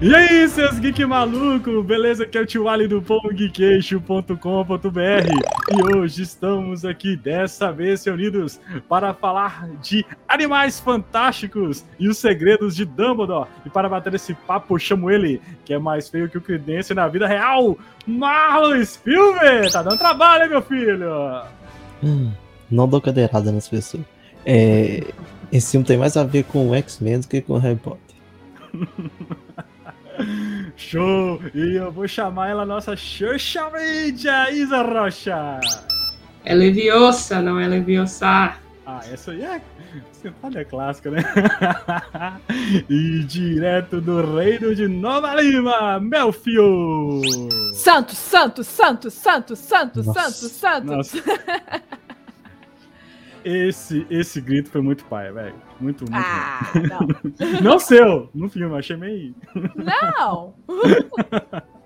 E 0.00 0.14
aí, 0.14 0.48
seus 0.48 0.78
geek 0.78 1.04
maluco, 1.04 1.82
beleza? 1.82 2.22
Aqui 2.22 2.38
é 2.38 2.40
o 2.40 2.46
tio 2.46 2.68
Ali 2.68 2.86
do 2.86 3.02
pongqueixo.com.br 3.02 4.36
e 5.72 5.96
hoje 5.96 6.22
estamos 6.22 6.84
aqui 6.84 7.16
dessa 7.16 7.72
vez 7.72 8.04
reunidos 8.04 8.60
para 8.88 9.12
falar 9.12 9.68
de 9.82 10.06
animais 10.28 10.78
fantásticos 10.78 11.84
e 11.98 12.08
os 12.08 12.16
segredos 12.16 12.76
de 12.76 12.84
Dumbledore. 12.84 13.48
E 13.66 13.70
para 13.70 13.88
bater 13.88 14.14
esse 14.14 14.34
papo, 14.34 14.78
chamo 14.78 15.10
ele, 15.10 15.42
que 15.64 15.74
é 15.74 15.80
mais 15.80 16.08
feio 16.08 16.30
que 16.30 16.38
o 16.38 16.40
Credence 16.40 16.94
na 16.94 17.08
vida 17.08 17.26
real, 17.26 17.76
Marlon 18.06 18.84
Spielberg! 18.84 19.72
Tá 19.72 19.82
dando 19.82 19.98
trabalho, 19.98 20.44
hein, 20.44 20.50
meu 20.50 20.62
filho? 20.62 21.10
Hum, 22.04 22.30
não 22.70 22.86
dou 22.86 23.00
cadeirada 23.00 23.50
nas 23.50 23.66
pessoas. 23.66 24.04
É, 24.46 25.12
esse 25.50 25.72
filme 25.72 25.84
tem 25.84 25.98
mais 25.98 26.16
a 26.16 26.22
ver 26.22 26.44
com 26.44 26.68
o 26.68 26.74
X-Men 26.76 27.18
do 27.18 27.26
que 27.26 27.40
com 27.40 27.58
Harry 27.58 27.74
Potter. 27.74 28.14
Show! 30.78 31.42
E 31.52 31.74
eu 31.74 31.90
vou 31.90 32.06
chamar 32.06 32.50
ela 32.50 32.64
nossa 32.64 32.96
Xuxa 32.96 33.68
Mídia, 33.70 34.48
Isa 34.52 34.80
Rocha! 34.80 35.58
É 36.44 36.54
Leviosa, 36.54 37.42
não 37.42 37.58
é 37.58 37.66
Leviosa. 37.66 38.54
Ah, 38.86 39.00
essa 39.12 39.32
aí 39.32 39.42
é. 39.42 39.60
Sentada 40.12 40.60
é 40.60 40.64
clássica, 40.64 41.10
né? 41.10 41.18
e 42.88 43.24
direto 43.24 44.00
do 44.00 44.36
reino 44.36 44.72
de 44.74 44.86
Nova 44.86 45.34
Lima, 45.34 45.98
Melfio! 45.98 47.20
Santo, 47.74 48.14
santo, 48.14 48.62
santo, 48.62 49.10
santo, 49.10 49.56
santo, 49.56 50.02
Nossa. 50.02 50.30
santo, 50.30 50.54
santo. 50.54 50.86
Nossa. 50.86 51.18
Esse, 53.44 54.06
esse 54.10 54.40
grito 54.40 54.68
foi 54.68 54.82
muito 54.82 55.04
pai, 55.06 55.32
velho. 55.32 55.54
Muito, 55.80 56.04
muito. 56.10 56.26
Ah, 56.26 56.70
não. 56.74 56.98
bom. 56.98 57.60
Não 57.62 57.78
seu, 57.78 58.28
no 58.34 58.48
filme, 58.48 58.76
achei 58.76 58.96
meio. 58.96 59.34
Não! 59.76 60.54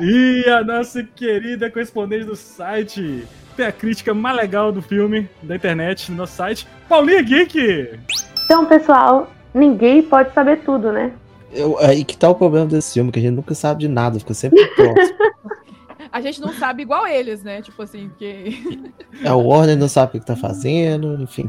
E 0.00 0.48
a 0.50 0.64
nossa 0.64 1.02
querida 1.02 1.70
correspondente 1.70 2.24
do 2.24 2.34
site, 2.34 3.24
tem 3.56 3.66
a 3.66 3.72
crítica 3.72 4.12
mais 4.12 4.36
legal 4.36 4.72
do 4.72 4.82
filme, 4.82 5.28
da 5.42 5.54
internet, 5.54 6.10
no 6.10 6.18
nosso 6.18 6.34
site, 6.34 6.66
Paulinha 6.88 7.22
Geek! 7.22 8.00
Então, 8.44 8.66
pessoal, 8.66 9.30
ninguém 9.54 10.02
pode 10.02 10.32
saber 10.34 10.58
tudo, 10.64 10.92
né? 10.92 11.12
Eu, 11.52 11.78
aí 11.78 12.04
que 12.04 12.16
tá 12.16 12.28
o 12.28 12.34
problema 12.34 12.66
desse 12.66 12.94
filme, 12.94 13.12
que 13.12 13.18
a 13.18 13.22
gente 13.22 13.34
nunca 13.34 13.54
sabe 13.54 13.80
de 13.80 13.88
nada, 13.88 14.18
fica 14.18 14.34
sempre 14.34 14.66
próximo. 14.74 15.18
A 16.10 16.20
gente 16.20 16.40
não 16.40 16.52
sabe 16.54 16.82
igual 16.82 17.06
eles, 17.06 17.42
né? 17.42 17.62
Tipo 17.62 17.82
assim, 17.82 18.08
porque. 18.08 18.58
A 19.24 19.34
Warner 19.36 19.76
não 19.76 19.88
sabe 19.88 20.08
o 20.08 20.12
que 20.12 20.20
que 20.20 20.26
tá 20.26 20.36
fazendo, 20.36 21.22
enfim. 21.22 21.48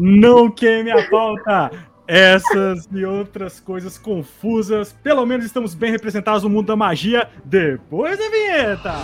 Não 0.00 0.48
queime 0.48 0.92
a 0.92 1.10
pauta! 1.10 1.72
Essas 2.06 2.88
e 2.92 3.04
outras 3.04 3.58
coisas 3.58 3.98
confusas, 3.98 4.92
pelo 5.02 5.26
menos 5.26 5.44
estamos 5.44 5.74
bem 5.74 5.90
representados 5.90 6.44
no 6.44 6.48
mundo 6.48 6.66
da 6.66 6.76
magia 6.76 7.28
depois 7.44 8.16
da 8.16 8.28
vinheta! 8.30 8.94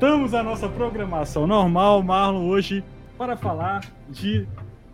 Voltamos 0.00 0.32
à 0.32 0.42
nossa 0.42 0.66
programação 0.66 1.46
normal, 1.46 2.02
Marlon, 2.02 2.48
hoje 2.48 2.82
para 3.18 3.36
falar 3.36 3.82
de 4.08 4.48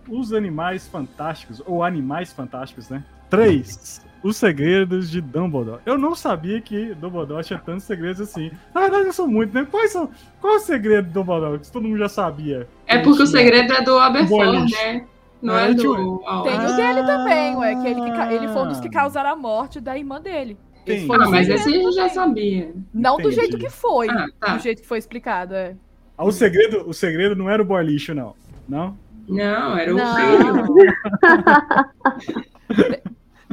os 0.08 0.32
animais 0.32 0.88
fantásticos, 0.88 1.62
ou 1.64 1.84
animais 1.84 2.32
fantásticos, 2.32 2.88
né? 2.88 3.04
Três. 3.30 4.04
Os 4.20 4.36
segredos 4.36 5.08
de 5.08 5.20
Dumbledore. 5.20 5.78
Eu 5.86 5.96
não 5.96 6.16
sabia 6.16 6.60
que 6.60 6.92
Dumbledore 6.96 7.44
tinha 7.44 7.56
tantos 7.60 7.84
segredos 7.84 8.20
assim. 8.20 8.50
Na 8.74 8.80
verdade, 8.80 9.04
eu 9.06 9.12
sou 9.12 9.28
muito, 9.28 9.54
né? 9.54 9.64
Quais 9.70 9.92
são, 9.92 10.10
qual 10.40 10.54
é 10.54 10.56
o 10.56 10.60
segredo 10.60 11.06
de 11.06 11.12
Dumbledore? 11.14 11.60
Que 11.60 11.70
todo 11.70 11.84
mundo 11.86 11.98
já 11.98 12.08
sabia. 12.08 12.66
É 12.84 12.98
porque 12.98 13.22
o 13.22 13.26
segredo 13.28 13.72
é 13.74 13.82
do 13.82 13.96
Aberford, 14.00 14.56
Boliche. 14.58 14.74
né? 14.74 15.06
Não 15.40 15.56
É, 15.56 15.70
é, 15.70 15.74
do. 15.74 16.18
Tem 16.18 16.58
Ah. 16.58 16.66
o 16.72 16.74
dele 16.76 17.02
também, 17.04 17.54
ué. 17.54 17.76
Que 17.76 17.86
ele, 17.86 18.00
que 18.00 18.10
ca- 18.10 18.32
ele 18.32 18.48
foi 18.48 18.62
um 18.62 18.68
dos 18.68 18.80
que 18.80 18.90
causaram 18.90 19.30
a 19.30 19.36
morte 19.36 19.80
da 19.80 19.96
irmã 19.96 20.20
dele. 20.20 20.58
Tem. 20.86 21.06
Ah, 21.12 21.28
mas 21.28 21.48
esse 21.48 21.68
a 21.68 21.72
gente 21.72 21.94
já 21.94 22.08
sabia. 22.08 22.72
Não 22.94 23.16
do 23.16 23.22
Entendi. 23.22 23.34
jeito 23.34 23.58
que 23.58 23.68
foi. 23.68 24.08
Ah, 24.08 24.26
tá. 24.40 24.56
Do 24.56 24.62
jeito 24.62 24.80
que 24.80 24.88
foi 24.88 24.98
explicado, 24.98 25.54
é. 25.54 25.74
Ah, 26.16 26.24
o 26.24 26.32
segredo, 26.32 26.84
o 26.88 26.94
segredo 26.94 27.34
não 27.36 27.50
era 27.50 27.60
o 27.60 27.64
boy 27.66 27.84
lixo, 27.84 28.14
não. 28.14 28.34
Não? 28.68 28.96
Não, 29.28 29.76
era 29.76 29.92
o 29.94 29.98
filho. 29.98 30.84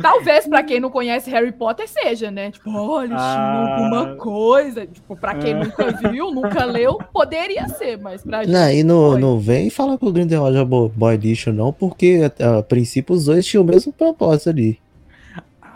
Talvez 0.01 0.47
pra 0.47 0.63
quem 0.63 0.79
não 0.79 0.89
conhece 0.89 1.29
Harry 1.29 1.51
Potter 1.51 1.87
seja, 1.87 2.31
né? 2.31 2.49
Tipo, 2.49 2.71
olha, 2.75 3.15
Ah. 3.15 3.75
alguma 3.77 4.15
coisa. 4.15 4.87
Tipo, 4.87 5.15
pra 5.15 5.35
quem 5.35 5.53
Ah. 5.53 5.59
nunca 5.63 5.91
viu, 6.09 6.31
nunca 6.31 6.65
leu, 6.65 6.97
poderia 7.13 7.67
ser, 7.69 7.99
mas 7.99 8.23
pra 8.23 8.43
gente. 8.43 8.51
Não, 8.53 8.71
e 8.71 8.83
não, 8.83 9.11
foi. 9.11 9.21
não 9.21 9.39
vem 9.39 9.69
falar 9.69 9.97
que 9.99 10.05
o 10.05 10.11
Grindelwald 10.11 10.57
é 10.57 10.65
bo- 10.65 10.89
boy 10.89 11.15
lixo, 11.15 11.53
não, 11.53 11.71
porque 11.71 12.21
a, 12.39 12.57
a 12.59 12.63
princípio 12.63 13.13
os 13.13 13.25
dois 13.25 13.45
tinham 13.45 13.63
o 13.63 13.67
mesmo 13.67 13.93
propósito 13.93 14.49
ali. 14.49 14.79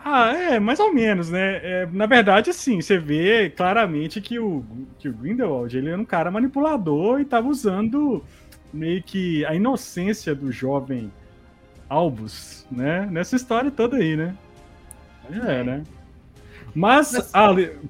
Ah, 0.09 0.31
é, 0.31 0.57
mais 0.57 0.79
ou 0.79 0.93
menos, 0.93 1.29
né? 1.29 1.57
É, 1.61 1.85
na 1.91 2.05
verdade, 2.05 2.49
assim, 2.49 2.79
você 2.79 2.97
vê 2.97 3.49
claramente 3.49 4.21
que 4.21 4.39
o, 4.39 4.63
que 4.97 5.09
o 5.09 5.13
Grindelwald 5.13 5.77
ele 5.77 5.89
era 5.89 6.01
um 6.01 6.05
cara 6.05 6.31
manipulador 6.31 7.19
e 7.19 7.25
tava 7.25 7.49
usando 7.49 8.23
meio 8.73 9.03
que 9.03 9.43
a 9.45 9.53
inocência 9.53 10.33
do 10.33 10.49
jovem 10.49 11.11
Albus, 11.89 12.65
né? 12.71 13.05
Nessa 13.11 13.35
história 13.35 13.69
toda 13.69 13.97
aí, 13.97 14.15
né? 14.15 14.33
É, 15.29 15.61
né? 15.61 15.83
Mas, 16.79 17.11
Mas- 17.11 17.31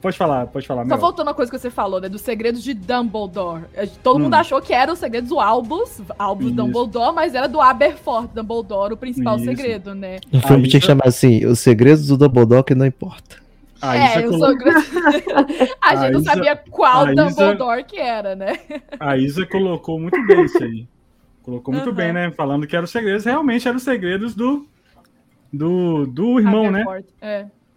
pode 0.02 0.18
falar, 0.18 0.48
pode 0.48 0.66
falar, 0.66 0.84
Só 0.84 0.88
Mel. 0.88 0.98
voltando 0.98 1.30
a 1.30 1.34
coisa 1.34 1.52
que 1.52 1.60
você 1.60 1.70
falou, 1.70 2.00
né? 2.00 2.08
Dos 2.08 2.22
segredos 2.22 2.64
de 2.64 2.74
Dumbledore. 2.74 3.64
É, 3.74 3.86
Todo 3.86 4.16
Hum. 4.16 4.24
mundo 4.24 4.36
achou 4.36 4.62
que 4.62 4.72
eram 4.74 4.94
os 4.94 5.00
segredos 5.00 5.28
do 5.30 5.42
Albus, 5.42 6.02
Albus 6.18 6.48
Isso. 6.48 6.56
Dumbledore, 6.56 7.14
mas 7.14 7.36
era 7.36 7.50
do 7.50 7.60
Aberforth 7.60 8.30
Dumbledore, 8.34 8.94
o 8.94 8.98
principal 8.98 9.36
Isso. 9.36 9.44
segredo, 9.44 9.94
né? 9.94 10.20
O 10.32 10.40
filme 10.40 10.64
Aí 10.64 10.70
tinha 10.70 10.80
que 10.80 10.86
chamar 10.88 11.06
assim, 11.08 11.46
Os 11.46 11.60
Segredos 11.60 12.08
do 12.08 12.16
Dumbledore 12.18 12.64
que 12.64 12.74
não 12.74 12.86
importa. 12.86 13.36
A 13.82 13.98
é, 13.98 14.20
Isa, 14.24 14.28
o 14.28 14.40
colo- 14.40 14.48
segredo... 14.48 14.78
a 15.84 15.96
gente 15.96 16.06
A 16.06 16.10
não 16.12 16.20
Isa- 16.22 16.32
sabia 16.34 16.56
qual 16.56 17.06
a 17.08 17.12
Isa- 17.12 17.24
Dumbledore 17.26 17.84
que 17.84 17.98
era, 17.98 18.36
né? 18.38 18.58
a 18.98 19.18
Isa 19.18 19.46
colocou 19.46 20.00
muito 20.00 20.26
bem 20.26 20.46
isso 20.46 20.64
aí. 20.64 20.88
Colocou 21.44 21.74
muito 21.74 21.88
Aham. 21.90 21.96
bem, 21.96 22.14
né? 22.14 22.32
Falando 22.32 22.66
que 22.66 22.74
eram 22.74 22.86
os 22.86 22.92
segredos, 22.92 23.26
realmente 23.26 23.68
eram 23.68 23.76
os 23.78 23.84
segredos 23.84 24.34
do, 24.34 24.66
do, 25.52 26.06
do 26.08 26.40
irmão, 26.40 26.72
né? 26.72 26.86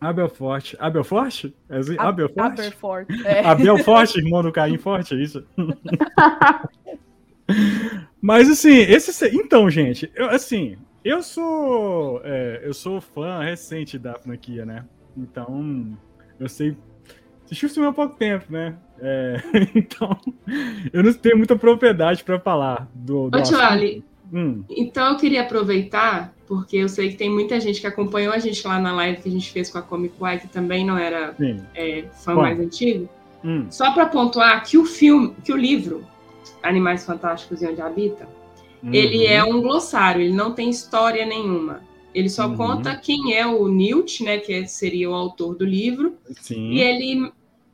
Aberforth, 0.00 0.74
É. 0.74 0.76
Abelforte. 0.76 0.76
Abelforte? 0.80 1.56
É 1.68 1.76
assim? 1.78 1.96
A- 1.98 2.08
Abelforte? 2.08 2.60
Aberforth. 2.60 3.06
É. 3.26 3.44
Abel 3.44 3.78
Forte, 3.78 4.18
irmão 4.18 4.42
do 4.42 4.50
Caim 4.52 4.78
Forte, 4.78 5.14
é 5.14 5.18
isso? 5.22 5.44
Mas 8.20 8.48
assim, 8.48 8.76
esse. 8.78 9.12
se- 9.12 9.34
Então, 9.34 9.68
gente, 9.70 10.10
eu, 10.14 10.28
assim, 10.30 10.76
eu 11.04 11.22
sou. 11.22 12.20
é, 12.24 12.60
eu 12.62 12.72
sou 12.74 13.00
fã 13.00 13.40
recente 13.42 13.98
da 13.98 14.14
franquia, 14.14 14.64
né? 14.64 14.84
Então, 15.16 15.96
eu 16.38 16.48
sei. 16.48 16.76
Assisti 17.44 17.66
o 17.66 17.70
filme 17.70 17.88
há 17.88 17.92
pouco 17.92 18.14
tempo, 18.16 18.44
né? 18.52 18.76
É, 19.00 19.36
então, 19.74 20.16
eu 20.92 21.02
não 21.02 21.12
tenho 21.12 21.36
muita 21.36 21.56
propriedade 21.56 22.22
pra 22.22 22.38
falar 22.38 22.88
do. 22.94 23.28
do 23.30 23.38
Ô. 23.38 23.56
Ali, 23.60 24.04
Hum, 24.32 24.62
então 24.68 25.12
eu 25.12 25.16
queria 25.16 25.42
aproveitar, 25.42 26.32
porque 26.46 26.76
eu 26.76 26.88
sei 26.88 27.10
que 27.10 27.16
tem 27.16 27.30
muita 27.30 27.58
gente 27.60 27.80
que 27.80 27.86
acompanhou 27.86 28.32
a 28.32 28.38
gente 28.38 28.66
lá 28.66 28.78
na 28.78 28.92
live 28.94 29.22
que 29.22 29.28
a 29.28 29.32
gente 29.32 29.50
fez 29.50 29.70
com 29.70 29.78
a 29.78 29.82
Comic 29.82 30.14
Con, 30.18 30.38
que 30.38 30.48
também 30.48 30.84
não 30.84 30.96
era 30.96 31.34
é, 31.74 32.04
fã 32.12 32.34
Bom. 32.34 32.42
mais 32.42 32.58
antigo. 32.60 33.08
Hum, 33.44 33.66
Só 33.70 33.92
para 33.92 34.06
pontuar 34.06 34.62
que 34.64 34.76
o 34.78 34.84
filme, 34.84 35.34
que 35.44 35.52
o 35.52 35.56
livro 35.56 36.04
Animais 36.62 37.04
Fantásticos 37.04 37.62
e 37.62 37.66
Onde 37.66 37.80
Habita, 37.80 38.28
ele 38.92 39.26
uhum. 39.26 39.32
é 39.32 39.44
um 39.44 39.60
glossário, 39.62 40.22
ele 40.22 40.32
não 40.32 40.52
tem 40.52 40.70
história 40.70 41.24
nenhuma. 41.26 41.80
Ele 42.14 42.28
só 42.28 42.46
Uhum. 42.48 42.56
conta 42.56 42.96
quem 42.96 43.34
é 43.34 43.46
o 43.46 43.68
Newt, 43.68 44.24
né, 44.24 44.38
que 44.38 44.66
seria 44.66 45.08
o 45.10 45.14
autor 45.14 45.54
do 45.54 45.64
livro, 45.64 46.14
Sim. 46.40 46.70
e 46.72 46.80
ele 46.80 47.30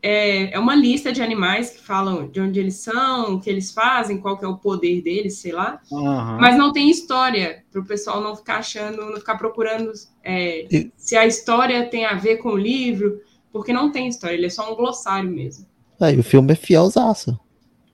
é, 0.07 0.55
é 0.55 0.59
uma 0.59 0.75
lista 0.77 1.11
de 1.13 1.21
animais 1.23 1.71
que 1.71 1.81
falam 1.83 2.29
de 2.29 2.41
onde 2.41 2.61
eles 2.61 2.77
são, 2.77 3.35
o 3.35 3.41
que 3.41 3.51
eles 3.51 3.73
fazem, 3.73 4.19
qual 4.19 4.37
que 4.39 4.45
é 4.45 4.49
o 4.49 4.57
poder 4.57 5.03
deles, 5.03 5.39
sei 5.39 5.53
lá. 5.53 5.81
Aham. 5.93 6.39
Mas 6.41 6.57
não 6.57 6.73
tem 6.73 6.89
história, 6.91 7.65
para 7.73 7.81
o 7.81 7.85
pessoal 7.85 8.21
não 8.21 8.37
ficar 8.37 8.59
achando, 8.59 9.05
não 9.05 9.17
ficar 9.17 9.37
procurando 9.37 9.91
é, 10.23 10.67
E- 10.71 10.93
se 10.97 11.17
a 11.17 11.27
história 11.27 11.87
tem 11.89 12.05
a 12.05 12.15
ver 12.15 12.37
com 12.37 12.51
o 12.51 12.57
livro, 12.57 13.21
porque 13.53 13.73
não 13.73 13.91
tem 13.91 14.07
história, 14.07 14.35
ele 14.35 14.47
é 14.47 14.51
só 14.51 14.71
um 14.73 14.77
glossário 14.77 15.29
mesmo. 15.31 15.67
Aí 16.01 16.19
o 16.19 16.23
filme 16.23 16.53
é 16.53 16.57
fielzaço. 16.57 17.39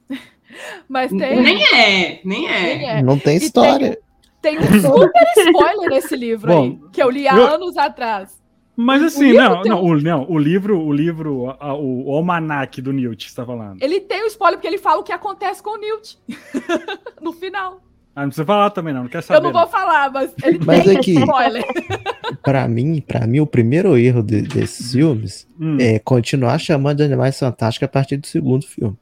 Mas 0.88 1.10
tem, 1.10 1.40
Nem 1.42 1.64
é, 1.74 2.20
nem 2.24 2.48
é. 2.48 2.62
nem 2.76 2.88
é. 2.90 3.02
Não 3.02 3.18
tem 3.18 3.36
E 3.36 3.38
história. 3.38 3.98
tem 4.42 4.58
um 4.58 4.62
super 4.62 5.22
spoiler 5.46 5.88
nesse 5.90 6.16
livro 6.16 6.50
aí, 6.52 6.70
Bom, 6.70 6.88
que 6.92 7.02
eu 7.02 7.08
li 7.10 7.26
há 7.28 7.36
eu- 7.36 7.46
anos 7.46 7.76
atrás. 7.76 8.41
Mas 8.74 9.02
assim, 9.02 9.34
não, 9.34 9.62
não, 9.62 9.84
um- 9.84 9.90
o, 9.90 10.00
não, 10.00 10.26
o 10.30 10.38
livro, 10.38 10.80
o 10.80 10.92
livro, 10.92 11.54
a- 11.60 11.74
o, 11.74 12.08
o 12.08 12.14
almanac 12.16 12.80
do 12.80 12.92
Newt, 12.92 13.28
você 13.30 13.36
tá 13.36 13.44
falando. 13.44 13.82
Ele 13.82 14.00
tem 14.00 14.22
o 14.24 14.26
spoiler 14.26 14.56
porque 14.58 14.66
ele 14.66 14.78
fala 14.78 15.00
o 15.00 15.04
que 15.04 15.12
acontece 15.12 15.62
com 15.62 15.76
o 15.76 15.78
Newt 15.80 16.18
no 17.20 17.32
final. 17.34 17.80
Ah, 18.14 18.22
não 18.22 18.28
precisa 18.28 18.44
falar 18.46 18.70
também, 18.70 18.92
não, 18.92 19.02
não 19.04 19.08
quer 19.10 19.22
saber. 19.22 19.38
eu 19.40 19.42
não 19.42 19.52
vou 19.58 19.66
falar, 19.68 20.10
mas 20.10 20.34
ele 20.42 20.58
Mas 20.64 20.84
tem 20.84 20.96
é 20.96 21.00
que- 21.00 21.12
spoiler. 21.18 21.64
Pra 22.42 22.66
mim, 22.66 23.00
para 23.00 23.26
mim, 23.26 23.40
o 23.40 23.46
primeiro 23.46 23.96
erro 23.96 24.22
de- 24.22 24.42
desses 24.42 24.92
filmes 24.92 25.46
Hum. 25.60 25.76
é 25.78 25.98
continuar 25.98 26.58
chamando 26.58 26.96
de 26.98 27.02
Animais 27.04 27.38
Fantásticos 27.38 27.84
a 27.86 27.88
partir 27.92 28.16
do 28.16 28.26
segundo 28.26 28.66
filme. 28.66 28.96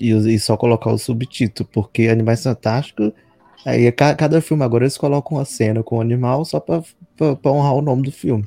E, 0.00 0.10
e 0.10 0.38
só 0.38 0.56
colocar 0.56 0.90
o 0.92 0.98
subtítulo, 0.98 1.68
porque 1.72 2.08
Animais 2.08 2.42
Fantásticos. 2.42 3.12
Aí 3.64 3.90
ca- 3.92 4.14
cada 4.14 4.40
filme 4.40 4.62
agora 4.62 4.84
eles 4.84 4.96
colocam 4.98 5.36
uma 5.38 5.44
cena 5.44 5.82
com 5.82 5.98
o 5.98 6.00
animal 6.00 6.44
só 6.44 6.60
pra, 6.60 6.82
pra, 7.18 7.36
pra 7.36 7.50
honrar 7.52 7.74
o 7.74 7.82
nome 7.82 8.02
do 8.04 8.12
filme. 8.12 8.46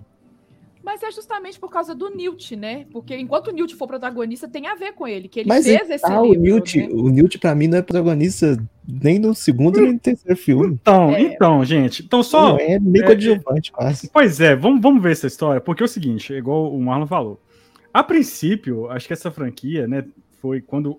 Mas 0.83 1.03
é 1.03 1.11
justamente 1.11 1.59
por 1.59 1.69
causa 1.69 1.93
do 1.93 2.09
Newt, 2.09 2.55
né? 2.55 2.87
Porque 2.91 3.15
enquanto 3.15 3.49
o 3.49 3.51
Newt 3.51 3.75
for 3.75 3.87
protagonista, 3.87 4.47
tem 4.47 4.65
a 4.67 4.73
ver 4.73 4.93
com 4.93 5.07
ele, 5.07 5.27
que 5.27 5.41
ele 5.41 5.47
Mas 5.49 5.63
fez 5.63 5.87
esse 5.89 6.05
ah, 6.05 6.19
livro. 6.21 6.39
o 6.39 6.41
Newt, 6.41 6.77
né? 6.79 6.87
o 6.91 7.09
Newt 7.09 7.37
pra 7.37 7.53
mim 7.53 7.67
não 7.67 7.77
é 7.77 7.81
protagonista 7.83 8.57
nem 8.87 9.19
no 9.19 9.35
segundo 9.35 9.79
nem 9.79 9.93
no 9.93 9.99
terceiro 9.99 10.35
filme. 10.35 10.73
Então, 10.81 11.11
É. 11.11 11.21
então, 11.21 11.63
gente, 11.63 12.03
então 12.03 12.23
só. 12.23 12.49
Não, 12.53 12.57
é 12.57 12.79
meio 12.79 13.03
é- 13.03 13.05
coadjuvante 13.07 13.71
quase. 13.71 14.09
Pois 14.11 14.41
é, 14.41 14.55
vamos, 14.55 14.81
vamos 14.81 15.03
ver 15.03 15.11
essa 15.11 15.27
história, 15.27 15.61
porque 15.61 15.83
é 15.83 15.85
o 15.85 15.89
seguinte, 15.89 16.33
é 16.33 16.37
igual 16.37 16.73
o 16.73 16.81
Marlon 16.81 17.05
falou. 17.05 17.39
A 17.93 18.03
princípio, 18.03 18.89
acho 18.89 19.05
que 19.05 19.13
essa 19.13 19.29
franquia, 19.29 19.87
né, 19.87 20.03
foi 20.41 20.61
quando, 20.61 20.95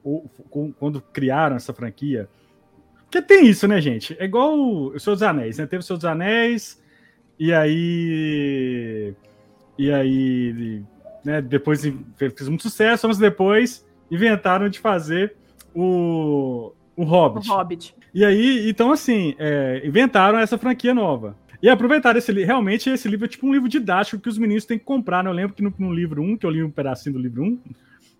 quando 0.79 1.01
criaram 1.13 1.57
essa 1.57 1.73
franquia. 1.73 2.29
Porque 3.05 3.21
tem 3.21 3.47
isso, 3.47 3.67
né, 3.67 3.81
gente? 3.81 4.17
É 4.19 4.25
igual 4.25 4.57
o 4.59 4.99
Senhor 4.99 5.17
dos 5.17 5.23
Anéis, 5.23 5.59
né? 5.59 5.67
Teve 5.67 5.81
o 5.81 5.83
Senhor 5.83 5.97
dos 5.99 6.05
Anéis, 6.05 6.81
e 7.43 7.53
aí. 7.53 9.15
E 9.77 9.91
aí. 9.91 10.85
Né, 11.25 11.43
depois 11.43 11.83
fez 12.17 12.49
muito 12.49 12.62
sucesso, 12.62 13.06
anos 13.06 13.19
depois 13.19 13.85
inventaram 14.09 14.69
de 14.69 14.79
fazer 14.79 15.35
o, 15.75 16.73
o 16.97 17.03
O 17.03 17.05
Hobbit. 17.05 17.49
Hobbit. 17.49 17.94
E 18.15 18.25
aí, 18.25 18.69
então, 18.69 18.93
assim, 18.93 19.35
é, 19.39 19.83
inventaram 19.85 20.39
essa 20.39 20.56
franquia 20.56 20.94
nova. 20.94 21.37
E 21.61 21.69
aproveitaram 21.69 22.19
esse 22.19 22.31
livro. 22.31 22.47
Realmente, 22.47 22.89
esse 22.91 23.09
livro 23.09 23.25
é 23.25 23.29
tipo 23.29 23.47
um 23.47 23.53
livro 23.53 23.69
didático 23.69 24.23
que 24.23 24.29
os 24.29 24.38
meninos 24.38 24.65
têm 24.65 24.79
que 24.79 24.85
comprar. 24.85 25.25
Né? 25.25 25.31
Eu 25.31 25.35
lembro 25.35 25.56
que 25.56 25.62
no, 25.62 25.75
no 25.77 25.93
livro 25.93 26.23
1, 26.23 26.37
que 26.37 26.47
eu 26.47 26.50
li 26.50 26.62
um 26.62 26.71
pedacinho 26.71 27.15
do 27.15 27.21
livro 27.21 27.43
1, 27.43 27.61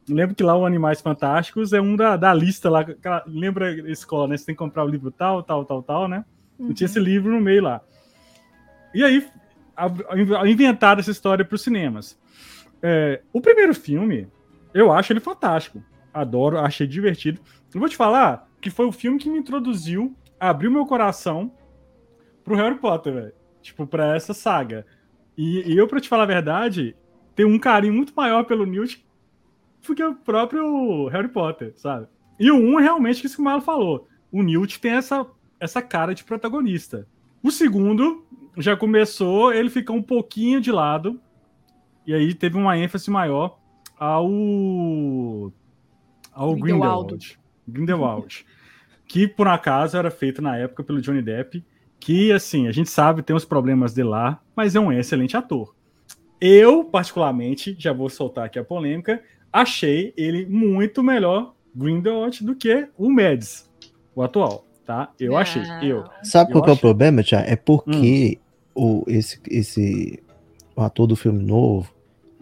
eu 0.09 0.17
lembro 0.17 0.35
que 0.35 0.43
lá 0.43 0.57
o 0.57 0.67
Animais 0.67 1.01
Fantásticos 1.01 1.73
é 1.73 1.81
um 1.81 1.95
da, 1.95 2.17
da 2.17 2.35
lista 2.35 2.69
lá. 2.69 2.85
Lembra 3.27 3.69
a 3.69 3.91
escola, 3.91 4.27
né? 4.27 4.37
Você 4.37 4.47
tem 4.47 4.55
que 4.55 4.59
comprar 4.59 4.85
o 4.85 4.89
livro 4.89 5.13
tal, 5.13 5.45
tal, 5.45 5.65
tal, 5.65 5.83
tal, 5.83 6.09
né? 6.09 6.25
E 6.59 6.75
tinha 6.75 6.87
esse 6.87 6.99
livro 6.99 7.33
no 7.33 7.41
meio 7.41 7.63
lá. 7.63 7.81
E 8.95 9.03
aí, 9.05 9.27
a- 9.77 10.49
inventaram 10.49 11.01
essa 11.01 11.11
história 11.11 11.45
para 11.45 11.55
os 11.55 11.63
cinemas. 11.63 12.19
É, 12.83 13.23
o 13.33 13.41
primeiro 13.41 13.75
filme, 13.75 14.29
eu 14.75 14.93
acho 14.93 15.13
ele 15.13 15.21
fantástico. 15.21 15.83
Adoro, 16.13 16.59
achei 16.59 16.87
divertido. 16.87 17.41
Eu 17.73 17.81
vou 17.81 17.89
te 17.89 17.97
falar 17.97 18.49
que 18.61 18.71
foi 18.71 18.87
o 18.87 18.93
filme 18.93 19.19
que 19.19 19.31
me 19.31 19.39
introduziu, 19.39 20.15
abriu 20.39 20.71
meu 20.71 20.85
coração 20.87 21.53
pro 22.45 22.55
Harry 22.57 22.77
Potter, 22.79 23.13
velho. 23.15 23.33
Tipo, 23.63 23.87
pra 23.87 24.15
essa 24.17 24.35
saga. 24.35 24.85
E, 25.37 25.73
e 25.73 25.77
eu, 25.77 25.87
pra 25.89 26.01
te 26.01 26.09
falar 26.09 26.25
a 26.25 26.27
verdade, 26.27 26.95
tenho 27.35 27.49
um 27.49 27.59
carinho 27.59 27.95
muito 27.95 28.13
maior 28.15 28.45
pelo 28.45 28.67
Newt 28.67 29.05
do 29.87 29.95
que 29.95 30.05
o 30.05 30.15
próprio 30.15 31.07
Harry 31.09 31.29
Potter, 31.29 31.73
sabe? 31.77 32.07
E 32.39 32.51
o 32.51 32.57
1 32.57 32.81
é 32.81 32.83
realmente 32.83 33.25
isso 33.25 33.37
que 33.37 33.41
o 33.41 33.45
Marlon 33.45 33.61
falou. 33.63 34.09
O 34.31 34.43
Newt 34.43 34.81
tem 34.81 34.93
essa, 34.93 35.27
essa 35.59 35.81
cara 35.81 36.15
de 36.15 36.25
protagonista. 36.25 37.07
O 37.43 37.51
segundo 37.51 38.25
já 38.59 38.77
começou, 38.77 39.53
ele 39.53 39.71
fica 39.71 39.93
um 39.93 40.03
pouquinho 40.03 40.61
de 40.61 40.71
lado. 40.71 41.21
E 42.07 42.13
aí 42.13 42.35
teve 42.35 42.57
uma 42.57 42.77
ênfase 42.77 43.11
maior 43.11 43.59
ao. 43.99 45.53
ao 46.33 46.57
Grindelwald. 46.57 47.39
Grindelwald. 47.67 48.45
Que 49.07 49.29
por 49.29 49.47
acaso 49.47 49.97
era 49.97 50.11
feito 50.11 50.43
na 50.43 50.57
época 50.57 50.83
pelo 50.83 51.01
Johnny 51.01 51.23
Depp. 51.23 51.65
Que, 52.01 52.33
assim, 52.33 52.67
a 52.67 52.73
gente 52.73 52.91
sabe, 52.91 53.23
tem 53.23 53.37
os 53.37 53.45
problemas 53.45 53.95
de 53.95 54.03
lá, 54.03 54.41
mas 54.57 54.75
é 54.75 54.81
um 54.81 54.93
excelente 54.93 55.37
ator. 55.37 55.73
Eu, 56.41 56.85
particularmente, 56.85 57.77
já 57.79 57.93
vou 57.93 58.09
soltar 58.09 58.47
aqui 58.47 58.59
a 58.59 58.65
polêmica, 58.65 59.23
achei 59.53 60.13
ele 60.17 60.45
muito 60.47 61.01
melhor 61.01 61.55
Grindelwald 61.73 62.45
do 62.45 62.57
que 62.57 62.89
o 62.99 63.09
Mads, 63.09 63.71
o 64.17 64.23
atual, 64.23 64.67
tá? 64.85 65.13
Eu 65.21 65.37
achei, 65.37 65.63
eu. 65.81 66.05
Sabe 66.25 66.51
Eu 66.51 66.55
qual 66.55 66.65
que 66.65 66.71
é 66.71 66.73
o 66.73 66.77
problema, 66.77 67.23
Tia? 67.23 67.39
É 67.39 67.55
porque 67.55 68.41
o, 68.75 69.05
esse, 69.07 69.41
esse 69.49 70.23
o 70.75 70.83
ator 70.83 71.07
do 71.07 71.17
filme 71.17 71.43
novo, 71.43 71.93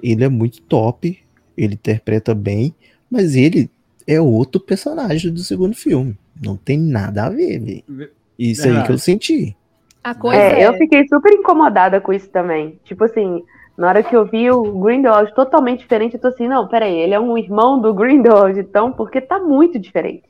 ele 0.03 0.25
é 0.25 0.29
muito 0.29 0.63
top, 0.63 1.19
ele 1.57 1.75
interpreta 1.75 2.35
bem, 2.35 2.75
mas 3.11 3.35
ele 3.35 3.71
é 4.07 4.21
outro 4.21 4.61
personagem 4.61 5.33
do 5.33 5.41
segundo 5.41 5.75
filme. 5.75 6.17
Não 6.43 6.57
tem 6.57 6.79
nada 6.79 7.27
a 7.27 7.31
ver, 7.31 7.59
velho. 7.59 8.11
Isso 8.39 8.63
aí 8.63 8.69
Verdade. 8.69 8.87
que 8.87 8.93
eu 8.93 8.99
senti. 8.99 9.57
A 10.03 10.15
coisa 10.15 10.41
É, 10.41 10.63
é, 10.63 10.67
eu 10.67 10.75
fiquei 10.75 11.07
super 11.07 11.33
incomodada 11.33 12.01
com 12.01 12.13
isso 12.13 12.29
também. 12.31 12.79
Tipo 12.85 13.05
assim, 13.05 13.43
na 13.77 13.89
hora 13.89 14.03
que 14.03 14.17
eu 14.17 14.25
vi 14.25 14.51
o 14.51 14.63
Grindelwald 14.81 15.35
totalmente 15.35 15.81
diferente, 15.81 16.15
eu 16.15 16.21
tô 16.21 16.29
assim, 16.29 16.49
não, 16.49 16.67
peraí, 16.67 16.99
ele 16.99 17.13
é 17.13 17.21
um 17.21 17.37
irmão 17.37 17.81
do 17.81 17.93
Grindelwald, 17.93 18.59
então, 18.59 18.93
porque 18.93 19.21
tá 19.21 19.39
muito 19.39 19.79
diferente. 19.79 20.25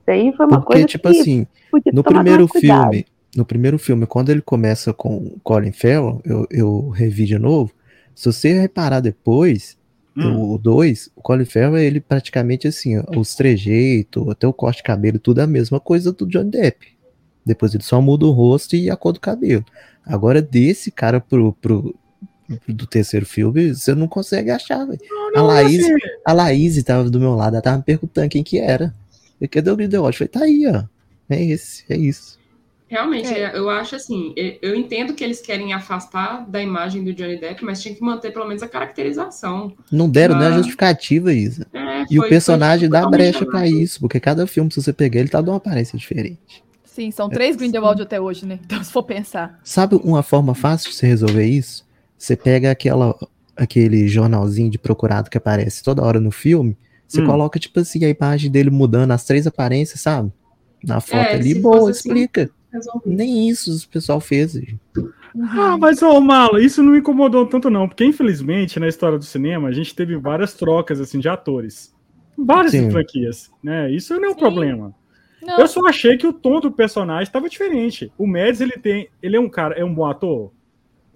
Isso 0.00 0.10
aí 0.10 0.32
foi 0.36 0.46
uma 0.46 0.60
Porque, 0.60 0.72
coisa 0.74 0.86
tipo 0.86 1.10
que 1.10 1.20
assim, 1.20 1.46
no 1.92 2.04
primeiro 2.04 2.46
filme, 2.46 3.06
no 3.36 3.44
primeiro 3.44 3.78
filme, 3.78 4.06
quando 4.06 4.30
ele 4.30 4.40
começa 4.40 4.92
com 4.92 5.16
o 5.18 5.40
Colin 5.42 5.72
Farrell, 5.72 6.20
eu, 6.24 6.46
eu 6.50 6.88
revi 6.88 7.24
de 7.26 7.38
novo. 7.38 7.72
Se 8.14 8.26
você 8.32 8.58
reparar 8.58 9.00
depois, 9.00 9.76
Hum. 10.18 10.54
o 10.54 10.58
2, 10.58 11.10
o 11.14 11.20
Colin 11.20 11.44
Farrell, 11.44 11.76
ele 11.76 12.00
praticamente 12.00 12.66
assim, 12.66 12.98
os 13.14 13.34
trejeitos, 13.34 14.26
até 14.30 14.46
o 14.46 14.52
corte 14.52 14.78
de 14.78 14.82
cabelo, 14.84 15.18
tudo 15.18 15.40
a 15.40 15.46
mesma 15.46 15.78
coisa 15.78 16.10
do 16.10 16.26
John 16.26 16.48
Depp. 16.48 16.86
Depois 17.44 17.74
ele 17.74 17.82
só 17.82 18.00
muda 18.00 18.24
o 18.24 18.30
rosto 18.30 18.74
e 18.74 18.88
a 18.90 18.96
cor 18.96 19.12
do 19.12 19.20
cabelo. 19.20 19.62
Agora, 20.06 20.40
desse 20.40 20.90
cara 20.90 21.20
pro, 21.20 21.52
pro, 21.60 21.94
pro- 22.48 22.74
do 22.74 22.86
terceiro 22.86 23.26
filme, 23.26 23.74
você 23.74 23.94
não 23.94 24.08
consegue 24.08 24.50
achar, 24.50 24.86
velho. 24.86 24.98
A 25.34 25.42
Laís, 25.42 25.84
assim, 25.84 25.94
a 26.24 26.32
Laís 26.32 26.82
tava 26.82 27.10
do 27.10 27.20
meu 27.20 27.34
lado, 27.34 27.54
ela 27.56 27.62
tava 27.62 27.76
me 27.76 27.82
perguntando 27.84 28.30
quem 28.30 28.42
que 28.42 28.58
era. 28.58 28.94
Eu, 29.38 29.48
Cadê 29.50 29.70
o 29.70 29.76
Grindelwald? 29.76 30.14
Eu 30.14 30.18
falei, 30.18 30.28
tá 30.30 30.40
aí, 30.44 30.66
ó. 30.66 30.84
É 31.28 31.44
esse, 31.44 31.84
é 31.90 31.96
isso. 31.98 32.38
Realmente, 32.88 33.26
É. 33.34 33.56
eu 33.58 33.68
acho 33.68 33.96
assim, 33.96 34.32
eu- 34.36 34.76
entendo 34.76 35.12
que 35.12 35.24
eles 35.24 35.40
querem 35.40 35.72
afastar 35.72 36.48
da 36.48 36.62
imagem 36.62 37.02
do 37.02 37.12
Johnny 37.12 37.36
Depp, 37.38 37.64
mas 37.64 37.82
tinha 37.82 37.92
que 37.94 38.00
manter 38.00 38.32
pelo 38.32 38.46
menos 38.46 38.62
a 38.62 38.68
caracterização. 38.68 39.72
Não 39.90 40.08
deram 40.08 40.36
nem 40.38 40.46
a 40.46 40.50
Ah. 40.50 40.56
justificativa, 40.58 41.32
Isa. 41.32 41.66
É, 41.74 42.04
E 42.08 42.18
o 42.18 42.22
foi- 42.22 42.28
personagem 42.28 42.88
foi 42.88 43.00
dá 43.00 43.08
brecha 43.08 43.44
pra 43.44 43.66
errado. 43.66 43.80
isso, 43.82 43.98
porque 44.00 44.20
cada 44.20 44.46
filme, 44.46 44.70
se 44.72 44.80
você 44.80 44.92
pegar, 44.92 45.18
ele 45.20 45.28
tá 45.28 45.40
dando 45.40 45.50
uma 45.50 45.56
aparência 45.56 45.98
diferente. 45.98 46.64
Sim, 46.84 47.10
são 47.10 47.28
três 47.28 47.56
Grindelwald 47.56 48.00
até 48.00 48.20
hoje, 48.20 48.46
né? 48.46 48.58
Então, 48.64 48.78
se 48.84 48.92
for 48.92 49.02
pensar. 49.02 49.58
Sabe 49.64 49.96
uma 49.96 50.22
forma 50.22 50.54
fácil 50.54 50.90
de 50.90 50.96
você 50.96 51.06
resolver 51.08 51.44
isso? 51.44 51.84
Você 52.16 52.36
pega 52.36 52.70
aquela, 52.70 53.14
aquele 53.56 54.06
jornalzinho 54.06 54.70
de 54.70 54.78
procurado 54.78 55.28
que 55.28 55.36
aparece 55.36 55.82
toda 55.82 56.02
hora 56.02 56.20
no 56.20 56.30
filme, 56.30 56.76
você 57.06 57.20
Hum. 57.20 57.26
coloca, 57.26 57.58
tipo 57.58 57.80
assim, 57.80 58.04
a 58.04 58.08
imagem 58.08 58.50
dele 58.50 58.70
mudando 58.70 59.10
as 59.10 59.24
três 59.24 59.46
aparências, 59.46 60.00
sabe? 60.00 60.32
Na 60.84 61.00
foto 61.00 61.16
É, 61.20 61.34
ali, 61.34 61.54
boa, 61.56 61.90
assim, 61.90 62.08
explica. 62.08 62.48
Resolvi. 62.76 63.10
Nem 63.14 63.48
isso 63.48 63.74
o 63.74 63.88
pessoal 63.88 64.20
fez. 64.20 64.52
gente. 64.52 64.78
Ah, 65.50 65.76
mas, 65.78 66.00
ô, 66.02 66.20
Malo, 66.20 66.58
isso 66.58 66.82
não 66.82 66.92
me 66.92 66.98
incomodou 66.98 67.46
tanto, 67.46 67.68
não, 67.68 67.86
porque 67.88 68.04
infelizmente 68.04 68.80
na 68.80 68.88
história 68.88 69.18
do 69.18 69.24
cinema 69.24 69.68
a 69.68 69.72
gente 69.72 69.94
teve 69.94 70.16
várias 70.16 70.54
trocas 70.54 71.00
assim 71.00 71.18
de 71.18 71.28
atores. 71.28 71.94
Várias 72.38 72.72
Sim. 72.72 72.90
franquias, 72.90 73.50
né? 73.62 73.90
Isso 73.90 74.14
não 74.14 74.24
é 74.24 74.28
um 74.30 74.34
Sim. 74.34 74.38
problema. 74.38 74.94
Não, 75.42 75.58
Eu 75.58 75.68
só 75.68 75.86
achei 75.86 76.16
que 76.16 76.26
o 76.26 76.32
tom 76.32 76.60
do 76.60 76.72
personagem 76.72 77.22
estava 77.24 77.48
diferente. 77.48 78.10
O 78.18 78.26
Mads, 78.26 78.60
ele 78.60 78.72
tem. 78.72 79.08
Ele 79.22 79.36
é 79.36 79.40
um 79.40 79.48
cara, 79.48 79.74
é 79.74 79.84
um 79.84 79.94
bom 79.94 80.06
ator? 80.06 80.50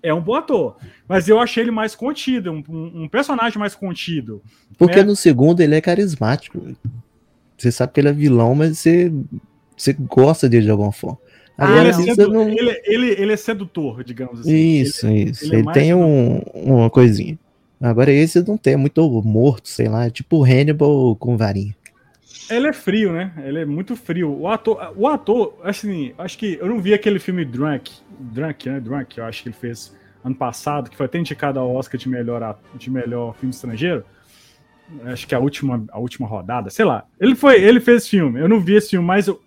É 0.03 0.15
um 0.15 0.21
bom 0.21 0.35
ator. 0.35 0.77
Mas 1.09 1.29
eu 1.29 1.39
achei 1.39 1.63
ele 1.65 1.71
mais 1.71 1.95
contido, 1.95 2.51
um, 2.53 2.63
um- 3.03 3.09
personagem 3.09 3.59
mais 3.59 3.75
contido. 3.75 4.41
Porque 4.79 5.01
É. 5.01 5.05
no 5.05 5.15
segundo 5.17 5.61
ele 5.61 5.75
é 5.75 5.81
carismático. 5.81 6.63
Você 7.59 7.71
sabe 7.73 7.93
que 7.93 8.01
ele 8.01 8.09
é 8.09 8.13
vilão, 8.13 8.55
mas 8.55 8.79
você, 8.79 9.13
você 9.77 9.93
gosta 9.93 10.49
dele 10.49 10.65
de 10.65 10.71
alguma 10.71 10.93
forma. 10.93 11.19
Ah, 11.59 11.67
Agora, 11.67 11.89
ele, 11.89 12.11
é 12.11 12.15
sedu- 12.15 12.33
não- 12.33 12.49
ele, 12.49 12.81
ele, 12.85 13.07
ele 13.23 13.33
é 13.33 13.37
sedutor, 13.37 14.03
digamos 14.03 14.41
assim. 14.41 14.55
Isso, 14.55 15.07
isso. 15.09 15.45
ele 15.45 15.57
Ele, 15.57 15.69
é 15.69 15.73
tem 15.73 15.95
um, 15.95 16.39
uma 16.55 16.91
coisinha. 16.91 17.39
Agora 17.81 18.11
esse 18.13 18.47
não 18.47 18.57
tem, 18.59 18.75
é 18.75 18.77
muito 18.77 19.03
morto, 19.23 19.69
sei 19.69 19.89
lá, 19.89 20.07
é 20.07 20.11
tipo 20.11 20.45
Hannibal 20.45 21.17
com 21.17 21.37
varinha. 21.37 21.75
Ele 22.51 22.67
é 22.67 22.73
frio, 22.73 23.13
né? 23.13 23.33
Ele 23.45 23.61
é 23.61 23.65
muito 23.65 23.95
frio. 23.95 24.31
O 24.41 24.49
ator, 24.49 24.93
o 24.97 25.07
ator, 25.07 25.55
assim, 25.63 26.13
acho 26.19 26.37
que 26.37 26.59
eu 26.61 26.67
não 26.67 26.81
vi 26.81 26.93
aquele 26.93 27.19
filme 27.19 27.45
Drunk, 27.45 27.93
Drunk, 28.19 28.69
né? 28.69 28.81
Drunk, 28.81 29.19
eu 29.19 29.25
acho 29.25 29.43
que 29.43 29.49
ele 29.49 29.57
fez 29.57 29.95
ano 30.25 30.35
passado, 30.35 30.91
que 30.91 30.97
foi 30.97 31.07
até 31.07 31.19
indicado 31.19 31.59
ao 31.59 31.75
Oscar 31.75 31.99
de 31.99 32.09
melhor, 32.09 32.59
de 32.75 32.91
melhor 32.91 33.35
filme 33.37 33.55
estrangeiro. 33.55 34.05
Acho 35.05 35.27
que 35.27 35.35
a 35.35 35.39
última, 35.39 35.85
a 35.91 35.99
última 36.01 36.27
rodada, 36.27 36.69
sei 36.69 36.85
lá. 36.85 37.05
Ele 37.21 37.37
foi, 37.37 37.63
ele 37.63 37.81
fez 37.81 38.09
filme. 38.09 38.41
Eu 38.41 38.49
não 38.49 38.59
vi 38.61 38.75
esse 38.75 38.91
filme, 38.91 39.07
mas 39.07 39.29
eu, 39.29 39.41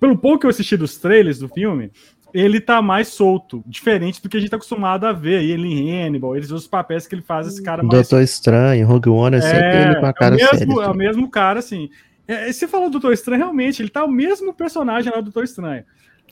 pelo 0.00 0.16
pouco 0.18 0.40
que 0.40 0.46
eu 0.46 0.50
assisti 0.50 0.76
dos 0.76 0.96
trailers 0.96 1.38
do 1.38 1.48
filme, 1.48 1.90
ele 2.32 2.60
tá 2.60 2.80
mais 2.80 3.08
solto, 3.08 3.62
diferente 3.66 4.22
do 4.22 4.28
que 4.28 4.36
a 4.36 4.40
gente 4.40 4.50
tá 4.50 4.56
acostumado 4.56 5.04
a 5.04 5.12
ver. 5.12 5.42
Ele 5.44 5.68
em 5.68 6.02
Hannibal, 6.06 6.36
eles 6.36 6.50
os 6.50 6.66
papéis 6.66 7.06
que 7.06 7.14
ele 7.14 7.22
faz, 7.22 7.46
esse 7.46 7.62
cara 7.62 7.82
mais. 7.82 8.08
Doutor 8.08 8.22
Estranho, 8.22 8.86
Rogue 8.86 9.08
One 9.10 9.36
é 9.36 9.40
sempre 9.40 9.66
É, 9.66 9.82
ele 9.86 9.96
com 10.00 10.06
a 10.06 10.12
cara 10.12 10.34
é 10.34 10.38
o 10.38 10.40
mesmo, 10.40 10.58
séria. 10.76 10.84
É 10.84 10.90
o 10.90 10.94
mesmo 10.94 11.28
cara, 11.30 11.58
assim. 11.58 11.90
É, 12.26 12.52
você 12.52 12.68
falou 12.68 12.88
do 12.88 12.92
Doutor 12.92 13.12
Estranho, 13.12 13.42
realmente, 13.42 13.82
ele 13.82 13.88
tá 13.90 14.04
o 14.04 14.10
mesmo 14.10 14.54
personagem 14.54 15.10
lá 15.12 15.18
do 15.18 15.24
Doutor 15.24 15.42
Estranho. 15.44 15.84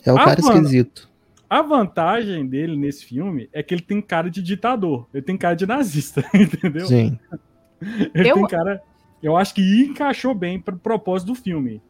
É 0.04 0.12
o 0.12 0.16
Ah, 0.16 0.24
cara 0.24 0.40
mano. 0.42 0.54
esquisito. 0.58 1.08
A 1.50 1.62
vantagem 1.62 2.46
dele 2.46 2.76
nesse 2.76 3.04
filme 3.04 3.48
é 3.52 3.62
que 3.62 3.74
ele 3.74 3.80
tem 3.82 4.00
cara 4.00 4.30
de 4.30 4.40
ditador, 4.42 5.08
ele 5.12 5.22
tem 5.22 5.36
cara 5.36 5.56
de 5.56 5.66
nazista, 5.66 6.22
entendeu? 6.32 6.86
Sim. 6.86 7.18
Ele 8.14 8.30
Eu- 8.30 8.34
tem 8.34 8.46
cara. 8.46 8.80
Eu 9.20 9.36
acho 9.36 9.52
que 9.54 9.62
encaixou 9.84 10.32
bem 10.32 10.60
pro 10.60 10.76
propósito 10.78 11.28
do 11.28 11.34
filme. 11.34 11.82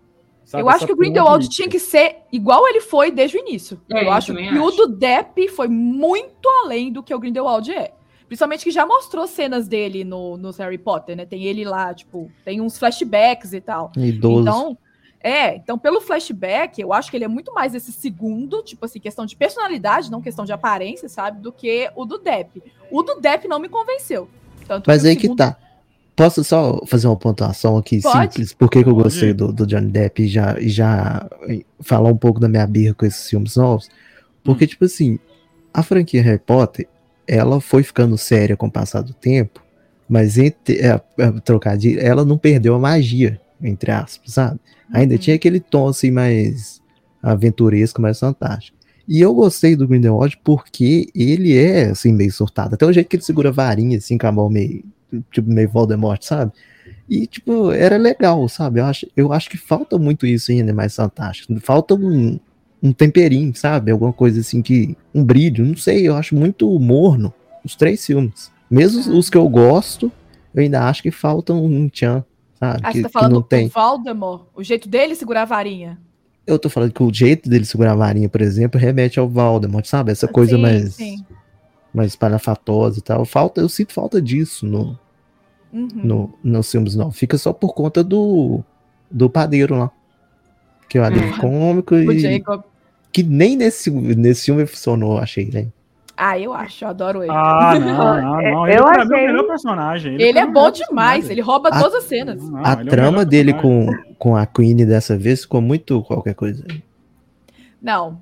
Sabe? 0.49 0.63
Eu 0.63 0.69
acho 0.71 0.87
que 0.87 0.93
o 0.93 0.97
Grindelwald 0.97 1.45
política. 1.45 1.55
tinha 1.55 1.69
que 1.69 1.79
ser 1.79 2.23
igual 2.33 2.67
ele 2.67 2.81
foi 2.81 3.11
desde 3.11 3.37
o 3.37 3.41
início. 3.41 3.81
É, 3.91 4.05
eu 4.05 4.11
acho 4.11 4.35
que 4.35 4.59
o 4.59 4.71
do 4.71 4.89
Depp 4.89 5.49
foi 5.49 5.69
muito 5.69 6.49
além 6.65 6.91
do 6.91 7.03
que 7.03 7.15
o 7.15 7.19
Grindelwald 7.19 7.71
é. 7.71 7.93
Principalmente 8.27 8.65
que 8.65 8.71
já 8.71 8.85
mostrou 8.87 9.27
cenas 9.27 9.69
dele 9.69 10.05
no, 10.05 10.37
no 10.37 10.51
Harry 10.53 10.79
Potter, 10.79 11.17
né? 11.17 11.25
Tem 11.25 11.45
ele 11.45 11.65
lá, 11.65 11.95
tipo, 11.95 12.31
tem 12.45 12.61
uns 12.61 12.79
flashbacks 12.79 13.53
e 13.53 13.61
tal. 13.61 13.93
Idoso. 13.97 14.41
Então, 14.41 14.79
é, 15.21 15.57
então 15.57 15.79
pelo 15.79 16.01
flashback, 16.01 16.81
eu 16.81 16.93
acho 16.93 17.11
que 17.11 17.17
ele 17.17 17.25
é 17.25 17.29
muito 17.29 17.53
mais 17.53 17.75
esse 17.75 17.93
segundo, 17.93 18.63
tipo 18.63 18.85
assim, 18.85 19.01
questão 19.01 19.27
de 19.27 19.37
personalidade, 19.37 20.11
não 20.11 20.21
questão 20.23 20.45
de 20.45 20.53
aparência, 20.53 21.09
sabe? 21.09 21.41
Do 21.41 21.53
que 21.53 21.91
o 21.95 22.05
do 22.05 22.19
Depp. 22.19 22.63
O 22.91 23.03
do 23.03 23.21
Depp 23.21 23.47
não 23.49 23.59
me 23.59 23.69
convenceu. 23.69 24.29
Tanto 24.67 24.87
Mas 24.87 25.05
aí 25.05 25.15
que 25.15 25.23
segundo- 25.23 25.39
tá. 25.39 25.57
Posso 26.19 26.43
só 26.43 26.85
fazer 26.85 27.07
uma 27.07 27.15
pontuação 27.17 27.77
aqui 27.77 28.03
Pode. 28.03 28.33
simples? 28.35 28.53
Por 28.53 28.69
que 28.69 28.83
que 28.83 28.89
eu 28.91 28.95
gostei 28.95 29.33
do, 29.33 29.53
do 29.53 29.65
Johnny 29.65 29.89
Depp 29.89 30.21
e 30.25 30.27
já, 30.27 30.59
e 30.59 30.69
já 30.69 31.25
falar 31.81 32.11
um 32.11 32.17
pouco 32.17 32.41
da 32.41 32.49
minha 32.49 32.67
birra 32.67 32.93
com 32.93 33.07
esses 33.07 33.31
filmes 33.31 33.55
novos? 33.55 33.89
Porque, 34.43 34.67
tipo 34.67 34.85
assim, 34.85 35.19
a 35.73 35.81
franquia 35.81 36.21
Harry 36.21 36.41
Potter, 36.45 36.89
ela 37.27 37.61
foi 37.61 37.85
ficando 37.85 38.19
séria 38.19 38.57
com 38.57 38.67
o 38.67 38.71
passar 38.71 39.03
do 39.03 39.15
tempo, 39.15 39.63
mas 40.09 40.37
entre, 40.39 40.79
é, 40.81 41.01
é, 41.19 41.31
trocadilho, 41.45 42.01
ela 42.01 42.25
não 42.25 42.37
perdeu 42.37 42.75
a 42.75 42.79
magia, 42.81 43.41
entre 43.63 43.93
aspas, 43.93 44.33
sabe? 44.33 44.59
Ainda 44.93 45.15
Uhum. 45.15 45.21
tinha 45.21 45.37
aquele 45.37 45.61
tom 45.61 45.87
assim 45.87 46.11
mais 46.11 46.83
aventuresco, 47.23 48.03
mais 48.03 48.19
fantástico. 48.19 48.77
E 49.07 49.21
eu 49.21 49.33
gostei 49.35 49.77
do 49.77 49.87
Grindelwald 49.87 50.37
porque 50.43 51.07
ele 51.15 51.57
é 51.57 51.91
assim 51.91 52.13
meio 52.13 52.33
surtado. 52.33 52.75
Até 52.75 52.85
o 52.85 52.93
jeito 52.93 53.07
que 53.09 53.17
ele 53.17 53.23
segura 53.23 53.51
a 53.51 53.53
varinha 53.53 53.99
assim 53.99 54.19
com 54.19 54.27
a 54.27 54.33
mão 54.33 54.51
meio 54.51 54.83
tipo 55.31 55.51
meio 55.51 55.69
Voldemort, 55.69 56.23
sabe? 56.23 56.53
E 57.09 57.27
tipo, 57.27 57.73
era 57.73 57.97
legal, 57.97 58.49
sabe? 58.49 58.81
Eu 58.81 58.85
acho, 58.85 59.07
eu 59.17 59.33
acho 59.33 59.49
que 59.49 59.57
falta 59.57 59.99
muito 59.99 60.27
isso 60.27 60.53
em 60.53 60.61
Animais 60.61 60.95
Fantásticos. 60.95 61.57
Falta 61.63 61.95
um, 61.95 62.39
um 62.83 62.93
temperinho, 62.93 63.55
sabe? 63.55 63.91
Alguma 63.91 64.13
coisa 64.13 64.41
assim 64.41 64.61
que 64.61 64.97
um 65.15 65.25
brilho, 65.25 65.65
não 65.65 65.77
sei, 65.77 66.07
eu 66.07 66.15
acho 66.15 66.35
muito 66.35 66.69
morno 66.79 67.33
os 67.65 67.75
três 67.75 68.05
filmes. 68.05 68.51
Mesmo 68.71 69.13
Ah. 69.13 69.17
os 69.17 69.31
que 69.31 69.37
eu 69.37 69.49
gosto, 69.49 70.13
eu 70.55 70.63
ainda 70.63 70.87
acho 70.89 71.03
que 71.03 71.11
faltam 71.11 71.65
um 71.65 71.89
tchan, 71.89 72.25
sabe? 72.59 72.81
Ah, 72.83 72.93
que, 72.93 72.99
você 72.99 73.03
tá 73.03 73.09
falando 73.09 73.41
do. 73.41 73.69
Voldemort, 73.69 74.47
o 74.55 74.63
jeito 74.63 74.89
dele 74.89 75.15
segurar 75.15 75.43
a 75.43 75.47
varinha. 75.47 75.99
Eu 76.47 76.59
tô 76.59 76.71
falando 76.71 76.93
que 76.93 77.03
o 77.03 77.13
jeito 77.13 77.49
dele 77.49 77.65
segurar 77.65 77.93
a 77.93 77.97
varinha, 77.97 78.29
por 78.29 78.41
exemplo, 78.41 78.81
remete 78.81 79.19
ao 79.19 79.29
Voldemort, 79.29 79.85
sabe? 79.85 80.13
Essa 80.13 80.27
coisa 80.27 80.57
Sim, 80.57 80.63
mais, 80.63 80.95
sim. 80.95 81.25
Mais 81.93 82.15
palhafatosa 82.17 82.99
e 82.99 83.03
tal. 83.03 83.25
Falta, 83.25 83.61
eu 83.61 83.69
sinto 83.69 83.93
falta 83.93 84.21
disso 84.21 84.67
no, 84.67 84.99
Uhum. 85.73 85.89
no, 85.95 86.35
nos 86.43 86.71
filmes 86.71 86.95
não. 86.95 87.11
Fica 87.11 87.37
só 87.39 87.53
por 87.53 87.75
conta 87.75 88.03
do, 88.05 88.63
do 89.11 89.29
padeiro 89.29 89.75
lá. 89.77 89.91
Que 90.89 90.97
é 90.99 91.01
o 91.01 91.05
alívio 91.05 91.35
É. 91.35 91.39
cômico 91.39 91.95
O 91.95 92.13
e 92.13 92.19
Jacob. 92.19 92.63
que 93.13 93.23
nem 93.23 93.57
nesse, 93.57 93.91
nesse 93.91 94.47
filme 94.47 94.65
funcionou, 94.67 95.19
achei, 95.19 95.51
né? 95.51 95.67
Ah, 96.17 96.37
eu 96.39 96.53
acho, 96.53 96.85
eu 96.85 96.89
adoro 96.89 97.23
ele. 97.23 97.31
Ah, 97.31 97.75
não, 97.79 98.21
não, 98.23 98.43
não. 98.43 98.67
Ele 98.67 98.79
Eu 98.79 98.85
pra 98.85 99.05
mim 99.05 99.11
é 99.13 99.15
o 99.15 99.15
achei- 99.15 99.27
melhor 99.27 99.47
personagem. 99.47 100.15
ele 100.15 100.33
pra 100.33 100.41
é 100.41 100.45
o 100.47 100.53
bom 100.53 100.71
demais, 100.71 101.29
ele 101.31 101.41
rouba 101.41 101.69
A- 101.69 101.79
todas 101.81 101.95
as 101.97 102.05
cenas. 102.05 102.43
Não, 102.43 102.65
a 102.65 102.73
ele 102.73 102.81
é 102.89 102.91
trama 102.91 103.11
melhor 103.19 103.25
dele 103.27 103.53
personagem. 103.53 104.05
com, 104.15 104.15
com 104.31 104.37
a 104.37 104.47
Queen 104.47 104.77
dessa 104.87 105.17
vez 105.17 105.43
ficou 105.43 105.61
muito 105.61 106.03
qualquer 106.03 106.35
coisa. 106.35 106.65
Não, 107.81 108.21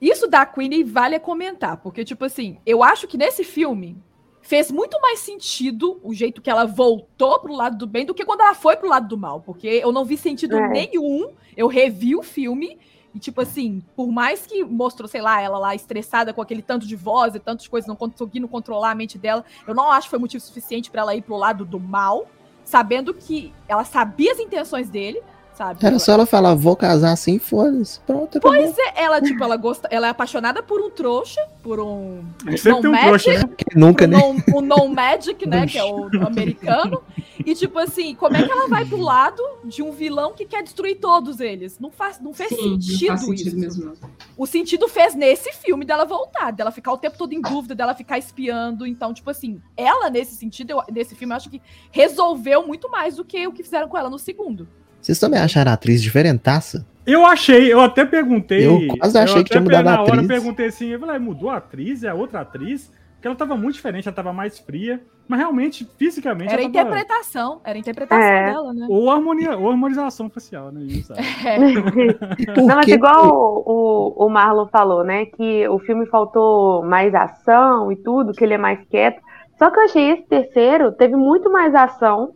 isso 0.00 0.26
da 0.26 0.44
Queen 0.46 0.84
vale 0.84 1.16
a 1.16 1.20
comentar, 1.20 1.76
porque, 1.78 2.04
tipo 2.04 2.24
assim, 2.24 2.58
eu 2.64 2.82
acho 2.82 3.06
que 3.06 3.16
nesse 3.16 3.44
filme 3.44 3.96
fez 4.40 4.70
muito 4.70 5.00
mais 5.00 5.20
sentido 5.20 6.00
o 6.02 6.12
jeito 6.12 6.42
que 6.42 6.50
ela 6.50 6.64
voltou 6.66 7.38
pro 7.38 7.52
lado 7.52 7.76
do 7.78 7.86
bem 7.86 8.04
do 8.04 8.12
que 8.12 8.24
quando 8.24 8.40
ela 8.40 8.54
foi 8.54 8.76
pro 8.76 8.88
lado 8.88 9.06
do 9.08 9.16
mal, 9.16 9.40
porque 9.40 9.68
eu 9.68 9.92
não 9.92 10.04
vi 10.04 10.16
sentido 10.16 10.56
É. 10.56 10.68
nenhum, 10.68 11.30
eu 11.56 11.68
revi 11.68 12.16
o 12.16 12.22
filme 12.22 12.76
e, 13.14 13.18
tipo 13.18 13.40
assim, 13.40 13.82
por 13.94 14.08
mais 14.08 14.46
que 14.46 14.64
mostrou, 14.64 15.06
sei 15.06 15.20
lá, 15.20 15.40
ela 15.40 15.58
lá 15.58 15.74
estressada 15.74 16.32
com 16.32 16.40
aquele 16.42 16.62
tanto 16.62 16.86
de 16.86 16.96
voz 16.96 17.34
e 17.34 17.38
tantas 17.38 17.68
coisas, 17.68 17.86
não 17.86 17.94
conseguindo 17.94 18.48
controlar 18.48 18.90
a 18.90 18.94
mente 18.94 19.16
dela, 19.18 19.44
eu 19.66 19.74
não 19.74 19.90
acho 19.92 20.06
que 20.06 20.10
foi 20.10 20.18
motivo 20.18 20.42
suficiente 20.42 20.90
pra 20.90 21.02
ela 21.02 21.14
ir 21.14 21.22
pro 21.22 21.36
lado 21.36 21.64
do 21.64 21.78
mal, 21.78 22.26
sabendo 22.64 23.12
que 23.12 23.52
ela 23.68 23.84
sabia 23.84 24.32
as 24.32 24.38
intenções 24.40 24.88
dele, 24.88 25.22
sabe? 25.54 25.78
Era 25.80 25.90
Ela- 25.90 25.98
só 25.98 26.12
ela 26.12 26.26
falar, 26.26 26.54
vou 26.54 26.74
casar 26.76 27.12
assim, 27.12 27.38
foda-se. 27.38 28.00
Pronto, 28.00 28.38
acabou. 28.38 28.56
Pois 28.56 28.76
é, 28.78 29.02
ela, 29.02 29.20
tipo, 29.20 29.42
ela 29.42 29.56
gosta, 29.56 29.88
ela 29.90 30.06
é 30.06 30.10
apaixonada 30.10 30.62
por 30.62 30.80
um 30.80 30.90
trouxa, 30.90 31.40
por 31.62 31.80
um. 31.80 32.22
Sempre 32.56 32.62
tem 32.62 32.72
um 32.90 32.92
Não 32.92 33.00
trouxa, 33.00 33.32
né? 33.34 33.40
Nunca, 33.74 34.06
né? 34.06 34.16
non, 34.18 34.36
um 34.56 34.60
non-magic, 34.60 35.46
né? 35.48 35.66
Que 35.66 35.78
é 35.78 35.84
o 35.84 36.06
americano. 36.26 37.02
E, 37.44 37.54
tipo 37.54 37.78
assim, 37.78 38.14
como 38.14 38.36
é 38.36 38.42
que 38.44 38.50
ela 38.52 38.68
vai 38.68 38.84
pro 38.84 38.98
lado 39.00 39.42
de 39.64 39.82
um 39.82 39.90
vilão 39.90 40.32
que 40.32 40.44
quer 40.44 40.62
destruir 40.62 40.98
todos 41.00 41.40
eles? 41.40 41.78
Não 41.80 41.90
faz, 41.90 42.20
não 42.20 42.32
fez 42.32 42.50
Sim, 42.50 42.80
sentido, 42.80 43.00
não 43.00 43.08
faz 43.08 43.20
sentido 43.26 43.48
isso. 43.48 43.80
mesmo. 43.80 43.92
O 44.36 44.46
sentido 44.46 44.88
fez 44.88 45.14
nesse 45.14 45.52
filme 45.52 45.84
dela 45.84 46.04
voltar, 46.04 46.52
dela 46.52 46.70
ficar 46.70 46.92
o 46.92 46.98
tempo 46.98 47.18
todo 47.18 47.32
em 47.32 47.40
dúvida, 47.40 47.74
dela 47.74 47.94
ficar 47.94 48.16
espiando. 48.18 48.86
Então, 48.86 49.12
tipo 49.12 49.28
assim, 49.28 49.60
ela, 49.76 50.08
nesse 50.08 50.36
sentido, 50.36 50.70
eu- 50.70 50.82
nesse 50.92 51.14
filme, 51.16 51.32
eu 51.32 51.36
acho 51.36 51.50
que 51.50 51.60
resolveu 51.90 52.66
muito 52.66 52.88
mais 52.90 53.16
do 53.16 53.24
que 53.24 53.46
o 53.46 53.52
que 53.52 53.62
fizeram 53.62 53.88
com 53.88 53.96
ela 53.98 54.08
no 54.10 54.18
segundo. 54.18 54.68
Vocês 55.02 55.18
também 55.18 55.40
acharam 55.40 55.70
a 55.70 55.74
atriz 55.74 56.00
diferentaça? 56.02 56.86
Eu 57.04 57.26
achei, 57.26 57.72
eu 57.72 57.80
até 57.80 58.04
perguntei. 58.04 58.64
Eu 58.66 58.96
quase 58.96 59.18
achei 59.18 59.42
que 59.42 59.50
tinha 59.50 59.60
até 59.60 59.68
mudado 59.68 59.88
a 59.88 59.92
Na 59.96 60.00
hora 60.02 60.10
eu 60.10 60.14
atriz. 60.14 60.28
perguntei 60.28 60.66
assim, 60.66 60.86
eu 60.90 61.00
falei, 61.00 61.18
mudou 61.18 61.50
a 61.50 61.56
atriz? 61.56 62.04
É 62.04 62.08
a 62.10 62.14
outra 62.14 62.40
atriz? 62.42 62.90
Porque 63.14 63.26
ela 63.26 63.36
tava 63.36 63.56
muito 63.56 63.74
diferente, 63.74 64.06
ela 64.08 64.14
tava 64.14 64.32
mais 64.32 64.58
fria. 64.58 65.00
Mas 65.28 65.38
realmente, 65.38 65.88
fisicamente, 65.98 66.52
Era 66.52 66.62
tava... 66.62 66.68
interpretação, 66.68 67.60
era 67.64 67.78
interpretação 67.78 68.24
É. 68.24 68.46
dela, 68.52 68.72
né? 68.74 68.86
Ou, 68.90 69.10
harmonia, 69.10 69.56
ou 69.56 69.70
harmonização 69.70 70.28
facial, 70.28 70.70
né? 70.72 70.82
Isso, 70.82 71.08
sabe? 71.14 71.20
É. 71.44 71.58
Não, 72.60 72.66
mas 72.76 72.88
igual 72.88 73.28
o, 73.32 74.22
o, 74.22 74.26
o 74.26 74.28
Marlon 74.28 74.66
falou, 74.66 75.02
né? 75.04 75.26
Que 75.26 75.66
o 75.68 75.78
filme 75.80 76.06
faltou 76.06 76.84
mais 76.84 77.14
ação 77.14 77.90
e 77.92 77.96
tudo, 77.96 78.32
que 78.32 78.44
ele 78.44 78.54
é 78.54 78.58
mais 78.58 78.80
quieto. 78.88 79.20
Só 79.58 79.70
que 79.70 79.78
eu 79.78 79.84
achei 79.84 80.10
esse 80.10 80.22
terceiro 80.24 80.92
teve 80.92 81.14
muito 81.16 81.50
mais 81.50 81.74
ação 81.74 82.32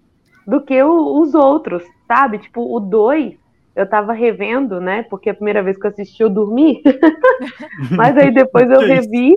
do 0.46 0.60
que 0.60 0.80
o- 0.82 1.20
os 1.20 1.34
outros, 1.34 1.82
sabe? 2.06 2.38
Tipo, 2.38 2.74
o 2.74 2.80
2, 2.80 3.34
eu 3.74 3.88
tava 3.88 4.12
revendo, 4.12 4.80
né? 4.80 5.02
Porque 5.04 5.30
a 5.30 5.34
primeira 5.34 5.62
vez 5.62 5.76
que 5.78 5.86
eu 5.86 5.90
assisti 5.90 6.22
eu 6.22 6.30
dormi. 6.30 6.82
mas 7.96 8.16
aí 8.16 8.30
depois 8.32 8.70
eu 8.70 8.80
revi. 8.80 9.36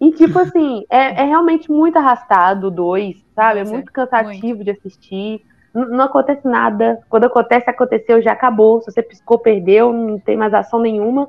E, 0.00 0.10
tipo 0.12 0.38
assim, 0.38 0.84
é, 0.90 1.22
é 1.22 1.24
realmente 1.24 1.70
muito 1.70 1.96
arrastado 1.96 2.68
o 2.68 2.70
2, 2.70 3.16
sabe? 3.34 3.60
É 3.60 3.64
muito 3.64 3.92
cansativo 3.92 4.64
de 4.64 4.72
assistir. 4.72 5.40
N- 5.74 5.86
Não 5.96 6.04
acontece 6.06 6.46
nada. 6.46 6.98
Quando 7.08 7.24
acontece, 7.24 7.70
aconteceu, 7.70 8.20
já 8.20 8.32
acabou. 8.32 8.80
Se 8.82 8.90
você 8.90 9.02
piscou, 9.02 9.38
perdeu, 9.38 9.92
não 9.92 10.18
tem 10.18 10.36
mais 10.36 10.52
ação 10.52 10.80
nenhuma. 10.80 11.28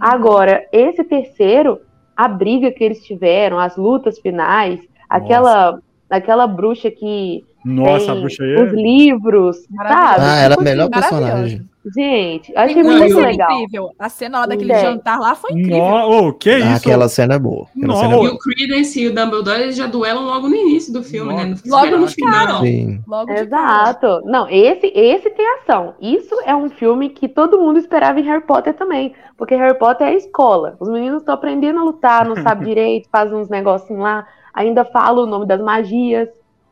Agora, 0.00 0.66
esse 0.72 1.04
terceiro, 1.04 1.78
a 2.16 2.26
briga 2.26 2.70
que 2.72 2.82
eles 2.82 3.00
tiveram, 3.04 3.58
as 3.58 3.76
lutas 3.76 4.18
finais, 4.18 4.80
aquela, 5.08 5.78
aquela 6.08 6.46
bruxa 6.46 6.90
que 6.90 7.44
Nossa, 7.64 8.10
a 8.10 8.14
tem 8.14 8.20
bruxa 8.22 8.42
aí. 8.44 8.54
os 8.62 8.72
é- 8.72 8.76
livros, 8.76 9.56
Maravilhosa. 9.70 10.10
sabe? 10.14 10.24
Ah, 10.26 10.36
ela 10.36 10.42
é 10.42 10.46
a 10.46 10.50
Tipo 10.50 10.62
melhor 10.64 10.88
assim, 10.92 11.00
maravilhosa. 11.00 11.26
personagem. 11.30 11.70
Gente, 11.96 12.52
eu 12.52 12.58
achei 12.60 12.82
muito 12.82 13.16
legal. 13.18 13.52
incrível. 13.52 13.90
A 13.98 14.08
cena 14.10 14.40
lá 14.40 14.46
daquele 14.46 14.70
É. 14.72 14.80
jantar 14.80 15.18
lá 15.18 15.34
foi 15.34 15.50
incrível. 15.52 15.78
No, 15.78 16.28
oh, 16.28 16.32
que 16.34 16.50
Ah, 16.50 16.58
isso? 16.58 16.76
aquela 16.86 17.08
cena 17.08 17.34
é 17.36 17.38
boa. 17.38 17.66
Cena 17.72 17.94
é 17.94 18.04
E 18.06 18.10
boa. 18.10 18.30
o 18.34 18.38
Credence 18.38 19.00
e 19.00 19.06
o 19.08 19.14
Dumbledore 19.14 19.62
eles 19.62 19.76
já 19.76 19.86
duelam 19.86 20.24
logo 20.26 20.46
no 20.46 20.54
início 20.54 20.92
do 20.92 21.02
filme, 21.02 21.32
né? 21.34 21.54
Logo 21.66 21.96
no 21.96 22.06
final. 22.06 22.60
Sim. 22.60 23.00
Logo. 23.08 23.32
Exato. 23.32 24.20
Não, 24.26 24.46
esse, 24.50 24.88
esse 24.94 25.30
tem 25.30 25.46
ação. 25.60 25.94
Isso 26.02 26.34
é 26.44 26.54
um 26.54 26.68
filme 26.68 27.08
que 27.08 27.26
todo 27.26 27.58
mundo 27.58 27.78
esperava 27.78 28.20
em 28.20 28.24
Harry 28.24 28.42
Potter 28.44 28.74
também. 28.74 29.14
Porque 29.38 29.54
Harry 29.54 29.78
Potter 29.78 30.06
é 30.06 30.10
a 30.10 30.14
escola. 30.14 30.76
Os 30.78 30.88
meninos 30.90 31.20
estão 31.22 31.34
aprendendo 31.34 31.78
a 31.80 31.82
lutar, 31.84 32.26
não 32.28 32.36
sabem 32.42 32.68
direito, 32.68 33.08
fazem 33.10 33.36
uns 33.38 33.48
negocinhos 33.48 34.02
lá. 34.02 34.26
ainda 34.52 34.84
fala 34.84 35.22
o 35.22 35.26
nome 35.26 35.46
das 35.46 35.60
magias, 35.62 36.28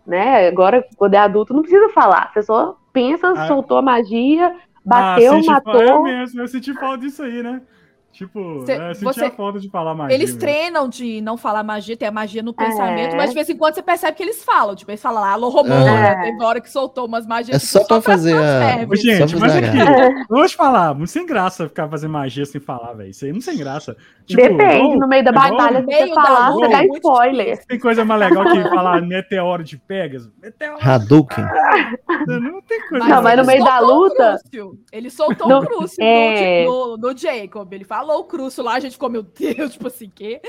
né? 0.09 0.49
Agora, 0.49 0.85
quando 0.97 1.15
é 1.15 1.19
adulto, 1.19 1.53
não 1.55 1.61
precisa 1.63 1.89
falar. 1.91 2.31
Você 2.33 2.43
só 2.43 2.77
pensa, 2.93 3.31
Ah. 3.37 3.47
soltou 3.47 3.77
a 3.79 3.83
magia, 3.83 4.53
bateu, 4.85 5.33
ah, 5.33 5.37
senti 5.37 5.47
fa- 5.47 5.53
É 5.53 5.55
matou. 5.87 6.03
mesmo, 6.03 6.41
eu 6.41 6.49
senti 6.49 6.73
falta 6.75 6.99
disso 6.99 7.23
aí, 7.23 7.43
né? 7.43 7.61
Tipo, 8.19 8.67
Cê- 8.67 8.73
é, 8.73 8.95
senti 8.95 9.05
você- 9.05 9.31
falta 9.31 9.61
de 9.61 9.71
falar 9.71 9.95
magia. 9.95 10.13
Eles 10.17 10.31
mesmo. 10.31 10.41
treinam 10.41 10.89
de 10.89 11.21
não 11.21 11.37
falar 11.37 11.63
magia, 11.63 11.97
tem 11.97 12.09
a 12.09 12.11
magia 12.11 12.43
no 12.43 12.53
pensamento, 12.53 13.15
É. 13.15 13.17
mas 13.17 13.29
de 13.31 13.35
vez 13.37 13.49
em 13.49 13.57
quando 13.57 13.77
você 13.77 13.83
percebe 13.83 14.17
que 14.17 14.23
eles 14.25 14.43
falam. 14.43 14.75
Tipo, 14.75 14.91
eles 14.91 15.01
falam 15.01 15.23
lá, 15.23 15.31
alô, 15.35 15.49
Romana, 15.51 16.09
É. 16.09 16.23
teve 16.23 16.43
hora 16.43 16.61
que 16.61 16.69
soltou 16.69 17.07
umas 17.07 17.25
magias. 17.25 17.55
É 17.63 17.65
só 17.65 17.85
pra 17.85 18.01
fazer 18.01 18.35
a- 18.37 18.85
Ô, 18.91 18.97
gente, 18.97 19.31
Só 19.31 19.39
mas 19.39 19.55
aqui, 19.55 20.25
vamos 20.29 20.53
falar, 20.53 20.95
muito 20.95 21.11
sem 21.11 21.25
graça 21.25 21.69
ficar 21.69 21.89
fazendo 21.89 22.11
magia 22.13 22.45
sem 22.45 22.61
falar, 22.61 22.93
velho. 22.95 23.11
Isso 23.11 23.25
aí 23.25 23.33
não 23.33 23.41
sem 23.41 23.57
graça. 23.57 23.97
Tipo, 24.27 24.43
Depende, 24.43 24.75
igual- 24.77 24.99
no 24.99 25.09
meio 25.09 25.25
da 25.25 25.31
igual- 25.31 25.51
batalha, 25.51 25.81
se 25.81 25.87
meio 25.87 26.09
você 26.09 26.15
da 26.15 26.23
falar, 26.23 26.51
você 26.51 26.69
dá 26.69 26.83
é 26.83 26.87
spoiler. 26.87 27.67
Tem 27.67 27.79
coisa 27.79 28.05
mais 28.05 28.21
legal 28.21 28.45
que 28.45 28.63
falar 28.69 29.01
meteoro 29.01 29.63
de 29.63 29.79
Pegasus. 29.79 30.31
Meteoro, 30.43 30.79
Hadouken. 30.81 31.45
não 32.27 32.61
tem 32.63 32.81
coisa 32.89 33.05
Não, 33.07 33.23
mas 33.23 33.23
mais 33.23 33.39
no 33.39 33.45
meio 33.47 33.65
da 33.65 33.79
luta- 33.81 34.39
Crucio. 34.43 34.79
Ele 34.93 35.11
soltou 35.11 35.51
o 35.63 35.67
Crucio 35.67 36.03
é. 36.03 36.65
no, 36.65 36.97
no, 36.97 37.09
no 37.09 37.17
Jacob. 37.17 37.73
Ele 37.73 37.85
falou 37.85 38.08
o 38.17 38.25
Crucio 38.25 38.63
lá, 38.63 38.75
a 38.75 38.81
gente 38.81 38.93
ficou, 38.93 39.09
meu 39.11 39.23
Deus, 39.23 39.73
tipo 39.75 39.87
assim, 39.89 40.11
que. 40.15 40.41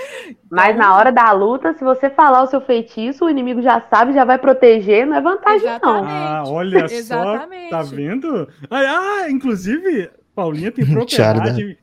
Mas 0.50 0.78
na 0.78 0.96
hora 0.96 1.12
da 1.12 1.32
luta, 1.32 1.74
se 1.74 1.84
você 1.84 2.10
falar 2.10 2.44
o 2.44 2.48
seu 2.48 2.62
feitiço, 2.62 3.26
o 3.26 3.30
inimigo 3.30 3.62
já 3.62 3.82
sabe, 3.90 4.14
já 4.14 4.24
vai 4.26 4.38
proteger, 4.38 5.06
não 5.06 5.18
é 5.18 5.22
vantagem, 5.22 5.66
não. 5.66 5.74
Exatamente. 5.76 6.14
Ah, 6.14 6.44
olha 6.48 6.88
só, 6.90 6.96
Exatamente. 6.96 7.70
tá 7.70 7.82
vendo? 7.82 8.48
Ah, 8.70 8.80
ah, 9.24 9.30
inclusive, 9.32 10.10
Paulinha 10.36 10.72
tem 10.72 10.86
propriedade, 10.90 11.78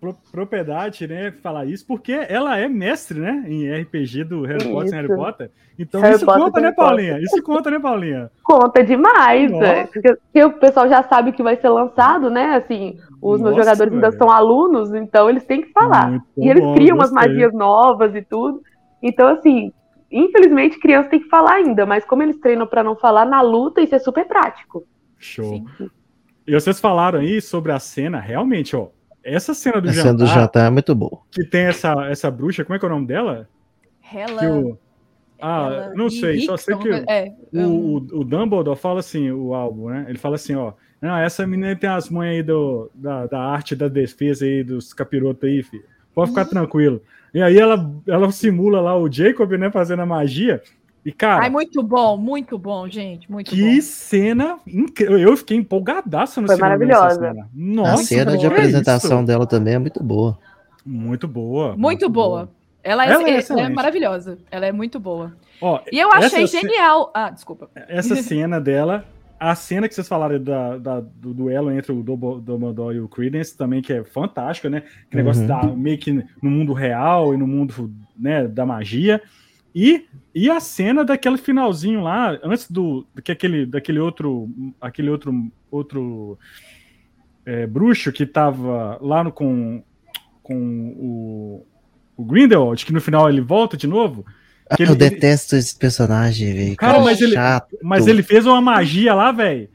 pro- 0.00 0.16
propriedade, 0.30 1.06
né, 1.06 1.32
falar 1.42 1.64
isso, 1.64 1.86
porque 1.86 2.12
ela 2.28 2.58
é 2.58 2.68
mestre, 2.68 3.20
né, 3.20 3.44
em 3.46 3.72
RPG 3.82 4.24
do 4.24 4.42
Harry 4.42 4.68
Potter 4.68 4.92
e 4.92 4.96
Harry. 4.96 5.08
Potter. 5.08 5.50
Então 5.78 6.00
Harry 6.00 6.16
isso 6.16 6.26
Potter, 6.26 6.42
conta, 6.42 6.60
né. 6.60 6.72
Paulinha? 6.72 7.18
Isso 7.20 7.42
conta, 7.42 7.70
né, 7.70 7.78
Paulinha? 7.78 8.30
Conta 8.42 8.84
demais, 8.84 9.50
Nossa. 9.50 9.64
é, 9.64 9.86
porque, 9.86 10.14
porque 10.14 10.44
o 10.44 10.52
pessoal 10.52 10.88
já 10.88 11.02
sabe 11.04 11.30
o 11.30 11.32
que 11.32 11.42
vai 11.42 11.56
ser 11.56 11.68
lançado, 11.70 12.28
né? 12.28 12.56
Assim, 12.56 12.98
os 13.22 13.40
meus 13.40 13.54
Nossa, 13.54 13.64
jogadores 13.64 13.92
ainda 13.94 14.10
são 14.12 14.28
alunos, 14.28 14.92
então 14.92 15.30
eles 15.30 15.44
têm 15.44 15.62
que 15.62 15.72
falar. 15.72 16.10
Muito 16.10 16.24
e 16.36 16.48
eles 16.48 16.62
bom, 16.62 16.74
criam 16.74 16.96
umas 16.96 17.12
magias 17.12 17.52
novas 17.54 18.14
e 18.16 18.22
tudo. 18.22 18.60
Então, 19.00 19.28
assim, 19.28 19.72
infelizmente, 20.10 20.80
criança 20.80 21.08
tem 21.08 21.20
que 21.20 21.28
falar 21.28 21.54
ainda, 21.54 21.86
mas 21.86 22.04
como 22.04 22.24
eles 22.24 22.38
treinam 22.40 22.66
pra 22.66 22.82
não 22.82 22.96
falar 22.96 23.24
na 23.24 23.40
luta, 23.40 23.80
isso 23.80 23.94
é 23.94 23.98
super 24.00 24.26
prático. 24.26 24.84
Show. 25.18 25.64
Sim. 25.78 25.88
E 26.44 26.52
vocês 26.52 26.80
falaram 26.80 27.20
aí 27.20 27.40
sobre 27.40 27.70
a 27.70 27.78
cena, 27.78 28.18
realmente, 28.18 28.74
ó. 28.74 28.88
Essa 29.22 29.54
cena 29.54 29.80
do 29.80 29.88
A 29.88 29.92
cena 29.92 30.12
do 30.12 30.26
jantar, 30.26 30.40
jantar 30.40 30.66
é 30.66 30.70
muito 30.70 30.92
boa. 30.92 31.20
que 31.30 31.44
tem 31.44 31.66
essa, 31.66 31.92
essa 32.10 32.28
bruxa, 32.28 32.64
como 32.64 32.74
é 32.74 32.78
que 32.80 32.84
é 32.84 32.88
o 32.88 32.92
nome 32.92 33.06
dela? 33.06 33.48
O, 34.50 34.76
ah, 35.40 35.92
não 35.94 36.10
sei, 36.10 36.40
só 36.40 36.56
sei 36.56 36.76
que 36.76 36.88
É, 37.08 37.32
o, 37.52 37.60
o, 37.60 37.96
o 37.96 38.24
Dumbledore 38.24 38.76
fala 38.76 39.00
assim, 39.00 39.30
o 39.30 39.54
álbum, 39.54 39.90
né? 39.90 40.06
Ele 40.08 40.18
fala 40.18 40.34
assim, 40.34 40.56
ó. 40.56 40.72
Não, 41.02 41.16
essa 41.16 41.44
menina 41.46 41.74
tem 41.74 41.90
as 41.90 42.08
mães 42.08 42.30
aí 42.36 42.42
do, 42.44 42.88
da, 42.94 43.26
da 43.26 43.40
arte 43.40 43.74
da 43.74 43.88
defesa 43.88 44.44
aí, 44.44 44.62
dos 44.62 44.94
capirotos 44.94 45.48
aí, 45.48 45.62
filho. 45.62 45.82
Pode 46.14 46.30
Uhum. 46.30 46.36
ficar 46.36 46.48
tranquilo. 46.48 47.02
E 47.34 47.42
aí 47.42 47.58
ela, 47.58 47.90
ela 48.06 48.30
simula 48.30 48.80
lá 48.80 48.96
o 48.96 49.10
Jacob, 49.10 49.50
né, 49.52 49.68
fazendo 49.70 50.02
a 50.02 50.06
magia. 50.06 50.62
E, 51.04 51.10
cara, 51.10 51.42
Ai, 51.42 51.50
muito 51.50 51.82
bom, 51.82 52.16
muito 52.16 52.56
bom, 52.56 52.88
gente. 52.88 53.28
Muito 53.30 53.50
que 53.50 53.74
bom. 53.74 53.80
cena 53.80 54.58
incrível. 54.64 55.18
Eu 55.18 55.36
fiquei 55.36 55.56
empolgadaço 55.56 56.40
no 56.40 56.46
Foi 56.46 56.56
maravilhosa. 56.56 57.06
essa 57.06 57.20
cena. 57.34 57.48
Nossa, 57.52 57.94
a 57.94 57.96
cena 58.06 58.38
de 58.38 58.46
apresentação 58.46 59.18
isso? 59.18 59.26
dela 59.26 59.44
também 59.44 59.74
é 59.74 59.78
muito 59.80 60.00
boa. 60.00 60.38
Muito 60.86 61.26
boa. 61.26 61.76
Muito 61.76 62.08
boa. 62.08 62.48
Ela, 62.84 63.04
é, 63.06 63.10
Ela 63.12 63.28
é 63.30 63.40
ela 63.50 63.60
é 63.62 63.68
maravilhosa. 63.68 64.38
Ela 64.50 64.66
é 64.66 64.72
muito 64.72 65.00
boa. 65.00 65.32
Ó, 65.60 65.80
E 65.90 65.98
eu 65.98 66.12
achei 66.12 66.44
essa 66.44 66.58
ce- 66.58 66.60
genial. 66.60 67.10
Ah, 67.14 67.30
desculpa. 67.30 67.68
essa 67.88 68.14
cena 68.22 68.60
dela, 68.60 69.04
a 69.50 69.54
cena 69.54 69.88
que 69.88 69.94
vocês 69.94 70.06
falaram 70.08 70.42
da, 70.42 70.78
da- 70.78 71.00
do 71.00 71.34
duelo 71.34 71.70
entre 71.70 71.90
o 71.92 72.02
Dumbledore 72.02 72.96
e 72.96 73.00
o 73.00 73.08
Credence 73.08 73.56
também, 73.56 73.82
que 73.82 73.92
é 73.92 74.04
fantástica, 74.04 74.70
né? 74.70 74.82
Que 75.10 75.16
negócio 75.16 75.42
Uhum. 75.42 75.48
da, 75.48 75.62
meio 75.66 75.98
que 75.98 76.12
no 76.12 76.50
mundo 76.50 76.72
real 76.72 77.34
e 77.34 77.36
no 77.36 77.46
mundo 77.46 77.92
né, 78.16 78.46
da 78.46 78.64
magia. 78.64 79.20
E, 79.74 80.06
e 80.34 80.50
a 80.50 80.60
cena 80.60 81.04
daquele 81.04 81.38
finalzinho 81.38 82.02
lá, 82.02 82.38
antes 82.44 82.70
do 82.70 83.06
que 83.24 83.32
aquele, 83.32 83.64
daquele 83.66 83.98
outro, 83.98 84.48
aquele 84.80 85.08
outro, 85.10 85.50
outro 85.70 86.38
é, 87.46 87.66
bruxo 87.66 88.12
que 88.12 88.26
tava 88.26 88.98
lá 89.00 89.24
no, 89.24 89.32
com, 89.32 89.82
com 90.42 90.56
o, 90.96 91.66
o 92.16 92.24
Grindelwald, 92.24 92.84
que 92.84 92.92
no 92.92 93.00
final 93.00 93.28
ele 93.28 93.40
volta 93.40 93.76
de 93.76 93.86
novo. 93.86 94.24
Ah, 94.72 94.76
Que 94.76 94.82
eu 94.82 94.88
ele- 94.88 94.96
detesto 94.96 95.56
esse 95.56 95.74
personagem, 95.76 96.52
velho. 96.54 96.76
Cara, 96.76 96.92
Cara, 96.94 97.04
mas 97.04 97.20
ele- 97.20 97.32
chato. 97.34 97.76
Mas 97.82 98.06
ele 98.06 98.22
fez 98.22 98.46
uma 98.46 98.60
magia 98.60 99.14
lá, 99.14 99.30
velho. 99.32 99.68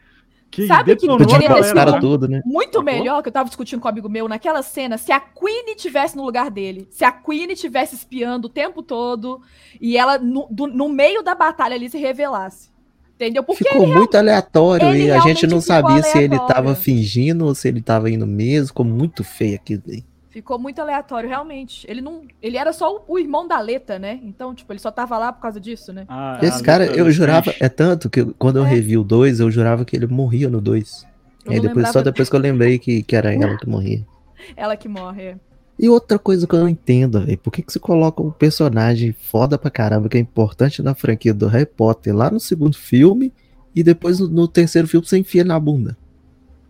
Que 0.50 0.66
Sabe 0.66 0.96
que 0.96 1.06
Podia 1.06 1.38
ter 1.40 1.74
lá. 1.74 2.00
tudo, 2.00 2.28
né? 2.28 2.42
Muito 2.46 2.82
melhor 2.82 3.22
que 3.22 3.28
eu 3.28 3.34
tava 3.34 3.50
discutindo 3.50 3.80
com 3.82 3.88
um 3.88 3.92
amigo 3.92 4.08
meu 4.10 4.28
naquela 4.30 4.64
cena 4.64 4.98
se 4.98 5.12
a 5.12 5.20
Queen 5.20 5.76
tivesse 5.76 6.16
no 6.16 6.24
lugar 6.24 6.50
dele. 6.50 6.88
Se 6.90 7.04
a 7.04 7.12
Queen 7.12 7.54
tivesse 7.54 7.96
espiando 7.96 8.48
o 8.48 8.50
tempo 8.50 8.82
todo 8.82 9.42
e 9.80 9.98
ela, 9.98 10.18
no, 10.18 10.48
do- 10.50 10.68
no 10.68 10.88
meio 10.88 11.22
da 11.22 11.36
batalha 11.36 11.76
ali, 11.76 11.90
se 11.90 11.98
revelasse. 11.98 12.70
Entendeu? 13.16 13.44
Porque 13.44 13.64
Ficou 13.68 13.88
muito 13.88 14.16
aleatório 14.16 14.88
ele 14.90 15.06
e 15.08 15.12
a 15.12 15.20
gente 15.20 15.46
não 15.48 15.60
sabia 15.60 16.02
se 16.02 16.18
ele 16.18 16.28
aleatório. 16.36 16.56
tava 16.56 16.76
fingindo 16.76 17.46
ou 17.46 17.54
se 17.54 17.68
ele 17.68 17.82
tava 17.82 18.10
indo 18.10 18.26
mesmo. 18.26 18.68
Ficou 18.68 18.86
muito 18.86 19.24
feio 19.24 19.56
aquilo 19.56 19.82
aí. 19.90 20.04
Ficou 20.41 20.60
muito 20.60 20.80
aleatório, 20.80 21.28
realmente. 21.28 21.86
Ele 21.89 22.00
não. 22.02 22.21
Ele 22.41 22.58
era 22.58 22.71
só 22.71 22.95
o, 22.95 23.13
o 23.13 23.19
irmão 23.19 23.47
da 23.47 23.60
Leta, 23.60 23.97
né? 23.97 24.19
Então, 24.23 24.54
tipo, 24.54 24.71
ele 24.71 24.80
só 24.80 24.91
tava 24.91 25.17
lá 25.17 25.34
por 25.34 25.41
causa 25.41 25.60
disso, 25.60 25.91
né? 25.91 26.06
Ah, 26.08 26.39
Esse 26.41 26.62
cara, 26.63 26.86
luta 26.86 26.97
eu 26.97 27.12
jurava. 27.12 27.54
É 27.60 27.67
tanto 27.67 28.10
que 28.10 28.23
quando 28.38 28.58
eu 28.58 28.65
É. 28.65 28.69
revi 28.69 28.97
o 28.97 29.04
2, 29.04 29.39
eu 29.39 29.50
jurava 29.50 29.84
que 29.84 29.95
ele 29.95 30.06
morria 30.08 30.47
no 30.50 30.62
2. 30.62 31.06
Eu 31.45 31.52
Aí 31.54 31.58
não 31.60 31.67
depois, 31.67 31.89
só 31.89 32.02
depois 32.02 32.30
que 32.30 32.36
eu 32.36 32.39
lembrei 32.39 32.78
que, 32.78 33.02
que 33.02 33.15
era 33.15 33.34
ela 33.34 33.58
que 33.58 33.67
morria. 33.67 34.06
ela 34.56 34.76
que 34.78 34.88
morre. 34.88 35.23
é. 35.23 35.36
E 35.80 35.89
outra 35.89 36.17
coisa 36.19 36.45
que 36.47 36.54
eu 36.56 36.60
não 36.60 36.67
entendo, 36.69 37.21
velho, 37.23 37.38
por 37.38 37.52
que, 37.52 37.62
que 37.62 37.71
você 37.71 37.80
coloca 37.80 38.21
um 38.21 38.32
personagem 38.32 39.12
foda 39.13 39.58
pra 39.58 39.69
caramba, 39.71 40.10
que 40.10 40.17
é 40.17 40.19
importante 40.19 40.82
na 40.82 40.93
franquia 40.95 41.34
do 41.34 41.47
Harry 41.47 41.65
Potter, 41.67 42.15
lá 42.15 42.32
no 42.32 42.39
segundo 42.39 42.76
filme, 42.78 43.32
e 43.76 43.84
depois 43.84 44.19
no, 44.19 44.28
no 44.28 44.47
terceiro 44.47 44.88
filme 44.88 45.06
você 45.06 45.17
enfia 45.19 45.43
na 45.43 45.60
bunda? 45.60 45.95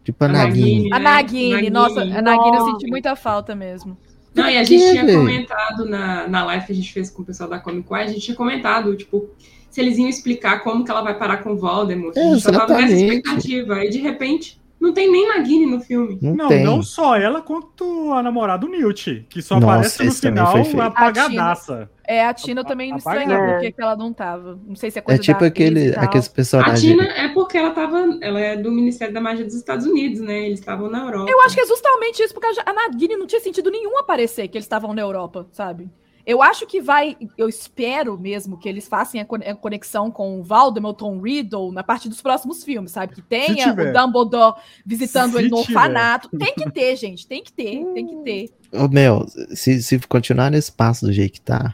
Tipo 0.08 0.24
a 0.24 0.28
A 0.28 0.32
Nagini. 0.32 0.90
Nagini. 0.90 0.94
A? 0.94 1.00
Nagini, 1.00 1.50
Nagini. 1.52 1.70
nossa, 1.70 2.02
a 2.02 2.22
Nagini 2.22 2.58
eu 2.58 2.66
senti 2.66 2.88
muita 2.88 3.14
falta 3.14 3.54
mesmo. 3.54 3.98
Não, 4.34 4.50
e 4.50 4.58
a 4.58 4.64
gente 4.64 4.90
tinha 4.92 5.06
comentado 5.06 5.84
na, 5.84 6.30
na 6.30 6.46
live 6.46 6.66
que 6.66 6.72
a 6.72 6.76
gente 6.76 6.94
fez 6.94 7.10
com 7.10 7.24
o 7.24 7.26
pessoal 7.26 7.50
da 7.50 7.60
Comic 7.60 7.86
Con, 7.86 7.96
a 7.96 8.08
gente 8.08 8.22
tinha 8.22 8.38
comentado, 8.38 8.96
tipo, 8.96 9.30
se 9.70 9.82
eles 9.82 9.98
iam 9.98 10.08
explicar 10.08 10.64
como 10.64 10.86
que 10.86 10.92
ela 10.92 11.02
vai 11.02 11.18
parar 11.18 11.44
com 11.44 11.52
o 11.52 11.58
Voldemort. 11.58 12.16
A 12.16 12.22
gente 12.22 12.42
só 12.42 12.52
tava 12.54 12.74
nessa 12.76 12.94
Exatamente. 12.94 13.18
expectativa. 13.18 13.84
E 13.84 13.90
de 13.90 13.98
repente, 13.98 14.62
não 14.88 14.94
tem 14.94 15.12
nem 15.12 15.28
Nagini 15.28 15.66
no 15.66 15.80
filme. 15.80 16.18
Não, 16.22 16.34
Não, 16.36 16.48
tem. 16.48 16.64
não 16.64 16.82
só 16.82 17.16
ela, 17.16 17.42
quanto 17.42 18.12
a 18.14 18.24
namorada 18.24 18.66
do 18.66 18.72
Newt, 18.72 19.26
que 19.30 19.42
só 19.42 19.60
Nossa, 19.60 19.74
aparece 19.74 20.04
no 20.06 20.12
final 20.14 20.82
apagadaça. 20.82 21.90
É, 22.04 22.26
a 22.26 22.34
Tina 22.34 22.62
eu 22.62 22.66
também 22.66 22.96
estranhei 22.96 23.36
É. 23.36 23.52
porque 23.52 23.72
que 23.74 23.82
ela 23.82 23.96
não 23.96 24.14
tava. 24.14 24.58
Não 24.66 24.76
sei 24.76 24.90
se 24.90 24.98
é 24.98 25.02
É 25.02 25.04
coisa 25.04 25.22
tipo 25.22 25.40
da 25.42 25.48
atriz 25.48 25.68
aquele, 25.68 25.96
aqueles 25.98 26.28
A 26.28 26.32
personagens. 26.32 26.82
Tina 26.82 27.04
é 27.04 27.28
porque 27.30 27.58
ela 27.58 27.72
tava. 27.72 28.18
Ela 28.22 28.40
é 28.40 28.56
do 28.56 28.72
Ministério 28.72 29.14
da 29.14 29.20
Magia 29.20 29.44
dos 29.46 29.56
Estados 29.56 29.86
Unidos, 29.86 30.22
né? 30.22 30.46
Eles 30.46 30.60
estavam 30.60 30.90
na 30.90 31.00
Europa. 31.06 31.30
Eu 31.30 31.42
acho 31.42 31.56
que 31.56 31.62
é 31.62 31.66
justamente 31.68 32.24
isso, 32.24 32.34
porque 32.34 32.48
a 32.66 32.74
Nagini 32.74 33.18
não 33.18 33.28
tinha 33.28 33.42
sentido 33.42 33.70
nenhum 33.70 33.98
aparecer 34.00 34.48
que 34.48 34.58
eles 34.58 34.66
estavam 34.66 34.94
na 34.94 35.02
Europa, 35.02 35.48
sabe? 35.52 35.90
Eu 36.28 36.42
acho 36.42 36.68
que 36.68 36.82
vai, 36.82 37.16
eu 37.38 37.48
espero 37.48 38.20
mesmo 38.20 38.58
que 38.58 38.68
eles 38.68 38.86
façam 38.86 39.22
a 39.22 39.24
con- 39.26 39.38
a 39.38 39.56
conexão 39.56 40.12
com 40.12 40.40
o 40.40 40.44
Valdemort, 40.44 40.98
Tom 40.98 41.22
Riddle 41.22 41.72
na 41.72 41.84
parte 41.84 42.10
dos 42.10 42.22
próximos 42.22 42.66
filmes, 42.66 42.92
sabe? 42.92 43.16
Que 43.16 43.22
tenha 43.22 43.72
o 43.72 43.94
Dumbledore 43.94 44.56
visitando 44.86 45.32
Se 45.32 45.38
ele 45.40 45.50
no 45.50 45.60
orfanato. 45.60 46.30
Tem 46.38 46.54
que 46.54 46.70
ter, 46.70 46.98
gente, 46.98 47.26
tem 47.26 47.42
que 47.42 47.54
ter, 47.54 47.82
tem 47.94 48.06
que 48.06 48.16
ter. 48.26 48.50
Ô, 48.74 48.90
Mel, 48.90 49.26
se, 49.52 49.82
se 49.82 49.98
continuar 50.00 50.52
nesse 50.52 50.70
passo 50.70 51.06
do 51.06 51.14
jeito 51.14 51.32
que 51.32 51.42
tá. 51.42 51.74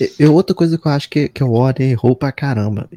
e- 0.00 0.12
e 0.20 0.26
outra 0.26 0.54
coisa 0.54 0.78
que 0.78 0.86
eu 0.86 0.92
acho 0.92 1.10
que, 1.10 1.28
que 1.28 1.42
o 1.42 1.50
Warren 1.58 1.90
errou 1.90 2.14
pra 2.14 2.30
caramba 2.30 2.88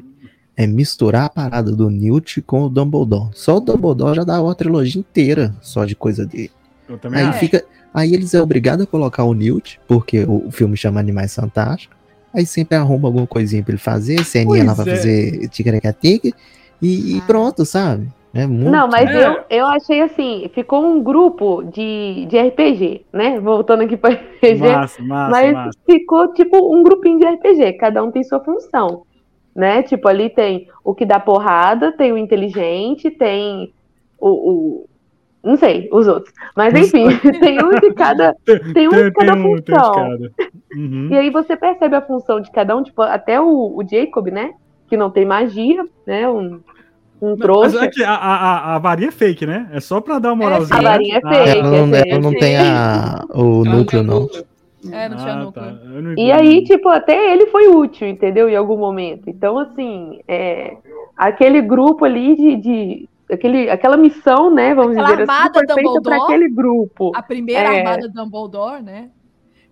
é 0.56 0.68
misturar 0.68 1.24
a 1.24 1.28
parada 1.30 1.72
do 1.72 1.90
Newt 1.90 2.40
com 2.42 2.62
o 2.62 2.68
Dumbledore. 2.68 3.30
Só 3.34 3.56
o 3.56 3.60
Dumbledore 3.60 4.14
já 4.14 4.22
dá 4.22 4.40
uma 4.40 4.54
trilogia 4.54 5.00
inteira 5.00 5.52
só 5.62 5.84
de 5.84 5.96
coisa 5.96 6.24
dele. 6.24 6.52
Eu 6.88 6.96
também 6.98 7.20
Aí 7.22 7.26
acho. 7.26 7.38
fica. 7.40 7.64
Aí 7.94 8.14
eles 8.14 8.32
é 8.34 8.40
obrigado 8.40 8.82
a 8.82 8.86
colocar 8.86 9.24
o 9.24 9.34
Newt, 9.34 9.78
porque 9.86 10.24
o, 10.24 10.50
filme 10.50 10.76
chama 10.76 10.98
Animais 11.00 11.34
Fantásticos. 11.34 11.96
Aí 12.34 12.46
sempre 12.46 12.76
arruma 12.76 13.08
alguma 13.08 13.26
coisinha 13.26 13.62
pra 13.62 13.72
ele 13.72 13.80
fazer, 13.80 14.24
ceninha 14.24 14.64
lá 14.64 14.74
pra 14.74 14.84
é. 14.90 14.96
fazer 14.96 15.48
tigrecateca 15.48 16.28
e, 16.80 17.16
e 17.16 17.18
Ah. 17.18 17.24
pronto, 17.26 17.64
sabe? 17.66 18.08
É 18.34 18.46
muito. 18.46 18.70
Não, 18.70 18.88
mas 18.88 19.10
É. 19.10 19.26
eu, 19.26 19.36
eu 19.50 19.66
achei 19.66 20.00
assim, 20.00 20.50
ficou 20.54 20.82
um 20.82 21.02
grupo 21.02 21.62
de, 21.62 22.24
de 22.30 22.38
RPG, 22.40 23.04
né? 23.12 23.38
Voltando 23.38 23.82
aqui 23.82 23.94
para 23.98 24.14
RPG. 24.40 24.58
Massa, 24.60 25.02
massa, 25.02 25.30
mas 25.30 25.52
massa. 25.52 25.78
ficou 25.84 26.32
tipo 26.32 26.74
um 26.74 26.82
grupinho 26.82 27.18
de 27.18 27.26
RPG, 27.26 27.74
cada 27.74 28.02
um 28.02 28.10
tem 28.10 28.24
sua 28.24 28.40
função, 28.40 29.02
né? 29.54 29.82
Tipo, 29.82 30.08
ali 30.08 30.30
tem 30.30 30.66
o 30.82 30.94
que 30.94 31.04
dá 31.04 31.20
porrada, 31.20 31.92
tem 31.92 32.10
o 32.10 32.16
inteligente, 32.16 33.10
tem 33.10 33.70
o, 34.18 34.28
o- 34.30 34.86
não 35.44 35.56
sei, 35.56 35.88
os 35.92 36.06
outros. 36.06 36.32
Mas 36.56 36.72
enfim, 36.74 37.06
tem 37.40 37.62
um 37.62 37.70
de 37.70 37.92
cada, 37.94 38.34
tem 38.74 38.88
um 38.88 38.90
de 38.92 39.10
cada 39.12 39.32
um- 39.34 39.42
tem 39.42 39.52
um 39.52 39.56
de 39.56 39.62
função. 39.72 39.92
cada. 39.94 40.30
Uhum. 40.76 41.08
E 41.10 41.16
aí 41.16 41.30
você 41.30 41.56
percebe 41.56 41.96
a 41.96 42.00
função 42.02 42.40
de 42.40 42.50
cada 42.50 42.76
um, 42.76 42.82
tipo, 42.82 43.02
até 43.02 43.40
o, 43.40 43.76
o 43.76 43.82
Jacob, 43.88 44.28
né? 44.28 44.52
Que 44.88 44.96
não 44.96 45.10
tem 45.10 45.24
magia, 45.24 45.84
né? 46.06 46.28
Um, 46.28 46.60
um 47.20 47.30
Mas 47.30 47.38
trouxa. 47.38 47.84
é 47.84 47.88
que 47.88 48.02
a, 48.04 48.14
a, 48.14 48.34
a- 48.36 48.74
a 48.74 48.78
varinha 48.78 49.08
é 49.08 49.12
fake, 49.12 49.46
né? 49.46 49.68
É 49.72 49.80
só 49.80 50.00
pra 50.00 50.18
dar 50.18 50.32
uma 50.32 50.42
É, 50.44 50.46
moralzinha. 50.46 50.78
a 50.78 50.82
varinha 50.82 51.16
é 51.16 51.20
Ah, 51.24 51.28
fake. 51.34 51.58
Ela 51.58 51.62
não, 51.86 51.94
é 51.96 52.02
ela 52.08 52.20
não 52.20 52.32
tem 52.34 52.56
a, 52.56 53.24
o 53.34 53.40
Ela 53.66 53.76
núcleo, 53.76 53.86
tem 53.86 54.02
não. 54.02 54.20
núcleo. 54.20 54.44
É, 54.90 55.08
não 55.08 55.16
tinha 55.16 55.32
ah, 55.32 55.36
núcleo. 55.44 55.64
tá. 55.64 55.72
Não- 55.84 56.14
E 56.18 56.32
aí, 56.32 56.64
tipo, 56.64 56.88
até 56.88 57.32
ele 57.32 57.46
foi 57.46 57.68
útil, 57.68 58.08
entendeu? 58.08 58.48
Em 58.48 58.56
algum 58.56 58.76
momento. 58.76 59.30
Então, 59.30 59.56
assim, 59.58 60.18
é, 60.26 60.76
aquele 61.16 61.60
grupo 61.62 62.04
ali 62.04 62.34
de. 62.34 62.56
de 62.56 63.08
aquele, 63.34 63.70
aquela 63.70 63.96
missão, 63.96 64.50
né? 64.54 64.74
Vamos 64.74 64.92
Aquela 64.92 65.08
dizer 65.10 65.22
assim, 65.22 65.32
armada 65.32 65.52
foi 65.66 65.74
feita 65.74 65.90
para 65.90 66.00
Dumbledore. 66.16 66.22
aquele 66.22 66.48
grupo. 66.50 67.12
A 67.14 67.22
primeira 67.22 67.74
É. 67.74 67.78
armada 67.80 68.08
Dumbledore, 68.08 68.82
né? 68.82 69.10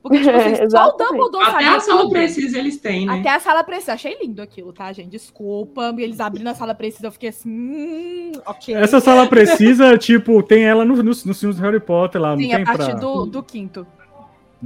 Porque, 0.03 0.19
tipo 0.19 0.31
assim, 0.31 0.55
só 0.71 0.89
o. 0.89 0.97
Dumbledore 0.97 1.45
Até 1.45 1.69
a 1.69 1.81
sala 1.81 2.01
tudo. 2.03 2.11
precisa 2.13 2.59
eles 2.59 2.79
têm, 2.79 3.05
né? 3.07 3.21
Até 3.21 3.29
a 3.29 3.39
sala 3.41 3.63
precisa. 3.63 3.93
Achei 3.93 4.17
lindo 4.23 4.41
aquilo, 4.41 4.73
tá, 4.73 4.91
gente? 4.93 5.11
Desculpa. 5.11 5.95
E 5.99 6.03
eles 6.03 6.21
abrindo 6.21 6.49
a 6.49 6.55
sala 6.55 6.75
precisa, 6.75 7.07
eu 7.09 7.13
fiquei 7.13 7.29
assim. 7.29 7.51
Hum, 7.51 8.33
ok. 8.47 8.75
Essa 8.77 8.99
sala 9.01 9.27
precisa, 9.27 9.97
tipo, 9.99 10.43
tem 10.43 10.65
ela 10.65 10.85
no- 10.85 11.03
nos, 11.03 11.25
nos 11.25 11.39
filmes 11.39 11.59
do 11.59 11.63
Harry 11.63 11.81
Potter 11.81 12.21
lá, 12.21 12.31
não 12.31 12.39
Sim, 12.39 12.49
tem 12.49 12.63
a 12.63 12.65
partir 12.65 12.93
pra... 12.93 12.95
do, 13.01 13.27
do 13.27 13.43
quinto. 13.43 13.87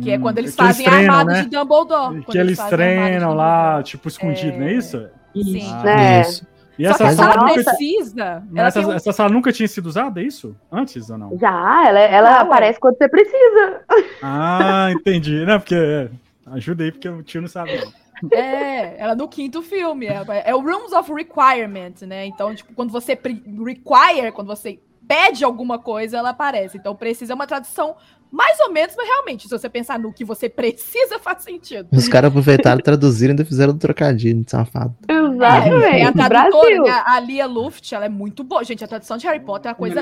Que 0.00 0.10
é 0.12 0.18
Hum, 0.18 0.20
quando 0.22 0.38
eles 0.38 0.54
que 0.54 0.60
eles 0.62 0.76
fazem 0.76 0.86
a 0.86 0.90
treinam, 0.90 1.14
armada 1.14 1.32
né? 1.38 1.42
de 1.44 1.50
Dumbledore. 1.50 2.18
Que 2.20 2.24
quando 2.26 2.36
eles 2.36 2.58
de 2.58 2.68
treinam 2.68 3.34
lá, 3.34 3.82
tipo, 3.82 4.08
escondido, 4.08 4.56
não 4.58 4.66
é 4.66 4.72
isso? 4.74 5.08
Isso. 5.34 5.50
Sim. 5.52 5.70
Ah, 5.72 6.00
É. 6.00 6.20
Isso. 6.20 6.46
E 6.78 6.86
essa 6.86 7.10
sala, 7.10 7.12
sala 7.12 7.48
nunca, 7.48 7.54
precisa. 7.54 8.42
Ela 8.54 8.68
essa, 8.68 8.80
um... 8.80 8.92
essa 8.92 9.12
sala 9.12 9.28
nunca 9.30 9.52
tinha 9.52 9.68
sido 9.68 9.86
usada, 9.86 10.20
é 10.20 10.24
isso? 10.24 10.56
Antes 10.70 11.08
ou 11.08 11.18
não? 11.18 11.38
Já, 11.38 11.88
ela, 11.88 12.00
ela 12.00 12.28
Ah, 12.30 12.36
ué. 12.36 12.40
aparece 12.42 12.80
quando 12.80 12.96
você 12.96 13.08
precisa. 13.08 13.82
Ah, 14.22 14.88
entendi. 14.92 15.44
Não, 15.44 15.58
porque... 15.60 15.74
é, 15.74 16.08
Ajuda 16.46 16.84
aí, 16.84 16.92
porque 16.92 17.08
o 17.08 17.22
tio 17.22 17.40
não 17.40 17.48
sabe. 17.48 17.70
É, 18.32 19.00
ela 19.00 19.14
no 19.14 19.28
quinto 19.28 19.62
filme. 19.62 20.06
É, 20.06 20.50
é 20.50 20.54
o 20.54 20.60
Rooms 20.60 20.92
of 20.92 21.12
Requirement, 21.12 21.94
né? 22.06 22.26
Então, 22.26 22.54
tipo, 22.54 22.72
quando 22.74 22.90
você 22.90 23.14
require, 23.14 24.30
quando 24.32 24.48
você 24.48 24.78
pede 25.06 25.44
alguma 25.44 25.78
coisa, 25.78 26.18
ela 26.18 26.30
aparece. 26.30 26.76
Então, 26.76 26.94
precisa 26.94 27.32
é 27.32 27.34
uma 27.34 27.46
tradução 27.46 27.96
mais 28.34 28.58
ou 28.60 28.72
menos, 28.72 28.94
mas 28.96 29.06
realmente, 29.06 29.44
se 29.44 29.50
você 29.50 29.68
pensar 29.68 29.98
no 29.98 30.12
que 30.12 30.24
você 30.24 30.48
precisa, 30.48 31.18
faz 31.22 31.42
sentido. 31.44 31.88
Os 31.92 32.08
caras 32.08 32.28
aproveitaram, 32.30 32.80
traduziram 32.80 33.30
e 33.30 33.32
ainda 33.32 33.44
fizeram 33.44 33.72
um 33.72 33.78
trocadilho, 33.78 34.44
safado. 34.46 34.94
É, 35.08 35.12
Exatamente. 35.14 36.02
a 36.02 36.12
tradutora, 36.12 36.50
Brasil. 36.66 36.82
né, 36.82 37.02
a 37.06 37.20
Lia 37.20 37.46
Luft, 37.46 37.92
ela 37.92 38.06
é 38.06 38.08
muito 38.08 38.42
boa. 38.42 38.64
Gente, 38.64 38.82
a 38.84 38.88
tradução 38.88 39.16
de 39.16 39.26
Harry 39.26 39.40
Potter 39.40 39.70
é 39.70 39.72
uma 39.72 39.76
coisa, 39.76 40.00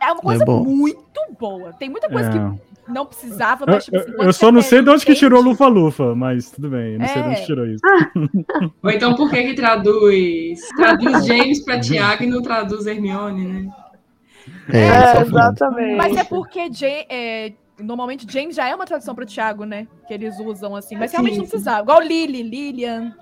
é 0.00 0.12
uma 0.12 0.20
coisa 0.20 0.44
bom. 0.44 0.64
muito 0.64 1.20
boa. 1.38 1.72
Tem 1.74 1.88
muita 1.90 2.08
coisa 2.08 2.28
É. 2.30 2.32
que 2.32 2.92
não 2.92 3.04
precisava, 3.04 3.64
Eu, 3.66 3.74
mas 3.74 3.84
tipo, 3.84 3.96
assim, 3.96 4.12
eu- 4.18 4.32
só 4.32 4.50
não 4.52 4.62
sei 4.62 4.80
de 4.80 4.88
onde 4.90 5.04
que 5.04 5.14
tirou 5.14 5.42
Lufa-Lufa, 5.42 6.14
mas 6.14 6.50
tudo 6.50 6.70
bem, 6.70 6.94
eu 6.94 6.98
não 7.00 7.06
sei 7.08 7.22
de 7.22 7.28
É. 7.28 7.30
onde 7.32 7.46
tirou 7.46 7.66
isso. 7.66 7.82
Ou 8.82 8.90
então 8.90 9.14
por 9.14 9.28
que 9.30 9.42
que 9.42 9.54
traduz? 9.54 10.60
Traduz 10.76 11.26
James 11.26 11.64
pra 11.64 11.80
Tiago 11.80 12.22
e 12.22 12.26
não 12.26 12.40
traduz 12.40 12.86
Hermione, 12.86 13.44
né? 13.44 13.68
É, 14.72 14.78
É, 14.80 14.90
safado. 15.02 15.28
exatamente. 15.28 15.96
Mas 15.96 16.16
é 16.16 16.24
porque 16.24 16.70
Ja- 16.72 16.86
é, 17.10 17.52
normalmente 17.80 18.26
James 18.30 18.56
já 18.56 18.68
é 18.68 18.74
uma 18.74 18.86
tradução 18.86 19.14
para 19.14 19.24
o 19.24 19.26
Thiago, 19.26 19.64
né? 19.64 19.86
Que 20.08 20.14
eles 20.14 20.38
usam 20.38 20.74
assim. 20.76 20.96
Mas 20.96 21.12
realmente 21.12 21.34
Sim, 21.34 21.38
não 21.40 21.44
sim. 21.46 21.50
precisava. 21.50 21.82
Igual 21.82 22.00
Lily, 22.02 22.42
Lilian. 22.42 23.12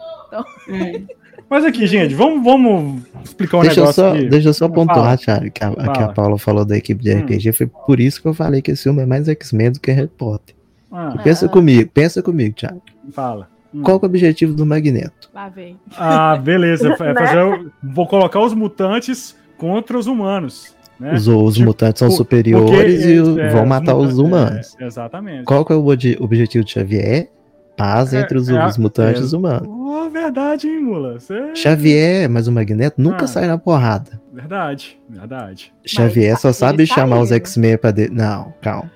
É. 0.68 1.02
Mas 1.48 1.64
aqui, 1.64 1.86
gente, 1.86 2.14
vamos, 2.14 2.42
vamos 2.42 3.02
explicar 3.22 3.58
um 3.58 3.60
Deixa 3.62 3.80
eu, 3.80 3.84
negócio 3.84 4.02
só, 4.02 4.12
aqui. 4.14 4.28
deixa 4.28 4.48
eu 4.48 4.54
só 4.54 4.68
pontuar, 4.68 5.18
Thiago, 5.18 5.50
que 5.50 5.62
a, 5.64 5.70
que 5.92 6.02
a. 6.02 6.08
Paula 6.08 6.38
falou 6.38 6.64
da 6.64 6.76
equipe 6.76 7.02
de 7.02 7.14
Hum. 7.14 7.20
RPG. 7.20 7.52
Foi 7.52 7.66
por 7.66 8.00
isso 8.00 8.20
que 8.22 8.28
eu 8.28 8.34
falei 8.34 8.62
que 8.62 8.70
esse 8.70 8.84
filme 8.84 9.02
é 9.02 9.06
mais 9.06 9.28
X-Men 9.28 9.72
do 9.72 9.80
que 9.80 9.90
Harry 9.92 10.08
Potter. 10.08 10.54
Ah, 10.90 11.16
Pensa 11.22 11.46
Ah. 11.46 11.48
comigo, 11.48 11.90
pensa 11.92 12.22
comigo, 12.22 12.54
Thiago. 12.54 12.80
fala. 13.12 13.48
Hum. 13.74 13.82
Qual 13.82 13.98
que 13.98 14.06
é 14.06 14.08
o 14.08 14.10
objetivo 14.10 14.54
do 14.54 14.64
Magneto? 14.64 15.28
Lá 15.34 15.48
vem. 15.48 15.76
Ah, 15.96 16.36
beleza. 16.36 16.94
É 17.00 17.12
Né? 17.12 17.70
Vou 17.82 18.06
colocar 18.06 18.40
os 18.40 18.54
mutantes 18.54 19.36
contra 19.58 19.98
os 19.98 20.06
humanos. 20.06 20.74
Né? 20.98 21.14
Os, 21.14 21.26
os 21.26 21.54
Tipo, 21.54 21.66
mutantes 21.66 21.98
são 21.98 22.10
superiores 22.10 23.02
porque, 23.02 23.14
e 23.14 23.40
é, 23.40 23.48
vão 23.50 23.66
matar 23.66 23.96
os 23.96 24.14
mutantes- 24.14 24.18
humanos. 24.18 24.76
é, 24.80 24.86
exatamente. 24.86 25.44
Qual 25.44 25.64
que 25.64 25.72
é 25.72 25.76
o 25.76 25.86
obje- 25.86 26.16
objetivo 26.20 26.64
de 26.64 26.70
Xavier? 26.72 27.28
Paz 27.76 28.14
É, 28.14 28.20
entre 28.20 28.38
os, 28.38 28.48
é, 28.48 28.66
os 28.66 28.78
mutantes 28.78 29.20
é. 29.20 29.22
e 29.22 29.26
os 29.26 29.32
humanos. 29.32 29.68
Oh, 29.68 30.08
verdade, 30.08 30.68
hein, 30.68 30.80
Mula? 30.80 31.18
Cê- 31.18 31.56
Xavier, 31.56 32.30
mas 32.30 32.46
o 32.46 32.52
Magneto 32.52 33.00
nunca 33.02 33.24
Ah. 33.24 33.28
sai 33.28 33.48
na 33.48 33.58
porrada. 33.58 34.20
Verdade, 34.32 34.96
verdade. 35.10 35.72
Xavier 35.84 36.38
só 36.38 36.48
eles 36.48 36.56
sabe 36.56 36.86
chamar 36.86 37.18
os 37.20 37.30
saíram. 37.30 37.44
X-Men 37.44 37.76
pra. 37.78 37.90
De... 37.90 38.08
Não, 38.10 38.54
calma. 38.62 38.88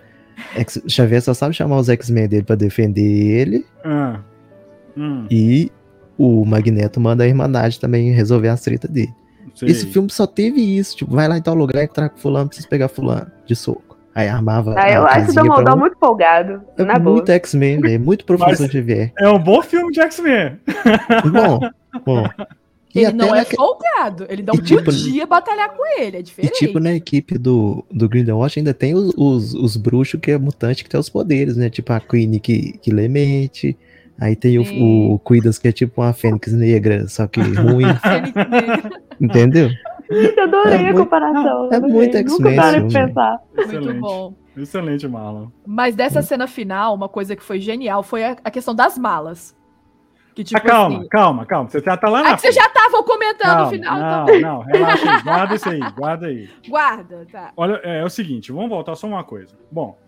Ex- 0.56 0.80
Xavier 0.86 1.20
só 1.20 1.34
sabe 1.34 1.52
chamar 1.54 1.78
os 1.78 1.88
X-Men 1.88 2.28
dele 2.28 2.44
pra 2.44 2.54
defender 2.54 3.02
ele 3.02 3.66
Ah. 3.84 4.20
Hum, 4.96 5.26
e 5.28 5.72
o 6.16 6.44
Magneto 6.44 7.00
manda 7.00 7.24
a 7.24 7.26
Irmandade 7.26 7.80
também 7.80 8.12
resolver 8.12 8.48
as 8.48 8.60
tretas 8.60 8.88
dele. 8.90 9.12
Sei. 9.54 9.68
Esse 9.68 9.86
filme 9.86 10.10
só 10.10 10.26
teve 10.26 10.60
isso, 10.60 10.96
tipo, 10.96 11.14
vai 11.14 11.26
lá 11.28 11.36
em 11.38 11.42
tal 11.42 11.54
lugar 11.54 11.82
e 11.84 11.88
traga 11.88 12.14
fulano, 12.16 12.48
precisa 12.48 12.68
pegar 12.68 12.88
fulano 12.88 13.30
de 13.46 13.54
soco. 13.56 13.96
Aí 14.14 14.26
armava 14.28 14.74
Ah, 14.76 14.90
eu 14.90 15.06
acho 15.06 15.30
o 15.30 15.34
Dumbledore 15.34 15.76
um. 15.76 15.78
muito 15.78 15.96
folgado. 15.98 16.62
É 16.76 16.84
na 16.84 16.98
boa. 16.98 17.16
muito 17.16 17.30
X-Men, 17.30 17.80
velho, 17.80 18.00
muito 18.00 18.24
professor 18.24 18.62
Mas- 18.62 18.72
Xavier. 18.72 19.12
É 19.18 19.28
um 19.28 19.38
bom 19.38 19.62
filme 19.62 19.92
de 19.92 20.00
X-Men. 20.00 20.58
Bom, 21.32 21.60
bom. 22.04 22.26
E 22.94 23.00
Ele 23.00 23.06
até 23.06 23.16
não 23.16 23.34
é 23.34 23.44
folgado. 23.44 24.26
Ele 24.28 24.42
não 24.42 24.54
E, 24.54 24.62
tipo, 24.62 24.82
podia 24.82 25.26
batalhar 25.26 25.70
com 25.76 25.84
ele. 26.00 26.16
É 26.16 26.20
E 26.20 26.22
diferente. 26.22 26.58
tipo, 26.58 26.80
na 26.80 26.94
equipe 26.94 27.36
do, 27.38 27.84
do 27.92 28.08
Grindelwald 28.08 28.58
ainda 28.58 28.72
tem 28.74 28.94
os, 28.94 29.12
os, 29.16 29.54
os 29.54 29.76
bruxos 29.76 30.18
que 30.20 30.30
é 30.32 30.38
mutante 30.38 30.82
que 30.82 30.90
tem 30.90 30.98
os 30.98 31.08
poderes, 31.10 31.56
né? 31.56 31.68
Tipo 31.70 31.92
a 31.92 32.00
Queen 32.00 32.38
que, 32.40 32.78
que 32.78 32.90
lê 32.90 33.06
mente. 33.06 33.76
Aí 34.20 34.34
tem 34.34 34.58
o, 34.58 35.12
o 35.14 35.18
Quidas 35.20 35.58
que 35.58 35.68
é 35.68 35.72
tipo 35.72 36.00
uma 36.00 36.12
fênix 36.12 36.52
negra, 36.52 37.06
só 37.06 37.26
que 37.28 37.40
ruim, 37.40 37.84
Fênix 38.02 38.34
Negra. 38.34 38.90
Entendeu? 39.20 39.68
Eu 40.08 40.42
adorei 40.44 40.72
É 40.72 40.76
a 40.76 40.82
muito- 40.82 41.00
comparação. 41.00 41.68
é 41.70 41.76
adorei. 41.76 41.94
muito 41.94 42.16
Nunca 42.16 42.18
X-Men 42.30 42.56
parei 42.56 42.78
esse 42.80 42.88
de 42.88 42.94
pensar. 42.94 43.38
Muito 43.54 43.68
Excelente. 43.70 44.00
bom. 44.00 44.34
Excelente, 44.56 45.08
Marlon. 45.08 45.48
Mas 45.66 45.94
dessa 45.94 46.22
cena 46.22 46.46
final, 46.46 46.94
uma 46.94 47.08
coisa 47.08 47.36
que 47.36 47.42
foi 47.42 47.60
genial 47.60 48.02
foi 48.02 48.24
a, 48.24 48.36
a 48.42 48.50
questão 48.50 48.74
das 48.74 48.96
malas. 48.98 49.56
Que 50.34 50.42
tipo 50.44 50.56
Ah, 50.56 50.60
calma, 50.62 50.98
assim. 51.00 51.08
calma, 51.08 51.46
calma. 51.46 51.68
Você 51.68 51.80
já 51.80 51.96
tá 51.96 52.08
lá 52.08 52.22
na 52.22 52.30
Ah, 52.30 52.34
que 52.36 52.40
vocês 52.42 52.54
já 52.54 52.64
estavam 52.66 53.02
comentando 53.02 53.40
Calma, 53.48 53.64
no 53.64 53.70
final, 53.70 53.98
não, 53.98 54.22
então. 54.24 54.40
não, 54.40 54.60
relaxa 54.60 55.10
aí, 55.10 55.22
guarda 55.22 55.54
isso 55.56 55.68
aí, 55.68 55.80
guarda 55.96 56.26
aí. 56.28 56.48
Guarda, 56.68 57.26
tá. 57.30 57.52
Olha, 57.56 57.80
é, 57.82 57.98
é 58.00 58.04
o 58.04 58.08
seguinte, 58.08 58.52
vamos 58.52 58.68
voltar 58.70 58.94
só 58.94 59.06
uma 59.08 59.24
coisa. 59.24 59.56
Bom, 59.70 59.98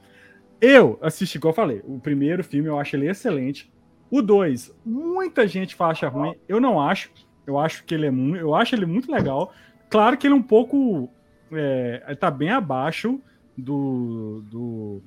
eu 0.61 0.99
assisti, 1.03 1.37
igual 1.37 1.51
eu 1.51 1.57
falei, 1.57 1.83
o 1.85 1.99
primeiro 1.99 2.45
filme 2.45 2.69
eu 2.69 2.79
acho 2.79 2.95
ele 2.97 3.09
excelente. 3.09 3.73
O 4.11 4.23
dois, 4.23 4.73
muita 4.87 5.47
gente 5.49 5.77
acha 5.81 6.09
ruim, 6.09 6.35
eu 6.49 6.61
não 6.61 6.81
acho. 6.81 7.11
Eu 7.51 7.59
acho 7.59 7.85
que 7.85 7.95
ele 7.95 8.07
é 8.07 8.11
muito, 8.11 8.37
eu 8.41 8.55
acho 8.55 8.75
ele 8.75 8.87
muito 8.87 9.11
legal. 9.11 9.53
Claro 9.89 10.17
que 10.17 10.27
ele 10.27 10.35
é 10.35 10.37
um 10.37 10.43
pouco, 10.43 11.11
é, 11.53 12.03
ele 12.07 12.17
tá 12.17 12.31
bem 12.31 12.51
abaixo 12.51 13.21
do, 13.57 14.43
do, 14.51 15.03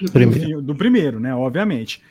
Do 0.00 0.10
Primeiro. 0.12 0.62
do 0.62 0.74
primeiro, 0.74 1.20
né? 1.20 1.34
Obviamente. 1.34 2.02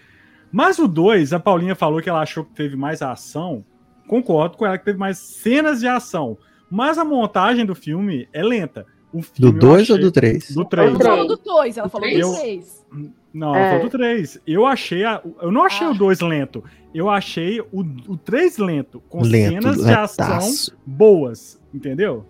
Mas 0.52 0.80
o 0.80 0.88
2, 0.88 1.34
a 1.34 1.40
Paulinha 1.40 1.76
falou 1.76 2.02
que 2.02 2.10
ela 2.10 2.22
achou 2.22 2.46
que 2.46 2.54
teve 2.54 2.76
mais 2.76 3.02
ação. 3.02 3.66
Concordo 4.08 4.56
com 4.58 4.66
ela 4.66 4.78
que 4.78 4.86
teve 4.86 4.98
mais 5.00 5.18
cenas 5.18 5.80
de 5.80 5.88
ação. 5.88 6.38
Mas 6.70 6.98
a 6.98 7.04
montagem 7.04 7.66
do 7.66 7.76
filme 7.76 8.28
é 8.32 8.44
lenta. 8.44 8.86
O 9.12 9.18
Do 9.18 9.24
filme 9.24 9.52
eu 9.56 9.60
2 9.60 9.90
ou 9.90 9.98
do 10.00 10.12
3? 10.12 10.52
Do 10.52 10.60
Ela 10.62 10.70
3. 10.70 10.92
não 10.92 11.00
Três. 11.00 11.16
falou 11.16 11.28
do 11.28 11.38
2, 11.44 11.78
ela 11.78 11.90
falou 11.90 12.08
do 12.08 12.14
três? 12.14 12.40
3. 12.40 12.86
Não, 13.36 13.54
É. 13.54 13.80
do 13.80 13.90
3. 13.90 14.40
Eu 14.48 14.66
achei. 14.66 15.04
A, 15.04 15.22
eu 15.42 15.52
não 15.52 15.64
achei 15.66 15.86
Ah. 15.86 15.92
o 15.92 15.94
2 15.94 16.22
lento. 16.22 16.64
Eu 16.94 17.10
achei 17.10 17.60
o, 17.60 17.82
o 18.08 18.16
3 18.18 18.58
lento, 18.58 19.02
com 19.10 19.22
Lento, 19.22 19.62
cenas 19.62 19.84
de 19.86 19.92
ação 19.94 20.74
boas. 20.86 21.62
Entendeu? 21.74 22.26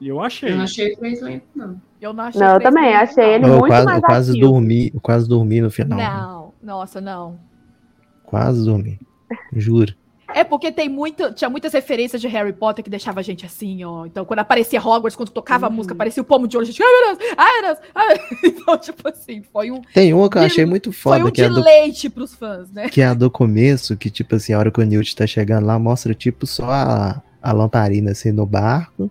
E 0.00 0.08
eu 0.08 0.20
achei. 0.20 0.50
Eu 0.50 0.56
não 0.56 0.64
achei 0.64 0.94
o 0.94 0.96
três 0.96 1.20
lento, 1.22 1.44
não. 1.54 1.80
Eu 2.00 2.12
não 2.14 2.24
achei 2.24 2.40
Não, 2.40 2.52
o 2.54 2.56
eu 2.56 2.60
também, 2.62 2.84
muito 2.84 2.96
achei 2.96 3.24
não. 3.26 3.32
ele 3.34 3.44
Eu 3.44 3.48
muito 3.58 3.66
quase, 3.68 3.84
mais 3.84 3.96
eu 3.98 4.02
quase 4.02 4.30
ativo. 4.30 4.46
dormi, 4.48 4.90
eu 4.94 5.00
quase 5.00 5.28
dormi 5.28 5.60
no 5.60 5.70
final. 5.70 5.98
Não, 5.98 6.54
nossa, 6.74 7.00
não. 7.02 7.38
Quase 8.24 8.64
dormi. 8.64 8.98
Juro. 9.52 9.94
É 10.34 10.44
porque 10.44 10.70
tem 10.70 10.88
muito, 10.88 11.32
tinha 11.32 11.50
muitas 11.50 11.72
referências 11.72 12.20
de 12.20 12.28
Harry 12.28 12.52
Potter 12.52 12.84
que 12.84 12.90
deixava 12.90 13.20
a 13.20 13.22
gente 13.22 13.44
assim, 13.44 13.82
ó. 13.84 14.06
Então, 14.06 14.24
quando 14.24 14.38
aparecia 14.40 14.80
Hogwarts, 14.80 15.16
quando 15.16 15.30
tocava 15.30 15.66
a 15.66 15.68
Uhum. 15.68 15.74
música, 15.76 15.94
aparecia 15.94 16.22
o 16.22 16.26
pomo 16.26 16.46
de 16.46 16.56
ouro, 16.56 16.66
a 16.66 16.70
gente, 16.70 16.82
ai 16.82 16.88
meu 16.92 17.16
Deus, 17.16 17.30
ai 17.36 17.52
meu 17.52 17.62
Deus, 17.62 17.78
ai. 17.94 18.20
Então, 18.50 18.78
tipo 18.78 19.08
assim, 19.08 19.42
foi 19.52 19.70
um, 19.70 19.80
Tem 19.92 20.12
uma 20.14 20.28
que 20.30 20.38
eu 20.38 20.42
achei 20.42 20.64
muito 20.64 20.92
foi 20.92 21.18
foda, 21.18 21.28
um 21.28 21.30
que 21.32 21.42
é 21.42 21.46
a 21.46 21.48
do 21.48 21.54
deleite 21.56 22.08
pros 22.08 22.34
fãs, 22.34 22.70
né? 22.70 22.88
que 22.88 23.00
é 23.00 23.06
a 23.06 23.14
do 23.14 23.30
começo, 23.30 23.96
que 23.96 24.10
tipo 24.10 24.34
assim, 24.36 24.52
a 24.52 24.58
hora 24.58 24.70
que 24.70 24.80
o 24.80 24.84
Newt 24.84 25.14
tá 25.16 25.26
chegando 25.26 25.66
lá, 25.66 25.78
mostra 25.78 26.14
tipo 26.14 26.46
só 26.46 26.64
a, 26.70 27.22
a 27.42 27.52
lamparina 27.52 28.12
assim 28.12 28.30
no 28.32 28.46
barco, 28.46 29.10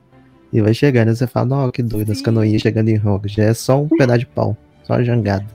e 0.53 0.61
vai 0.61 0.73
chegando, 0.73 1.11
e 1.11 1.15
você 1.15 1.27
fala, 1.27 1.45
não, 1.45 1.71
que 1.71 1.83
doido, 1.83 2.11
as 2.11 2.19
Sim. 2.19 2.23
canoinhas 2.23 2.61
chegando 2.61 2.89
em 2.89 2.97
Hogwarts, 2.97 3.33
já 3.33 3.43
é 3.43 3.53
só 3.53 3.79
um 3.81 3.87
pedaço 3.87 4.19
de 4.19 4.25
pau, 4.25 4.55
só 4.83 4.93
a 4.93 5.03
jangada. 5.03 5.45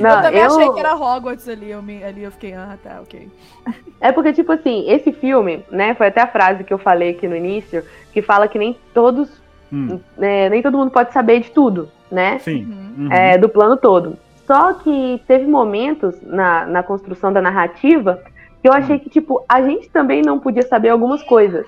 Não, 0.00 0.10
eu 0.16 0.22
também 0.22 0.40
eu- 0.42 0.46
achei 0.50 0.70
que 0.70 0.80
era 0.80 0.94
Hogwarts 0.94 1.48
ali, 1.48 1.70
eu, 1.70 1.82
me, 1.82 2.02
ali 2.02 2.22
eu 2.22 2.30
fiquei, 2.30 2.54
ah, 2.54 2.78
tá, 2.82 3.00
ok. 3.02 3.28
É 4.00 4.10
porque, 4.10 4.32
tipo 4.32 4.50
assim, 4.52 4.88
esse 4.90 5.12
filme, 5.12 5.64
né, 5.70 5.94
foi 5.94 6.08
até 6.08 6.20
a 6.22 6.26
frase 6.26 6.64
que 6.64 6.72
eu 6.72 6.78
falei 6.78 7.10
aqui 7.10 7.28
no 7.28 7.36
início, 7.36 7.84
que 8.12 8.22
fala 8.22 8.48
que 8.48 8.58
nem 8.58 8.76
todos, 8.94 9.40
Hum, 9.72 9.98
né, 10.18 10.48
nem 10.50 10.60
todo 10.62 10.76
mundo 10.76 10.90
pode 10.90 11.12
saber 11.12 11.40
de 11.40 11.50
tudo, 11.50 11.88
né? 12.10 12.38
sim. 12.40 12.64
Uhum. 12.64 13.06
Uhum. 13.06 13.12
é, 13.12 13.38
do 13.38 13.48
plano 13.48 13.76
todo. 13.76 14.18
Só 14.46 14.74
que 14.74 15.22
teve 15.26 15.46
momentos 15.46 16.20
na, 16.22 16.66
na 16.66 16.82
construção 16.82 17.32
da 17.32 17.40
narrativa 17.40 18.20
que 18.60 18.68
eu 18.68 18.72
achei 18.72 18.98
que, 18.98 19.08
tipo, 19.08 19.42
a 19.48 19.62
gente 19.62 19.88
também 19.90 20.20
não 20.22 20.38
podia 20.38 20.62
saber 20.62 20.90
algumas 20.90 21.22
coisas, 21.22 21.66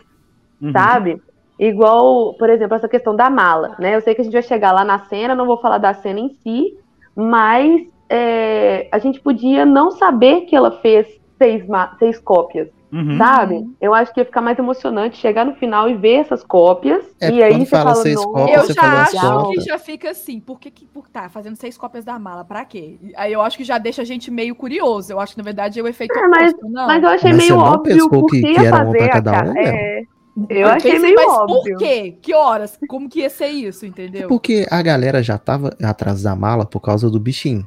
Uhum. 0.60 0.72
sabe? 0.72 1.22
Igual, 1.58 2.34
por 2.34 2.50
exemplo, 2.50 2.74
essa 2.76 2.88
questão 2.88 3.14
da 3.16 3.30
mala, 3.30 3.74
né? 3.78 3.94
Eu 3.96 4.00
sei 4.00 4.14
que 4.14 4.20
a 4.20 4.24
gente 4.24 4.32
vai 4.32 4.42
chegar 4.42 4.72
lá 4.72 4.84
na 4.84 4.98
cena, 5.06 5.34
não 5.34 5.46
vou 5.46 5.58
falar 5.58 5.78
da 5.78 5.94
cena 5.94 6.20
em 6.20 6.30
si, 6.42 6.72
mas 7.16 7.82
é, 8.08 8.88
a 8.92 8.98
gente 8.98 9.20
podia 9.20 9.64
não 9.64 9.90
saber 9.90 10.42
que 10.42 10.54
ela 10.54 10.70
fez 10.80 11.06
seis, 11.38 11.64
seis 11.98 12.18
cópias, 12.20 12.68
Uhum. 12.92 13.18
sabe? 13.18 13.64
Eu 13.80 13.92
acho 13.92 14.14
que 14.14 14.20
ia 14.20 14.24
ficar 14.24 14.40
mais 14.40 14.56
emocionante 14.56 15.16
chegar 15.16 15.44
no 15.44 15.54
final 15.56 15.88
e 15.90 15.94
ver 15.94 16.20
essas 16.20 16.44
cópias. 16.44 17.04
É, 17.20 17.28
e 17.28 17.42
aí 17.42 17.58
você 17.58 17.66
fala 17.66 17.82
fala, 17.90 17.94
seis 17.96 18.14
"Nossa, 18.14 18.28
cópias, 18.28 18.68
Eu 18.68 18.74
já 18.76 19.02
acho 19.02 19.50
que 19.50 19.60
já 19.62 19.78
fica 19.78 20.10
assim, 20.10 20.38
por 20.38 20.60
que, 20.60 20.70
que 20.70 20.86
por, 20.86 21.08
tá 21.08 21.28
fazendo 21.28 21.56
seis 21.56 21.76
cópias 21.76 22.04
da 22.04 22.16
mala? 22.20 22.44
Pra 22.44 22.64
quê? 22.64 22.96
Aí 23.16 23.32
eu 23.32 23.40
acho 23.40 23.56
que 23.56 23.64
já 23.64 23.78
deixa 23.78 24.02
a 24.02 24.04
gente 24.04 24.30
meio 24.30 24.54
curioso. 24.54 25.12
Eu 25.12 25.18
acho 25.18 25.32
que, 25.32 25.38
na 25.38 25.44
verdade, 25.44 25.80
é 25.80 25.82
o 25.82 25.88
efeito 25.88 26.16
É, 26.16 26.28
mas- 26.28 26.52
oposto, 26.52 26.70
não. 26.70 26.86
Mas 26.86 27.02
eu 27.02 27.08
achei 27.08 27.30
Mas 27.32 27.36
meio 27.38 27.48
você 27.48 27.56
não 27.56 27.72
óbvio 27.72 28.10
que- 28.10 28.20
que 28.26 28.42
que 28.42 28.52
ia 28.52 28.66
era 28.68 28.76
uma 28.76 28.76
pra 28.76 28.84
fazer 28.86 29.02
a 29.02 29.08
cada 29.12 29.30
cara. 29.32 29.50
um, 29.50 29.58
É, 29.58 30.02
eu 30.48 30.66
achei 30.68 30.92
pensei, 30.92 31.14
meio 31.14 31.16
mas 31.16 31.38
óbvio. 31.38 31.72
por 31.74 31.78
quê? 31.78 32.18
Que 32.20 32.34
horas? 32.34 32.78
Como 32.88 33.08
que 33.08 33.20
ia 33.20 33.30
ser 33.30 33.48
isso, 33.48 33.86
entendeu? 33.86 34.28
Porque 34.28 34.66
a 34.70 34.82
galera 34.82 35.22
já 35.22 35.38
tava 35.38 35.76
atrás 35.82 36.22
da 36.22 36.34
mala 36.34 36.66
por 36.66 36.80
causa 36.80 37.08
do 37.10 37.20
bichinho. 37.20 37.66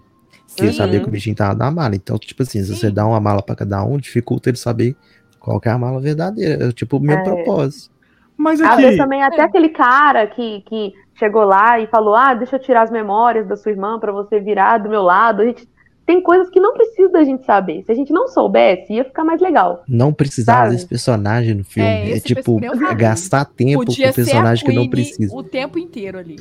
Que 0.55 0.63
ele 0.63 0.71
Sim. 0.71 0.77
sabia 0.77 0.99
que 1.01 1.07
o 1.07 1.11
bichinho 1.11 1.35
tava 1.35 1.53
na 1.53 1.69
mala. 1.71 1.95
Então, 1.95 2.17
tipo 2.17 2.41
assim, 2.43 2.59
se 2.63 2.67
Sim. 2.67 2.75
você 2.75 2.91
dá 2.91 3.05
uma 3.05 3.19
mala 3.19 3.41
pra 3.41 3.55
cada 3.55 3.83
um, 3.83 3.97
dificulta 3.97 4.49
ele 4.49 4.57
saber 4.57 4.95
qual 5.39 5.59
que 5.59 5.69
é 5.69 5.71
a 5.71 5.77
mala 5.77 5.99
verdadeira. 5.99 6.67
É 6.67 6.71
tipo 6.71 6.97
o 6.97 6.99
mesmo 6.99 7.21
É. 7.21 7.23
propósito. 7.23 7.91
Mas 8.35 8.61
Às 8.61 8.69
aqui, 8.71 8.81
vezes 8.83 8.97
também 8.97 9.23
até 9.23 9.41
É. 9.41 9.43
aquele 9.43 9.69
cara 9.69 10.27
que, 10.27 10.61
que 10.61 10.93
chegou 11.15 11.43
lá 11.43 11.79
e 11.79 11.87
falou: 11.87 12.15
Ah, 12.15 12.33
deixa 12.33 12.55
eu 12.55 12.59
tirar 12.61 12.83
as 12.83 12.91
memórias 12.91 13.47
da 13.47 13.55
sua 13.55 13.71
irmã 13.71 13.99
pra 13.99 14.11
você 14.11 14.39
virar 14.39 14.77
do 14.79 14.89
meu 14.89 15.01
lado. 15.03 15.41
A 15.41 15.45
gente 15.45 15.67
tem 16.07 16.21
coisas 16.23 16.49
que 16.49 16.57
não 16.57 16.73
precisa 16.73 17.09
da 17.11 17.23
gente 17.25 17.45
saber. 17.45 17.83
Se 17.83 17.91
a 17.91 17.95
gente 17.95 18.13
não 18.13 18.29
soubesse, 18.29 18.93
ia 18.93 19.03
ficar 19.03 19.25
mais 19.25 19.41
legal. 19.41 19.83
Não 19.85 20.13
precisava 20.13 20.59
Sabe? 20.63 20.75
desse 20.75 20.87
personagem 20.87 21.53
no 21.53 21.65
filme. 21.65 21.89
É, 21.89 22.15
É, 22.15 22.19
tipo, 22.21 22.57
falei. 22.59 22.95
gastar 22.95 23.43
tempo 23.43 23.83
Podia 23.85 24.07
com 24.07 24.13
personagem 24.13 24.65
que 24.65 24.71
não 24.73 24.89
precisa. 24.89 25.35
o 25.35 25.43
tempo 25.43 25.77
inteiro 25.77 26.17
ali. 26.17 26.37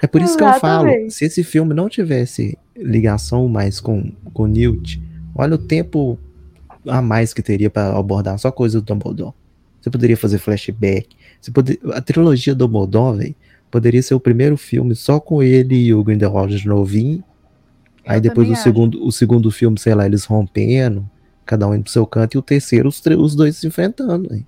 É 0.00 0.06
por 0.06 0.22
isso 0.22 0.36
que 0.36 0.42
eu 0.42 0.52
falo, 0.54 0.86
Exatamente. 0.88 1.14
se 1.14 1.24
esse 1.26 1.44
filme 1.44 1.74
não 1.74 1.88
tivesse 1.90 2.58
ligação 2.74 3.46
mais 3.48 3.80
com 3.80 4.12
com 4.32 4.46
Newt, 4.46 5.02
olha 5.36 5.56
o 5.56 5.58
tempo 5.58 6.18
a 6.86 7.02
mais 7.02 7.34
que 7.34 7.42
teria 7.42 7.68
pra 7.68 7.96
abordar 7.96 8.38
só 8.38 8.50
coisa 8.50 8.80
do 8.80 8.84
Dumbledore. 8.84 9.34
Você 9.80 9.90
poderia 9.90 10.16
fazer 10.16 10.38
flashback. 10.38 11.08
Você 11.38 11.50
poder... 11.50 11.78
A 11.92 12.00
trilogia 12.00 12.54
do 12.54 12.66
Dumbledore, 12.66 13.18
velho, 13.18 13.34
poderia 13.70 14.02
ser 14.02 14.14
o 14.14 14.20
primeiro 14.20 14.56
filme 14.56 14.94
só 14.94 15.20
com 15.20 15.42
ele 15.42 15.74
e 15.74 15.92
o 15.94 16.02
Grindelwald 16.02 16.66
novinho. 16.66 17.22
Eu 18.04 18.12
Aí 18.12 18.20
depois 18.20 18.48
o 18.48 18.52
acho. 18.52 18.62
segundo, 18.62 19.04
o 19.06 19.12
segundo 19.12 19.50
filme, 19.50 19.78
sei 19.78 19.94
lá, 19.94 20.06
eles 20.06 20.24
rompendo, 20.24 21.08
cada 21.46 21.66
um 21.68 21.74
indo 21.74 21.84
pro 21.84 21.92
seu 21.92 22.06
canto, 22.06 22.34
e 22.34 22.38
o 22.38 22.42
terceiro, 22.42 22.88
os, 22.88 23.00
os 23.04 23.34
dois 23.36 23.56
se 23.56 23.66
enfrentando. 23.66 24.28
velho. 24.28 24.46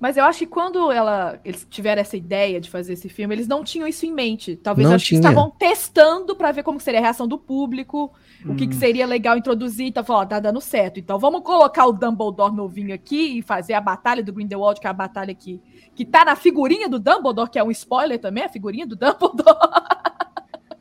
Mas 0.00 0.18
eu 0.18 0.24
acho 0.24 0.40
que 0.40 0.46
quando 0.46 0.92
ela, 0.92 1.40
eles 1.42 1.66
tiveram 1.70 2.02
essa 2.02 2.14
ideia 2.14 2.60
de 2.60 2.68
fazer 2.68 2.92
esse 2.92 3.08
filme, 3.08 3.34
eles 3.34 3.48
não 3.48 3.64
tinham 3.64 3.88
isso 3.88 4.04
em 4.04 4.12
mente. 4.12 4.54
Talvez 4.54 4.84
Não 4.84 4.92
eu 4.92 4.96
acho 4.96 5.04
que 5.04 5.08
tinha. 5.10 5.20
estavam 5.20 5.50
testando 5.50 6.36
pra 6.36 6.52
ver 6.52 6.62
como 6.62 6.78
seria 6.78 7.00
a 7.00 7.02
reação 7.02 7.26
do 7.26 7.38
público, 7.38 8.12
o 8.44 8.54
que, 8.54 8.66
que 8.66 8.74
Hum. 8.76 8.78
seria 8.78 9.06
legal 9.06 9.38
introduzir. 9.38 9.86
Então, 9.86 10.04
falou, 10.04 10.20
ó, 10.22 10.26
tá 10.26 10.38
dando 10.40 10.60
certo. 10.60 11.00
Então, 11.00 11.18
vamos 11.18 11.40
colocar 11.42 11.86
o 11.86 11.92
Dumbledore 11.92 12.54
novinho 12.54 12.94
aqui 12.94 13.38
e 13.38 13.42
fazer 13.42 13.72
a 13.72 13.80
batalha 13.80 14.22
do 14.22 14.30
Grindelwald, 14.32 14.78
que 14.78 14.86
é 14.86 14.90
a 14.90 14.92
batalha 14.92 15.34
que, 15.34 15.58
que 15.94 16.04
tá 16.04 16.22
na 16.22 16.36
figurinha 16.36 16.86
do 16.86 16.98
Dumbledore, 16.98 17.48
que 17.48 17.58
é 17.58 17.64
um 17.64 17.70
spoiler 17.70 18.18
também, 18.18 18.44
a 18.44 18.48
figurinha 18.50 18.86
do 18.86 18.96
Dumbledore. 19.00 19.56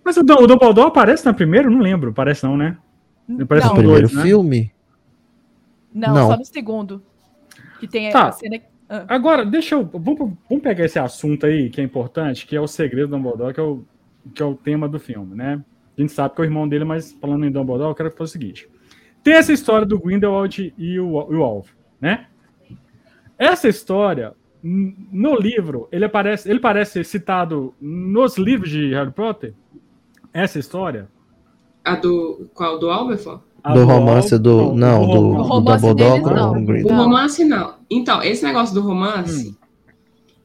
Mas 0.03 0.17
o, 0.17 0.23
Dum- 0.23 0.41
o 0.43 0.47
Dumbledore 0.47 0.87
aparece 0.87 1.25
na 1.25 1.33
primeira? 1.33 1.69
Não 1.69 1.79
lembro, 1.79 2.13
parece 2.13 2.43
não, 2.43 2.57
né? 2.57 2.77
Ele 3.29 3.45
parece 3.45 3.67
não, 3.67 3.73
no 3.75 3.79
primeiro 3.79 4.07
dois, 4.07 4.13
né? 4.17 4.23
filme, 4.23 4.71
não, 5.93 6.13
Não. 6.13 6.27
só 6.27 6.37
no 6.37 6.45
segundo. 6.45 7.01
Que 7.79 7.87
tem 7.87 8.11
Tá. 8.11 8.27
a 8.27 8.31
cena. 8.31 8.59
Agora, 9.07 9.45
deixa 9.45 9.75
eu. 9.75 9.85
Vamos, 9.85 10.17
vamos 10.49 10.63
pegar 10.63 10.85
esse 10.85 10.99
assunto 10.99 11.45
aí 11.45 11.69
que 11.69 11.79
é 11.79 11.83
importante, 11.83 12.45
que 12.45 12.55
é 12.55 12.61
o 12.61 12.67
segredo 12.67 13.07
do 13.09 13.15
Dumbledore, 13.17 13.53
que 13.53 13.59
é 13.59 13.63
o, 13.63 13.83
que 14.33 14.41
é 14.41 14.45
o 14.45 14.55
tema 14.55 14.87
do 14.89 14.99
filme, 14.99 15.35
né? 15.35 15.63
A 15.97 16.01
gente 16.01 16.11
sabe 16.11 16.33
que 16.35 16.41
é 16.41 16.43
o 16.43 16.45
irmão 16.45 16.67
dele, 16.67 16.83
mas 16.83 17.13
falando 17.13 17.45
em 17.45 17.51
Dumbledore, 17.51 17.89
eu 17.91 17.95
quero 17.95 18.11
fazer 18.11 18.23
o 18.23 18.27
seguinte: 18.27 18.67
tem 19.23 19.33
essa 19.35 19.53
história 19.53 19.85
do 19.85 19.99
Grindelwald 19.99 20.73
e 20.77 20.99
o, 20.99 21.31
e 21.31 21.35
o 21.35 21.43
Alvo, 21.43 21.69
né? 22.01 22.25
Essa 23.37 23.67
história, 23.67 24.33
no 24.61 25.35
livro, 25.35 25.87
ele 25.91 26.05
aparece, 26.05 26.49
ele 26.49 26.59
parece 26.59 27.03
citado 27.03 27.73
nos 27.81 28.37
livros 28.37 28.69
de 28.69 28.93
Harry 28.93 29.11
Potter. 29.11 29.53
Essa 30.33 30.59
história. 30.59 31.07
A 31.83 31.95
do. 31.95 32.49
Qual? 32.53 32.79
Do 32.79 32.89
Alberford? 32.89 33.41
a 33.63 33.73
do 33.73 33.85
romance 33.85 34.37
do. 34.37 34.73
Não, 34.73 35.05
do, 35.07 35.11
O 35.11 35.35
do 35.37 35.41
romance 35.43 35.81
Dumbledore 35.87 36.21
deles, 36.21 36.35
não. 36.35 36.65
com 36.65 36.71
o 36.71 36.93
O 36.93 36.97
romance 36.97 37.45
não. 37.45 37.75
Então, 37.89 38.21
esse 38.21 38.43
negócio 38.43 38.73
do 38.75 38.81
romance, 38.81 39.49
Hum. 39.49 39.55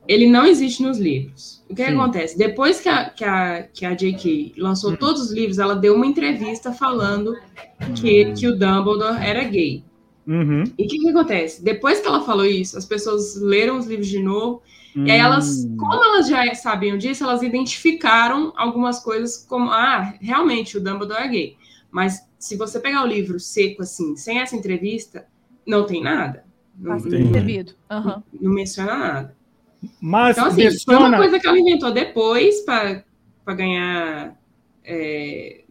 ele 0.06 0.28
não 0.30 0.46
existe 0.46 0.82
nos 0.82 0.98
livros. 0.98 1.64
O 1.68 1.74
que, 1.74 1.84
que 1.84 1.90
acontece? 1.90 2.38
Depois 2.38 2.80
que 2.80 2.88
a, 2.88 3.10
que 3.10 3.24
a, 3.24 3.62
que 3.74 3.84
a 3.84 3.94
J.K. 3.94 4.54
lançou 4.58 4.92
Hum. 4.92 4.96
todos 4.96 5.20
os 5.22 5.32
livros, 5.32 5.58
ela 5.58 5.74
deu 5.74 5.94
uma 5.96 6.06
entrevista 6.06 6.72
falando 6.72 7.34
que, 7.96 8.26
Hum. 8.26 8.34
que 8.34 8.46
o 8.46 8.52
Dumbledore 8.56 9.18
era 9.20 9.42
gay. 9.44 9.82
Uhum. 10.26 10.62
E 10.78 10.84
o 10.84 10.86
que, 10.88 10.98
que 10.98 11.08
acontece? 11.08 11.64
Depois 11.64 12.00
que 12.00 12.06
ela 12.06 12.20
falou 12.20 12.44
isso, 12.44 12.76
as 12.76 12.84
pessoas 12.84 13.40
leram 13.40 13.78
os 13.78 13.86
livros 13.86 14.06
de 14.08 14.22
novo, 14.22 14.60
e 15.06 15.10
aí 15.10 15.18
elas, 15.18 15.64
Hum. 15.64 15.76
como 15.76 15.94
elas 15.94 16.28
já 16.28 16.54
sabiam 16.54 16.96
disso, 16.98 17.24
elas 17.24 17.42
identificaram 17.42 18.52
algumas 18.56 19.00
coisas 19.00 19.38
como, 19.48 19.70
ah, 19.70 20.14
realmente 20.20 20.76
o 20.76 20.80
Dumbledore 20.82 21.22
é 21.22 21.28
gay. 21.28 21.56
Mas 21.90 22.20
se 22.38 22.56
você 22.56 22.78
pegar 22.80 23.02
o 23.02 23.06
livro 23.06 23.38
seco 23.40 23.82
assim, 23.82 24.16
sem 24.16 24.38
essa 24.40 24.54
entrevista, 24.56 25.26
não 25.66 25.84
tem 25.86 26.02
nada. 26.02 26.44
Não, 26.78 26.92
Passa 26.92 27.08
devido. 27.08 27.72
Aham. 27.90 28.22
não 28.40 28.52
menciona 28.52 28.96
nada. 28.96 29.36
Mas 30.00 30.36
Então, 30.36 30.48
assim, 30.48 30.56
foi 30.56 30.64
menciona- 30.70 31.08
uma 31.08 31.16
coisa 31.18 31.38
que 31.40 31.46
ela 31.46 31.58
inventou 31.58 31.90
depois 31.92 32.60
para 32.62 33.04
ganhar 33.54 34.36
é, 34.90 35.64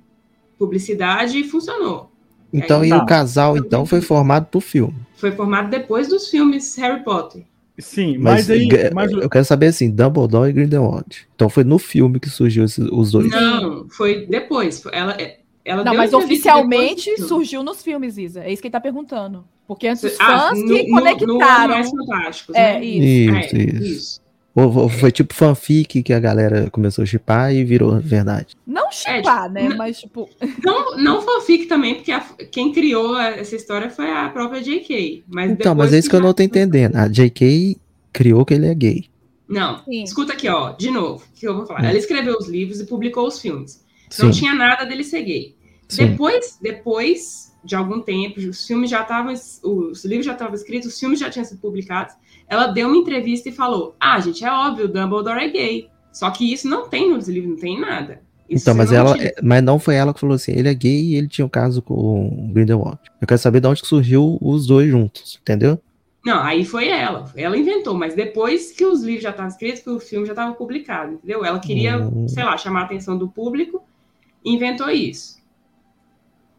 publicidade 0.58 1.40
e 1.40 1.44
funcionou. 1.44 2.12
Então, 2.54 2.84
e 2.86 2.90
Tá. 2.90 2.98
o 2.98 3.06
casal, 3.06 3.58
então, 3.58 3.86
foi 3.86 4.00
formado 4.02 4.46
pro 4.46 4.60
filme. 4.62 4.96
Foi 5.16 5.32
formado 5.32 5.70
depois 5.70 6.08
dos 6.08 6.30
filmes 6.30 6.76
Harry 6.78 7.04
Potter. 7.04 7.44
Sim, 7.80 8.18
mas, 8.18 8.48
Mas, 8.48 8.50
aí. 8.50 8.70
mas- 8.94 9.12
eu 9.12 9.30
quero 9.30 9.46
saber 9.46 9.68
assim, 9.68 9.92
Dumbledore 9.92 10.50
e 10.50 10.54
Grindelwald. 10.54 11.28
Então 11.36 11.48
foi 11.48 11.64
no 11.64 11.78
filme 11.78 12.20
que 12.20 12.30
surgiu 12.30 12.66
esses- 12.66 12.88
os 12.92 13.12
dois. 13.12 13.30
Não, 13.30 13.88
foi 13.90 14.26
depois. 14.26 14.82
Ela, 14.92 15.16
ela 15.64 15.84
Não, 15.84 15.92
deu 15.92 16.00
mas 16.02 16.14
oficialmente 16.14 17.16
surgiu 17.22 17.62
nos 17.64 17.84
filmes, 17.84 18.18
Isa. 18.18 18.44
É 18.44 18.52
isso 18.52 18.62
que 18.62 18.68
ele 18.68 18.72
tá 18.74 18.80
perguntando. 18.80 19.44
Porque 19.68 19.88
antes 19.88 20.02
os 20.04 20.20
Ah, 20.20 20.50
fãs 20.50 20.60
no- 20.60 20.66
que 20.68 20.84
no- 20.84 20.90
no 20.90 21.02
conectaram. 21.02 21.74
Animais 21.76 21.90
Fantásticos, 21.92 22.56
É, 22.56 22.74
né? 22.80 22.86
isso. 22.86 23.06
Isso, 23.06 23.56
É, 23.56 23.60
isso. 23.64 23.84
isso. 23.84 24.22
Ou, 24.60 24.76
ou 24.76 24.90
foi 24.90 25.12
tipo 25.12 25.36
fanfic 25.36 26.02
que 26.02 26.12
a 26.12 26.20
galera 26.20 26.68
começou 26.72 27.04
a 27.04 27.06
chipar 27.06 27.54
e 27.54 27.64
virou 27.64 28.00
verdade. 28.00 28.56
Não 28.66 28.92
chipar, 28.92 29.44
tipo, 29.44 29.54
né? 29.54 29.66
n- 29.68 29.76
Mas, 29.76 30.00
tipo, 30.00 30.28
Não, 30.66 30.98
não 30.98 31.22
fanfic 31.22 31.68
também, 31.68 31.94
porque 31.94 32.12
a- 32.12 32.26
quem 32.52 32.72
criou 32.74 33.16
essa 33.20 33.56
história 33.56 33.90
foi 33.92 34.10
a 34.10 34.28
própria 34.30 34.60
J.K. 34.64 35.24
Mas 35.28 35.52
Então, 35.52 35.76
mas 35.76 35.94
é 35.94 36.00
isso 36.00 36.10
que 36.10 36.16
eu 36.16 36.20
não 36.22 36.34
tô 36.34 36.42
entendendo. 36.42 36.96
A 36.96 37.08
J.K. 37.08 37.78
criou 38.12 38.44
que 38.44 38.56
ele 38.56 38.66
é 38.66 38.74
gay. 38.74 39.06
Não, 39.48 39.84
Sim. 39.86 40.04
escuta 40.04 40.34
aqui, 40.34 40.50
ó, 40.50 40.72
de 40.72 40.90
novo, 40.90 41.24
o 41.24 41.40
que 41.40 41.48
eu 41.48 41.56
vou 41.56 41.66
falar. 41.68 41.82
Hum. 41.84 41.86
Ela 41.86 41.98
escreveu 42.00 42.36
os 42.38 42.50
livros 42.50 42.80
e 42.82 42.86
publicou 42.88 43.28
os 43.28 43.40
filmes. 43.40 43.86
Sim, 44.10 44.24
Não 44.24 44.32
tinha 44.32 44.56
nada 44.56 44.86
dele 44.86 45.04
ser 45.04 45.22
gay. 45.22 45.56
sim. 45.88 46.08
Depois, 46.08 46.58
depois 46.60 47.54
de 47.64 47.76
algum 47.76 48.00
tempo, 48.02 48.40
os 48.40 48.66
filmes 48.66 48.90
já 48.90 49.02
estavam, 49.04 49.34
os 49.34 50.04
livros 50.06 50.26
já 50.26 50.34
estavam 50.34 50.56
escritos, 50.56 50.94
os 50.94 51.00
filmes 51.00 51.20
já 51.20 51.30
tinham 51.30 51.46
sido 51.46 51.60
publicados. 51.60 52.16
Ela 52.50 52.68
deu 52.68 52.88
uma 52.88 52.98
entrevista 52.98 53.50
e 53.50 53.52
falou: 53.52 53.96
Ah, 54.00 54.20
gente, 54.20 54.44
é 54.44 54.52
óbvio, 54.52 54.86
o 54.86 54.88
Dumbledore 54.88 55.44
é 55.44 55.50
gay. 55.50 55.90
Só 56.12 56.32
que 56.32 56.52
isso 56.52 56.68
não 56.68 56.88
tem 56.88 57.12
nos 57.14 57.28
livros, 57.28 57.52
não 57.52 57.60
tem 57.60 57.80
nada. 57.80 58.22
Isso 58.50 58.64
Então, 58.64 58.74
mas 58.76 58.90
não 58.92 58.98
ela, 58.98 59.18
é- 59.22 59.36
mas 59.44 59.62
não 59.62 59.78
foi 59.78 59.96
ela 59.96 60.14
que 60.14 60.20
falou 60.22 60.36
assim, 60.36 60.54
ele 60.54 60.70
é 60.70 60.74
gay 60.74 61.02
e 61.04 61.16
ele 61.16 61.28
tinha 61.28 61.46
um 61.46 61.50
caso 61.50 61.82
com 61.82 61.94
o 62.28 62.54
Grindelwald. 62.54 62.98
Eu 63.22 63.28
quero 63.28 63.38
saber 63.40 63.60
de 63.60 63.68
onde 63.68 63.82
que 63.82 63.88
surgiu 63.88 64.38
os 64.42 64.66
dois 64.66 64.90
juntos, 64.90 65.38
entendeu? 65.42 65.78
Não, 66.26 66.42
aí 66.42 66.64
foi 66.66 66.88
ela. 66.88 67.26
Ela 67.36 67.58
inventou, 67.58 67.94
mas 67.94 68.16
depois 68.16 68.72
que 68.72 68.86
os 68.86 69.02
livros 69.04 69.24
já 69.24 69.30
estavam 69.32 69.50
escritos, 69.50 69.82
que 69.82 69.90
o 69.90 70.00
filme 70.00 70.26
já 70.26 70.32
estava 70.32 70.54
publicado, 70.54 71.14
entendeu? 71.16 71.44
Ela 71.46 71.60
queria, 71.60 71.98
Hum. 72.00 72.28
sei 72.28 72.44
lá, 72.44 72.58
chamar 72.58 72.82
a 72.82 72.86
atenção 72.86 73.18
do 73.18 73.28
público 73.28 73.82
e 74.44 74.54
inventou 74.54 74.90
isso. 74.90 75.37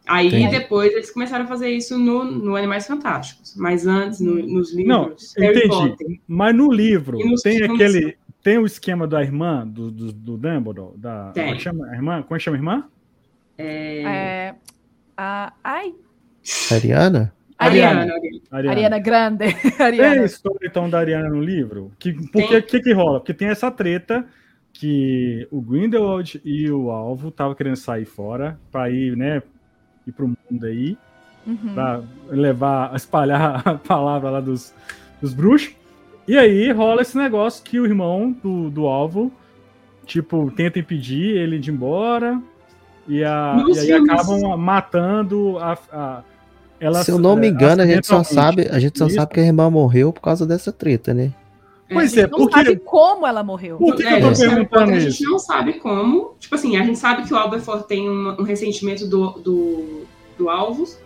Aí 0.08 0.28
Entendi. 0.28 0.58
depois 0.58 0.90
eles 0.92 1.10
começaram 1.10 1.44
a 1.44 1.48
fazer 1.48 1.68
isso 1.68 1.98
no, 1.98 2.24
no 2.24 2.56
Animais 2.56 2.86
Fantásticos. 2.86 3.54
Mas 3.56 3.86
antes, 3.86 4.20
no- 4.20 4.34
nos 4.36 4.74
Não, 4.74 5.02
livros, 5.04 5.34
Harry 5.36 5.58
entendi. 5.58 5.68
Potter. 5.68 6.06
Mas 6.26 6.56
no 6.56 6.72
livro 6.72 7.18
tem 7.42 7.58
filmes, 7.58 7.74
aquele. 7.74 8.16
Tem 8.42 8.56
o 8.56 8.64
esquema 8.64 9.06
da 9.06 9.22
irmã, 9.22 9.66
do, 9.66 9.90
do, 9.90 10.12
do 10.12 10.36
Dumbledore? 10.38 10.96
Da, 10.96 11.32
Tem. 11.32 11.44
Como 11.44 11.54
é 11.54 11.56
que 11.58 11.62
chama 11.62 11.86
a 11.86 11.94
irmã? 11.94 12.22
Como 12.22 12.34
é 12.34 12.38
que 12.38 12.44
chama 12.44 12.56
a 12.56 12.60
irmã? 12.60 12.84
É... 13.58 14.02
é. 14.02 14.54
A, 15.16 15.52
ai, 15.62 15.94
Ariana? 16.72 17.32
Ariana. 17.58 18.00
Ariana. 18.02 18.14
Ariana. 18.52 18.70
Ariana 18.70 18.98
Grande. 19.00 19.52
Tem 19.52 19.72
a 19.80 19.84
Ariana. 19.86 20.24
história 20.24 20.66
então 20.66 20.88
da 20.88 20.98
Ariana 21.00 21.28
no 21.28 21.42
livro? 21.42 21.90
Que, 21.98 22.12
porque 22.30 22.56
o 22.56 22.62
que, 22.62 22.80
que 22.80 22.92
rola? 22.92 23.18
Porque 23.18 23.34
tem 23.34 23.48
essa 23.48 23.70
treta 23.70 24.24
que 24.72 25.46
o 25.50 25.60
Grindelwald 25.60 26.40
e 26.44 26.70
o 26.70 26.90
Alvo 26.90 27.28
estavam 27.28 27.54
querendo 27.54 27.74
sair 27.76 28.04
fora 28.04 28.58
para 28.70 28.88
ir, 28.90 29.16
né, 29.16 29.42
ir 30.08 30.12
pro 30.12 30.28
mundo 30.28 30.64
aí, 30.66 30.96
Uhum. 31.46 31.72
pra 31.72 32.00
levar, 32.28 32.92
espalhar 32.96 33.62
a 33.66 33.74
palavra 33.74 34.30
lá 34.30 34.40
dos, 34.40 34.74
dos 35.20 35.32
bruxos. 35.32 35.72
E 36.26 36.36
aí 36.36 36.70
rola 36.72 37.00
esse 37.00 37.16
negócio 37.16 37.64
que 37.64 37.80
o 37.80 37.86
irmão 37.86 38.32
do, 38.42 38.68
do 38.68 38.86
Alvo, 38.86 39.32
tipo, 40.04 40.50
tenta 40.54 40.78
impedir 40.78 41.36
ele 41.38 41.58
de 41.58 41.70
ir 41.70 41.74
embora. 41.74 42.40
E, 43.06 43.24
a, 43.24 43.56
e 43.74 43.78
aí 43.78 43.92
acabam 43.92 44.56
matando 44.58 45.56
a. 45.58 45.78
a 45.90 46.22
ela, 46.78 47.02
Se 47.02 47.10
eu 47.10 47.18
não 47.18 47.34
me 47.34 47.48
engano, 47.48 47.82
a 47.82 47.86
gente 47.86 48.06
só 48.06 48.22
sabe, 48.22 48.68
a 48.70 48.78
gente 48.78 48.98
só 48.98 49.06
Isso. 49.06 49.16
sabe 49.16 49.32
que 49.32 49.40
a 49.40 49.42
irmã 49.42 49.70
morreu 49.70 50.12
por 50.12 50.20
causa 50.20 50.46
dessa 50.46 50.70
treta, 50.70 51.14
né? 51.14 51.32
Pois 51.90 52.12
a 52.12 52.20
é, 52.20 52.22
gente 52.22 52.30
Não 52.32 52.38
porque- 52.38 52.56
sabe 52.64 52.76
como 52.78 53.26
ela 53.26 53.42
morreu. 53.42 53.78
Por 53.78 53.96
que, 53.96 54.02
que 54.02 54.08
É, 54.08 54.16
eu 54.16 54.20
tô 54.20 54.26
a 54.26 54.28
gente 54.34 54.38
sabe 54.38 54.50
perguntando 54.54 54.84
como, 54.84 54.92
A 54.94 54.98
isso? 54.98 55.10
gente 55.10 55.24
não 55.30 55.38
sabe 55.38 55.72
como. 55.74 56.34
Tipo 56.38 56.54
assim, 56.54 56.76
a 56.76 56.82
gente 56.84 56.98
sabe 56.98 57.22
que 57.26 57.32
o 57.32 57.36
Alberford 57.36 57.86
tem 57.86 58.08
um, 58.10 58.40
um 58.40 58.42
ressentimento 58.42 59.06
do, 59.06 59.30
do, 59.38 60.02
do 60.36 60.50
Alvos 60.50 60.98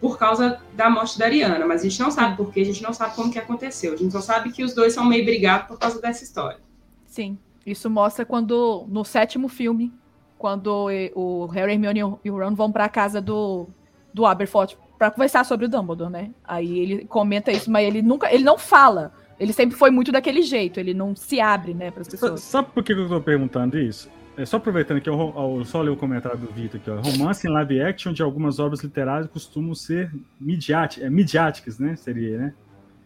por 0.00 0.18
causa 0.18 0.60
da 0.74 0.88
morte 0.90 1.18
da 1.18 1.24
Ariana, 1.26 1.66
mas 1.66 1.80
a 1.80 1.84
gente 1.88 2.00
não 2.00 2.10
sabe 2.10 2.36
por 2.36 2.52
quê, 2.52 2.60
a 2.60 2.64
gente 2.64 2.82
não 2.82 2.92
sabe 2.92 3.14
como 3.14 3.30
que 3.30 3.38
aconteceu. 3.38 3.94
A 3.94 3.96
gente 3.96 4.12
só 4.12 4.20
sabe 4.20 4.52
que 4.52 4.62
os 4.62 4.74
dois 4.74 4.92
são 4.92 5.04
meio 5.04 5.24
brigados 5.24 5.68
por 5.68 5.78
causa 5.78 6.00
dessa 6.00 6.22
história. 6.24 6.58
Sim. 7.06 7.38
Isso 7.64 7.90
mostra 7.90 8.24
quando, 8.24 8.84
no 8.88 9.04
sétimo 9.04 9.48
filme, 9.48 9.92
quando 10.38 10.88
o 11.14 11.46
Harry, 11.46 11.72
Hermione 11.72 12.00
e 12.24 12.30
o 12.30 12.38
Ron 12.38 12.54
vão 12.54 12.70
pra 12.70 12.88
casa 12.88 13.20
do, 13.20 13.66
do 14.14 14.24
Aberforth 14.26 14.76
pra 14.98 15.10
conversar 15.10 15.44
sobre 15.44 15.66
o 15.66 15.68
Dumbledore, 15.68 16.10
né? 16.10 16.30
Aí 16.44 16.78
ele 16.78 17.04
comenta 17.06 17.50
isso, 17.50 17.70
mas 17.70 17.86
ele 17.86 18.02
nunca, 18.02 18.32
ele 18.32 18.44
não 18.44 18.56
fala. 18.56 19.12
Ele 19.38 19.52
sempre 19.52 19.76
foi 19.76 19.90
muito 19.90 20.10
daquele 20.10 20.42
jeito, 20.42 20.80
ele 20.80 20.94
não 20.94 21.14
se 21.14 21.40
abre, 21.40 21.74
né, 21.74 21.90
pras 21.90 22.06
Sa- 22.06 22.10
pessoas. 22.12 22.40
Sabe 22.40 22.68
por 22.72 22.82
que 22.82 22.92
eu 22.92 23.08
tô 23.08 23.20
perguntando 23.20 23.78
isso? 23.78 24.08
É 24.38 24.44
só 24.44 24.58
aproveitando 24.58 25.00
que 25.00 25.08
eu, 25.08 25.34
eu 25.58 25.64
só 25.64 25.80
ler 25.80 25.90
o 25.90 25.96
comentário 25.96 26.38
do 26.38 26.46
Vitor 26.48 26.78
aqui, 26.80 26.90
ó. 26.90 27.00
Romance 27.00 27.46
em 27.46 27.50
live 27.50 27.80
action 27.80 28.12
de 28.12 28.22
algumas 28.22 28.58
obras 28.58 28.82
literárias 28.82 29.28
costumam 29.30 29.74
ser 29.74 30.10
midiáti- 30.40 31.02
é, 31.02 31.08
midiáticas, 31.08 31.78
né? 31.78 31.96
Seria, 31.96 32.38
né? 32.38 32.52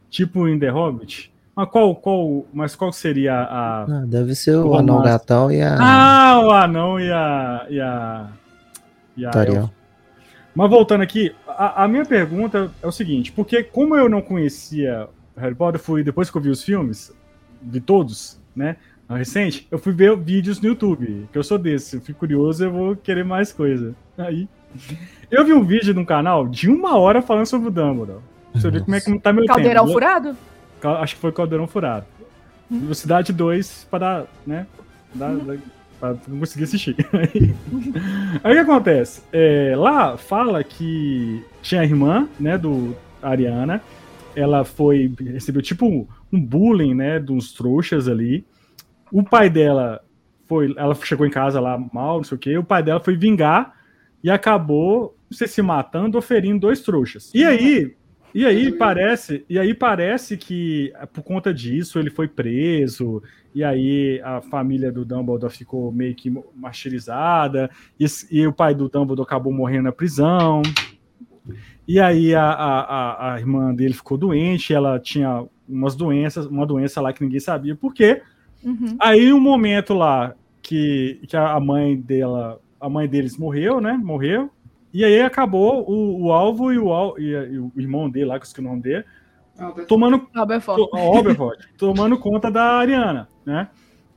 Tipo 0.09 0.49
em 0.49 0.59
The 0.59 0.69
Hobbit. 0.71 1.33
Mas 1.55 1.69
qual, 1.69 1.95
qual, 1.95 2.47
mas 2.53 2.75
qual 2.75 2.93
seria 2.93 3.35
a. 3.35 3.83
Ah, 3.83 4.05
deve 4.07 4.35
ser 4.35 4.57
o 4.57 4.63
Romance. 4.69 4.81
anão 4.91 5.03
gatão 5.03 5.53
e 5.53 5.63
a 5.63 5.77
Ah, 5.81 6.41
o 6.41 6.51
anão 6.51 6.99
e 6.99 7.11
a. 7.13 7.67
E 7.71 7.81
a, 7.81 8.29
e 9.17 9.27
a 9.27 9.31
Tariel. 9.31 9.71
Mas 10.55 10.69
voltando 10.71 11.03
aqui, 11.03 11.33
a, 11.47 11.85
a 11.85 11.89
minha 11.89 12.05
pergunta 12.05 12.73
é 12.83 12.87
o 12.87 12.93
seguinte: 12.93 13.31
porque 13.31 13.63
como 13.63 13.95
eu 13.97 14.09
não 14.09 14.21
conhecia 14.21 15.09
Harry 15.41 15.55
Potter, 15.55 15.81
fui 15.81 16.03
depois 16.05 16.31
que 16.31 16.37
eu 16.37 16.41
vi 16.43 16.51
os 16.51 16.63
filmes, 16.63 17.13
vi 17.63 17.81
todos, 17.81 18.41
né? 18.55 18.77
Recente, 19.09 19.67
eu 19.73 19.79
fui 19.79 19.93
ver 19.93 20.17
vídeos 20.17 20.61
no 20.61 20.69
YouTube, 20.69 21.29
que 21.33 21.37
eu 21.37 21.43
sou 21.43 21.59
desse, 21.59 21.97
eu 21.97 22.01
fico 22.01 22.21
curioso, 22.21 22.65
eu 22.65 22.71
vou 22.71 22.95
querer 22.97 23.25
mais 23.25 23.53
coisa. 23.53 23.93
Aí, 24.17 24.49
eu 25.29 25.45
vi 25.45 25.53
um 25.53 25.65
vídeo 25.65 25.93
num 25.93 26.05
canal 26.05 26.47
de 26.47 26.71
uma 26.71 26.97
hora 26.97 27.21
falando 27.21 27.47
sobre 27.47 27.69
o 27.69 27.71
Dumbledore. 27.73 28.21
Pra 28.53 28.61
você 28.61 28.71
ver 28.71 28.83
como 28.85 28.95
é 28.95 29.01
que 29.01 29.11
não 29.11 29.19
tá 29.19 29.33
meu 29.33 29.47
Caldeirão 29.47 29.83
tempo. 29.83 29.93
furado? 29.95 30.37
Acho 31.01 31.15
que 31.17 31.21
foi 31.21 31.33
Caldeirão 31.33 31.67
Furado. 31.67 32.07
Velocidade 32.71 33.33
2 33.33 33.89
para, 33.91 34.27
né? 34.47 34.67
Dar, 35.13 35.35
dar- 35.35 35.59
pra 35.99 36.15
não 36.29 36.39
conseguir 36.39 36.65
assistir. 36.65 36.97
Aí 37.13 37.55
aí 38.45 38.53
o 38.53 38.55
que 38.55 38.59
acontece? 38.71 39.23
É, 39.33 39.75
lá 39.77 40.17
fala 40.17 40.63
que 40.63 41.45
tinha 41.63 41.81
a 41.81 41.85
irmã, 41.85 42.29
né, 42.39 42.57
do 42.57 42.97
Ariana. 43.21 43.83
Ela 44.35 44.65
foi. 44.65 45.13
recebeu 45.19 45.63
tipo 45.63 45.87
um, 45.87 46.07
um 46.33 46.41
bullying, 46.41 46.95
né? 46.95 47.19
De 47.19 47.33
uns 47.33 47.53
trouxas 47.53 48.09
ali. 48.09 48.45
O 49.13 49.23
pai 49.23 49.51
dela 49.51 50.01
foi. 50.47 50.75
Ela 50.77 50.95
chegou 50.95 51.27
em 51.27 51.31
casa 51.31 51.61
lá 51.61 51.79
mal, 51.93 52.19
não 52.19 52.25
sei 52.25 52.37
o 52.37 52.39
quê. 52.39 52.59
O 52.59 52.65
pai 52.65 52.83
dela 52.83 53.01
foi 53.01 53.17
vingar 53.17 53.75
e 54.23 54.31
acabou 54.31 55.17
sei 55.35 55.47
se 55.47 55.63
matando 55.63 56.17
ou 56.17 56.23
ferindo 56.23 56.61
dois 56.61 56.81
trouxas. 56.81 57.33
E 57.35 57.45
aí, 57.45 57.95
e 58.35 58.45
aí 58.45 58.73
parece, 58.73 59.45
e 59.49 59.59
aí 59.59 59.75
parece 59.75 60.37
que 60.37 60.93
eh, 60.95 61.07
por 61.07 61.23
conta 61.23 61.55
disso 61.55 61.99
ele 61.99 62.11
foi 62.11 62.29
preso, 62.29 63.23
e 63.55 63.63
aí 63.63 64.21
a 64.23 64.41
família 64.41 64.91
do 64.91 65.05
Dumbledore 65.05 65.53
ficou 65.53 65.91
meio 65.93 66.15
que 66.15 66.33
martirizada, 66.55 67.71
e, 67.99 68.05
e 68.31 68.47
o 68.47 68.53
pai 68.53 68.75
do 68.75 68.89
Dumbledore 68.89 69.27
acabou 69.27 69.53
morrendo 69.53 69.85
na 69.85 69.93
prisão. 69.93 70.63
E 71.93 71.99
aí 71.99 72.35
a, 72.35 72.45
a, 72.45 72.81
a- 72.81 73.35
a 73.35 73.39
irmã 73.41 73.75
dele 73.75 73.95
ficou 73.95 74.17
doente, 74.17 74.73
ela 74.73 74.99
tinha 75.01 75.45
umas 75.69 75.97
doenças, 75.97 76.47
uma 76.47 76.65
doença 76.65 77.01
lá 77.01 77.13
que 77.13 77.23
ninguém 77.25 77.41
sabia 77.41 77.75
por 77.75 77.93
quê. 77.93 78.23
Uhum. 78.63 78.97
Aí 79.01 79.33
um 79.33 79.41
momento 79.41 79.93
lá 79.95 80.35
que, 80.63 81.21
que 81.27 81.37
a 81.37 81.59
mãe 81.59 81.97
dela, 81.97 82.61
a 82.81 82.89
mãe 82.89 83.09
deles 83.09 83.37
morreu, 83.37 83.81
né? 83.81 83.93
Morreu. 84.01 84.51
E 84.95 85.05
aí 85.05 85.21
acabou 85.21 85.85
o, 85.91 86.27
o 86.27 86.33
alvo 86.33 86.73
e 86.73 86.79
o, 86.79 87.19
e, 87.19 87.25
e 87.55 87.59
o 87.59 87.73
irmão 87.77 88.09
dele 88.09 88.27
lá, 88.27 88.39
que 88.39 88.45
eu 88.45 88.47
esqueci 88.47 88.65
o 88.65 88.71
nome 88.71 88.83
dele, 88.83 89.05
Albert. 89.59 89.87
tomando 89.87 90.19
to- 90.77 90.91
tomando 91.77 92.19
conta 92.19 92.51
da 92.53 92.63
Ariana, 92.79 93.29
né? 93.45 93.69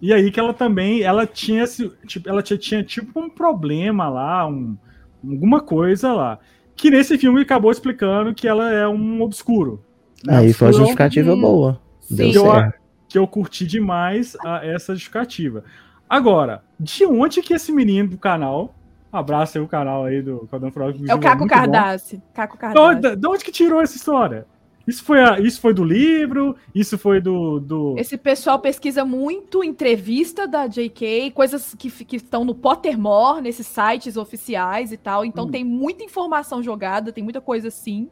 E 0.01 0.13
aí 0.13 0.29
que 0.31 0.39
ela 0.39 0.53
também, 0.53 1.01
ela 1.01 1.25
tinha, 1.25 1.63
esse- 1.63 1.89
tipo, 2.05 2.29
ela 2.29 2.43
tinha, 2.43 2.57
tinha 2.59 2.83
tipo 2.83 3.19
um 3.19 3.29
problema 3.29 4.09
lá, 4.09 4.45
um, 4.47 4.75
alguma 5.23 5.59
coisa 5.61 6.11
lá, 6.13 6.39
que 6.75 6.89
nesse 6.89 7.17
filme 7.17 7.41
acabou 7.41 7.71
explicando 7.71 8.33
que 8.33 8.47
ela 8.47 8.71
é 8.71 8.87
um 8.87 9.21
obscuro. 9.21 9.81
né? 10.25 10.37
Aí 10.37 10.53
foi 10.53 10.67
a 10.67 10.69
Obscuro 10.69 10.73
justificativa 10.87 11.33
Hum, 11.33 11.41
boa. 11.41 11.81
Deu 12.09 12.31
sim. 12.31 12.37
Eu- 12.37 12.51
certo. 12.51 12.73
que 13.09 13.17
eu 13.17 13.27
curti 13.27 13.65
demais 13.67 14.35
a- 14.43 14.65
essa 14.65 14.93
justificativa. 14.93 15.63
Agora, 16.09 16.63
de 16.79 17.05
onde 17.05 17.41
que 17.41 17.53
esse 17.53 17.71
menino 17.71 18.09
do 18.09 18.17
canal, 18.17 18.73
um 19.11 19.17
abraço 19.17 19.57
aí 19.57 19.63
o 19.63 19.67
canal 19.67 20.05
aí 20.05 20.21
do 20.21 20.47
Codão 20.49 20.71
Frog, 20.71 21.03
É 21.09 21.13
o 21.13 21.19
Caco. 21.19 21.45
Cardassi. 21.47 22.21
Caco 22.33 22.55
De 22.55 22.59
Cardassi. 22.61 22.87
onde, 23.07 23.15
de 23.15 23.27
onde 23.27 23.43
que 23.43 23.51
tirou 23.51 23.81
essa 23.81 23.95
história? 23.95 24.45
Isso 24.85 25.03
foi, 25.03 25.19
a- 25.21 25.39
isso 25.39 25.61
foi 25.61 25.73
do 25.73 25.83
livro? 25.83 26.55
Isso 26.75 26.97
foi 26.97 27.21
do. 27.21 27.59
do... 27.59 27.95
Esse 27.97 28.17
pessoal 28.17 28.59
pesquisa 28.59 29.05
muito 29.05 29.63
entrevista 29.63 30.45
da 30.47 30.67
JK, 30.67 31.31
coisas 31.31 31.73
que, 31.73 31.89
que 31.89 32.17
estão 32.17 32.43
no 32.43 32.53
Pottermore, 32.53 33.41
nesses 33.41 33.65
sites 33.65 34.17
oficiais 34.17 34.91
e 34.91 34.97
tal. 34.97 35.23
Então 35.23 35.45
Hum. 35.45 35.51
tem 35.51 35.63
muita 35.63 36.03
informação 36.03 36.61
jogada, 36.61 37.13
tem 37.13 37.23
muita 37.23 37.39
coisa 37.39 37.69
assim. 37.69 38.09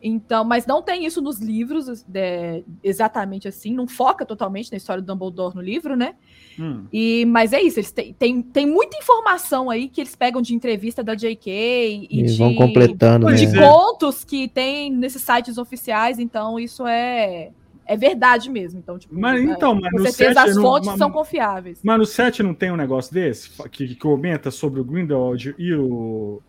Então, 0.00 0.44
mas 0.44 0.64
não 0.64 0.80
tem 0.80 1.04
isso 1.04 1.20
nos 1.20 1.40
livros 1.40 2.04
é, 2.14 2.62
exatamente 2.84 3.48
assim, 3.48 3.74
não 3.74 3.88
foca 3.88 4.24
totalmente 4.24 4.70
na 4.70 4.76
história 4.76 5.02
do 5.02 5.06
Dumbledore 5.06 5.56
no 5.56 5.60
livro, 5.60 5.96
né? 5.96 6.14
Hum. 6.58 6.84
E, 6.92 7.24
mas 7.26 7.52
é 7.52 7.60
isso, 7.60 7.80
eles 7.80 7.90
têm, 7.90 8.12
tem, 8.14 8.40
tem 8.40 8.64
muita 8.66 8.96
informação 8.96 9.68
aí 9.70 9.88
que 9.88 10.00
eles 10.00 10.14
pegam 10.14 10.40
de 10.40 10.54
entrevista 10.54 11.02
da 11.02 11.14
JK 11.16 11.50
e, 11.50 12.20
E 12.20 12.22
de, 12.22 12.36
vão 12.38 12.54
completando, 12.54 13.26
né? 13.26 13.32
Pois 13.36 13.40
de 13.40 13.58
contos 13.58 14.24
que 14.24 14.46
tem 14.48 14.90
nesses 14.90 15.20
sites 15.22 15.58
oficiais, 15.58 16.20
então 16.20 16.60
isso 16.60 16.86
é, 16.86 17.50
é 17.84 17.96
verdade 17.96 18.48
mesmo. 18.50 18.78
Então, 18.78 18.98
tipo, 18.98 19.12
Mas 19.18 19.40
é, 19.40 19.44
então, 19.44 19.74
mas 19.74 19.90
com 19.90 19.98
no 19.98 20.04
certeza 20.04 20.34
7 20.42 20.48
as 20.50 20.56
não- 20.56 20.62
fontes 20.62 20.88
mas- 20.90 20.98
são 20.98 21.10
confiáveis. 21.10 21.80
Mas 21.82 21.98
no 21.98 22.06
7 22.06 22.42
não 22.44 22.54
tem 22.54 22.70
um 22.70 22.76
negócio 22.76 23.12
desse? 23.12 23.50
Que, 23.68 23.88
que 23.88 23.94
comenta 23.96 24.50
sobre 24.52 24.78
o 24.80 24.84
Grindelwald 24.84 25.54
e 25.58 25.74
o. 25.74 26.40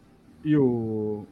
E 0.45 0.55
o. 0.55 1.25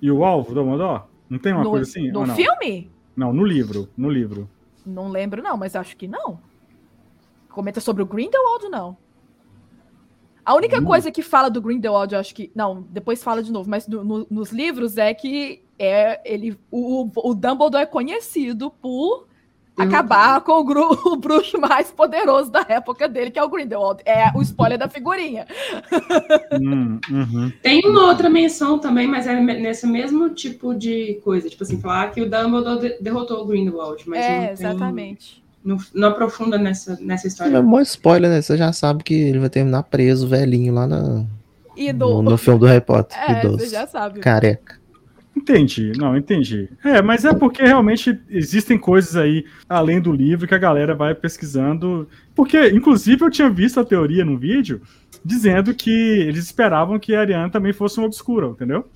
E 0.00 0.10
o 0.10 0.24
alvo 0.24 0.54
do 0.54 0.60
Dumbledore? 0.62 1.02
Não 1.34 1.40
tem 1.40 1.52
uma 1.52 1.64
no 1.64 1.70
coisa 1.70 1.90
assim? 1.90 2.12
no 2.12 2.24
não? 2.24 2.36
filme? 2.36 2.90
Não, 3.16 3.32
no 3.32 3.44
livro. 3.44 3.88
No 3.96 4.08
livro. 4.08 4.48
Não 4.86 5.08
lembro, 5.08 5.42
não, 5.42 5.56
mas 5.56 5.74
acho 5.74 5.96
que 5.96 6.06
não. 6.06 6.38
Comenta 7.48 7.80
sobre 7.80 8.04
o 8.04 8.06
Grindelwald, 8.06 8.68
não. 8.68 8.96
A 10.44 10.54
única 10.54 10.78
Hum. 10.80 10.84
coisa 10.84 11.10
que 11.10 11.22
fala 11.22 11.50
do 11.50 11.60
Grindelwald, 11.60 12.14
eu 12.14 12.20
acho 12.20 12.32
que. 12.34 12.52
Não, 12.54 12.82
depois 12.82 13.20
fala 13.22 13.42
de 13.42 13.50
novo, 13.50 13.68
mas 13.68 13.88
no- 13.88 14.04
no- 14.04 14.26
nos 14.30 14.52
livros 14.52 14.96
é 14.96 15.12
que 15.12 15.64
é, 15.76 16.20
ele, 16.24 16.56
o, 16.70 17.10
o 17.16 17.34
Dumbledore 17.34 17.82
é 17.82 17.86
conhecido 17.86 18.70
por 18.70 19.26
acabar 19.76 20.40
com 20.42 20.52
o, 20.52 20.64
gru- 20.64 20.98
o 21.06 21.16
bruxo 21.16 21.58
mais 21.60 21.90
poderoso 21.90 22.50
da 22.50 22.64
época 22.68 23.08
dele, 23.08 23.30
que 23.30 23.38
é 23.38 23.42
o 23.42 23.48
Grindelwald. 23.48 24.02
É 24.04 24.30
o 24.34 24.42
spoiler 24.42 24.78
da 24.78 24.88
figurinha. 24.88 25.46
Hum, 26.52 26.98
uhum. 27.10 27.52
Tem 27.62 27.80
uma 27.88 28.06
outra 28.06 28.28
menção 28.30 28.78
também, 28.78 29.06
mas 29.06 29.26
é 29.26 29.38
nesse 29.40 29.86
mesmo 29.86 30.30
tipo 30.30 30.74
de 30.74 31.20
coisa. 31.24 31.48
Tipo 31.48 31.62
assim, 31.64 31.80
falar 31.80 32.10
que 32.10 32.20
o 32.20 32.30
Dumbledore 32.30 32.80
de- 32.80 32.98
derrotou 33.02 33.42
o 33.42 33.46
Grindelwald. 33.46 34.02
Mas 34.08 34.20
não 34.20 34.26
é, 34.26 34.40
tem- 34.40 34.52
exatamente. 34.52 35.42
não, 35.64 35.76
não 35.94 36.08
aprofunda 36.08 36.56
nessa, 36.58 36.98
nessa 37.00 37.26
É 37.26 37.28
história. 37.28 37.60
um 37.60 37.68
bom 37.70 37.80
spoiler, 37.80 38.30
né? 38.30 38.40
Você 38.42 38.56
já 38.56 38.72
sabe 38.72 39.02
que 39.02 39.14
ele 39.14 39.38
vai 39.38 39.48
terminar 39.50 39.82
preso, 39.84 40.28
velhinho, 40.28 40.72
lá 40.74 40.86
na- 40.86 41.24
E 41.76 41.92
no, 41.92 42.22
do. 42.22 42.22
no 42.22 42.36
filme 42.38 42.60
do 42.60 42.66
Harry 42.66 42.80
Potter. 42.84 43.18
É, 43.18 43.40
idoso. 43.40 43.58
você 43.58 43.68
já 43.68 43.86
sabe. 43.86 44.20
Careca. 44.20 44.83
Entendi, 45.36 45.92
não, 45.98 46.16
entendi. 46.16 46.68
É, 46.84 47.02
mas 47.02 47.24
é 47.24 47.34
porque 47.34 47.62
realmente 47.62 48.18
existem 48.30 48.78
coisas 48.78 49.16
aí, 49.16 49.44
além 49.68 50.00
do 50.00 50.12
livro, 50.12 50.46
que 50.46 50.54
a 50.54 50.58
galera 50.58 50.94
vai 50.94 51.14
pesquisando. 51.14 52.08
Porque, 52.34 52.68
inclusive, 52.70 53.22
eu 53.24 53.30
tinha 53.30 53.50
visto 53.50 53.80
a 53.80 53.84
teoria 53.84 54.24
num 54.24 54.36
vídeo 54.38 54.80
dizendo 55.24 55.74
que 55.74 55.90
eles 55.90 56.44
esperavam 56.44 56.98
que 56.98 57.14
a 57.14 57.20
Ariana 57.20 57.50
também 57.50 57.72
fosse 57.72 57.98
um 57.98 58.04
obscuro, 58.04 58.52
entendeu? 58.52 58.86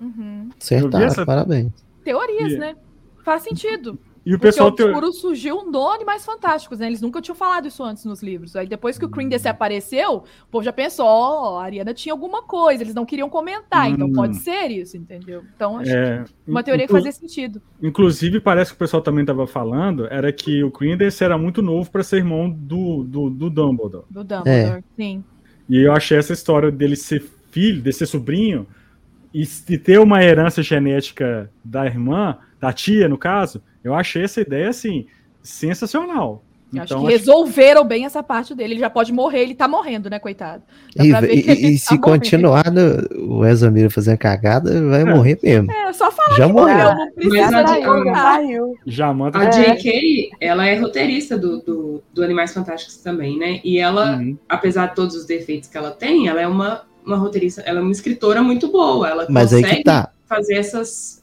Uhum. 0.00 0.48
Acertaram, 0.60 1.04
essa- 1.06 1.26
parabéns. 1.26 1.72
Teorias, 2.04 2.52
E- 2.52 2.58
né? 2.58 2.76
Faz 3.24 3.42
sentido. 3.42 3.98
E 4.24 4.34
o 4.34 4.38
Porque 4.38 4.46
pessoal 4.48 4.68
o 4.68 4.72
teo- 4.72 4.92
furo 4.92 5.12
surgiu 5.12 5.64
no 5.68 5.88
Animais 5.88 6.24
Fantásticos, 6.24 6.78
né? 6.78 6.86
Eles 6.86 7.00
nunca 7.00 7.20
tinham 7.20 7.34
falado 7.34 7.66
isso 7.66 7.82
antes 7.82 8.04
nos 8.04 8.22
livros. 8.22 8.54
Aí 8.54 8.68
depois 8.68 8.96
que 8.96 9.04
o 9.04 9.08
Crindes 9.08 9.44
apareceu, 9.44 10.18
o 10.18 10.50
povo 10.50 10.64
já 10.64 10.72
pensou, 10.72 11.04
ó, 11.06 11.58
a 11.58 11.64
Ariana 11.64 11.92
tinha 11.92 12.12
alguma 12.12 12.40
coisa, 12.42 12.84
eles 12.84 12.94
não 12.94 13.04
queriam 13.04 13.28
comentar, 13.28 13.90
então 13.90 14.06
Hum. 14.06 14.12
pode 14.12 14.36
ser 14.36 14.70
isso, 14.70 14.96
entendeu? 14.96 15.42
Então, 15.56 15.78
acho 15.78 15.90
é, 15.90 16.24
uma 16.46 16.62
teoria 16.62 16.86
que 16.86 16.92
inclu- 16.92 17.04
fazia 17.04 17.12
sentido. 17.12 17.60
Inclusive, 17.82 18.38
parece 18.38 18.70
que 18.70 18.76
o 18.76 18.78
pessoal 18.78 19.02
também 19.02 19.22
estava 19.22 19.44
falando, 19.46 20.06
era 20.06 20.32
que 20.32 20.62
o 20.62 20.70
Credence 20.70 21.24
era 21.24 21.36
muito 21.36 21.60
novo 21.60 21.90
para 21.90 22.04
ser 22.04 22.18
irmão 22.18 22.48
do, 22.48 23.02
do, 23.02 23.28
do 23.28 23.50
Dumbledore. 23.50 24.04
Do 24.08 24.22
Dumbledore, 24.22 24.84
sim. 24.94 25.24
E 25.68 25.78
eu 25.78 25.92
achei 25.92 26.16
essa 26.16 26.32
história 26.32 26.70
dele 26.70 26.94
ser 26.94 27.20
filho, 27.50 27.82
de 27.82 27.92
ser 27.92 28.06
sobrinho, 28.06 28.68
e 29.34 29.44
se 29.44 29.76
ter 29.78 29.98
uma 29.98 30.22
herança 30.22 30.62
genética 30.62 31.50
da 31.64 31.86
irmã, 31.86 32.36
da 32.62 32.72
tia, 32.72 33.08
no 33.08 33.18
caso, 33.18 33.60
eu 33.82 33.92
achei 33.92 34.22
essa 34.22 34.40
ideia, 34.40 34.68
assim, 34.68 35.04
sensacional. 35.42 36.44
Eu 36.72 36.82
acho 36.82 36.94
Então, 36.94 37.04
que 37.04 37.12
resolveram 37.12 37.84
bem 37.84 38.06
essa 38.06 38.22
parte 38.22 38.54
dele. 38.54 38.74
Ele 38.74 38.80
já 38.80 38.88
pode 38.88 39.12
morrer, 39.12 39.40
ele 39.40 39.54
tá 39.54 39.68
morrendo, 39.68 40.08
né, 40.08 40.18
coitado? 40.18 40.62
Dá 40.96 41.04
E, 41.04 41.10
pra 41.10 41.20
ver 41.20 41.34
e- 41.34 41.42
que 41.42 41.50
ele 41.50 41.60
e 41.66 41.72
tá 41.72 41.84
se 41.84 41.98
morrendo. 41.98 42.00
continuar 42.20 42.70
no, 42.70 43.38
o 43.40 43.44
Ezra 43.44 43.70
Miller 43.70 43.90
fazendo 43.90 44.16
cagada, 44.16 44.80
vai 44.88 45.04
morrer 45.04 45.38
mesmo. 45.42 45.70
É, 45.70 45.92
só 45.92 46.10
falar 46.10 46.36
Já 46.36 46.46
que 46.46 46.52
morreu. 46.52 46.74
morreu, 46.78 46.94
não 46.94 47.12
precisa 47.14 47.50
Mas 47.50 47.54
a- 47.70 47.72
nem 47.74 47.84
a- 47.84 47.86
jogar. 47.86 48.14
Saiu. 48.36 48.74
Jamanta. 48.86 49.38
A 49.38 49.44
É. 49.44 49.50
J.K., 49.50 50.30
ela 50.40 50.66
é 50.66 50.78
roteirista 50.78 51.36
do, 51.36 51.60
do, 51.60 52.02
do 52.14 52.22
Animais 52.24 52.54
Fantásticos 52.54 52.96
também, 52.98 53.38
né? 53.38 53.60
E 53.62 53.78
ela, 53.78 54.16
Uhum. 54.16 54.38
apesar 54.48 54.86
de 54.86 54.94
todos 54.94 55.14
os 55.14 55.26
defeitos 55.26 55.68
que 55.68 55.76
ela 55.76 55.90
tem, 55.90 56.28
ela 56.28 56.40
é 56.40 56.46
uma, 56.46 56.82
uma 57.04 57.16
roteirista, 57.16 57.60
ela 57.66 57.80
é 57.80 57.82
uma 57.82 57.92
escritora 57.92 58.40
muito 58.40 58.72
boa. 58.72 59.10
Ela 59.10 59.26
Mas 59.28 59.52
aí 59.52 59.60
consegue 59.62 59.78
que 59.80 59.84
tá. 59.84 60.10
fazer 60.26 60.54
essas, 60.54 61.21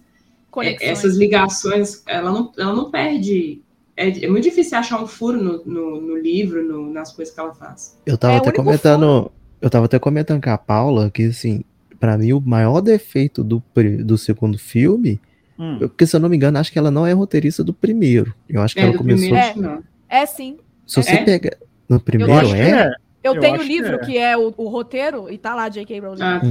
Conexões. 0.51 0.89
essas 0.89 1.15
ligações. 1.17 2.03
Ela 2.07 2.31
não, 2.31 2.51
ela 2.57 2.73
não 2.73 2.89
perde. 2.91 3.61
É, 3.95 4.25
é 4.25 4.27
muito 4.29 4.43
difícil 4.45 4.77
achar 4.77 5.01
um 5.01 5.07
furo 5.07 5.41
no, 5.41 5.63
no, 5.65 6.01
no 6.01 6.17
livro, 6.17 6.63
no- 6.63 6.91
nas 6.91 7.11
coisas 7.13 7.33
que 7.33 7.39
ela 7.39 7.53
faz. 7.53 7.97
Eu 8.05 8.17
tava 8.17 8.35
É, 8.35 8.37
até 8.37 8.51
comentando. 8.51 9.31
Eu 9.61 9.69
tava 9.69 9.85
até 9.85 9.99
comentando 9.99 10.41
com 10.41 10.49
a 10.49 10.57
Paula 10.57 11.11
que, 11.11 11.23
assim, 11.23 11.63
pra 11.99 12.17
mim 12.17 12.31
o 12.31 12.39
maior 12.39 12.79
defeito 12.79 13.43
do, 13.43 13.61
do 14.05 14.17
segundo 14.17 14.57
filme, 14.57 15.19
Hum. 15.59 15.77
eu- 15.81 15.89
porque 15.89 16.07
se 16.07 16.15
eu 16.15 16.19
não 16.21 16.29
me 16.29 16.37
engano, 16.37 16.57
acho 16.57 16.71
que 16.71 16.79
ela 16.79 16.89
não 16.89 17.05
é 17.05 17.11
roteirista 17.11 17.61
do 17.63 17.73
primeiro. 17.73 18.33
Eu 18.47 18.61
acho 18.61 18.73
que 18.73 18.79
É, 18.79 18.85
ela 18.85 18.97
começou. 18.97 19.27
primeiro, 19.29 19.69
É. 19.69 19.77
que. 19.77 19.83
É 20.07 20.25
sim. 20.25 20.57
Se 20.87 21.03
você 21.03 21.11
É? 21.11 21.23
pega. 21.25 21.57
No 21.89 21.97
Eu 21.97 21.99
primeiro 21.99 22.33
acho 22.33 22.53
que 22.55 22.61
é? 22.61 22.69
é. 22.71 22.91
Eu, 23.21 23.33
Eu 23.35 23.41
tenho 23.41 23.55
o 23.57 23.59
que 23.59 23.65
livro 23.67 23.95
é. 23.95 23.97
que 23.97 24.17
é, 24.17 24.37
o, 24.37 24.53
o 24.55 24.69
roteiro 24.69 25.29
e 25.29 25.37
tá 25.37 25.53
lá 25.53 25.67
J.K. 25.67 25.99
Rowling. 25.99 26.21
Ah, 26.21 26.41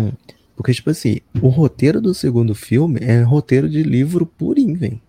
Porque, 0.59 0.75
tipo 0.75 0.91
assim, 0.91 1.19
o 1.41 1.47
roteiro 1.47 2.01
do 2.01 2.13
segundo 2.13 2.53
filme 2.53 2.99
é 3.01 3.23
roteiro 3.23 3.69
de 3.69 3.81
livro 3.85 4.27
purinho, 4.27 4.77
velho. 4.77 5.01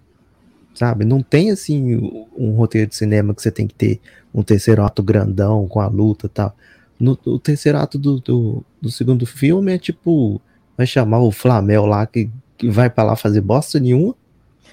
Sabe? 0.76 1.04
Não 1.04 1.24
tem, 1.24 1.50
assim, 1.50 1.96
um- 2.38 2.52
roteiro 2.52 2.88
de 2.88 2.96
cinema 2.96 3.34
que 3.34 3.42
você 3.42 3.50
tem 3.50 3.66
que 3.66 3.74
ter 3.74 4.00
um 4.32 4.44
terceiro 4.44 4.84
ato 4.84 5.02
grandão 5.02 5.68
com 5.68 5.80
a 5.80 5.88
luta 5.88 6.28
e 6.28 6.30
tal. 6.30 6.56
No, 7.00 7.18
o 7.26 7.40
terceiro 7.40 7.80
ato 7.80 7.98
do, 7.98 8.20
do, 8.20 8.64
do 8.80 8.92
segundo 8.92 9.26
filme 9.26 9.74
é 9.74 9.80
tipo. 9.80 10.40
Vai 10.78 10.86
chamar 10.86 11.20
o 11.22 11.32
Flamel 11.32 11.88
lá 11.88 12.06
que, 12.06 12.30
que 12.56 12.70
vai 12.70 12.88
pra 12.88 13.04
lá 13.04 13.16
fazer 13.16 13.42
bosta 13.42 13.80
nenhuma. 13.80 14.14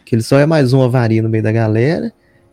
Que 0.04 0.14
ele 0.14 0.22
só 0.22 0.38
é 0.38 0.44
mais 0.44 0.74
uma 0.74 0.90
varinha 0.90 1.22
no 1.22 1.28
meio 1.30 1.42
da 1.42 1.52
galera. 1.52 2.12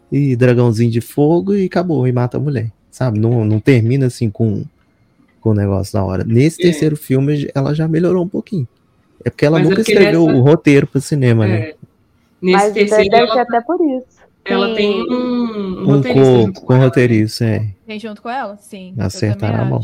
E 0.10 0.34
dragãozinho 0.34 0.90
de 0.90 1.02
fogo 1.02 1.54
e 1.54 1.66
acabou. 1.66 2.08
E 2.08 2.12
mata 2.14 2.38
a 2.38 2.40
mulher. 2.40 2.72
Sabe? 2.90 3.20
Não, 3.20 3.44
não 3.44 3.60
termina 3.60 4.06
assim 4.06 4.30
com 4.30 4.64
com 5.44 5.50
o 5.50 5.54
negócio 5.54 5.98
na 6.00 6.06
hora. 6.06 6.24
Nesse 6.24 6.62
É. 6.62 6.66
terceiro 6.66 6.96
filme, 6.96 7.50
ela 7.54 7.74
já 7.76 7.88
melhorou 7.88 8.24
um 8.24 8.28
pouquinho. 8.28 8.68
É 9.26 9.30
porque 9.30 9.46
ela 9.46 9.60
Mas 9.60 9.68
é 9.68 9.70
nunca 9.70 9.82
escreveu 9.82 10.26
nessa- 10.26 10.38
o 10.40 10.42
roteiro 10.42 10.88
pro 10.88 11.02
cinema, 11.02 11.46
né? 11.46 11.56
É. 11.60 11.76
Nesse 12.42 12.58
Mas 12.66 12.74
deve 12.74 12.90
terceiro, 12.90 13.16
ela, 13.16 13.42
até 13.42 13.62
por 13.62 13.80
isso. 13.82 14.08
ela 14.46 14.76
tem 14.76 15.02
um, 15.10 15.82
um 15.82 15.86
roteirista 15.86 16.52
com 16.62 16.66
com 16.68 16.74
ela. 16.74 16.84
roteirista, 16.86 17.46
é. 17.46 17.68
Tem 17.86 18.00
junto 18.00 18.22
com 18.22 18.30
ela? 18.30 18.58
Sim. 18.58 18.94
Acertaram 18.98 19.62
a 19.62 19.66
mão. 19.66 19.82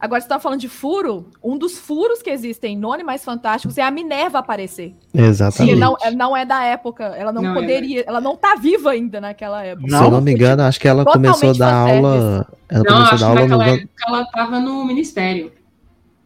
Agora, 0.00 0.20
você 0.20 0.28
tá 0.28 0.38
falando 0.38 0.60
de 0.60 0.68
furo? 0.68 1.26
Um 1.42 1.58
dos 1.58 1.76
furos 1.76 2.22
que 2.22 2.30
existem 2.30 2.76
no 2.78 2.92
Animais 2.92 3.24
Fantásticos 3.24 3.76
é 3.78 3.82
a 3.82 3.90
Minerva 3.90 4.38
aparecer. 4.38 4.94
Que 5.12 5.20
Exatamente. 5.20 5.74
não, 5.74 5.96
é- 6.00 6.12
não 6.12 6.36
é 6.36 6.44
da 6.46 6.62
época. 6.62 7.02
Ela 7.16 7.32
não, 7.32 7.42
Não 7.42 7.50
é 7.50 7.54
poderia. 7.60 8.04
ela 8.06 8.20
não 8.20 8.36
tá 8.36 8.54
viva 8.54 8.92
ainda 8.92 9.20
naquela 9.20 9.64
época. 9.64 9.88
Se 9.88 10.04
eu 10.04 10.08
não 10.12 10.20
me 10.20 10.30
engano, 10.32 10.62
acho 10.62 10.78
que 10.78 10.86
ela 10.86 11.04
começou 11.04 11.50
a 11.50 11.52
dar 11.54 11.74
aula. 11.74 12.46
Ela 12.68 12.84
Não, 12.84 12.92
começou 12.94 13.02
a 13.10 13.14
acho 13.14 13.18
dar 13.18 13.18
que 13.18 13.24
aula 13.24 13.40
no. 13.40 13.48
naquela 13.48 13.66
É, 13.66 13.74
época 13.82 14.04
ela 14.06 14.24
tava 14.26 14.60
no 14.60 14.84
ministério. 14.84 15.52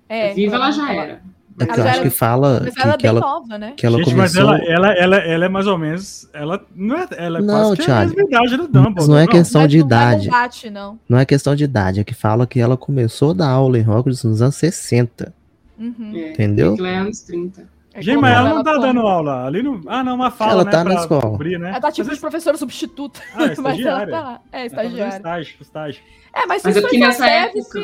É, 0.08 0.34
Viva 0.34 0.56
ela 0.56 0.70
já 0.70 0.92
ela- 0.92 1.02
era. 1.04 1.20
porque 1.56 1.70
Mas 1.70 1.78
eu 1.78 1.84
acho 1.84 1.94
ela- 1.94 2.02
que 2.02 2.10
fala 2.10 2.60
Mas 2.64 2.74
que, 2.74 2.80
ela 2.82 2.92
é 2.92 2.96
que 2.96 3.02
bem 3.02 3.08
ela, 3.10 3.20
nova, 3.20 3.58
né? 3.58 3.72
que 3.76 3.86
ela 3.86 3.98
Gente, 3.98 4.14
mas 4.14 4.34
começou. 4.34 4.54
ela, 4.56 4.64
ela, 4.64 4.92
ela, 4.94 5.16
ela 5.18 5.44
é 5.44 5.48
mais 5.48 5.66
ou 5.66 5.78
menos. 5.78 6.28
Ela 6.32 6.64
não 6.74 6.96
é, 6.96 7.06
ela 7.16 7.38
é 7.38 7.42
Não, 7.42 7.54
quase 7.54 7.76
que 7.76 7.82
a 7.82 7.84
Thiago. 7.84 8.10
mesma 8.16 8.22
idade 8.28 8.56
do 8.56 8.62
Dumbledore. 8.68 8.94
Mas 8.96 9.08
não 9.08 9.18
é 9.18 9.26
questão 9.26 9.60
Mas 9.62 9.70
de 9.70 9.78
não 9.78 9.86
idade. 9.86 10.28
bate, 10.30 10.70
não. 10.70 10.98
Não 11.08 11.18
é 11.18 11.24
questão 11.24 11.54
de 11.54 11.64
idade, 11.64 12.00
é 12.00 12.04
que 12.04 12.14
fala 12.14 12.46
que 12.46 12.58
ela 12.60 12.76
começou 12.76 13.30
a 13.30 13.34
dar 13.34 13.48
aula 13.48 13.78
em 13.78 13.88
Hogwarts 13.88 14.24
nos 14.24 14.42
anos 14.42 14.56
60. 14.56 15.32
Uhum. 15.78 16.12
É, 16.14 16.30
Entendeu? 16.32 16.76
É 16.84 16.96
anos 16.96 17.20
30. 17.20 17.66
É 17.94 18.00
Gente, 18.02 18.18
mas 18.20 18.34
ela 18.36 18.54
não 18.54 18.62
tá 18.64 18.72
como- 18.72 18.86
dando 18.86 19.00
aula. 19.00 19.44
Ali 19.46 19.62
no... 19.62 19.80
Ah, 19.86 20.02
não, 20.02 20.14
uma 20.14 20.30
fala, 20.30 20.52
Ela 20.52 20.64
né? 20.64 20.70
tá 20.70 20.84
na 20.84 20.94
escola. 20.94 21.20
cobrir, 21.22 21.58
né? 21.58 21.70
Ela 21.70 21.80
tá 21.80 21.92
tipo 21.92 22.06
Mas 22.08 22.16
de 22.16 22.20
professora 22.20 22.56
substituta. 22.56 23.20
Ah, 23.34 23.44
é 23.44 23.54
mas 23.60 23.80
ela 23.80 24.06
tá 24.06 24.20
lá. 24.22 24.40
É, 24.50 24.58
tá 24.60 24.66
estagiária. 24.84 25.16
estágio, 25.16 25.54
estágio. 25.60 26.02
É, 26.34 26.46
mas, 26.46 26.62
Mas 26.62 26.76
isso 26.76 26.86
é 26.86 26.88
foi 26.88 26.98
nessa 26.98 27.26
época- 27.26 27.80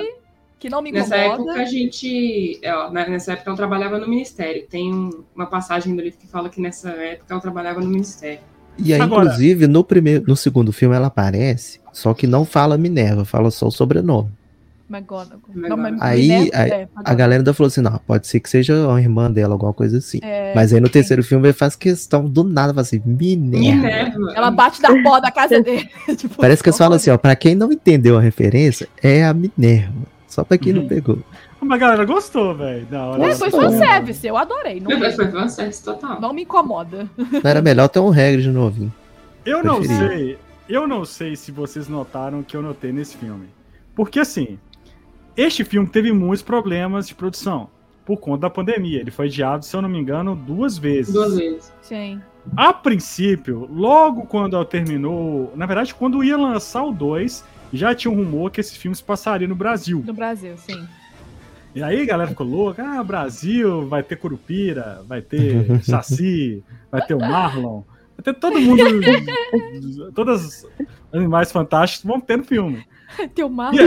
que 0.59 0.69
não 0.69 0.83
me 0.83 0.91
Nessa 0.91 1.17
incomoda. 1.17 1.51
época 1.53 1.61
a 1.63 1.65
gente. 1.67 2.59
é, 2.63 2.75
ó, 2.75 2.91
na- 2.91 3.07
nessa 3.09 3.33
época 3.35 3.51
ela 3.51 3.57
trabalhava 3.57 3.99
no 3.99 4.09
ministério. 4.09 4.67
Tem 4.69 4.93
um- 4.93 5.23
uma 5.37 5.47
passagem 5.47 5.95
do 5.95 6.03
livro 6.03 6.19
que 6.19 6.27
fala 6.27 6.49
que 6.49 6.61
nessa 6.61 6.89
época 6.91 7.27
ela 7.33 7.41
trabalhava 7.41 7.79
no 7.81 7.87
ministério. 7.87 8.41
E 8.79 8.95
aí, 8.95 9.01
Agora- 9.01 9.25
inclusive, 9.27 9.67
no 9.67 9.85
primeiro, 9.85 10.25
no 10.27 10.35
segundo 10.37 10.73
filme 10.73 10.97
ela 10.97 11.09
aparece, 11.09 11.81
só 11.93 12.15
que 12.15 12.27
não 12.27 12.45
fala 12.45 12.79
Minerva, 12.79 13.25
fala 13.25 13.51
só 13.51 13.67
o 13.67 13.71
sobrenome. 13.71 14.31
McGonagall. 14.91 15.41
Não, 15.55 15.97
Aí- 16.01 16.51
aí- 16.53 16.71
é, 16.71 16.89
A 16.97 17.15
galera 17.15 17.41
ainda 17.41 17.53
falou 17.53 17.69
assim, 17.69 17.81
não, 17.81 17.99
pode 18.07 18.27
ser 18.27 18.41
que 18.41 18.49
seja 18.49 18.75
uma 18.89 19.01
irmã 19.01 19.31
dela, 19.31 19.55
alguma 19.55 19.73
coisa 19.75 19.99
assim. 19.99 20.19
É, 20.23 20.55
Mas 20.55 20.73
aí 20.73 20.81
no 20.81 20.87
sim. 20.87 20.93
terceiro 20.95 21.23
filme 21.23 21.47
ele 21.49 21.53
faz 21.53 21.77
questão 21.77 22.25
do 22.25 22.43
nada, 22.45 22.73
fala 22.73 22.83
assim, 22.83 23.03
Minerva. 23.05 23.59
Minerva. 23.77 24.33
Ela 24.35 24.51
bate 24.51 24.81
da 24.81 24.89
porta 25.03 25.21
da 25.23 25.31
casa 25.31 25.61
dele. 25.61 25.89
Tipo, 26.17 26.37
Parece 26.37 26.63
que 26.63 26.69
eles 26.69 26.79
falam 26.79 26.97
assim, 26.97 27.11
ó, 27.11 27.19
pra 27.19 27.37
quem 27.37 27.55
não 27.55 27.71
entendeu 27.71 28.17
a 28.17 28.21
referência, 28.21 28.89
é 29.03 29.25
a 29.25 29.35
Minerva. 29.35 29.93
Só 30.27 30.45
pra 30.45 30.57
quem 30.59 30.73
não 30.73 30.83
Uhum. 30.83 30.89
pegou. 30.89 31.19
Mas 31.61 31.73
a 31.73 31.77
galera 31.79 32.05
gostou, 32.05 32.55
velho. 32.55 32.87
É, 33.23 33.35
foi 33.35 33.51
fanservice, 33.51 34.25
eu 34.27 34.37
adorei. 34.37 34.79
Não, 34.81 34.97
Foi, 34.99 35.11
foi 35.13 35.29
fanservice 35.31 35.83
total. 35.83 36.21
não 36.21 36.33
me 36.33 36.43
incomoda. 36.43 37.09
Não 37.17 37.41
era 37.51 37.61
melhor 37.61 37.89
ter 37.89 37.99
um 37.99 38.11
Hagrid 38.11 38.43
de 38.43 38.51
novinho. 38.51 38.93
Eu 39.45 39.65
não 39.65 39.83
sei. 39.83 40.39
Eu 40.69 40.87
não 40.87 41.05
sei 41.05 41.35
se 41.35 41.51
vocês 41.51 41.89
notaram 41.89 42.41
o 42.41 42.45
que 42.45 42.57
eu 42.57 42.63
notei 42.63 42.93
nesse 42.93 43.17
filme. 43.17 43.47
Porque 43.97 44.21
assim, 44.21 44.59
este 45.39 45.65
filme 45.65 45.89
teve 45.89 46.13
muitos 46.13 46.43
problemas 46.43 47.07
de 47.07 47.15
produção 47.15 47.71
por 48.05 48.17
conta 48.17 48.41
da 48.41 48.51
pandemia. 48.51 48.99
Ele 48.99 49.11
foi 49.11 49.27
adiado, 49.27 49.65
se 49.65 49.77
eu 49.77 49.81
não 49.81 49.89
me 49.89 49.99
engano, 49.99 50.35
duas 50.35 50.77
vezes. 50.77 51.15
Duas 51.15 51.37
vezes. 51.37 51.73
Sim. 51.81 52.21
A 52.57 52.73
princípio, 52.73 53.69
logo 53.71 54.27
quando 54.27 54.57
ela 54.57 54.65
terminou, 54.65 55.53
na 55.55 55.65
verdade, 55.65 55.95
quando 55.95 56.25
ia 56.25 56.37
lançar 56.37 56.83
o 56.83 56.93
2, 56.93 57.45
já 57.73 57.95
tinha 57.95 58.11
um 58.11 58.17
rumor 58.17 58.51
que 58.51 58.61
esse 58.61 58.77
filme 58.77 58.97
se 58.97 59.03
passaria 59.05 59.47
no 59.47 59.55
Brasil. 59.55 60.03
No 60.05 60.13
Brasil, 60.13 60.57
sim. 60.57 60.89
E 61.73 61.83
aí 61.83 62.03
a 62.03 62.07
galera 62.07 62.31
ficou 62.31 62.47
louca, 62.47 62.83
ah, 62.83 63.05
Brasil, 63.05 63.87
vai 63.87 64.03
ter 64.03 64.17
Curupira, 64.17 65.05
vai 65.07 65.23
ter 65.23 65.81
Saci, 65.85 66.65
vai 66.91 67.07
ter 67.07 67.15
o 67.15 67.21
Marlon, 67.21 67.83
vai 68.17 68.25
ter 68.25 68.35
todo 68.35 68.59
mundo, 68.59 68.83
todas 70.15 70.65
os 70.65 70.67
animais 71.13 71.53
fantásticos 71.53 72.05
vão 72.09 72.21
ter 72.21 72.39
no 72.39 72.45
filme. 72.45 72.85
Teu 73.35 73.49
mar. 73.49 73.73
E, 73.75 73.79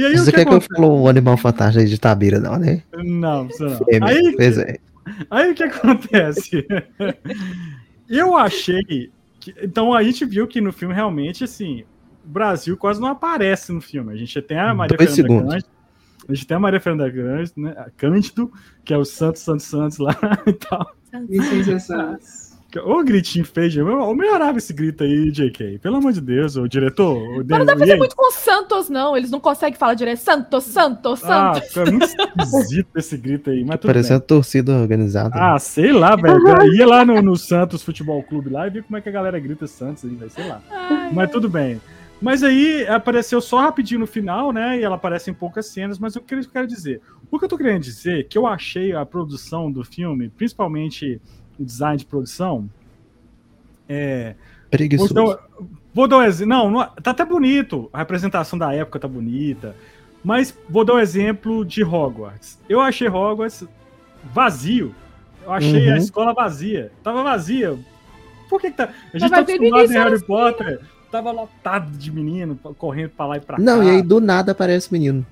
e 0.00 0.06
aí 0.06 0.14
o 0.14 0.18
Você 0.18 0.30
que 0.30 0.38
quer 0.38 0.44
que 0.44 0.48
eu 0.48 0.56
acontece? 0.56 0.80
fale 0.80 0.86
o 0.86 1.08
animal 1.08 1.36
fantástico 1.36 1.80
aí 1.80 1.86
de 1.86 2.00
Tabira, 2.00 2.40
não, 2.40 2.56
né? 2.56 2.82
Não, 2.94 3.46
precisa 3.46 3.68
não. 3.68 3.84
Fêmea, 3.84 4.08
Aí, 4.08 4.34
pois 4.34 4.56
é. 4.56 4.78
Aí 5.30 5.50
o 5.50 5.54
que 5.54 5.62
acontece? 5.62 6.66
Eu 8.08 8.34
achei 8.34 8.82
que. 8.82 9.12
Então 9.62 9.92
a 9.92 10.02
gente 10.02 10.24
viu 10.24 10.48
que 10.48 10.60
no 10.60 10.72
filme 10.72 10.94
realmente, 10.94 11.44
assim, 11.44 11.84
o 12.24 12.28
Brasil 12.28 12.76
quase 12.78 12.98
não 12.98 13.08
aparece 13.08 13.72
no 13.72 13.80
filme. 13.82 14.12
A 14.12 14.16
gente 14.16 14.40
tem 14.40 14.58
a 14.58 14.74
Maria 14.74 14.96
Dois 14.96 15.14
Fernanda 15.14 15.34
segundos. 15.34 15.52
Cândido. 15.52 15.70
A 16.28 16.34
gente 16.34 16.46
tem 16.46 16.56
a 16.56 16.60
Maria 16.60 16.80
Fernanda 16.80 17.12
Cândido, 17.12 17.60
né? 17.60 17.74
a 17.76 17.90
Cândido, 17.90 18.52
que 18.84 18.94
é 18.94 18.96
o 18.96 19.04
Santos 19.04 19.42
Santos 19.42 19.66
Santos 19.66 19.98
lá 19.98 20.16
e 20.46 20.52
tal. 20.54 20.94
Licença 21.28 21.78
Santos. 21.78 22.39
Ô 22.84 23.02
gritinho 23.02 23.44
feio, 23.44 23.88
eu 23.88 24.14
melhorava 24.14 24.58
esse 24.58 24.72
grito 24.72 25.02
aí, 25.02 25.30
JK. 25.30 25.78
Pelo 25.78 25.96
amor 25.96 26.12
de 26.12 26.20
Deus, 26.20 26.56
o 26.56 26.68
diretor. 26.68 27.16
O 27.16 27.36
Mas 27.38 27.46
não 27.48 27.66
dá 27.66 27.72
pra 27.74 27.78
fazer 27.78 27.96
muito 27.96 28.14
com 28.14 28.30
Santos, 28.30 28.88
não. 28.88 29.16
Eles 29.16 29.30
não 29.30 29.40
conseguem 29.40 29.78
falar 29.78 29.94
direto. 29.94 30.18
Santos, 30.18 30.64
Santos, 30.64 31.24
Ah, 31.24 31.54
Santos. 31.54 31.68
fica 31.68 31.90
muito 31.90 32.04
esquisito 32.04 32.88
esse 32.96 33.16
grito 33.16 33.50
aí, 33.50 33.64
mas 33.64 33.80
tudo. 33.80 33.88
Parecendo 33.88 34.20
torcida 34.20 34.72
organizada. 34.72 35.30
Ah, 35.34 35.58
sei 35.58 35.90
lá, 35.92 36.14
velho. 36.14 36.38
Eu 36.62 36.74
ia 36.74 36.86
lá 36.86 37.04
no, 37.04 37.20
no 37.20 37.36
Santos 37.36 37.82
Futebol 37.82 38.22
Clube 38.22 38.50
lá 38.50 38.66
e 38.66 38.70
vi 38.70 38.82
como 38.82 38.96
é 38.96 39.00
que 39.00 39.08
a 39.08 39.12
galera 39.12 39.38
grita 39.40 39.66
Santos 39.66 40.04
aí, 40.04 40.14
velho. 40.14 40.30
Sei 40.30 40.46
lá. 40.46 40.60
Ai, 40.70 41.12
Mas 41.12 41.30
tudo 41.30 41.48
bem. 41.48 41.80
Mas 42.22 42.42
aí 42.42 42.86
apareceu 42.86 43.40
só 43.40 43.60
rapidinho 43.60 44.00
no 44.00 44.06
final, 44.06 44.52
né? 44.52 44.78
E 44.78 44.82
ela 44.84 44.96
aparece 44.96 45.30
em 45.30 45.34
poucas 45.34 45.66
cenas, 45.66 45.98
mas 45.98 46.16
o 46.16 46.20
que 46.20 46.34
eu 46.34 46.40
quero 46.52 46.66
dizer? 46.66 47.00
O 47.30 47.38
que 47.38 47.46
eu 47.46 47.48
tô 47.48 47.56
querendo 47.56 47.80
dizer 47.82 48.20
é 48.20 48.22
que 48.22 48.36
eu 48.36 48.46
achei 48.46 48.92
a 48.92 49.06
produção 49.06 49.72
do 49.72 49.82
filme, 49.82 50.28
principalmente 50.28 51.18
design 51.64 51.96
de 51.98 52.04
produção, 52.06 52.68
é, 53.88 54.34
Preguiçoso. 54.70 55.12
Vou 55.12 55.26
dar, 55.34 55.38
vou 55.92 56.08
dar 56.08 56.18
um 56.18 56.22
exemplo. 56.22 56.48
Não, 56.54 56.70
não- 56.70 56.86
tá 57.02 57.10
até 57.10 57.24
bonito. 57.24 57.90
A 57.92 57.98
representação 57.98 58.56
da 58.58 58.72
época 58.72 59.00
tá 59.00 59.08
bonita. 59.08 59.74
Mas 60.22 60.56
vou 60.68 60.84
dar 60.84 60.94
um 60.94 60.98
exemplo 61.00 61.64
de 61.64 61.82
Hogwarts. 61.82 62.58
Eu 62.68 62.80
achei 62.80 63.08
Hogwarts 63.08 63.64
vazio. 64.32 64.94
Eu 65.42 65.52
achei 65.52 65.88
Uhum. 65.88 65.94
a 65.94 65.98
escola 65.98 66.32
vazia. 66.32 66.92
Tava 67.02 67.22
vazia. 67.24 67.76
Por 68.48 68.60
que, 68.60 68.70
que 68.70 68.76
tá. 68.76 68.84
A 69.12 69.18
gente 69.18 69.22
Mas 69.22 69.30
tá 69.30 69.40
acostumado 69.40 69.90
em 69.90 69.94
Harry 69.94 70.14
assim, 70.14 70.26
Potter. 70.26 70.80
Tava 71.10 71.32
lotado 71.32 71.90
de 71.90 72.12
menino 72.12 72.54
correndo 72.78 73.10
pra 73.10 73.26
lá 73.26 73.36
e 73.38 73.40
pra 73.40 73.56
cá. 73.56 73.62
Não, 73.62 73.82
e 73.82 73.90
aí 73.90 74.02
do 74.02 74.20
nada 74.20 74.52
aparece 74.52 74.88
o 74.88 74.92
menino. 74.92 75.26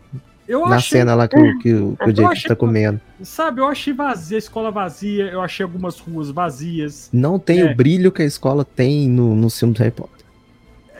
Eu 0.48 0.66
na 0.66 0.76
achei, 0.76 0.98
cena 0.98 1.14
lá 1.14 1.28
que, 1.28 1.38
o- 1.38 1.58
que, 1.58 1.74
o- 1.74 1.96
que 1.96 2.04
o 2.04 2.08
Eu 2.10 2.16
Jacob 2.16 2.32
achei 2.32 2.48
tá 2.48 2.56
comendo. 2.56 3.00
sabe, 3.22 3.60
eu 3.60 3.66
achei 3.66 3.92
vazia, 3.92 4.36
a 4.36 4.40
escola 4.40 4.70
vazia. 4.70 5.26
Eu 5.26 5.40
achei 5.42 5.62
algumas 5.62 5.98
ruas 5.98 6.30
vazias. 6.30 7.08
Não 7.12 7.38
tem 7.38 7.60
É. 7.60 7.64
o 7.70 7.76
brilho 7.76 8.10
que 8.10 8.22
a 8.22 8.24
escola 8.24 8.64
tem 8.64 9.08
no, 9.08 9.34
no 9.36 9.50
filme 9.50 9.74
do 9.74 9.78
Harry 9.78 9.90
Potter. 9.92 10.18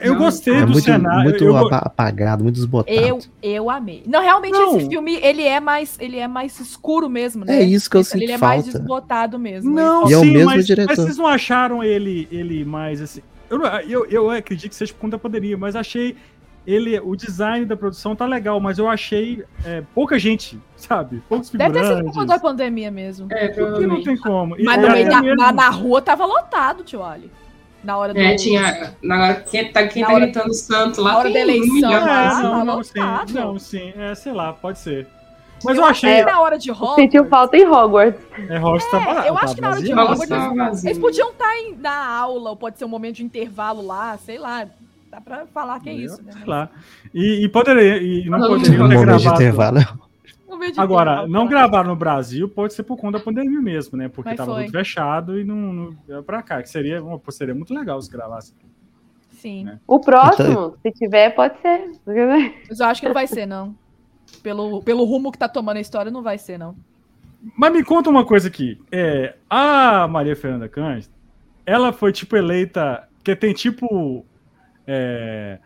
Eu 0.01 0.13
Não, 0.13 0.19
gostei 0.21 0.53
É 0.53 0.61
do 0.61 0.71
muito, 0.71 0.85
cenário. 0.85 1.23
muito 1.29 1.43
eu, 1.43 1.57
apa- 1.57 1.79
apagado, 1.79 2.41
muito 2.41 2.55
desbotado. 2.55 2.97
Eu, 2.97 3.19
eu 3.43 3.69
amei. 3.69 4.01
Não, 4.07 4.21
realmente 4.21 4.53
Não. 4.53 4.77
esse 4.77 4.87
filme, 4.87 5.15
ele 5.21 5.43
é 5.43 5.59
mais, 5.59 5.97
ele 5.99 6.17
é 6.17 6.25
mais 6.25 6.57
escuro 6.57 7.09
mesmo, 7.09 7.43
né? 7.43 7.59
É 7.59 7.63
isso 7.65 7.89
que 7.89 7.97
eu 7.97 7.99
Ele 7.99 8.05
sinto 8.07 8.31
é 8.31 8.37
mais 8.37 8.63
falta. 8.63 8.79
desbotado 8.79 9.37
mesmo. 9.37 9.69
Não, 9.69 10.09
E 10.09 10.13
é 10.13 10.17
o 10.17 10.21
sim, 10.21 10.31
mesmo 10.31 10.45
mas, 10.51 10.65
diretor. 10.65 10.87
mas 10.95 10.99
vocês 11.03 11.17
não 11.17 11.27
acharam 11.27 11.83
ele, 11.83 12.29
ele 12.31 12.63
mais 12.63 13.01
assim. 13.01 13.19
Eu, 13.49 13.61
eu, 13.89 14.05
eu 14.05 14.29
acredito 14.29 14.69
que 14.69 14.75
seja 14.77 14.93
por 14.93 14.99
conta 15.01 15.17
da 15.17 15.19
pandemia, 15.19 15.57
mas 15.57 15.75
achei 15.75 16.15
ele. 16.71 16.99
O 16.99 17.15
design 17.15 17.65
da 17.65 17.75
produção 17.75 18.15
tá 18.15 18.25
legal, 18.25 18.59
mas 18.59 18.77
eu 18.77 18.87
achei 18.87 19.43
é, 19.65 19.83
pouca 19.93 20.17
gente, 20.19 20.59
sabe? 20.75 21.21
Poucos 21.27 21.49
Deve 21.49 21.73
ter 21.73 21.79
sido 21.79 21.87
por 21.89 21.95
figurantes. 21.97 22.15
conta 22.19 22.33
da 22.33 22.39
pandemia 22.39 22.91
mesmo. 22.91 23.27
É, 23.31 23.47
Porque 23.49 23.87
não 23.87 24.03
tem 24.03 24.17
como. 24.17 24.57
E 24.59 24.63
Mas 24.63 24.77
é 24.77 24.81
no 24.81 24.91
meio 24.91 25.09
da, 25.09 25.21
mesmo- 25.21 25.51
na, 25.53 25.69
rua 25.69 26.01
tava 26.01 26.25
lotado, 26.25 26.83
tio 26.83 27.03
Ali. 27.03 27.31
Na 27.83 27.97
hora 27.97 28.13
do. 28.13 28.19
É, 28.19 28.35
tinha. 28.35 28.93
Na 29.01 29.35
quem 29.35 29.71
tá, 29.71 29.87
quem 29.87 30.01
Na 30.01 30.09
tá 30.09 30.13
hora- 30.15 30.25
gritando 30.25 30.53
santo 30.53 31.01
lá 31.01 31.11
na 31.13 31.17
hora 31.19 31.31
da 31.31 31.39
eleição, 31.39 31.69
um 31.69 31.73
milhão 31.75 31.91
É, 31.93 32.33
não, 32.43 32.51
tá 32.59 32.65
não, 32.65 32.83
sim, 32.83 32.99
não, 33.33 33.59
sim, 33.59 33.93
é, 33.95 34.15
sei 34.15 34.33
lá, 34.33 34.51
pode 34.51 34.79
ser. 34.79 35.07
Mas 35.63 35.75
eu 35.77 35.83
eu 35.83 35.89
achei. 35.89 36.15
que 36.19 36.23
na 36.25 36.39
hora 36.41 36.57
de 36.57 36.71
Hogwarts. 36.71 36.95
Sentiu 36.95 37.25
falta 37.27 37.57
em 37.57 37.65
Hogwarts. 37.65 38.21
É, 38.49 38.57
Rocha 38.57 38.85
tá 38.91 38.99
barato, 38.99 39.27
eu 39.27 39.37
acho 39.37 39.47
tá 39.47 39.55
que 39.55 39.61
na 39.61 39.69
hora 39.71 39.81
de. 39.81 39.91
Hogwarts 39.93 40.11
Hogwarts, 40.11 40.29
tava 40.29 40.55
vazio. 40.55 40.87
Eles 40.89 40.97
podiam 40.99 41.29
estar 41.31 41.57
em- 41.57 41.75
na 41.77 42.05
aula, 42.17 42.49
ou 42.51 42.55
pode 42.57 42.77
ser 42.77 42.85
um 42.85 42.89
momento 42.89 43.15
de 43.15 43.23
intervalo 43.23 43.85
lá, 43.85 44.17
sei 44.17 44.37
lá. 44.37 44.67
Dá 45.09 45.19
pra 45.19 45.47
falar 45.47 45.79
que 45.79 45.89
é 45.89 45.93
isso, 45.93 46.21
né? 46.23 46.31
Sei 46.31 46.45
lá. 46.45 46.69
E, 47.13 47.43
e 47.43 47.49
poderia. 47.49 47.97
E 47.97 48.29
não 48.29 48.39
Não, 48.39 48.47
poderiam 48.47 48.89
ter 48.89 48.99
gravado. 48.99 49.39
de 49.39 50.79
Agora, 50.79 51.27
não 51.27 51.47
gravaram 51.47 51.89
no 51.89 51.95
Brasil, 51.95 52.49
pode 52.49 52.73
ser 52.73 52.83
por 52.83 52.97
conta 52.97 53.17
da 53.17 53.23
pandemia 53.23 53.61
mesmo, 53.61 53.97
né? 53.97 54.07
Porque 54.07 54.29
Mas 54.29 54.37
tava 54.37 54.53
foi. 54.53 54.65
tudo 54.65 54.71
fechado 54.71 55.39
e 55.39 55.43
não, 55.43 55.95
não 56.07 56.23
pra 56.23 56.41
cá. 56.41 56.61
Que 56.61 56.69
seria, 56.69 57.01
pô, 57.01 57.31
seria 57.31 57.55
muito 57.55 57.73
legal 57.73 58.01
se 58.01 58.09
gravasse. 58.11 58.53
Sim. 59.31 59.63
né? 59.63 59.79
O 59.87 59.99
próximo, 59.99 60.75
se 60.81 60.91
tiver, 60.91 61.29
pode 61.31 61.59
ser. 61.61 61.91
Mas 62.67 62.79
eu 62.79 62.85
acho 62.85 63.01
que 63.01 63.07
não 63.07 63.13
vai 63.13 63.25
ser, 63.25 63.45
não. 63.45 63.75
Pelo, 64.43 64.83
pelo 64.83 65.03
rumo 65.05 65.31
que 65.31 65.37
tá 65.37 65.47
tomando 65.47 65.77
a 65.77 65.81
história, 65.81 66.11
não 66.11 66.21
vai 66.21 66.37
ser, 66.37 66.57
não. 66.59 66.75
Mas 67.55 67.71
me 67.71 67.83
conta 67.83 68.09
uma 68.09 68.25
coisa 68.25 68.47
aqui. 68.49 68.79
É, 68.91 69.35
a 69.49 70.07
Maria 70.07 70.35
Fernanda 70.35 70.67
Cândido, 70.67 71.13
ela 71.65 71.93
foi, 71.93 72.11
tipo, 72.11 72.35
eleita. 72.35 73.07
Porque 73.17 73.35
tem 73.35 73.53
tipo. 73.53 74.25
É, 74.91 75.59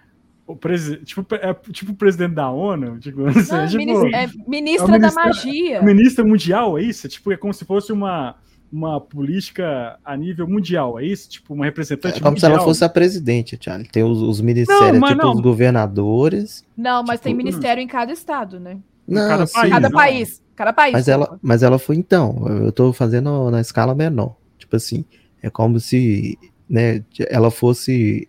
o 0.46 0.56
presi 0.58 0.98
tipo, 0.98 1.26
é, 1.36 1.54
tipo 1.72 1.94
o 1.94 1.96
presidente 1.96 2.34
da 2.34 2.50
ONU, 2.52 3.00
tipo, 3.00 3.26
assim, 3.28 3.54
Não, 3.54 3.66
tipo, 3.68 3.78
minis- 3.78 4.14
é 4.14 4.30
ministra 4.48 4.96
é 4.96 4.98
o 4.98 5.02
da 5.02 5.12
magia. 5.14 5.82
ministra 5.82 6.26
mundial, 6.26 6.78
é 6.78 6.84
isso? 6.84 7.08
É, 7.08 7.10
tipo, 7.10 7.32
é 7.32 7.38
como 7.38 7.54
se 7.54 7.64
fosse 7.64 7.94
uma, 7.94 8.36
uma 8.72 9.00
política 9.00 9.98
a 10.04 10.18
nível 10.18 10.46
mundial, 10.48 11.00
é 11.00 11.06
isso? 11.06 11.30
Tipo, 11.30 11.54
uma 11.54 11.64
representante 11.64 12.18
É 12.18 12.20
como 12.22 12.38
se 12.38 12.44
mundial. 12.44 12.58
ela 12.60 12.68
fosse 12.68 12.84
a 12.84 12.90
presidente, 12.90 13.58
Charlie. 13.60 13.88
Tem 13.88 14.04
os, 14.04 14.22
os 14.22 14.42
ministérios, 14.42 15.00
mas 15.00 15.12
tipo 15.12 15.24
não. 15.24 15.34
os 15.34 15.40
governadores. 15.40 16.66
Não, 16.76 17.04
mas 17.04 17.20
Tipo, 17.20 17.24
tem 17.24 17.34
ministério 17.36 17.82
em 17.82 17.88
cada 17.88 18.12
estado, 18.12 18.60
né? 18.60 18.78
Não, 19.08 19.28
cada 19.28 19.46
sim, 19.46 19.54
país, 19.54 19.70
Cada 19.72 19.90
não. 19.90 19.96
país. 19.98 20.44
Cada 20.56 20.74
país. 20.74 20.94
Mas 20.94 21.08
ela, 21.08 21.40
mas 21.42 21.64
ela 21.64 21.80
foi 21.80 21.96
então. 21.96 22.46
Eu 22.48 22.72
tô 22.72 22.94
fazendo 22.94 23.50
na 23.50 23.60
escala 23.62 23.96
menor. 23.96 24.36
Tipo 24.58 24.76
assim, 24.76 25.04
é 25.42 25.50
como 25.50 25.80
se, 25.80 26.38
né, 26.70 27.04
ela 27.30 27.50
fosse, 27.52 28.28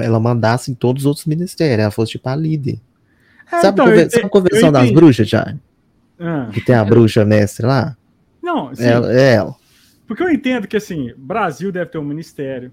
ela 0.00 0.20
mandasse 0.20 0.70
em 0.70 0.74
todos 0.74 1.02
os 1.02 1.06
outros 1.06 1.26
ministérios. 1.26 1.78
Ela 1.80 1.90
fosse 1.90 2.12
tipo 2.12 2.28
a 2.28 2.36
líder. 2.36 2.78
É, 3.50 3.60
sabe, 3.60 3.80
então, 3.82 4.10
sabe 4.10 4.26
a 4.26 4.28
convenção 4.28 4.72
das 4.72 4.90
bruxas, 4.90 5.28
já? 5.28 5.54
Ah, 6.18 6.48
Que 6.52 6.60
tem 6.60 6.74
a 6.74 6.84
bruxa 6.84 7.24
mestre 7.24 7.66
lá? 7.66 7.96
não, 8.42 8.72
Ela, 8.78 9.12
é 9.12 9.34
ela. 9.34 9.54
porque 10.06 10.22
eu 10.22 10.30
entendo 10.30 10.66
que, 10.66 10.76
assim, 10.76 11.12
Brasil 11.16 11.70
deve 11.72 11.90
ter 11.90 11.98
um 11.98 12.04
ministério, 12.04 12.72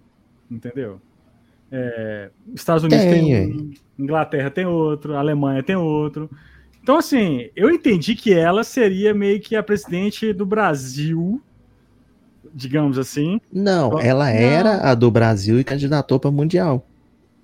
entendeu? 0.50 1.00
É, 1.72 2.30
Estados 2.56 2.84
Unidos 2.84 3.04
tem, 3.06 3.26
Tem, 3.26 3.52
um, 3.52 3.74
Inglaterra 4.04 4.50
tem 4.50 4.66
outro, 4.66 5.16
Alemanha 5.16 5.62
tem 5.62 5.76
outro. 5.76 6.30
Então, 6.82 6.98
assim, 6.98 7.50
eu 7.56 7.70
entendi 7.70 8.16
que 8.16 8.34
ela 8.34 8.64
seria 8.64 9.14
meio 9.14 9.40
que 9.40 9.56
a 9.56 9.62
presidente 9.62 10.32
do 10.34 10.46
Brasil, 10.46 11.40
digamos 12.54 12.98
assim. 12.98 13.40
Não, 13.54 14.00
ela 14.00 14.26
Não. 14.26 14.32
era 14.32 14.90
a 14.90 14.96
do 14.96 15.12
Brasil 15.12 15.60
e 15.60 15.64
candidatou 15.64 16.20
pra 16.20 16.32
mundial. 16.32 16.86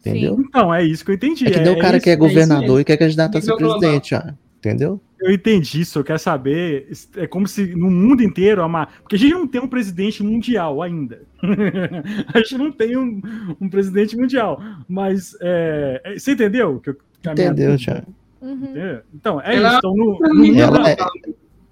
Entendeu? 0.10 0.38
Então, 0.40 0.74
é 0.74 0.84
isso 0.84 1.04
que 1.04 1.12
eu 1.12 1.16
entendi. 1.16 1.48
É 1.48 1.52
que 1.52 1.60
nem 1.60 1.74
o 1.74 1.80
cara 1.80 1.98
isso- 1.98 2.04
que 2.04 2.10
é 2.10 2.16
governador 2.16 2.62
mesmo. 2.64 2.80
e 2.80 2.84
quer 2.84 2.98
candidatar 2.98 3.40
a 3.40 3.42
ser 3.42 3.56
presidente, 3.56 4.14
ó. 4.16 4.22
Entendeu? 4.58 5.00
Eu 5.20 5.32
entendi 5.32 5.82
isso, 5.82 6.00
eu 6.00 6.04
quero 6.04 6.18
saber. 6.20 6.88
É 7.18 7.26
como 7.28 7.48
se 7.48 7.76
no 7.76 7.90
mundo 7.90 8.22
inteiro, 8.24 8.62
a 8.64 8.68
ma- 8.68 8.88
porque 8.88 9.16
a 9.16 9.20
gente 9.20 9.34
não 9.34 9.48
tem 9.48 9.62
um 9.62 9.68
presidente 9.68 10.24
mundial 10.24 10.82
ainda. 10.82 11.22
a 12.34 12.38
gente 12.40 12.58
não 12.58 12.72
tem 12.72 12.98
um, 12.98 13.22
um 13.62 13.70
presidente 13.70 14.18
mundial. 14.18 14.62
Mas 14.88 15.36
é, 15.42 16.02
é, 16.04 16.18
você 16.20 16.32
entendeu? 16.32 16.80
Que 16.80 16.90
eu, 16.92 16.96
que 17.22 17.30
a 17.30 17.34
minha 17.34 17.48
Entendeu, 17.48 17.78
Thiago? 17.78 18.08
Uhum. 18.42 19.00
Então, 19.14 19.42
é 19.42 19.56
Ela- 19.56 19.70
isso. 19.70 19.78
Então, 19.80 19.96
no, 19.96 20.20
no 20.20 20.26
Ela 20.26 20.34
mundo, 20.36 20.60
Ela 20.60 20.80
da- 20.80 20.90
é, 20.90 20.98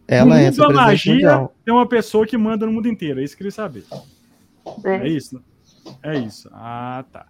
ela 0.08 0.26
no 0.26 0.34
é 0.42 0.46
mundo 0.46 0.58
da 0.58 0.70
magia 0.70 1.14
mundial. 1.14 1.56
tem 1.66 1.74
uma 1.74 1.88
pessoa 1.88 2.26
que 2.28 2.38
manda 2.38 2.66
no 2.66 2.72
mundo 2.72 2.88
inteiro. 2.88 3.20
É 3.20 3.24
isso 3.24 3.36
que 3.36 3.44
eu 3.44 3.50
queria 3.50 3.52
saber. 3.56 3.84
É 4.86 4.96
É. 4.98 5.08
isso? 5.08 5.42
É 6.02 6.18
isso. 6.20 6.50
Ah, 6.54 7.04
tá. 7.12 7.26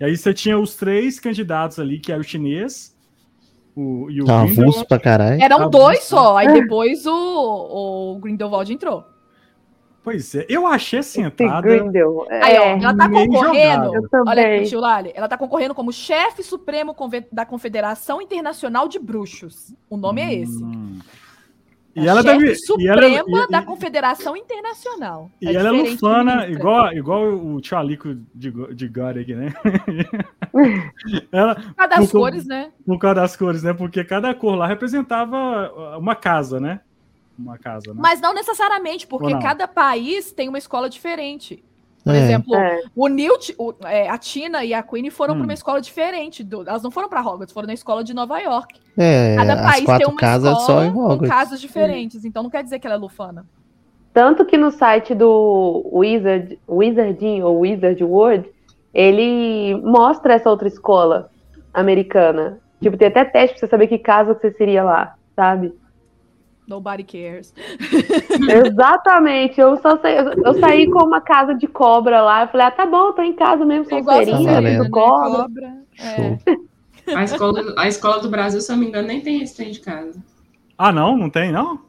E 0.00 0.04
aí 0.06 0.16
você 0.16 0.32
tinha 0.32 0.58
os 0.58 0.74
três 0.74 1.20
candidatos 1.20 1.78
ali, 1.78 1.98
que 1.98 2.10
era 2.10 2.20
o 2.20 2.24
chinês, 2.24 2.96
o, 3.76 4.10
e 4.10 4.22
o 4.22 4.24
Tá 4.24 4.40
avulso 4.40 4.84
pra 4.86 4.98
caralho. 4.98 5.42
Eram 5.42 5.58
Tá 5.58 5.68
dois 5.68 6.02
só. 6.04 6.38
Aí 6.38 6.50
depois 6.52 7.06
o, 7.06 8.14
o 8.14 8.18
Grindelwald 8.18 8.72
entrou. 8.72 9.04
Pois 10.02 10.34
é, 10.34 10.46
eu 10.48 10.66
achei 10.66 11.00
Esse 11.00 11.20
entrada. 11.20 11.60
Grindel. 11.60 12.26
Aí, 12.30 12.58
ó, 12.58 12.62
É, 12.62 12.82
ela 12.82 12.96
tá 12.96 13.08
concorrendo. 13.10 13.92
Olha 14.26 14.56
aqui, 14.56 14.68
tio 14.68 14.80
Lali. 14.80 15.12
Ela 15.14 15.28
tá 15.28 15.36
concorrendo 15.36 15.74
como 15.74 15.92
chefe 15.92 16.42
supremo 16.42 16.96
da 17.30 17.44
Confederação 17.44 18.22
Internacional 18.22 18.88
de 18.88 18.98
Bruxos. 18.98 19.74
O 19.90 19.98
nome 19.98 20.22
é 20.22 20.34
esse. 20.34 20.64
E 21.94 22.06
ela 22.06 22.22
deve. 22.22 22.52
E 22.52 22.56
suprema 22.56 23.04
ela, 23.04 23.44
e, 23.44 23.48
da 23.50 23.60
e- 23.60 23.64
Confederação 23.64 24.36
Internacional. 24.36 25.30
e 25.40 25.48
É 25.48 25.54
ela 25.54 25.68
é 25.68 25.72
lufana, 25.72 26.46
igual, 26.48 26.92
igual 26.92 27.22
o 27.34 27.60
Tchalico 27.60 28.14
de, 28.34 28.50
de 28.74 28.88
Goreg, 28.88 29.34
né? 29.34 29.52
ela, 31.32 31.54
Por 31.56 31.74
causa 31.74 31.88
das 31.96 32.10
Por- 32.10 32.20
cores, 32.20 32.46
né? 32.46 32.72
por 32.86 32.98
causa 32.98 33.14
das 33.16 33.36
cores, 33.36 33.62
né? 33.62 33.72
Porque 33.72 34.04
cada 34.04 34.32
cor 34.34 34.54
lá 34.56 34.66
representava 34.66 35.96
uma 35.98 36.14
casa, 36.14 36.60
né? 36.60 36.80
Uma 37.38 37.58
casa, 37.58 37.92
né? 37.94 38.00
Mas 38.00 38.20
não 38.20 38.34
necessariamente, 38.34 39.06
porque 39.06 39.32
não? 39.32 39.40
cada 39.40 39.66
país 39.66 40.30
tem 40.30 40.48
uma 40.48 40.58
escola 40.58 40.88
diferente. 40.90 41.64
Por 42.04 42.14
É. 42.14 42.18
exemplo, 42.18 42.54
É. 42.54 42.80
o 42.96 43.08
Newt, 43.08 43.54
o- 43.58 43.74
é, 43.84 44.08
a 44.08 44.16
Tina 44.16 44.64
e 44.64 44.72
a 44.72 44.82
Queen 44.82 45.10
foram 45.10 45.34
Hum. 45.34 45.38
para 45.38 45.44
uma 45.44 45.52
escola 45.52 45.80
diferente. 45.80 46.42
do- 46.42 46.62
elas 46.68 46.82
não 46.82 46.90
foram 46.90 47.08
para 47.08 47.20
Hogwarts, 47.20 47.52
foram 47.52 47.66
na 47.66 47.74
escola 47.74 48.02
de 48.02 48.14
Nova 48.14 48.38
York. 48.38 48.80
É, 48.96 49.36
Cada 49.36 49.52
as 49.54 49.60
país 49.60 49.98
tem 49.98 50.06
uma 50.06 50.16
casas 50.16 50.50
escola 50.58 50.66
só 50.80 50.84
em 50.84 50.92
com 50.92 51.00
Hogwarts. 51.00 51.28
casas 51.28 51.60
diferentes. 51.60 52.24
Então 52.24 52.42
não 52.42 52.50
quer 52.50 52.62
dizer 52.64 52.78
que 52.78 52.86
ela 52.86 52.96
é 52.96 52.98
lufana. 52.98 53.44
Tanto 54.14 54.44
que 54.46 54.56
no 54.56 54.70
site 54.70 55.14
do 55.14 55.86
Wizard, 55.92 56.58
Wizarding 56.68 57.42
ou 57.42 57.60
Wizard 57.60 58.02
World, 58.02 58.50
ele 58.94 59.74
mostra 59.84 60.34
essa 60.34 60.48
outra 60.50 60.66
escola 60.68 61.30
americana. 61.72 62.58
Tipo, 62.80 62.96
tem 62.96 63.08
até 63.08 63.24
teste 63.24 63.56
pra 63.58 63.60
você 63.60 63.66
saber 63.70 63.86
que 63.86 63.98
casa 63.98 64.34
que 64.34 64.40
você 64.40 64.52
seria 64.52 64.82
lá, 64.82 65.14
sabe? 65.36 65.72
Nobody 66.70 67.02
cares. 67.02 67.52
Exatamente. 68.66 69.60
Eu 69.60 69.76
só 69.78 69.98
sei, 69.98 70.18
eu, 70.20 70.54
saí 70.60 70.88
com 70.88 71.04
uma 71.04 71.20
casa 71.20 71.52
de 71.52 71.66
cobra 71.66 72.22
lá. 72.22 72.42
Eu 72.44 72.48
falei, 72.48 72.66
ah, 72.66 72.70
tá 72.70 72.86
bom, 72.86 73.12
tô 73.12 73.22
em 73.22 73.32
casa 73.32 73.64
mesmo, 73.64 73.86
É 73.86 73.88
sou 73.88 73.98
igual 73.98 74.20
a 74.20 74.24
serinha, 74.24 74.52
valendo. 74.52 74.78
do 74.78 74.84
né? 74.84 74.90
cobra. 74.90 75.38
Cobra. 75.42 75.76
É. 75.98 77.14
A 77.16 77.24
escola, 77.24 77.74
a 77.76 77.88
escola 77.88 78.20
do 78.20 78.28
Brasil, 78.30 78.60
se 78.60 78.70
eu 78.70 78.76
não 78.76 78.82
me 78.84 78.88
engano, 78.88 79.08
nem 79.08 79.20
tem 79.20 79.42
esse 79.42 79.56
trem 79.56 79.72
de 79.72 79.80
casa. 79.80 80.22
Ah, 80.78 80.92
não? 80.92 81.16
Não 81.16 81.28
tem, 81.28 81.50
não? 81.50 81.80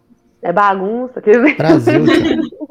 É 0.42 0.52
bagunça. 0.52 1.22
Quer 1.22 1.38
dizer, 1.38 1.56
Brasil. 1.58 2.02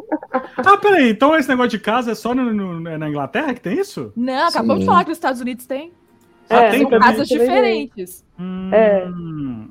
Ah, 0.64 0.76
peraí. 0.76 1.10
Então 1.10 1.34
esse 1.36 1.48
negócio 1.48 1.70
de 1.70 1.78
casa 1.80 2.12
é 2.12 2.14
só 2.14 2.32
no- 2.34 2.52
no- 2.52 2.80
na 2.80 3.08
Inglaterra 3.08 3.52
que 3.52 3.60
tem 3.60 3.78
isso? 3.80 4.12
Não, 4.16 4.46
acabamos 4.46 4.74
Sim. 4.76 4.80
de 4.80 4.86
falar 4.86 5.04
que 5.04 5.10
os 5.10 5.16
Estados 5.16 5.40
Unidos 5.40 5.66
têm. 5.66 5.92
Ah, 6.48 6.64
É, 6.64 6.70
tem 6.70 6.80
São 6.82 6.90
também 6.90 7.08
casas 7.08 7.28
tem 7.28 7.38
diferentes. 7.38 8.24
Hum, 8.38 8.59
É. 8.72 9.06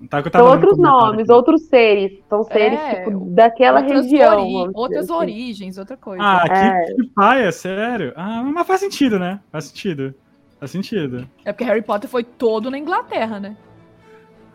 Tá, 0.10 0.22
que 0.22 0.28
eu 0.28 0.32
tava 0.32 0.46
São 0.46 0.54
outros 0.54 0.78
nomes, 0.78 1.22
aqui. 1.24 1.32
outros 1.32 1.62
seres. 1.68 2.20
São 2.28 2.44
seres, 2.44 2.80
É, 2.80 3.04
tipo, 3.04 3.26
daquela 3.32 3.80
região. 3.80 4.48
ori- 4.48 4.72
outras 4.74 5.06
assim. 5.10 5.14
origens, 5.20 5.78
outra 5.78 5.96
coisa. 5.98 6.24
Ah, 6.24 6.44
que, 6.48 6.54
É. 6.54 6.96
que 6.96 7.04
paia, 7.14 7.52
sério. 7.52 8.14
Ah, 8.16 8.44
mas 8.44 8.66
faz 8.68 8.80
sentido, 8.80 9.20
né? 9.20 9.40
Faz 9.52 9.66
sentido. 9.66 10.14
Faz 10.60 10.72
sentido. 10.72 11.28
É 11.46 11.54
porque 11.54 11.64
Harry 11.64 11.82
Potter 11.82 12.10
foi 12.10 12.24
todo 12.24 12.70
na 12.72 12.78
Inglaterra, 12.78 13.40
né? 13.40 13.56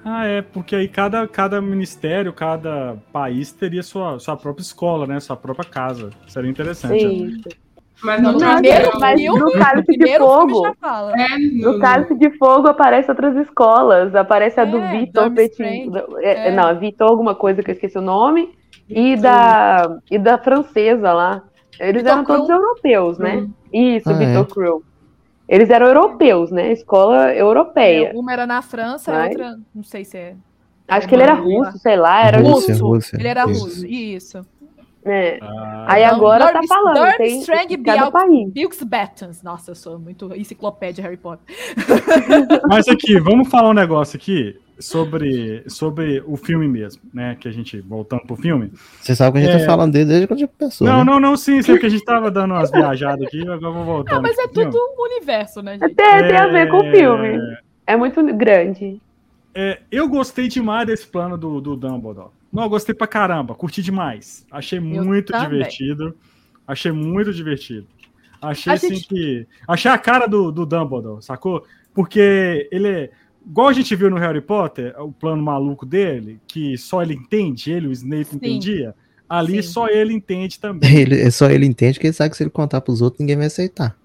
Ah, 0.05 0.27
é, 0.27 0.43
porque 0.43 0.77
aí 0.77 0.87
cada, 0.87 1.27
cada 1.27 1.63
ministério, 1.63 2.31
cada 2.33 2.97
país 3.11 3.53
teria 3.53 3.83
sua, 3.83 4.19
sua 4.19 4.37
própria 4.37 4.63
escola, 4.63 5.07
né? 5.07 5.19
Sua 5.19 5.35
própria 5.37 5.65
casa. 5.69 6.11
Seria 6.27 6.51
interessante. 6.51 7.07
Isso. 7.07 7.49
Mas 8.03 8.21
No 8.23 8.37
primeiro 8.39 8.99
Brasil, 8.99 9.01
mas 9.01 9.21
filme, 9.21 9.41
no 9.41 9.53
Cálice 9.53 9.93
de 9.93 9.99
primeiro 9.99 10.25
Fogo, 10.27 10.75
fala. 10.81 11.13
é, 11.17 11.39
no 11.39 11.73
no, 11.75 11.79
Cálice 11.79 12.15
de 12.17 12.31
Fogo 12.39 12.69
aparece 12.69 13.11
outras 13.11 13.37
escolas. 13.37 14.15
Aparece 14.15 14.61
a 14.61 14.65
do 14.65 14.79
É, 14.79 14.99
Vitor 14.99 15.31
Petit. 15.31 15.63
É, 16.23 16.49
É. 16.49 16.51
Não, 16.51 16.69
é 16.69 16.75
Vitor 16.75 17.09
alguma 17.09 17.35
coisa 17.35 17.63
que 17.63 17.71
eu 17.71 17.75
esqueci 17.75 17.97
o 17.97 18.03
nome. 18.03 18.53
E 18.89 19.17
da, 19.17 19.97
e 20.11 20.19
da 20.19 20.37
francesa 20.37 21.13
lá. 21.13 21.43
Eles 21.81 22.03
Vitor 22.03 22.13
eram 22.13 22.25
todos 22.25 22.49
europeus, 22.51 23.19
né? 23.19 23.49
Isso, 23.73 24.11
Ah, 24.11 24.13
Vitor 24.13 24.47
é? 24.51 24.53
Crew. 24.55 24.83
Eles 25.49 25.71
eram 25.71 25.87
europeus, 25.87 26.51
né? 26.51 26.73
Escola 26.73 27.33
europeia. 27.35 28.09
É, 28.09 28.13
Uma 28.15 28.33
era 28.33 28.47
na 28.47 28.61
França, 28.61 29.11
a 29.13 29.15
Mas- 29.15 29.31
outra, 29.31 29.57
não 29.75 29.83
sei 29.83 30.05
se 30.05 30.17
é. 30.19 30.35
Acho 30.87 31.09
que 31.09 31.15
ele 31.15 31.23
era 31.23 31.33
russo, 31.33 31.79
sei 31.79 31.97
lá, 31.97 32.27
era 32.27 32.39
Rússia, 32.43 32.75
russo. 32.75 32.87
Rússia. 32.87 33.17
Ele 33.17 33.29
era 33.29 33.51
Isso. 33.51 33.65
russo, 33.65 33.87
isso. 33.87 34.47
É. 35.05 35.39
Ah, 35.43 35.85
Aí 35.89 36.03
Não, 36.07 36.15
agora 36.15 36.53
tá 36.53 36.61
falando, 36.67 36.95
Durm's 36.97 37.17
tem 37.17 37.41
Strang. 37.41 37.77
Bilks 38.53 38.83
Battens. 38.83 39.43
Nossa, 39.43 39.71
eu 39.71 39.75
sou 39.75 39.99
muito 39.99 40.35
enciclopédia 40.35 41.03
Harry 41.03 41.17
Potter. 41.19 41.55
Mas 42.69 42.89
aqui, 42.89 43.19
vamos 43.21 43.49
falar 43.49 43.69
um 43.71 43.75
negócio 43.75 44.17
aqui 44.17 44.59
sobre, 44.79 45.63
sobre 45.69 46.23
o 46.27 46.37
filme 46.37 46.67
mesmo, 46.67 47.03
né? 47.13 47.37
Que 47.39 47.49
a 47.49 47.53
gente, 47.53 47.81
voltando 47.81 48.23
pro 48.23 48.35
filme. 48.37 48.73
Você 49.01 49.15
sabe 49.15 49.39
que 49.39 49.47
a 49.47 49.51
gente 49.51 49.63
É. 49.63 49.67
tá 49.67 49.73
falando 49.73 49.93
dele 49.93 50.07
desde 50.07 50.27
quando 50.27 50.39
a 50.39 50.41
gente 50.41 50.53
pensou. 50.59 50.87
não, 50.87 50.99
né? 50.99 51.05
não, 51.05 51.21
não, 51.21 51.37
sim, 51.37 51.61
sei 51.63 51.79
que 51.79 51.87
a 51.87 51.91
gente 51.91 52.05
tava 52.05 52.31
dando 52.31 52.55
umas 52.55 52.71
viajadas 52.71 53.27
aqui, 53.27 53.43
agora 53.43 53.61
vamos 53.61 53.85
voltar. 53.87 54.15
Não, 54.15 54.23
mas 54.23 54.39
é 54.39 54.49
tudo 54.49 54.77
um 54.77 55.03
universo, 55.03 55.63
né, 55.63 55.79
gente? 55.79 55.95
Tem, 55.95 56.29
tem 56.29 56.37
a 56.37 56.49
ver 56.49 56.69
com 56.71 56.79
o 56.79 56.91
filme. 56.91 57.39
É 57.87 57.97
muito 57.97 58.23
grande. 58.35 59.01
É, 59.55 59.79
eu 59.93 60.09
gostei 60.09 60.49
demais 60.49 60.87
desse 60.87 61.07
plano 61.07 61.37
do, 61.39 61.61
do 61.61 61.77
Dumbledore. 61.77 62.31
Não, 62.55 62.63
eu 62.65 62.69
gostei 62.69 62.95
pra 62.95 63.07
caramba, 63.07 63.55
curti 63.55 63.83
demais. 63.83 64.47
Achei 64.51 64.79
muito 64.81 65.33
também. 65.33 65.49
divertido. 65.51 66.17
Achei 66.67 66.93
muito 66.93 67.33
divertido. 67.35 67.87
Achei 68.41 68.73
A 68.73 68.77
assim 68.77 68.95
gente- 68.95 69.09
que. 69.09 69.47
Achei 69.67 69.91
a 69.91 69.99
cara 69.99 70.27
do, 70.27 70.53
do 70.53 70.65
Dumbledore, 70.65 71.23
sacou? 71.23 71.65
Porque 71.93 72.69
ele 72.71 72.89
é. 72.89 73.11
Igual 73.47 73.69
a 73.69 73.73
gente 73.75 73.95
viu 73.95 74.09
no 74.09 74.17
Harry 74.17 74.41
Potter, 74.41 74.95
o 74.99 75.13
plano 75.13 75.43
maluco 75.43 75.85
dele, 75.85 76.41
que 76.47 76.79
só 76.79 77.03
ele 77.03 77.15
entende, 77.15 77.71
ele, 77.71 77.89
o 77.89 77.93
Snape, 77.93 78.25
Sim. 78.27 78.37
entendia. 78.37 78.95
Ali 79.29 79.63
Sim. 79.63 79.69
só 79.71 79.89
ele 79.89 80.15
entende 80.15 80.59
também. 80.61 80.89
Ele, 80.97 81.21
é 81.21 81.31
só 81.31 81.51
ele 81.51 81.67
entende 81.67 81.99
que 81.99 82.07
ele 82.07 82.13
sabe 82.15 82.31
que 82.31 82.37
se 82.37 82.43
ele 82.43 82.51
contar 82.51 82.81
pros 82.83 83.01
outros, 83.03 83.21
ninguém 83.21 83.37
vai 83.37 83.47
aceitar. 83.47 83.97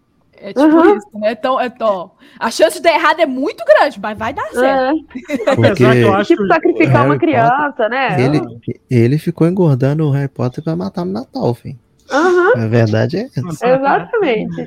É 0.42 0.54
tipo 0.54 0.66
Uhum. 0.66 0.96
isso, 0.98 1.08
né? 1.16 1.32
Então, 1.34 1.60
é, 1.60 1.72
ó, 1.82 2.10
a 2.40 2.50
chance 2.50 2.78
de 2.78 2.84
dar 2.84 2.94
errado 2.94 3.20
é 3.20 3.26
muito 3.26 3.64
grande, 3.66 4.00
mas 4.02 4.18
vai 4.18 4.34
dar 4.34 4.46
certo. 4.52 5.06
É, 5.48 5.52
Apesar 5.52 5.94
que 5.94 6.02
eu 6.02 6.14
acho 6.14 6.28
tipo, 6.30 6.42
que. 6.44 6.48
sacrificar 6.48 7.06
uma 7.06 7.18
criança, 7.18 7.90
né? 7.90 8.22
Ele, 8.22 8.42
ele 8.90 9.18
ficou 9.18 9.48
engordando 9.48 10.06
o 10.08 10.12
Harry 10.12 10.30
Potter 10.30 10.64
pra 10.64 10.76
matar 10.76 11.06
no 11.06 11.12
Natal, 11.12 11.54
filho. 11.54 11.78
Aham, 12.12 12.54
A 12.56 12.68
verdade 12.68 13.18
é 13.18 13.22
essa. 13.26 13.40
exatamente. 13.76 14.66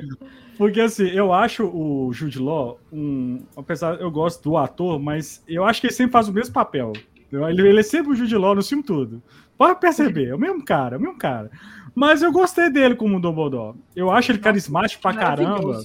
Porque 0.57 0.79
assim, 0.79 1.07
eu 1.09 1.33
acho 1.33 1.65
o 1.65 2.13
Jude 2.13 2.39
Law 2.39 2.79
um. 2.91 3.41
Apesar, 3.57 3.99
eu 3.99 4.11
gosto 4.11 4.43
do 4.43 4.55
ator, 4.57 4.99
mas 4.99 5.43
eu 5.47 5.65
acho 5.65 5.81
que 5.81 5.87
ele 5.87 5.93
sempre 5.93 6.11
faz 6.13 6.27
o 6.29 6.33
mesmo 6.33 6.53
papel. 6.53 6.93
Ele, 7.31 7.67
ele 7.67 7.79
é 7.79 7.83
sempre 7.83 8.11
o 8.11 8.15
Jude 8.15 8.35
Law 8.37 8.53
no 8.53 8.63
filme 8.63 8.83
tudo. 8.83 9.21
Pode 9.57 9.79
perceber, 9.79 10.27
é 10.29 10.35
o 10.35 10.39
mesmo 10.39 10.63
cara, 10.63 10.95
é 10.95 10.99
o 10.99 11.01
mesmo 11.01 11.17
cara. 11.17 11.49
Mas 11.95 12.21
eu 12.21 12.31
gostei 12.31 12.69
dele 12.71 12.95
como 12.95 13.19
Dumbledore. 13.19 13.75
Eu 13.95 14.09
acho 14.11 14.31
ele 14.31 14.39
carismático 14.39 15.01
pra 15.01 15.13
caramba. 15.13 15.81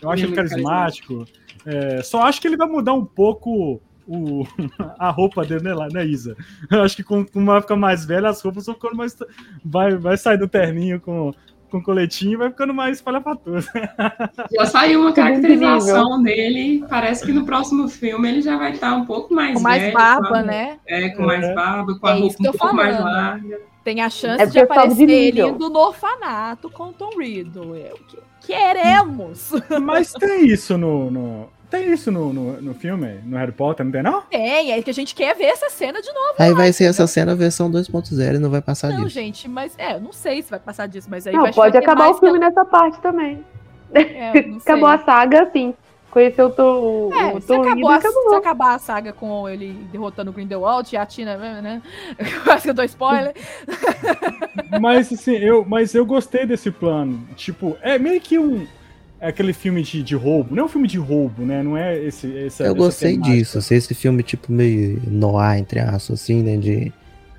Eu 0.00 0.10
acho 0.10 0.24
ele 0.24 0.34
Muito 0.34 0.34
carismático. 0.50 1.24
É, 1.64 2.02
só 2.02 2.22
acho 2.22 2.40
que 2.40 2.48
ele 2.48 2.56
vai 2.56 2.66
mudar 2.66 2.92
um 2.92 3.04
pouco 3.04 3.80
o, 4.06 4.44
a 4.98 5.10
roupa 5.10 5.44
dele, 5.44 5.62
né, 5.62 5.72
lá, 5.74 5.86
né, 5.88 6.04
Isa? 6.04 6.36
Eu 6.70 6.82
acho 6.82 6.96
que 6.96 7.04
com, 7.04 7.24
com 7.24 7.44
vai 7.44 7.60
ficar 7.60 7.76
mais 7.76 8.04
velho, 8.04 8.26
as 8.26 8.42
roupas 8.42 8.66
vão 8.66 8.74
ficando 8.74 8.96
mais. 8.96 9.16
Vai, 9.64 9.94
vai 9.96 10.16
sair 10.16 10.36
do 10.38 10.48
terninho 10.48 11.00
com, 11.00 11.32
com 11.70 11.80
coletinho 11.80 12.32
e 12.32 12.36
vai 12.36 12.50
ficando 12.50 12.74
mais 12.74 12.96
espalhafatoso. 12.96 13.68
Já 14.50 14.66
saiu 14.66 15.02
uma 15.02 15.12
caracterização 15.12 16.20
dele. 16.20 16.84
Parece 16.88 17.24
que 17.24 17.32
no 17.32 17.46
próximo 17.46 17.88
filme 17.88 18.28
ele 18.28 18.42
já 18.42 18.56
vai 18.58 18.72
estar 18.72 18.92
um 18.96 19.04
pouco 19.06 19.32
mais 19.32 19.54
Com 19.54 19.60
mais 19.62 19.80
velho, 19.82 19.94
barba, 19.94 20.28
com 20.28 20.34
a- 20.34 20.42
né? 20.42 20.78
É, 20.88 21.08
com 21.10 21.22
mais 21.24 21.44
É. 21.44 21.54
barba, 21.54 21.96
com 21.96 22.06
a 22.08 22.10
É 22.16 22.18
roupa 22.20 22.36
um 22.40 22.52
pouco 22.52 22.74
mais 22.74 22.96
falando. 22.96 23.12
larga. 23.14 23.71
Tem 23.84 24.00
a 24.00 24.08
chance 24.10 24.42
É 24.42 24.46
de 24.46 24.52
sobe 24.52 24.66
de 24.66 24.72
aparecer 24.72 25.10
ele 25.10 25.42
indo 25.42 25.68
no 25.68 25.78
orfanato 25.80 26.70
com 26.70 26.92
Tom 26.92 27.10
Riddle. 27.18 27.74
É 27.76 27.92
o 27.92 27.98
que 27.98 28.18
queremos. 28.46 29.50
Mas 29.82 30.12
tem 30.12 30.46
isso 30.46 30.76
no. 30.78 31.10
no- 31.10 31.48
tem 31.68 31.90
isso 31.90 32.12
no, 32.12 32.34
no, 32.34 32.60
no 32.60 32.74
filme, 32.74 33.18
no 33.24 33.34
Harry 33.38 33.50
Potter, 33.52 33.82
não 33.82 33.90
tem 33.90 34.02
não? 34.02 34.20
Tem, 34.22 34.72
é 34.72 34.82
que 34.82 34.90
a 34.90 34.92
gente 34.94 35.14
quer 35.14 35.34
ver 35.34 35.44
essa 35.46 35.70
cena 35.70 36.02
de 36.02 36.12
novo. 36.12 36.34
Aí 36.38 36.52
vai 36.52 36.70
ser 36.70 36.84
essa 36.84 37.06
cena 37.06 37.34
versão 37.34 37.70
2.0 37.70 38.34
e 38.34 38.38
não 38.38 38.50
vai 38.50 38.60
passar 38.60 38.90
Não, 38.90 38.96
disso. 38.98 39.08
gente, 39.08 39.48
mas 39.48 39.72
é, 39.78 39.94
eu 39.94 40.00
não 40.00 40.12
sei 40.12 40.42
se 40.42 40.50
vai 40.50 40.60
passar 40.60 40.86
disso, 40.86 41.08
mas 41.10 41.26
aí 41.26 41.32
Não, 41.34 41.40
vai 41.44 41.52
pode 41.54 41.74
acabar 41.78 42.10
o 42.10 42.14
filme 42.18 42.38
nessa 42.38 42.62
parte 42.66 43.00
também. 43.00 43.42
é, 43.94 44.34
não 44.48 44.60
sei. 44.60 44.74
Acabou 44.74 44.86
a 44.90 44.98
saga 44.98 45.44
assim. 45.44 45.72
Conheceu 46.12 46.46
o 46.46 46.50
Tom, 46.50 47.10
É, 47.14 47.32
o 47.34 47.40
se 47.40 47.46
Tom 47.46 47.62
acabou, 47.62 47.88
acabou. 47.90 48.28
se 48.28 48.34
acabar 48.36 48.74
a 48.74 48.78
saga 48.78 49.12
com 49.14 49.48
ele 49.48 49.72
derrotando 49.90 50.30
o 50.30 50.34
Grindelwald 50.34 50.94
e 50.94 50.96
a 50.98 51.06
Tina, 51.06 51.36
né? 51.36 51.80
Quase 52.44 52.64
que 52.64 52.70
eu 52.70 52.74
dou 52.74 52.84
spoiler. 52.84 53.34
Mas 54.80 55.12
assim, 55.12 55.32
eu, 55.36 55.64
mas 55.66 55.94
eu 55.94 56.04
gostei 56.04 56.46
desse 56.46 56.70
plano. 56.70 57.26
Tipo, 57.36 57.76
é 57.82 57.98
meio 57.98 58.20
que 58.20 58.38
um. 58.38 58.66
É 59.20 59.28
aquele 59.28 59.52
filme 59.52 59.82
de, 59.82 60.02
de 60.02 60.14
roubo. 60.16 60.54
Não 60.54 60.62
é 60.64 60.66
um 60.66 60.68
filme 60.68 60.88
de 60.88 60.98
roubo, 60.98 61.42
né? 61.44 61.62
Não 61.62 61.76
é 61.76 61.96
esse. 61.98 62.36
Essa, 62.46 62.64
Eu 62.64 62.74
gostei 62.74 63.12
temática. 63.12 63.36
disso. 63.36 63.62
Ser 63.62 63.76
esse 63.76 63.94
filme 63.94 64.22
tipo 64.22 64.50
meio 64.52 65.00
noir, 65.06 65.58
entre 65.58 65.78
aspas, 65.80 66.20
assim, 66.20 66.42
né? 66.42 66.56
De 66.56 66.92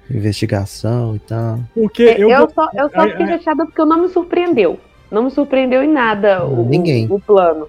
investigação 0.09 1.15
e 1.15 1.19
tal. 1.19 1.59
Porque 1.73 2.03
É, 2.03 2.19
eu. 2.23 2.29
Eu, 2.29 2.49
só, 2.49 2.69
eu 2.73 2.89
só 2.89 3.01
Ai, 3.01 3.11
fiquei 3.11 3.25
ai. 3.25 3.37
chateada 3.37 3.65
porque 3.65 3.83
não 3.85 4.01
me 4.03 4.09
surpreendeu. 4.09 4.79
Não 5.11 5.23
me 5.23 5.31
surpreendeu 5.31 5.83
em 5.83 5.91
nada 5.91 6.45
o, 6.45 6.63
Ninguém. 6.67 7.07
o 7.09 7.19
plano. 7.19 7.67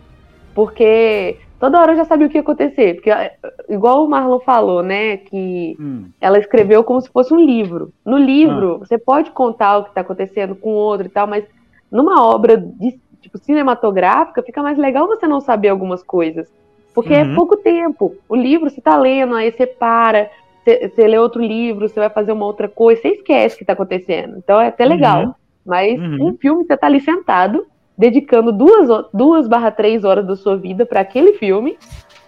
Porque 0.54 1.38
toda 1.58 1.80
hora 1.80 1.92
eu 1.92 1.96
já 1.96 2.04
sabia 2.04 2.26
o 2.26 2.30
que 2.30 2.36
ia 2.36 2.40
acontecer. 2.42 2.94
Porque, 2.94 3.10
é, 3.10 3.34
igual 3.68 4.04
o 4.04 4.08
Marlon 4.08 4.40
falou, 4.40 4.82
né? 4.82 5.16
Que 5.18 5.76
Hum, 5.80 6.04
ela 6.20 6.38
escreveu 6.38 6.84
como 6.84 7.00
se 7.00 7.10
fosse 7.10 7.32
um 7.34 7.40
livro. 7.44 7.90
No 8.04 8.16
Ah. 8.16 8.20
livro, 8.20 8.78
você 8.78 8.96
pode 8.98 9.30
contar 9.32 9.78
o 9.78 9.82
que 9.84 9.88
está 9.90 10.00
acontecendo 10.02 10.54
com 10.54 10.70
o 10.70 10.76
outro 10.76 11.06
e 11.06 11.10
tal, 11.10 11.26
mas 11.26 11.44
numa 11.90 12.24
obra 12.24 12.56
de, 12.56 12.98
tipo, 13.20 13.38
cinematográfica, 13.38 14.42
fica 14.42 14.62
mais 14.62 14.78
legal 14.78 15.06
você 15.06 15.26
não 15.26 15.40
saber 15.40 15.68
algumas 15.68 16.02
coisas. 16.02 16.48
Porque 16.94 17.12
Uhum. 17.12 17.32
é 17.32 17.34
pouco 17.34 17.56
tempo. 17.56 18.14
O 18.28 18.36
livro 18.36 18.70
você 18.70 18.80
tá 18.80 18.96
lendo, 18.96 19.34
aí 19.34 19.50
você 19.50 19.66
para, 19.66 20.30
você, 20.62 20.88
você 20.88 21.06
lê 21.08 21.18
outro 21.18 21.42
livro, 21.42 21.88
você 21.88 21.98
vai 21.98 22.08
fazer 22.10 22.32
uma 22.32 22.46
outra 22.46 22.68
coisa, 22.68 23.00
você 23.02 23.08
esquece 23.08 23.54
o 23.54 23.58
que 23.58 23.64
está 23.64 23.72
acontecendo. 23.72 24.36
Então 24.38 24.60
é 24.60 24.68
até 24.68 24.84
legal. 24.84 25.24
Uhum. 25.24 25.32
Mas 25.66 25.98
Uhum. 25.98 26.28
um 26.28 26.36
filme, 26.36 26.64
você 26.64 26.76
tá 26.76 26.86
ali 26.86 27.00
sentado, 27.00 27.64
dedicando 27.96 28.52
duas, 28.52 29.06
duas 29.12 29.48
barra 29.48 29.70
três 29.70 30.04
horas 30.04 30.26
da 30.26 30.36
sua 30.36 30.56
vida 30.56 30.84
para 30.84 31.00
aquele 31.00 31.34
filme, 31.34 31.78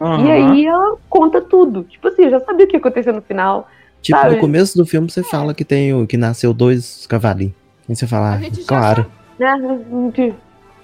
e 0.00 0.04
aham. 0.04 0.30
aí 0.30 0.66
ela 0.66 0.96
conta 1.08 1.40
tudo. 1.40 1.84
Tipo 1.84 2.08
assim, 2.08 2.24
eu 2.24 2.30
já 2.30 2.40
sabia 2.40 2.64
o 2.66 2.68
que 2.68 2.76
ia 2.76 2.80
acontecer 2.80 3.12
no 3.12 3.22
final. 3.22 3.68
Tipo, 4.02 4.18
Sabe? 4.18 4.34
no 4.36 4.40
começo 4.40 4.76
do 4.76 4.86
filme 4.86 5.10
você 5.10 5.22
fala 5.22 5.54
que 5.54 5.64
tem 5.64 5.92
o, 5.94 6.06
que 6.06 6.16
nasceu 6.16 6.52
dois 6.52 7.06
cavalinhos. 7.08 7.54
Aí 7.88 7.96
você 7.96 8.06
fala, 8.06 8.30
A 8.30 8.34
ah, 8.34 8.38
gente 8.38 8.60
já 8.60 8.66
claro, 8.66 9.06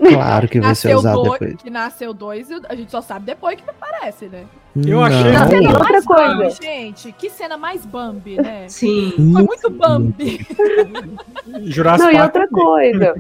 Né? 0.00 0.10
claro 0.10 0.48
que 0.48 0.60
vai 0.60 0.74
ser 0.74 0.96
usado 0.96 1.22
dois, 1.22 1.32
depois. 1.40 1.62
que 1.62 1.70
nasceu 1.70 2.12
dois, 2.12 2.50
e 2.50 2.60
a 2.68 2.74
gente 2.74 2.90
só 2.90 3.00
sabe 3.00 3.26
depois 3.26 3.60
que 3.60 3.68
aparece, 3.68 4.26
né? 4.26 4.44
Eu 4.74 5.02
achei- 5.04 5.32
Não, 5.32 5.40
Não, 5.40 5.48
tem 5.48 5.66
outra 5.68 5.84
mais 5.92 6.04
coisa. 6.06 6.34
Bambi, 6.34 6.50
gente. 6.62 7.12
Que 7.12 7.28
cena 7.28 7.56
mais 7.58 7.84
Bambi, 7.84 8.36
né? 8.36 8.64
Sim. 8.68 9.12
Foi 9.32 9.42
muito 9.42 9.70
Bambi. 9.70 10.46
Jurassic 11.64 12.12
Não, 12.12 12.18
e 12.18 12.22
outra 12.22 12.48
coisa. 12.48 13.14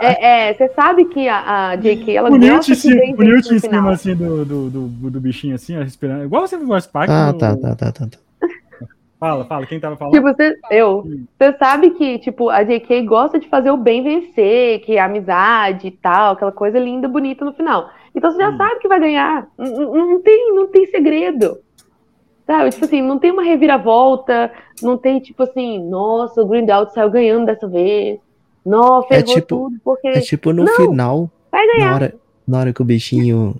É, 0.00 0.48
é, 0.50 0.54
você 0.54 0.68
sabe 0.74 1.04
que 1.06 1.28
a, 1.28 1.68
a 1.70 1.76
J.K. 1.76 2.16
ela 2.16 2.30
O 2.30 2.36
Newt 2.36 2.56
gosta 2.56 2.72
em 2.72 2.74
que 2.74 2.80
cima, 2.80 2.96
vem 3.00 3.14
o 3.14 3.18
Newt 3.18 3.54
em 3.54 3.60
final. 3.60 3.80
cima 3.80 3.92
assim 3.92 4.14
do, 4.16 4.44
do, 4.44 4.68
do, 4.70 5.10
do 5.10 5.20
bichinho 5.20 5.54
assim, 5.54 5.78
respirando. 5.78 6.24
Igual 6.24 6.46
você 6.46 6.56
viu 6.56 6.64
o 6.64 6.68
Jurassic 6.68 6.92
Park. 6.92 7.10
Ah, 7.10 7.32
no- 7.32 7.38
tá, 7.38 7.56
tá, 7.56 7.74
tá, 7.76 7.92
tá. 7.92 8.06
tá. 8.08 8.18
Fala, 9.18 9.46
fala, 9.46 9.64
quem 9.64 9.80
tava 9.80 9.96
falando? 9.96 10.12
Tipo, 10.12 10.26
você, 10.34 10.54
eu. 10.70 11.02
Você 11.38 11.56
sabe 11.58 11.90
que, 11.92 12.18
tipo, 12.18 12.50
a 12.50 12.62
J.K. 12.62 13.02
gosta 13.06 13.38
de 13.40 13.48
fazer 13.48 13.70
o 13.70 13.76
bem 13.76 14.02
vencer, 14.02 14.80
que 14.80 14.96
é 14.96 15.00
amizade 15.00 15.86
e 15.86 15.90
tal, 15.90 16.34
aquela 16.34 16.52
coisa 16.52 16.78
linda, 16.78 17.08
bonita 17.08 17.42
no 17.42 17.54
final. 17.54 17.88
Então 18.16 18.30
você 18.30 18.38
já 18.38 18.48
Hum. 18.50 18.56
sabe 18.56 18.80
que 18.80 18.88
vai 18.88 18.98
ganhar. 18.98 19.46
Não, 19.58 19.92
não- 20.08 20.20
tem, 20.22 20.54
não 20.54 20.66
tem 20.68 20.86
segredo. 20.86 21.58
Sabe? 22.46 22.70
Tipo 22.70 22.84
assim, 22.84 23.02
não 23.02 23.18
tem 23.18 23.30
uma 23.32 23.42
reviravolta, 23.42 24.52
não 24.80 24.96
tem, 24.96 25.18
tipo 25.20 25.42
assim, 25.42 25.78
nossa, 25.88 26.40
o 26.42 26.46
Grindelwald 26.46 26.92
saiu 26.94 27.10
ganhando 27.10 27.46
dessa 27.46 27.68
vez. 27.68 28.18
Nossa, 28.64 29.08
É 29.14 29.18
ferrou 29.18 29.34
tipo- 29.34 29.46
tudo, 29.46 29.76
porque 29.84 30.08
É 30.08 30.20
tipo 30.20 30.52
no 30.52 30.64
Não, 30.64 30.74
final, 30.76 31.30
vai 31.50 31.66
na 31.66 31.72
ganhar. 31.74 31.94
hora, 31.94 32.14
na 32.46 32.58
hora 32.60 32.72
que 32.72 32.80
o 32.82 32.84
bichinho 32.84 33.54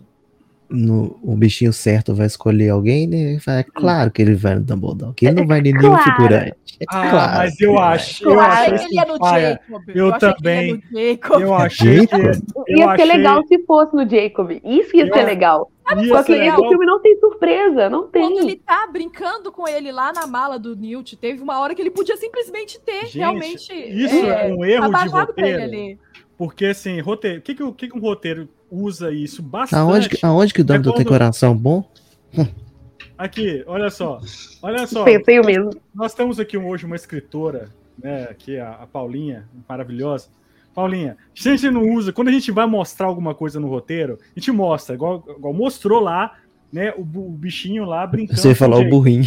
no, 0.68 1.18
o 1.22 1.36
bichinho 1.36 1.72
certo 1.72 2.14
vai 2.14 2.26
escolher 2.26 2.70
alguém, 2.70 3.06
né? 3.06 3.16
Ele 3.16 3.40
É 3.46 3.62
claro 3.62 4.10
que 4.10 4.20
ele 4.22 4.34
vai 4.34 4.54
no 4.56 4.62
Dumbledore, 4.62 5.14
que 5.14 5.26
ele 5.26 5.36
não 5.40 5.46
vai 5.46 5.60
em 5.60 5.62
nenhum 5.62 5.80
Claro. 5.80 6.02
figurante. 6.02 6.54
É 6.78 6.84
Ah, 6.90 7.10
claro 7.10 7.38
mas 7.38 7.56
que 7.56 7.64
eu 7.64 7.70
ele 7.70 7.78
vai. 7.78 7.94
acho, 7.94 8.24
eu 8.24 8.32
Claro, 8.34 8.52
acho 8.52 8.64
ele 8.70 8.74
assim, 8.76 8.94
ia 8.94 9.04
no 9.06 9.16
Jacob. 9.16 9.82
eu 9.94 10.14
achei 10.14 10.18
que 10.18 10.26
ele 10.26 10.34
também. 10.34 10.68
ia 10.68 10.74
no 10.74 11.10
Jacob. 11.10 11.40
eu 11.42 11.54
achei 11.54 12.06
que 12.06 12.16
Jacob? 12.22 12.42
eu 12.68 12.76
Ia 12.78 12.96
ser 12.96 13.04
legal 13.04 13.46
se 13.46 13.58
fosse 13.64 13.96
no 13.96 14.08
Jacob. 14.10 14.50
Isso 14.64 14.96
ia 14.96 15.06
Eu- 15.06 15.14
ser 15.14 15.22
legal. 15.24 15.70
ia 15.98 16.08
Só 16.08 16.22
que 16.22 16.32
legal. 16.32 16.60
o 16.60 16.68
filme 16.68 16.84
não 16.84 17.00
tem 17.00 17.18
surpresa, 17.18 17.88
não 17.88 18.00
Quando 18.08 18.10
tem. 18.12 18.38
ele 18.40 18.56
tá 18.56 18.86
brincando 18.92 19.50
com 19.52 19.66
ele 19.66 19.90
lá 19.90 20.12
na 20.12 20.26
mala 20.26 20.58
do 20.58 20.76
Newt, 20.76 21.16
teve 21.16 21.42
uma 21.42 21.60
hora 21.60 21.74
que 21.74 21.80
ele 21.80 21.90
podia 21.90 22.16
simplesmente 22.16 22.78
ter 22.80 23.02
Gente, 23.06 23.18
realmente. 23.18 23.72
isso 23.72 24.26
é 24.26 24.52
um 24.52 24.64
erro 24.64 24.90
de 24.92 25.00
ele 25.00 25.08
roteiro. 25.10 25.62
ali. 25.62 25.98
Porque 26.36 26.66
assim, 26.66 27.00
roteiro, 27.00 27.38
o 27.38 27.42
que 27.42 27.54
que, 27.54 27.62
o 27.62 27.72
que 27.72 27.88
que 27.88 27.96
um 27.96 28.00
roteiro 28.02 28.46
usa 28.70 29.10
isso 29.12 29.42
bastante? 29.42 29.78
Aonde, 29.80 30.08
que- 30.08 30.18
aonde 30.26 30.54
que 30.54 30.60
o 30.60 30.64
Dumbledore 30.64 30.96
tem 30.96 31.04
quando- 31.04 31.12
coração 31.14 31.56
bom? 31.56 31.88
Aqui, 33.16 33.64
olha 33.66 33.88
só. 33.90 34.20
Olha 34.62 34.86
só. 34.86 35.04
Pensei 35.04 35.40
o 35.40 35.44
mesmo. 35.46 35.70
Nós 35.94 36.12
temos 36.14 36.38
aqui 36.38 36.58
hoje 36.58 36.84
uma 36.84 36.96
escritora, 36.96 37.70
né, 38.02 38.24
aqui 38.24 38.58
a, 38.58 38.72
a 38.72 38.86
Paulinha, 38.86 39.48
maravilhosa. 39.68 40.28
Paulinha, 40.74 41.16
se 41.34 41.48
a 41.48 41.56
gente 41.56 41.70
não 41.70 41.88
usa, 41.94 42.12
quando 42.12 42.28
a 42.28 42.32
gente 42.32 42.50
vai 42.50 42.66
mostrar 42.66 43.06
alguma 43.06 43.34
coisa 43.34 43.58
no 43.58 43.68
roteiro, 43.68 44.18
a 44.36 44.38
gente 44.38 44.52
mostra, 44.52 44.94
igual, 44.94 45.24
igual 45.38 45.54
mostrou 45.54 46.00
lá, 46.00 46.34
né, 46.70 46.92
o, 46.94 47.00
o 47.00 47.30
bichinho 47.30 47.84
lá 47.86 48.06
brincando. 48.06 48.38
Você 48.38 48.48
ia 48.48 48.56
falar 48.56 48.76
o 48.78 48.88
burrinho. 48.88 49.24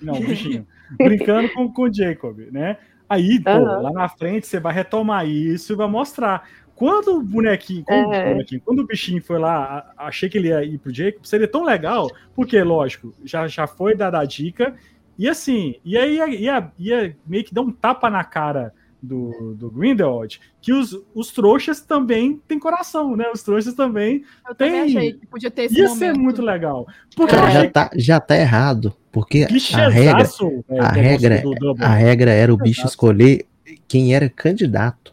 Não, 0.00 0.14
o 0.14 0.20
bichinho. 0.26 0.66
brincando 0.98 1.48
com, 1.50 1.72
com 1.72 1.82
o 1.82 1.94
Jacob, 1.94 2.36
né? 2.50 2.78
Aí, 3.08 3.38
pô, 3.38 3.50
Aham. 3.50 3.80
lá 3.82 3.92
na 3.92 4.08
frente 4.08 4.46
você 4.48 4.58
vai 4.58 4.72
retomar 4.74 5.28
isso 5.28 5.74
e 5.74 5.76
vai 5.76 5.86
mostrar. 5.86 6.48
Quando 6.74 7.16
o 7.16 7.22
bonequinho, 7.22 7.84
quando, 7.84 8.12
É. 8.12 8.26
o 8.26 8.32
bonequinho, 8.32 8.60
quando 8.64 8.78
o 8.80 8.86
bichinho 8.86 9.22
foi 9.22 9.38
lá, 9.38 9.92
achei 9.96 10.28
que 10.28 10.38
ele 10.38 10.48
ia 10.48 10.64
ir 10.64 10.78
pro 10.78 10.92
Jacob, 10.92 11.24
seria 11.24 11.46
tão 11.48 11.64
legal, 11.64 12.10
porque, 12.34 12.60
lógico, 12.62 13.14
já, 13.24 13.46
já 13.46 13.66
foi 13.66 13.94
dada 13.94 14.18
a 14.18 14.24
dica, 14.24 14.74
e 15.18 15.28
assim, 15.28 15.76
e 15.84 15.96
aí 15.96 16.16
ia, 16.16 16.28
ia, 16.28 16.72
ia 16.78 17.16
meio 17.26 17.44
que 17.44 17.54
dar 17.54 17.60
um 17.62 17.70
tapa 17.70 18.08
na 18.10 18.24
cara 18.24 18.72
do, 19.00 19.54
do 19.54 19.70
Grindelwald, 19.70 20.40
que 20.60 20.72
os, 20.72 20.96
os 21.14 21.30
trouxas 21.32 21.80
também 21.80 22.40
têm 22.48 22.58
coração, 22.58 23.16
né? 23.16 23.26
Os 23.34 23.42
trouxas 23.42 23.74
também. 23.74 24.22
Eu 24.48 24.54
também 24.54 24.72
Tem- 24.86 24.96
achei 24.96 25.12
que 25.14 25.26
podia 25.26 25.50
ter 25.50 25.64
esse 25.64 25.74
Ia 25.76 25.88
momento. 25.88 25.98
ser 25.98 26.12
muito 26.16 26.40
legal. 26.40 26.86
Porque 27.16 27.34
achei 27.34 27.62
já 27.64 27.70
tá, 27.70 27.90
já 27.96 28.20
tá 28.20 28.36
errado. 28.36 28.94
Porque 29.10 29.44
que 29.44 29.74
a 29.74 29.88
regra, 29.88 30.14
clichêzaço, 30.14 30.64
é, 30.68 30.78
a 30.80 30.88
regra, 30.88 31.42
a 31.80 31.88
regra 31.88 32.30
era 32.30 32.54
o 32.54 32.56
bicho 32.56 32.80
Exato. 32.80 32.88
escolher 32.90 33.44
quem 33.88 34.14
era 34.14 34.30
candidato. 34.30 35.12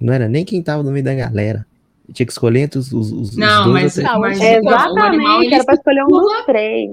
Não 0.00 0.12
era 0.12 0.28
nem 0.28 0.44
quem 0.44 0.62
tava 0.62 0.82
no 0.82 0.90
meio 0.90 1.04
da 1.04 1.14
galera. 1.14 1.66
Tinha 2.12 2.26
que 2.26 2.32
escolher 2.32 2.60
entre 2.60 2.78
os, 2.78 2.92
os, 2.92 3.12
os 3.12 3.36
Não, 3.36 3.64
dois 3.70 3.96
mas. 3.96 4.04
Não, 4.04 4.20
mas 4.20 4.40
É, 4.40 4.60
o 4.60 4.68
animal 4.68 4.80
exatamente, 4.80 5.44
ele 5.46 5.54
era 5.54 5.64
pra 5.64 5.74
escolher 5.74 6.04
um 6.04 6.08
dos 6.08 6.44
três. 6.46 6.90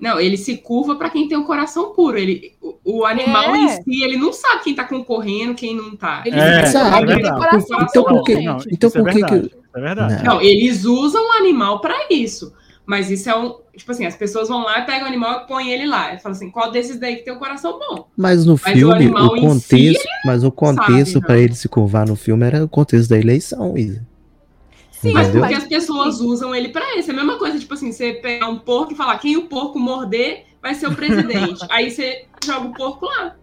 Não, 0.00 0.18
ele 0.20 0.36
se 0.36 0.56
curva 0.58 0.96
para 0.96 1.08
quem 1.10 1.28
tem 1.28 1.36
o 1.38 1.44
coração 1.44 1.92
puro. 1.94 2.18
Ele, 2.18 2.52
o, 2.60 2.74
o 2.84 3.04
animal 3.04 3.54
É. 3.54 3.58
em 3.58 3.68
si, 3.68 4.02
ele 4.02 4.16
não 4.16 4.32
sabe 4.32 4.64
quem 4.64 4.74
tá 4.74 4.84
concorrendo, 4.84 5.54
quem 5.54 5.74
não 5.76 5.96
tá. 5.96 6.22
Ele 6.26 6.36
É, 6.36 6.40
é 6.40 6.62
verdade. 6.62 7.22
de 7.22 7.30
coração, 7.30 7.78
Então 7.82 8.04
por 8.04 8.22
que-. 8.24 8.40
Não, 8.42 8.58
então 8.70 8.88
é 8.88 8.92
por 8.92 9.10
que 9.12 9.24
é 9.24 9.80
verdade. 9.80 10.24
Não. 10.24 10.34
Não, 10.34 10.40
eles 10.42 10.84
usam 10.84 11.22
o 11.28 11.32
animal 11.32 11.80
para 11.80 11.94
isso. 12.10 12.52
Mas 12.86 13.10
isso 13.10 13.30
é 13.30 13.36
um. 13.38 13.56
Tipo 13.76 13.92
assim, 13.92 14.04
as 14.04 14.14
pessoas 14.14 14.48
vão 14.48 14.62
lá, 14.62 14.82
pegam 14.82 15.04
o 15.04 15.08
animal 15.08 15.40
e 15.42 15.46
põem 15.48 15.70
ele 15.72 15.86
lá. 15.86 16.14
E 16.14 16.18
falam 16.18 16.36
assim: 16.36 16.50
qual 16.50 16.70
desses 16.70 16.98
daí 16.98 17.16
que 17.16 17.22
tem 17.24 17.32
o 17.34 17.38
coração 17.38 17.78
bom? 17.78 18.08
Mas 18.16 18.44
no 18.44 18.52
Mas 18.52 18.62
o 18.62 18.72
filme, 18.76 18.94
animal 18.94 19.30
o 19.32 19.36
em 19.36 19.40
si, 19.40 19.46
contexto, 19.46 20.08
mas 20.26 20.44
o 20.44 20.52
contexto 20.52 21.12
sabe, 21.14 21.26
para 21.26 21.38
ele 21.38 21.54
se 21.54 21.68
curvar 21.68 22.06
no 22.06 22.14
filme 22.14 22.44
era 22.46 22.62
o 22.64 22.68
contexto 22.68 23.08
da 23.08 23.18
eleição, 23.18 23.76
Isa. 23.76 24.06
Sim, 24.90 25.12
Mas 25.12 25.28
porque 25.28 25.54
as 25.54 25.64
pessoas 25.64 26.20
usam 26.20 26.54
ele 26.54 26.68
para 26.70 26.96
isso. 26.98 27.10
É 27.10 27.12
a 27.12 27.16
mesma 27.16 27.38
coisa, 27.38 27.58
tipo 27.58 27.74
assim, 27.74 27.92
você 27.92 28.14
pegar 28.14 28.48
um 28.48 28.58
porco 28.58 28.92
e 28.92 28.96
falar: 28.96 29.18
quem 29.18 29.36
o 29.36 29.48
porco 29.48 29.78
morder 29.78 30.44
vai 30.62 30.74
ser 30.74 30.86
o 30.86 30.94
presidente. 30.94 31.64
Aí 31.70 31.90
você 31.90 32.24
joga 32.44 32.68
o 32.68 32.72
porco 32.74 33.06
lá. 33.06 33.34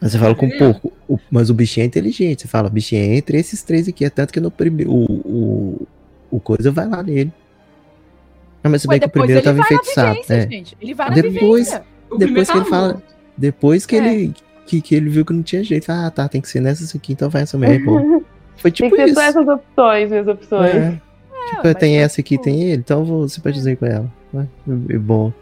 Mas 0.00 0.12
você 0.12 0.18
fala 0.18 0.34
com 0.34 0.46
Entendeu? 0.46 0.74
pouco, 0.74 0.92
o- 1.08 1.18
mas 1.30 1.48
o 1.48 1.54
bichinho 1.54 1.84
é 1.84 1.86
inteligente. 1.86 2.42
Você 2.42 2.48
fala, 2.48 2.68
bichinho 2.68 3.00
é 3.02 3.16
entre 3.16 3.38
esses 3.38 3.62
três 3.62 3.88
aqui. 3.88 4.04
É 4.04 4.10
tanto 4.10 4.32
que 4.32 4.40
no 4.40 4.50
primeiro. 4.50 4.90
O, 4.90 5.04
o, 5.04 5.88
o 6.32 6.40
coisa 6.40 6.70
vai 6.70 6.86
lá 6.86 7.02
nele. 7.02 7.32
Não, 8.66 8.70
mas 8.72 8.82
se 8.82 8.88
bem 8.88 8.98
Mas 8.98 9.00
que 9.00 9.04
o 9.04 9.08
depois 9.08 9.26
primeiro 9.26 9.38
ele 9.38 9.44
tava 9.44 9.56
vai 9.58 9.70
na 9.70 9.76
enfeitiçado. 9.76 10.32
É. 10.32 10.50
gente. 10.50 10.76
Ele 10.80 10.94
vai 10.94 11.08
na 11.08 11.14
Depois- 11.14 11.32
vivência. 11.40 11.84
O 12.10 12.16
Depois 12.18 12.48
primeiro 12.48 12.52
que 12.52 12.58
ele 12.58 12.64
fala-. 12.64 13.02
Depois 13.38 13.86
que, 13.86 13.96
É. 13.96 13.98
ele, 13.98 14.34
que, 14.66 14.80
que 14.80 14.94
ele 14.94 15.08
viu 15.10 15.24
que 15.24 15.32
não 15.32 15.42
tinha 15.42 15.62
jeito. 15.62 15.90
Ah, 15.90 16.10
tá, 16.10 16.28
tem 16.28 16.40
que 16.40 16.48
ser 16.48 16.60
nessas 16.60 16.94
aqui, 16.94 17.12
então 17.12 17.28
vai 17.30 17.42
essa 17.42 17.56
mesmo. 17.58 18.24
Foi 18.56 18.70
Tem 18.70 18.88
tipo 18.88 18.96
que 18.96 19.02
ser 19.04 19.10
isso. 19.10 19.20
essas 19.20 19.46
opções, 19.48 20.10
minhas 20.10 20.26
opções. 20.28 20.74
É. 20.74 20.78
É, 20.78 21.48
Tipo, 21.50 21.60
mas 21.64 21.74
tem 21.76 21.98
essa 21.98 22.20
aqui, 22.20 22.30
tipo, 22.30 22.42
tem 22.44 22.62
ele, 22.62 22.80
então 22.80 23.00
eu 23.00 23.04
vou 23.04 23.28
simpatizar 23.28 23.76
com 23.76 23.86
ela. 23.86 24.10
né? 24.32 24.48
E 24.88 24.98
bom. 24.98 25.32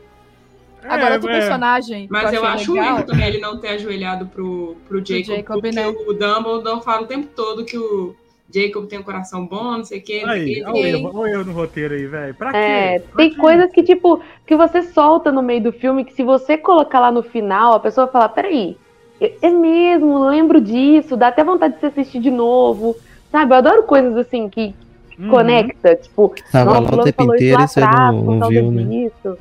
Agora, 0.87 1.14
outro 1.14 1.31
É, 1.31 1.37
é. 1.37 1.39
personagem. 1.41 2.07
Mas 2.11 2.29
que 2.31 2.37
eu 2.37 2.45
achei 2.45 2.62
acho 2.62 2.72
legal, 2.75 2.97
erro 2.99 3.07
também 3.07 3.27
ele 3.29 3.39
não 3.39 3.59
ter 3.59 3.68
ajoelhado 3.68 4.27
pro, 4.27 4.77
pro 4.87 4.99
Jacob, 4.99 5.25
Jacob, 5.37 5.61
porque 5.62 5.75
né? 5.75 5.87
o 5.89 6.12
Dumbledore 6.12 6.83
fala 6.85 7.03
o 7.03 7.07
tempo 7.07 7.29
todo 7.35 7.64
que 7.64 7.79
o 7.79 8.14
Jacob 8.55 8.86
tem 8.86 8.98
um 8.98 9.02
coração 9.02 9.46
bom, 9.46 9.78
não 9.78 9.84
sei 9.84 9.98
o 9.98 10.02
quê. 10.02 10.22
Aí, 10.24 10.62
olha 10.64 10.74
o 10.74 10.84
erro, 10.86 11.12
olha 11.14 11.30
erro 11.32 11.44
no 11.44 11.52
roteiro 11.52 11.94
aí, 11.94 12.07
velho. 12.07 12.34
Pra 12.34 12.52
quê? 12.52 12.59
É, 12.59 12.98
Pra 13.00 13.16
tem 13.18 13.30
quê? 13.30 13.36
coisas 13.36 13.70
que, 13.72 13.82
tipo, 13.82 14.20
que 14.46 14.57
você 14.57 14.82
solta 14.82 15.32
no 15.32 15.42
meio 15.42 15.62
do 15.62 15.72
filme 15.72 16.05
que 16.05 16.12
se 16.14 16.22
você 16.22 16.57
colocar 16.57 17.00
lá 17.00 17.11
no 17.11 17.22
final, 17.22 17.74
a 17.74 17.80
pessoa 17.80 18.07
fala, 18.09 18.28
peraí, 18.28 18.76
é 19.20 19.46
é 19.46 19.50
mesmo, 19.50 20.24
lembro 20.28 20.61
disso, 20.61 21.16
dá 21.16 21.28
até 21.28 21.42
vontade 21.42 21.74
de 21.74 21.80
se 21.80 21.86
assistir 21.86 22.20
de 22.20 22.30
novo. 22.30 22.94
Sabe, 23.30 23.52
eu 23.52 23.59
adoro 23.59 23.82
coisas 23.84 24.16
assim 24.16 24.48
que 24.48 24.74
Uhum, 25.18 25.30
conecta, 25.30 25.94
tipo, 25.94 26.34
Tava 26.50 26.80
nossa, 26.80 26.96
lá 26.96 27.02
o 27.02 27.05
tempo 27.05 27.16
falou 27.16 27.34
isso 27.36 27.44
inteiro 27.44 27.59
lá 27.61 27.64
e 27.64 27.68
você 27.68 27.80
não, 27.80 28.22
não 28.40 28.48
viu, 28.48 28.70
né? 28.72 28.82
disso. 28.82 29.38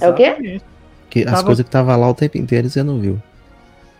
É 0.00 0.08
o 0.08 0.14
quê? 0.14 0.58
Que 1.10 1.20
as 1.22 1.30
Tava- 1.30 1.42
coisas 1.44 1.64
que 1.64 1.70
tava 1.70 1.96
lá 1.96 2.08
o 2.08 2.14
tempo 2.14 2.38
inteiro 2.38 2.66
e 2.66 2.70
você 2.70 2.82
não 2.82 2.98
viu. 3.00 3.18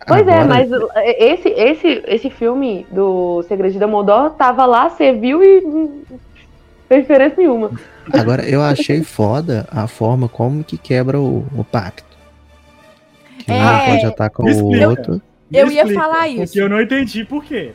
Pois 0.07 0.25
é, 0.27 0.31
Agora- 0.31 0.45
mas 0.47 0.71
é, 0.95 1.33
esse, 1.33 1.49
esse, 1.49 2.03
esse 2.07 2.29
filme 2.29 2.87
do 2.89 3.43
Segredo 3.43 3.73
de 3.73 3.79
Dumbledore 3.79 4.33
tava 4.37 4.65
lá, 4.65 4.89
você 4.89 5.11
viu 5.11 5.43
e 5.43 5.61
não 5.61 5.91
fez 6.87 7.01
diferença 7.01 7.35
nenhuma. 7.37 7.71
Agora, 8.13 8.47
eu 8.47 8.61
achei 8.61 9.03
foda 9.03 9.67
a 9.69 9.85
forma 9.87 10.29
como 10.29 10.63
que 10.63 10.77
quebra 10.77 11.19
o, 11.19 11.45
o 11.55 11.63
pacto. 11.63 12.05
Que 13.39 13.51
um 13.51 13.55
É, 13.55 13.85
pode 13.91 14.05
atacar 14.05 14.45
o 14.45 14.89
outro. 14.89 15.21
Me 15.51 15.59
Eu 15.59 15.69
ia 15.71 15.85
falar 15.93 16.27
isso. 16.29 16.45
Porque 16.45 16.61
eu 16.61 16.69
não 16.69 16.81
entendi 16.81 17.25
por 17.25 17.43
quê. 17.43 17.73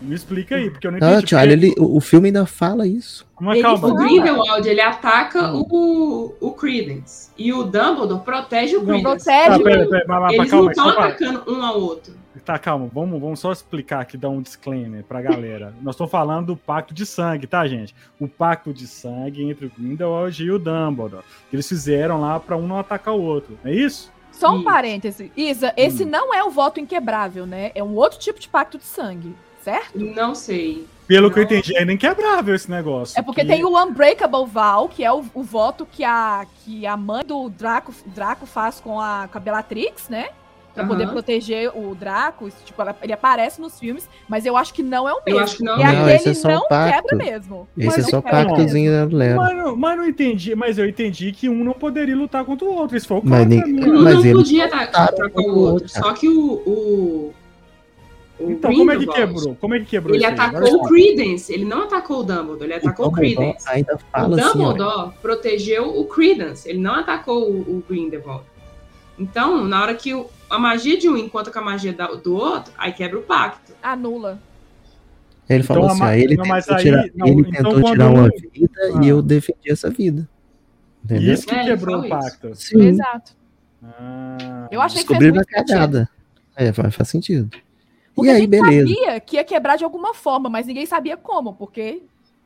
Me 0.00 0.14
explica 0.14 0.54
aí, 0.56 0.70
porque 0.70 0.86
eu 0.86 0.92
não 0.92 0.98
Não, 0.98 1.08
entendi. 1.08 1.22
porque- 1.22 1.34
olha, 1.34 1.52
ele, 1.52 1.74
o 1.78 2.00
filme 2.00 2.28
ainda 2.28 2.46
fala 2.46 2.86
isso. 2.86 3.26
Mas 3.40 3.54
Ele 3.54 3.62
calma, 3.62 3.88
O. 3.88 3.94
Grindelwald, 3.94 4.68
ele 4.68 4.80
ataca 4.80 5.52
o, 5.54 6.34
o 6.40 6.50
Credence. 6.52 7.30
E 7.36 7.52
o 7.52 7.64
Dumbledore 7.64 8.20
protege 8.22 8.76
o 8.76 8.80
Não, 8.80 8.86
Credence. 9.02 9.24
protege 9.24 9.60
o- 9.60 9.64
pera, 9.64 9.88
pera, 9.88 10.04
mas- 10.08 10.20
mas 10.22 10.32
Eles 10.34 10.50
calma, 10.50 10.64
não 10.64 10.70
estão 10.70 10.88
atacando 10.90 11.44
um 11.52 11.62
ao 11.64 11.80
outro. 11.80 12.14
Tá, 12.44 12.58
calma, 12.58 12.88
vamos, 12.92 13.20
vamos 13.20 13.40
só 13.40 13.52
explicar 13.52 14.00
aqui, 14.00 14.16
dar 14.16 14.30
um 14.30 14.40
disclaimer 14.40 15.04
pra 15.04 15.20
galera. 15.20 15.74
Nós 15.82 15.94
estamos 15.94 16.10
falando 16.10 16.46
do 16.46 16.56
pacto 16.56 16.94
de 16.94 17.04
sangue, 17.04 17.46
tá, 17.46 17.66
gente? 17.66 17.94
O 18.18 18.26
pacto 18.26 18.72
de 18.72 18.86
sangue 18.86 19.42
entre 19.42 19.66
o 19.66 19.72
Grindelwald 19.76 20.42
e 20.42 20.50
o 20.50 20.58
Dumbledore. 20.58 21.24
Que 21.50 21.56
eles 21.56 21.68
fizeram 21.68 22.20
lá 22.20 22.40
pra 22.40 22.56
um 22.56 22.66
não 22.66 22.78
atacar 22.78 23.14
o 23.14 23.20
outro. 23.20 23.58
É 23.64 23.72
isso? 23.74 24.10
Só 24.32 24.52
um 24.52 24.56
Isso. 24.56 24.64
parêntese. 24.64 25.32
Isa, 25.36 25.74
esse 25.76 26.04
Hum. 26.04 26.08
não 26.10 26.32
é 26.32 26.42
o 26.44 26.50
voto 26.50 26.78
inquebrável, 26.78 27.44
né? 27.44 27.72
É 27.74 27.82
um 27.82 27.94
outro 27.96 28.18
tipo 28.20 28.38
de 28.38 28.48
pacto 28.48 28.78
de 28.78 28.84
sangue, 28.84 29.34
certo? 29.68 29.98
Não 29.98 30.34
sei. 30.34 30.86
Pelo 31.06 31.30
que 31.30 31.38
eu 31.38 31.44
Não. 31.44 31.50
entendi, 31.50 31.76
é 31.76 31.82
inquebrável 31.90 32.54
esse 32.54 32.70
negócio. 32.70 33.18
É 33.18 33.22
porque 33.22 33.40
que- 33.42 33.46
tem 33.46 33.64
o 33.64 33.82
Unbreakable 33.82 34.46
Vow, 34.46 34.88
que 34.88 35.02
é 35.04 35.12
o, 35.12 35.24
o 35.34 35.42
voto 35.42 35.86
que 35.90 36.04
a, 36.04 36.44
que 36.64 36.86
a 36.86 36.96
mãe 36.96 37.24
do 37.24 37.48
Draco, 37.48 37.92
Draco 38.06 38.44
faz 38.46 38.78
com 38.80 39.00
a, 39.00 39.28
com 39.30 39.38
a 39.38 39.40
Bellatrix, 39.40 40.08
né? 40.08 40.28
Pra 40.74 40.86
poder 40.86 41.04
Aham. 41.04 41.12
proteger 41.14 41.72
o 41.74 41.92
Draco. 41.94 42.48
tipo, 42.64 42.80
ela- 42.80 42.94
ele 43.02 43.12
aparece 43.12 43.60
nos 43.60 43.80
filmes, 43.80 44.08
mas 44.28 44.46
eu 44.46 44.56
acho 44.56 44.72
que 44.72 44.82
não 44.82 45.08
é 45.08 45.12
o 45.12 45.20
mesmo. 45.26 45.40
Eu 45.40 45.44
acho 45.44 45.56
que 45.56 45.64
não. 45.64 45.74
E 45.80 45.82
Não, 45.82 45.90
aquele 45.90 46.12
esse 46.12 46.28
é 46.28 46.34
só 46.34 46.48
não 46.48 46.68
pacto. 46.68 46.94
quebra 47.08 47.16
mesmo. 47.16 47.68
Esse 47.76 47.86
Mas 47.86 47.98
é 47.98 48.02
só 48.10 48.20
pactozinho 48.20 48.92
da 48.92 49.16
Lero. 49.16 49.36
Mas, 49.38 49.56
não- 49.56 49.76
mas 49.76 49.96
não 49.98 50.06
entendi, 50.06 50.54
mas 50.54 50.78
eu 50.78 50.86
entendi 50.88 51.32
que 51.32 51.48
um 51.48 51.64
não 51.64 51.72
poderia 51.72 52.14
lutar 52.14 52.44
contra 52.44 52.68
o 52.68 52.72
outro. 52.74 52.96
Isso 52.96 53.08
foi 53.08 53.18
o 53.18 53.22
Mas 53.24 53.46
nem-. 53.46 53.60
Um 53.64 54.02
Mas 54.04 54.24
não 54.24 54.32
podia 54.34 54.64
lutaram 54.66 54.84
atacar 54.84 55.30
com 55.30 55.40
o 55.42 55.58
outro. 55.58 55.88
Só 55.88 56.12
que 56.12 56.28
o, 56.28 56.62
o 56.64 57.34
Então, 58.40 58.72
como 58.72 58.90
é 58.92 58.98
que 58.98 59.06
quebrou? 59.06 59.54
Como 59.56 59.74
é 59.74 59.80
que 59.80 59.86
quebrou 59.86 60.14
Ele 60.14 60.24
atacou 60.24 60.74
o 60.76 60.82
Credence. 60.88 61.52
Ele 61.52 61.64
não 61.64 61.82
atacou 61.82 62.20
o 62.20 62.22
Dumbledore, 62.22 62.64
ele 62.64 62.74
atacou 62.74 63.06
o, 63.06 63.10
Dumbledore 63.10 63.36
Credence. 63.54 63.68
ainda 63.68 63.94
O 63.94 64.34
assim, 64.34 64.58
Dumbledore 64.58 65.12
protegeu 65.20 65.98
o 65.98 66.04
Credence, 66.04 66.68
ele 66.68 66.78
não 66.78 66.94
atacou 66.94 67.50
o, 67.50 67.60
o 67.78 67.84
Grindelwald. 67.88 68.44
Então, 69.18 69.64
na 69.64 69.82
hora 69.82 69.94
que 69.94 70.14
o- 70.14 70.26
a 70.48 70.58
magia 70.58 70.96
de 70.96 71.08
um 71.08 71.16
encontra 71.16 71.52
com 71.52 71.58
a 71.58 71.62
magia 71.62 71.92
da- 71.92 72.06
do 72.14 72.36
outro, 72.36 72.72
aí 72.78 72.92
quebra 72.92 73.18
o 73.18 73.22
pacto. 73.22 73.72
Anula. 73.82 74.38
Ele 75.50 75.62
falou 75.64 75.84
Então, 75.84 75.94
assim, 75.94 76.02
a 76.02 76.06
ó, 76.06 76.08
ma- 76.10 76.16
ele 76.16 76.36
não, 76.36 76.44
tentou 76.44 76.74
aí- 76.76 76.82
tirar, 76.82 77.04
não, 77.16 77.26
ele 77.26 77.40
então 77.40 77.52
tentou 77.74 77.90
tirar 77.90 78.10
um- 78.10 78.14
uma 78.14 78.28
vida 78.28 78.80
Ah. 78.94 79.00
e 79.02 79.08
eu 79.08 79.20
defendi 79.22 79.70
essa 79.72 79.90
vida. 79.90 80.28
Entendeu? 81.04 81.32
Isso 81.34 81.46
que 81.46 81.54
É, 81.54 81.64
quebrou 81.64 81.96
o 81.98 82.02
falou 82.02 82.16
pacto. 82.20 82.54
Sim, 82.54 82.80
Exato. 82.86 83.32
Ah. 83.82 84.68
Eu 84.70 84.80
achei 84.80 85.02
que 85.02 85.16
fez 85.16 85.32
muito 85.32 85.46
cagada. 85.48 86.08
É, 86.56 86.72
faz, 86.72 86.94
faz 86.94 87.08
sentido. 87.08 87.50
Porque 88.18 88.28
e 88.28 88.30
a 88.30 88.34
aí, 88.34 88.40
gente 88.40 88.50
beleza. 88.50 88.88
sabia 88.88 89.20
que 89.20 89.36
ia 89.36 89.44
quebrar 89.44 89.76
de 89.76 89.84
alguma 89.84 90.12
forma, 90.14 90.48
mas 90.50 90.66
ninguém 90.66 90.86
sabia 90.86 91.16
como, 91.16 91.54
porque 91.54 92.02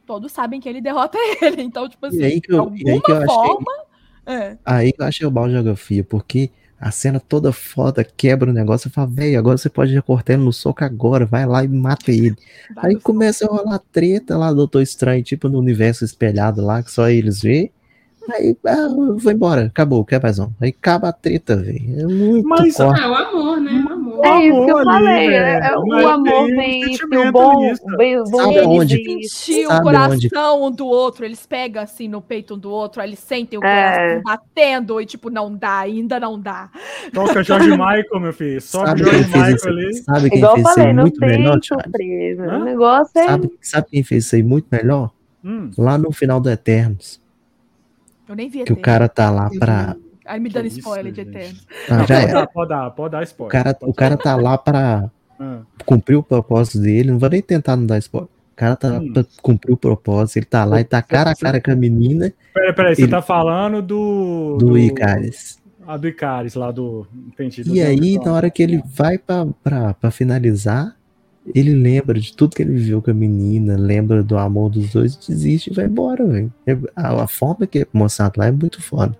todos 0.06 0.30
sabem 0.32 0.60
que 0.60 0.68
ele 0.68 0.80
derrota 0.80 1.16
ele. 1.40 1.62
Então, 1.62 1.88
tipo 1.88 2.06
assim, 2.06 2.18
E 2.18 2.24
aí 2.24 2.40
que 2.40 2.48
de 2.48 2.56
alguma 2.58 2.90
aí 2.90 3.00
que 3.00 3.10
eu 3.10 3.16
achei. 3.16 3.26
forma. 3.26 3.72
É. 4.26 4.56
Aí 4.64 4.92
que 4.92 5.02
eu 5.02 5.06
achei 5.06 5.26
o 5.26 5.30
balde 5.30 5.50
de 5.50 5.54
geografia, 5.56 6.04
porque 6.04 6.50
a 6.80 6.90
cena 6.90 7.20
toda 7.20 7.52
foda 7.52 8.04
quebra 8.04 8.50
o 8.50 8.52
negócio. 8.52 8.88
Eu 8.88 8.92
falo, 8.92 9.10
velho, 9.10 9.38
agora 9.38 9.56
você 9.56 9.68
pode 9.70 9.94
recortar 9.94 10.34
ele 10.34 10.44
no 10.44 10.52
soco 10.52 10.84
agora, 10.84 11.24
vai 11.24 11.46
lá 11.46 11.64
e 11.64 11.68
mata 11.68 12.10
ele. 12.10 12.36
vai 12.74 12.90
Aí 12.90 13.00
começa 13.00 13.46
a 13.46 13.48
rolar 13.48 13.78
treta 13.92 14.36
lá, 14.36 14.52
Doutor 14.52 14.82
Estranho, 14.82 15.22
tipo 15.22 15.48
no 15.48 15.58
universo 15.58 16.04
espelhado 16.04 16.60
lá, 16.64 16.82
que 16.82 16.90
só 16.90 17.08
eles 17.08 17.40
vê. 17.40 17.70
Aí, 18.30 18.56
ah, 18.66 18.88
vou 19.16 19.32
embora, 19.32 19.66
acabou, 19.66 20.04
quer 20.04 20.22
mais 20.22 20.38
um. 20.38 20.50
Aí 20.60 20.70
acaba 20.70 21.08
a 21.08 21.12
treta, 21.12 21.56
velho. 21.56 22.00
É 22.00 22.06
muito 22.06 22.48
Mas, 22.48 22.76
corte. 22.76 23.00
É 23.00 23.08
o 23.08 23.14
amor, 23.14 23.60
né? 23.60 23.72
O 24.22 24.32
amor. 24.32 24.40
É 24.42 24.46
isso 24.46 24.64
que 24.64 24.70
eu 24.70 24.78
amor 24.78 24.88
ali, 24.94 25.04
falei. 25.04 25.28
é- 25.34 25.60
é- 25.66 25.76
o 25.76 26.08
amor 26.08 26.42
um 26.42 26.46
isso, 26.62 26.88
sentimento 26.98 27.28
o 27.28 27.32
bom, 27.32 27.60
nisso. 27.60 27.82
o 27.84 28.24
bom 28.30 28.38
Sabe 28.82 29.20
isso. 29.20 29.36
sentir 29.36 29.66
o 29.66 29.82
coração 29.82 30.64
um 30.64 30.70
do 30.70 30.86
outro, 30.86 31.24
eles 31.24 31.46
pegam 31.46 31.82
assim 31.82 32.08
no 32.08 32.20
peito 32.20 32.54
um 32.54 32.58
do 32.58 32.70
outro, 32.70 33.02
aí 33.02 33.08
eles 33.08 33.18
sentem 33.18 33.58
o 33.58 33.64
É. 33.64 33.96
coração 34.18 34.22
batendo 34.24 35.00
e 35.00 35.06
tipo, 35.06 35.30
não 35.30 35.54
dá, 35.54 35.78
ainda 35.80 36.18
não 36.20 36.38
dá. 36.40 36.70
Toca 37.12 37.42
George 37.42 37.70
Michael, 37.76 38.20
meu 38.20 38.32
filho. 38.32 38.60
Só 38.60 38.86
Sabe 38.86 39.02
George 39.04 39.24
Michael 39.26 39.54
isso? 39.56 39.68
ali. 39.68 39.94
Sabe 39.94 40.30
quem 40.30 40.38
Igual 40.38 40.52
eu 40.52 40.56
fez 40.56 40.66
isso 40.66 40.74
falei, 40.74 40.88
aí 40.88 40.94
não 40.94 41.02
muito 41.02 41.18
tem 41.20 41.28
melhor, 41.28 41.58
surpresa. 41.62 42.42
O 42.56 42.64
negócio 42.64 43.18
é. 43.18 43.26
Sabe, 43.26 43.50
sabe 43.60 43.86
quem 43.90 44.02
fez 44.02 44.24
isso 44.26 44.36
aí 44.36 44.42
muito 44.42 44.66
melhor? 44.70 45.10
Hum, 45.44 45.70
Lá 45.76 45.98
no 45.98 46.12
final 46.12 46.40
do 46.40 46.48
Eternos. 46.50 47.20
Eu 48.28 48.36
nem 48.36 48.48
vi 48.48 48.62
Que 48.64 48.72
o 48.72 48.76
cara 48.76 49.08
tá 49.08 49.30
lá 49.30 49.50
pra. 49.58 49.96
Aí 50.32 50.40
me 50.40 50.48
dando 50.48 50.62
Que 50.70 50.78
spoiler 50.78 51.12
isso, 51.12 51.14
de 51.24 51.24
gente. 51.24 51.36
Eterno. 51.36 51.58
Ah, 51.90 52.04
já 52.06 52.06
pode, 52.06 52.32
dar, 52.32 52.46
pode 52.46 52.68
dar, 52.70 52.90
pode 52.90 53.12
dar 53.12 53.20
O 53.20 53.22
spoiler. 53.24 53.52
cara, 53.52 53.74
Pode 53.74 53.90
o 53.90 53.94
cara 53.94 54.16
tá 54.16 54.34
lá 54.36 54.56
pra 54.56 55.10
Ah, 55.38 55.60
cumprir 55.84 56.16
o 56.16 56.22
propósito 56.22 56.78
dele. 56.80 57.10
Não 57.10 57.18
vou 57.18 57.28
nem 57.28 57.42
tentar 57.42 57.76
não 57.76 57.84
dar 57.86 57.98
spoiler. 57.98 58.28
O 58.30 58.56
cara 58.56 58.76
tá 58.76 58.88
lá 58.92 58.98
Hum. 59.00 59.12
pra 59.12 59.24
cumprir 59.42 59.72
o 59.72 59.76
propósito. 59.76 60.36
Ele 60.38 60.46
tá 60.46 60.64
lá 60.64 60.80
e 60.80 60.84
tá 60.84 61.02
cara 61.02 61.32
a 61.32 61.36
cara 61.36 61.60
com 61.60 61.70
a 61.70 61.76
menina 61.76 62.32
Peraí, 62.54 62.72
peraí, 62.72 62.94
você 62.94 63.02
Ele- 63.02 63.10
tá 63.10 63.20
falando 63.20 63.82
do. 63.82 64.56
do 64.58 64.78
Icaris. 64.78 65.60
Ah, 65.86 65.96
do 65.96 66.06
Icaris, 66.08 66.54
lá 66.54 66.70
do. 66.70 67.06
Entendi. 67.28 67.64
do 67.64 67.74
E 67.74 67.82
aí, 67.82 68.16
na 68.18 68.32
hora 68.32 68.48
que 68.50 68.62
ele 68.62 68.82
vai 68.86 69.18
pra, 69.18 69.46
pra, 69.64 69.94
pra 69.94 70.10
finalizar, 70.10 70.94
ele 71.54 71.74
lembra 71.74 72.20
de 72.20 72.34
tudo 72.36 72.54
que 72.54 72.62
ele 72.62 72.72
viveu 72.74 73.02
com 73.02 73.10
a 73.10 73.14
menina, 73.14 73.76
lembra 73.76 74.22
do 74.22 74.38
amor 74.38 74.70
dos 74.70 74.90
dois, 74.92 75.16
desiste 75.16 75.70
e 75.72 75.74
vai 75.74 75.86
embora, 75.86 76.24
velho. 76.24 76.52
É- 76.66 76.78
A, 76.94 77.24
a 77.24 77.26
forma 77.26 77.66
que 77.66 77.80
é 77.80 77.86
mostrado 77.92 78.34
lá 78.38 78.46
é 78.46 78.52
muito 78.52 78.80
foda. 78.80 79.16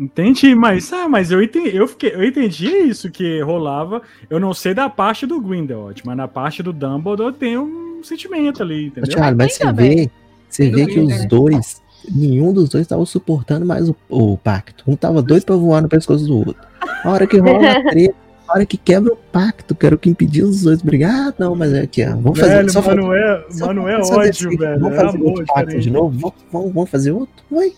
Entendi, 0.00 0.54
mas, 0.54 0.90
ah, 0.94 1.06
mas 1.08 1.30
eu 1.30 1.42
entendi, 1.42 1.76
eu, 1.76 1.86
fiquei, 1.86 2.14
eu 2.14 2.24
entendi 2.24 2.66
isso 2.68 3.10
que 3.10 3.40
rolava. 3.42 4.00
Eu 4.30 4.40
não 4.40 4.54
sei 4.54 4.72
da 4.72 4.88
parte 4.88 5.26
do 5.26 5.38
Grindelwald, 5.38 6.00
mas 6.06 6.16
na 6.16 6.26
parte 6.26 6.62
do 6.62 6.72
Dumbledore 6.72 7.34
tem 7.34 7.58
um 7.58 8.02
sentimento 8.02 8.62
ali, 8.62 8.86
entendeu? 8.86 9.10
Thiago, 9.14 9.36
mas 9.36 9.54
você 9.54 9.72
vê, 9.74 10.10
você 10.48 10.70
vê 10.70 10.86
que 10.86 10.98
os 11.00 11.08
né? 11.08 11.26
dois, 11.26 11.82
nenhum 12.10 12.50
dos 12.50 12.70
dois 12.70 12.86
tava 12.86 13.04
suportando 13.04 13.66
mais 13.66 13.90
o, 13.90 13.96
o 14.08 14.38
pacto. 14.38 14.84
Um 14.86 14.96
tava 14.96 15.20
doido 15.20 15.44
pra 15.44 15.54
voar 15.56 15.82
no 15.82 15.88
pescoço 15.88 16.24
do 16.26 16.38
outro. 16.38 16.56
A 17.04 17.10
hora 17.10 17.26
que 17.26 17.36
rola 17.36 17.70
a 17.70 17.82
treta, 17.90 18.14
a 18.48 18.54
hora 18.54 18.64
que 18.64 18.78
quebra 18.78 19.12
o 19.12 19.16
pacto, 19.16 19.74
que 19.74 19.84
era 19.84 19.94
o 19.94 19.98
que 19.98 20.08
impediu 20.08 20.48
os 20.48 20.62
dois 20.62 20.80
brigar. 20.80 21.28
Ah, 21.28 21.34
não, 21.38 21.54
mas 21.54 21.74
é 21.74 21.82
aqui, 21.82 22.02
ó. 22.02 22.16
Vamos 22.16 22.38
fazer 22.40 22.54
velho, 22.56 22.70
só 22.72 22.80
mano, 22.80 23.12
é, 23.12 23.44
só 23.50 23.66
mano, 23.66 23.86
é 23.86 23.92
vamos 23.92 24.08
fazer 24.08 24.20
ódio, 24.20 24.30
esse- 24.30 24.56
velho. 24.56 24.80
Vamos 24.80 24.98
É 24.98 25.00
fazer 25.04 25.16
amor 25.18 25.28
outro 25.28 25.44
pacto 25.46 25.60
diferente. 25.66 25.82
de 25.84 25.90
novo? 25.90 26.18
Vamos, 26.18 26.34
vamos, 26.50 26.72
vamos 26.72 26.90
fazer 26.90 27.10
outro? 27.12 27.34
Vai. 27.50 27.72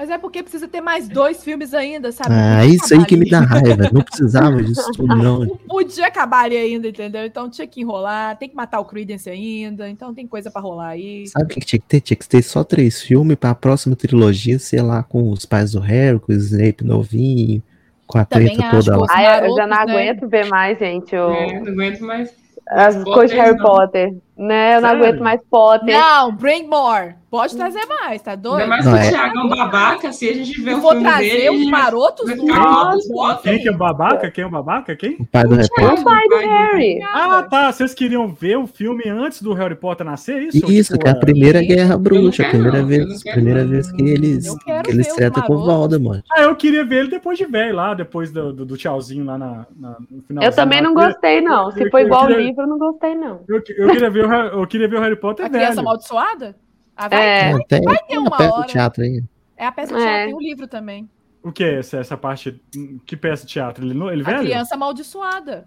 Mas 0.00 0.08
é 0.08 0.16
porque 0.16 0.42
precisa 0.42 0.66
ter 0.66 0.80
mais 0.80 1.06
dois 1.06 1.44
filmes 1.44 1.74
ainda, 1.74 2.10
sabe? 2.10 2.30
Ah, 2.32 2.64
isso 2.64 2.94
aí 2.94 3.04
que 3.04 3.18
me 3.18 3.28
dá 3.28 3.40
raiva. 3.40 3.90
Não 3.92 4.00
precisava 4.00 4.62
disso 4.62 4.90
tudo, 4.92 5.14
não. 5.14 5.40
Não 5.44 5.56
podia 5.68 6.06
acabar 6.06 6.46
ali 6.46 6.56
ainda, 6.56 6.88
entendeu? 6.88 7.26
Então 7.26 7.50
tinha 7.50 7.66
que 7.66 7.82
enrolar, 7.82 8.34
tem 8.38 8.48
que 8.48 8.56
matar 8.56 8.80
o 8.80 8.84
Credence 8.86 9.28
ainda, 9.28 9.90
então 9.90 10.14
tem 10.14 10.26
coisa 10.26 10.50
pra 10.50 10.62
rolar 10.62 10.88
aí. 10.88 11.26
Sabe 11.26 11.44
o 11.44 11.48
que 11.48 11.60
tinha 11.60 11.78
que 11.78 11.86
ter? 11.86 12.00
Tinha 12.00 12.16
que 12.16 12.26
ter 12.26 12.40
só 12.40 12.64
três 12.64 13.02
filmes 13.02 13.36
pra 13.36 13.54
próxima 13.54 13.94
trilogia, 13.94 14.58
sei 14.58 14.80
lá, 14.80 15.02
com 15.02 15.30
os 15.30 15.44
pais 15.44 15.72
do 15.72 15.80
Harry, 15.80 16.18
com 16.18 16.32
o 16.32 16.34
Snape 16.34 16.82
novinho, 16.82 17.62
com 18.06 18.16
a 18.16 18.24
Também 18.24 18.56
treta 18.56 18.70
toda 18.70 18.96
lá. 18.96 19.06
Ai, 19.10 19.46
eu 19.46 19.54
já 19.54 19.66
não 19.66 19.76
né? 19.76 19.82
aguento 19.82 20.26
ver 20.26 20.46
mais, 20.48 20.78
gente, 20.78 21.14
o- 21.14 21.30
É, 21.30 21.60
não 21.60 21.72
aguento 21.72 22.00
mais. 22.00 22.30
as 22.70 23.04
coisas 23.04 23.32
de 23.32 23.36
Harry 23.36 23.54
não. 23.58 23.66
Potter. 23.66 24.14
Né? 24.40 24.76
Eu 24.76 24.80
não 24.80 24.88
Sério? 24.88 25.04
aguento 25.04 25.20
mais 25.22 25.40
Potter. 25.50 25.94
Não, 25.98 26.32
bring 26.34 26.66
more. 26.66 27.14
Pode 27.30 27.54
trazer 27.56 27.86
mais, 27.86 28.20
tá 28.22 28.34
doido? 28.34 28.66
Não, 28.68 28.78
que 28.78 28.88
o 28.88 28.96
é- 28.96 29.08
Thiago 29.10 29.38
é 29.38 29.42
um 29.42 29.48
babaca, 29.48 30.12
se 30.12 30.28
a 30.28 30.32
gente 30.34 30.60
vê 30.60 30.72
Eu 30.72 30.78
um 30.78 30.80
vou 30.80 30.90
filme 30.92 31.06
trazer 31.06 31.30
dele, 31.30 31.48
os 31.50 31.70
marotos 31.70 32.34
do 32.34 32.46
Potter. 33.12 33.52
Quem 33.52 33.62
que 33.62 33.68
é 33.68 33.70
o 33.70 33.76
babaca? 33.76 34.30
Quem 34.32 34.42
é 34.42 34.46
o 34.48 34.50
babaca? 34.50 34.96
Quem? 34.96 35.16
O 35.20 35.26
pai 35.26 35.44
do 35.44 35.54
Harry 35.54 35.68
Potter. 35.68 35.92
O 36.00 36.04
pai 36.04 36.24
do 36.28 36.36
Harry. 36.36 37.00
Ah, 37.04 37.46
tá. 37.48 37.70
Vocês 37.70 37.94
queriam 37.94 38.26
ver 38.26 38.56
o 38.58 38.66
filme 38.66 39.04
antes 39.08 39.42
do 39.42 39.52
Harry 39.52 39.76
Potter 39.76 40.04
nascer? 40.04 40.42
Isso? 40.42 40.68
Isso, 40.72 40.92
Tipo, 40.94 41.04
que 41.04 41.08
é 41.08 41.12
a 41.12 41.16
primeira 41.20 41.60
guerra 41.62 41.96
bruxa, 41.96 42.42
quero, 42.42 42.50
primeira 42.54 42.78
não, 42.80 42.86
vez, 42.88 43.06
não 43.24 43.32
primeira 43.32 43.62
não. 43.62 43.70
vez 43.70 43.92
que 43.92 44.02
eles, 44.02 44.54
que 44.64 44.90
eles 44.90 45.14
tretam 45.14 45.42
com 45.44 45.54
o. 45.54 45.64
Voldemort. 45.64 46.24
Ah, 46.32 46.42
eu 46.42 46.56
queria 46.56 46.84
ver 46.84 47.00
ele 47.00 47.10
depois 47.10 47.38
de 47.38 47.44
velho 47.44 47.76
lá, 47.76 47.94
depois 47.94 48.32
do, 48.32 48.52
do, 48.52 48.64
do 48.64 48.76
tchauzinho 48.76 49.24
lá 49.24 49.38
na, 49.38 49.66
na- 49.78 49.96
no 50.10 50.22
final. 50.22 50.42
Eu 50.42 50.50
também 50.52 50.82
não 50.82 50.94
gostei, 50.94 51.40
não. 51.40 51.70
Se 51.70 51.80
eu 51.80 51.98
igual 52.00 52.24
o 52.24 52.30
livro, 52.32 52.62
eu 52.62 52.66
não 52.66 52.78
gostei, 52.78 53.14
não. 53.14 53.40
Eu, 53.46 53.62
eu 53.76 53.88
queria 53.90 54.10
ver 54.10 54.24
o, 54.24 54.29
Eu 54.52 54.66
queria 54.66 54.88
ver 54.88 54.96
o 54.96 55.00
Harry 55.00 55.16
Potter 55.16 55.46
A 55.46 55.48
velho. 55.48 55.62
criança 55.64 55.80
amaldiçoada? 55.80 56.56
Ah, 56.96 57.08
vai, 57.08 57.26
É. 57.26 57.52
vai, 57.52 57.62
Até 57.62 57.80
vai 57.80 57.96
ter 58.08 58.18
uma 58.18 58.28
uma 58.28 58.36
peça 58.38 58.52
hora. 58.54 58.66
de 58.66 58.72
teatro 58.72 59.02
aí. 59.02 59.22
É 59.56 59.66
a 59.66 59.72
peça 59.72 59.94
de 59.94 60.00
É. 60.00 60.04
teatro, 60.04 60.24
tem 60.26 60.34
o 60.34 60.40
livro 60.40 60.66
também. 60.68 61.08
O 61.42 61.50
que 61.52 61.64
é 61.64 61.78
essa, 61.78 61.96
essa 61.98 62.16
parte? 62.16 62.60
Que 63.06 63.16
peça 63.16 63.46
de 63.46 63.52
teatro? 63.52 63.84
Ele, 63.84 63.92
ele 64.12 64.22
A 64.22 64.24
velho? 64.24 64.40
criança 64.40 64.74
amaldiçoada. 64.74 65.66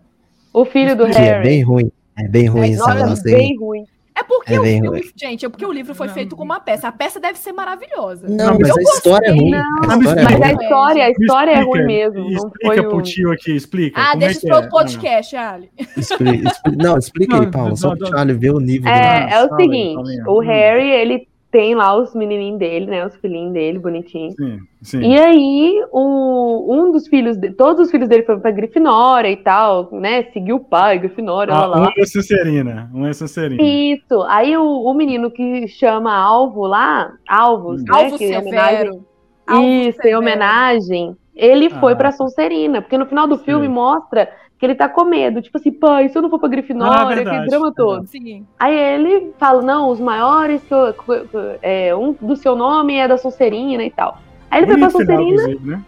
O 0.54 0.66
filho 0.66 0.96
do 0.96 1.08
é 1.08 1.12
Harry. 1.12 1.44
bem 1.44 1.64
ruim. 1.64 1.92
É 2.16 2.28
bem 2.28 2.46
ruim 2.48 2.70
esse 2.70 2.80
Nossa, 2.80 2.94
negócio 2.94 3.28
aí. 3.28 3.34
bem 3.36 3.58
ruim. 3.58 3.86
É 4.24 4.26
porque 4.28 4.54
É 4.54 4.60
o 4.60 4.64
filme, 4.64 4.88
ruim. 4.88 5.02
gente, 5.16 5.46
é 5.46 5.50
porque 5.50 5.66
o 5.66 5.72
livro 5.72 5.94
foi 5.94 6.08
feito 6.10 6.36
como 6.36 6.52
uma 6.52 6.60
peça. 6.60 6.88
A 6.88 6.92
peça 6.92 7.20
deve 7.20 7.38
ser 7.38 7.52
maravilhosa. 7.52 8.28
Não, 8.28 8.52
Não, 8.54 8.58
mas 8.60 8.70
eu 8.70 8.78
a 8.78 8.82
história 8.82 9.28
é 9.28 9.32
gostei. 9.32 9.42
ruim. 9.42 9.52
Não, 9.52 9.92
a 9.92 9.98
história 9.98 10.20
é 10.20 10.24
Mas 10.24 10.34
ruim. 10.34 10.44
a 10.44 10.54
história, 10.64 11.06
a 11.06 11.10
história 11.12 11.52
é 11.52 11.54
explica, 11.60 11.78
ruim 11.78 11.86
mesmo. 11.86 12.20
Não 12.20 12.30
Explica 12.30 12.66
foi 12.68 12.84
pro 12.84 12.98
um... 12.98 13.02
tio 13.02 13.32
aqui, 13.32 13.56
explica. 13.56 14.02
Ah, 14.02 14.08
como 14.10 14.20
deixa 14.20 14.40
é 14.40 14.48
para 14.48 14.56
outro 14.56 14.68
é? 14.68 14.72
podcast, 14.72 15.36
Ali. 15.36 15.70
Expli- 15.98 16.44
expli- 16.48 16.76
Não, 16.78 16.98
explica 16.98 17.36
aí, 17.36 17.42
Não, 17.42 17.52
Paulo, 17.52 17.78
só 17.78 17.90
não, 17.90 17.98
pro 17.98 18.06
não. 18.10 18.18
Charlie 18.18 18.38
ver 18.38 18.52
o 18.52 18.60
nível 18.60 18.92
do 18.92 18.98
É, 18.98 19.30
é 19.32 19.44
o 19.46 19.56
seguinte, 19.56 20.22
o. 20.28 20.40
Harry, 20.40 20.90
ele 20.90 21.28
tem 21.54 21.76
lá 21.76 21.96
os 21.96 22.14
menininhos 22.16 22.58
dele, 22.58 22.88
né? 22.88 23.06
Os 23.06 23.16
filhinhos 23.18 23.54
dele, 23.54 23.78
bonitinhos. 23.78 24.34
Sim, 24.36 24.60
sim. 24.82 25.00
E 25.02 25.18
aí, 25.20 25.86
o, 25.92 26.66
um 26.76 26.92
dos 26.92 27.08
filhos, 27.08 27.38
de, 27.38 27.52
todos 27.52 27.86
os 27.86 27.92
filhos 27.92 28.10
dele 28.10 28.24
foram 28.24 28.40
pra 28.40 28.50
Grifinória 28.50 29.30
e 29.30 29.38
tal, 29.38 29.88
né? 29.92 30.24
Seguiu 30.34 30.56
o 30.56 30.60
pai, 30.60 30.98
Grifinória, 30.98 31.54
lá, 31.54 31.64
Ah, 31.64 31.66
lá, 31.68 31.78
um 31.78 31.82
lá. 31.84 31.94
é 31.96 32.06
Sonserina. 32.06 32.90
Um 32.94 33.06
é 33.06 33.14
Sonserina. 33.14 33.62
Isso. 33.64 34.24
Aí 34.28 34.58
o, 34.58 34.64
o 34.66 34.94
menino 34.96 35.30
que 35.30 35.68
chama 35.68 36.12
Alvo 36.14 36.66
lá, 36.66 37.14
Alvos, 37.30 37.82
Hum. 37.82 37.86
né? 37.88 37.96
Alvo 37.98 38.18
que 38.18 38.26
é 38.34 38.40
homenagem- 38.40 38.78
Severo. 38.80 39.06
Alvo 39.46 39.64
Isso, 39.64 39.90
em 39.90 39.92
Severo. 40.02 40.18
homenagem, 40.20 41.18
ele 41.36 41.70
foi 41.70 41.94
Ah. 41.94 41.96
pra 41.96 42.12
Sonserina, 42.12 42.82
porque 42.82 42.98
no 42.98 43.06
final 43.06 43.28
do 43.28 43.36
Sei. 43.36 43.46
filme 43.46 43.68
mostra 43.68 44.28
que 44.60 44.66
ele 44.66 44.76
tá 44.76 44.88
com 44.88 45.04
medo, 45.04 45.42
tipo 45.42 45.58
assim, 45.58 45.72
pai, 45.72 46.08
se 46.10 46.18
eu 46.18 46.22
não 46.22 46.30
for 46.30 46.40
pra 46.40 46.48
Ah, 46.48 46.52
Grifinória, 46.52 47.06
verdade, 47.16 47.30
aquele 47.38 47.50
drama 47.50 47.74
todo. 47.74 48.08
Sim. 48.08 48.46
Aí 48.60 48.74
ele 48.78 49.34
fala, 49.38 49.62
não, 49.62 49.90
os 49.90 50.00
maiores, 50.00 50.62
que 50.64 50.74
eu- 50.74 50.94
que 50.94 51.10
eu- 51.10 51.60
é, 51.62 51.96
um 51.96 52.14
do 52.14 52.36
seu 52.36 52.56
nome 52.56 52.96
é 52.96 53.08
da 53.08 53.18
Sonserina 53.18 53.84
e 53.84 53.92
tal. 53.92 54.20
Aí 54.50 54.60
ele 54.62 54.68
foi 54.68 54.80
pra 54.80 54.90
final, 54.90 55.06
Sonserina, 55.18 55.60
né? 55.64 55.82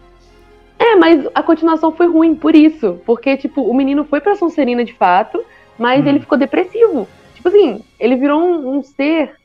é, 0.78 0.96
mas 0.96 1.26
a 1.34 1.42
continuação 1.42 1.90
foi 1.92 2.06
ruim 2.06 2.34
por 2.34 2.54
isso, 2.54 3.00
porque, 3.06 3.36
tipo, 3.36 3.62
o 3.62 3.72
menino 3.74 4.04
foi 4.04 4.20
pra 4.20 4.34
Sonserina 4.36 4.84
de 4.84 4.92
fato, 4.92 5.42
mas 5.78 6.04
Hum. 6.04 6.08
ele 6.08 6.20
ficou 6.20 6.36
depressivo. 6.36 7.08
Tipo 7.34 7.48
assim, 7.48 7.82
ele 7.98 8.16
virou 8.16 8.40
um, 8.40 8.76
um 8.78 8.82
ser 8.82 9.36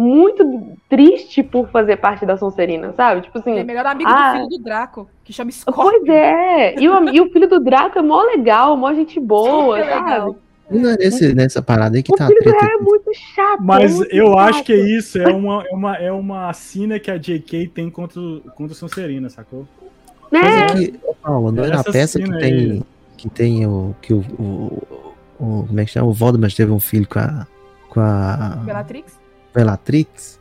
muito 0.00 0.72
triste 0.88 1.42
por 1.42 1.68
fazer 1.68 1.96
parte 1.96 2.24
da 2.24 2.36
Sonserina, 2.36 2.92
sabe? 2.96 3.20
Tipo 3.22 3.38
assim, 3.38 3.50
Ele 3.50 3.60
é 3.60 3.64
melhor 3.64 3.84
amigo 3.86 4.08
Ah. 4.10 4.32
do 4.32 4.36
filho 4.38 4.48
do 4.48 4.58
Draco, 4.64 5.08
que 5.24 5.32
chama 5.32 5.50
Scorpion. 5.50 5.82
Pois 5.90 6.08
é, 6.08 6.80
e 6.80 6.88
o, 6.88 7.08
e 7.10 7.20
o 7.20 7.30
filho 7.30 7.48
do 7.48 7.60
Draco 7.60 7.98
é 7.98 8.02
mó 8.02 8.22
legal, 8.22 8.76
mó 8.76 8.92
gente 8.94 9.20
boa, 9.20 9.76
Super 9.78 9.90
sabe? 9.90 10.04
legal. 10.10 10.36
Não 10.70 10.90
é 10.90 10.96
nesse, 10.96 11.34
nessa 11.34 11.60
parada 11.60 11.96
aí 11.96 12.02
que 12.02 12.12
O 12.12 12.16
tá 12.16 12.28
filho 12.28 12.38
do 12.38 12.50
treta. 12.50 12.64
É 12.64 12.76
muito 12.78 13.10
chato. 13.34 13.60
Mas 13.60 13.90
é 13.92 13.94
muito 13.96 14.14
eu 14.14 14.26
chato. 14.28 14.38
acho 14.38 14.62
que 14.64 14.72
é 14.72 14.76
isso. 14.96 15.18
É 15.18 15.28
uma, 15.28 15.64
é 15.64 15.74
uma, 15.74 15.96
é 15.96 16.12
uma 16.12 16.52
sina 16.52 16.98
que 17.00 17.10
a 17.10 17.16
JK 17.18 17.66
tem 17.74 17.90
contra, 17.90 18.20
contra 18.54 18.72
o 18.72 18.76
Sonserina, 18.76 19.28
sacou? 19.28 19.66
Né? 20.30 20.40
Mas 20.40 20.54
é 20.54 20.66
que, 20.86 21.00
Paulo, 21.20 21.50
não 21.50 21.64
é 21.64 21.68
na 21.70 21.82
peça 21.82 22.20
que 22.20 22.30
tem, 22.38 22.42
aí. 22.54 22.82
que 23.16 23.28
tem 23.28 23.66
o, 23.66 23.96
que 24.00 24.14
o, 24.14 24.20
o, 24.38 24.82
o- 25.40 25.64
como 25.66 25.80
é 25.80 25.84
que 25.84 25.90
chama? 25.90 26.06
O 26.08 26.12
Voldemort 26.12 26.54
teve 26.54 26.70
um 26.70 26.78
filho 26.78 27.08
com 27.08 27.18
a, 27.18 27.46
com 27.88 28.00
a 28.00 28.58
Bellatrix? 28.64 29.18
Bellatrix? 29.54 30.38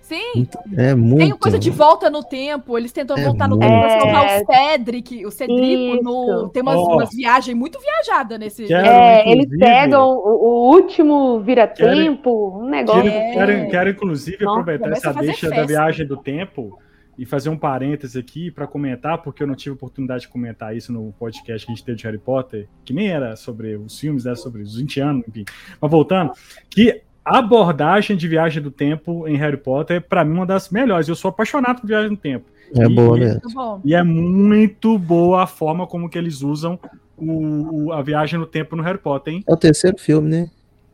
Sim. 0.00 0.48
É 0.74 0.94
muito... 0.94 1.18
Tem 1.18 1.30
coisa 1.36 1.58
de 1.58 1.68
volta 1.68 2.08
no 2.08 2.22
tempo, 2.24 2.78
eles 2.78 2.90
tentam 2.92 3.14
É 3.18 3.24
voltar 3.24 3.46
no 3.46 3.56
muito. 3.58 3.68
tempo 3.68 3.80
pra 3.82 4.00
salvar 4.00 4.26
É. 4.26 4.42
o 4.42 4.46
Cedric, 4.46 5.26
o 5.26 5.30
Cedrico, 5.30 6.02
no, 6.02 6.48
tem 6.48 6.62
umas, 6.62 6.76
Ó. 6.78 6.94
umas 6.94 7.10
viagens 7.14 7.54
muito 7.54 7.78
viajadas 7.78 8.38
nesse. 8.38 8.64
Quero- 8.64 8.86
É, 8.86 9.30
eles 9.30 9.46
pegam 9.58 10.08
o, 10.08 10.46
o 10.46 10.70
último 10.74 11.40
vira-tempo, 11.40 12.58
um 12.58 12.70
negócio. 12.70 13.02
Quero, 13.02 13.14
É. 13.14 13.32
quero, 13.34 13.70
quero, 13.70 13.90
inclusive, 13.90 14.42
Nossa, 14.42 14.60
aproveitar 14.60 14.92
essa 14.92 15.12
deixa 15.12 15.48
da 15.50 15.56
festa. 15.56 15.66
viagem 15.66 16.06
do 16.06 16.16
tempo 16.16 16.78
e 17.18 17.26
fazer 17.26 17.50
um 17.50 17.58
parênteses 17.58 18.16
aqui 18.16 18.50
para 18.50 18.66
comentar, 18.66 19.20
porque 19.20 19.42
eu 19.42 19.46
não 19.46 19.54
tive 19.56 19.74
oportunidade 19.74 20.22
de 20.22 20.28
comentar 20.28 20.74
isso 20.74 20.90
no 20.90 21.12
podcast 21.18 21.66
que 21.66 21.72
a 21.72 21.74
gente 21.74 21.84
teve 21.84 21.98
de 21.98 22.04
Harry 22.04 22.16
Potter, 22.16 22.66
que 22.82 22.94
nem 22.94 23.08
era 23.10 23.36
sobre 23.36 23.76
os 23.76 23.98
filmes, 23.98 24.24
era 24.24 24.36
sobre 24.36 24.62
os 24.62 24.74
20 24.76 25.00
anos, 25.00 25.28
enfim. 25.28 25.44
Mas 25.78 25.90
voltando, 25.90 26.32
que 26.70 27.02
a 27.34 27.38
abordagem 27.38 28.16
de 28.16 28.26
viagem 28.28 28.62
do 28.62 28.70
tempo 28.70 29.26
em 29.28 29.36
Harry 29.36 29.56
Potter 29.56 29.96
é, 29.96 30.00
pra 30.00 30.24
mim, 30.24 30.34
uma 30.34 30.46
das 30.46 30.70
melhores. 30.70 31.08
Eu 31.08 31.14
sou 31.14 31.28
apaixonado 31.28 31.80
por 31.80 31.86
viagem 31.86 32.10
do 32.10 32.16
tempo. 32.16 32.46
É 32.76 32.84
E- 32.84 32.94
boa 32.94 33.16
e- 33.16 33.20
mesmo. 33.20 33.40
Bom. 33.54 33.80
E 33.84 33.94
é 33.94 34.02
muito 34.02 34.98
boa 34.98 35.42
a 35.42 35.46
forma 35.46 35.86
como 35.86 36.08
que 36.08 36.18
eles 36.18 36.42
usam 36.42 36.78
o, 37.16 37.86
o- 37.88 37.92
a 37.92 38.02
viagem 38.02 38.38
no 38.38 38.46
tempo 38.46 38.76
no 38.76 38.82
Harry 38.82 38.98
Potter, 38.98 39.34
hein? 39.34 39.44
É 39.48 39.52
o 39.52 39.56
terceiro 39.56 39.96
filme, 39.98 40.28
né? 40.28 40.50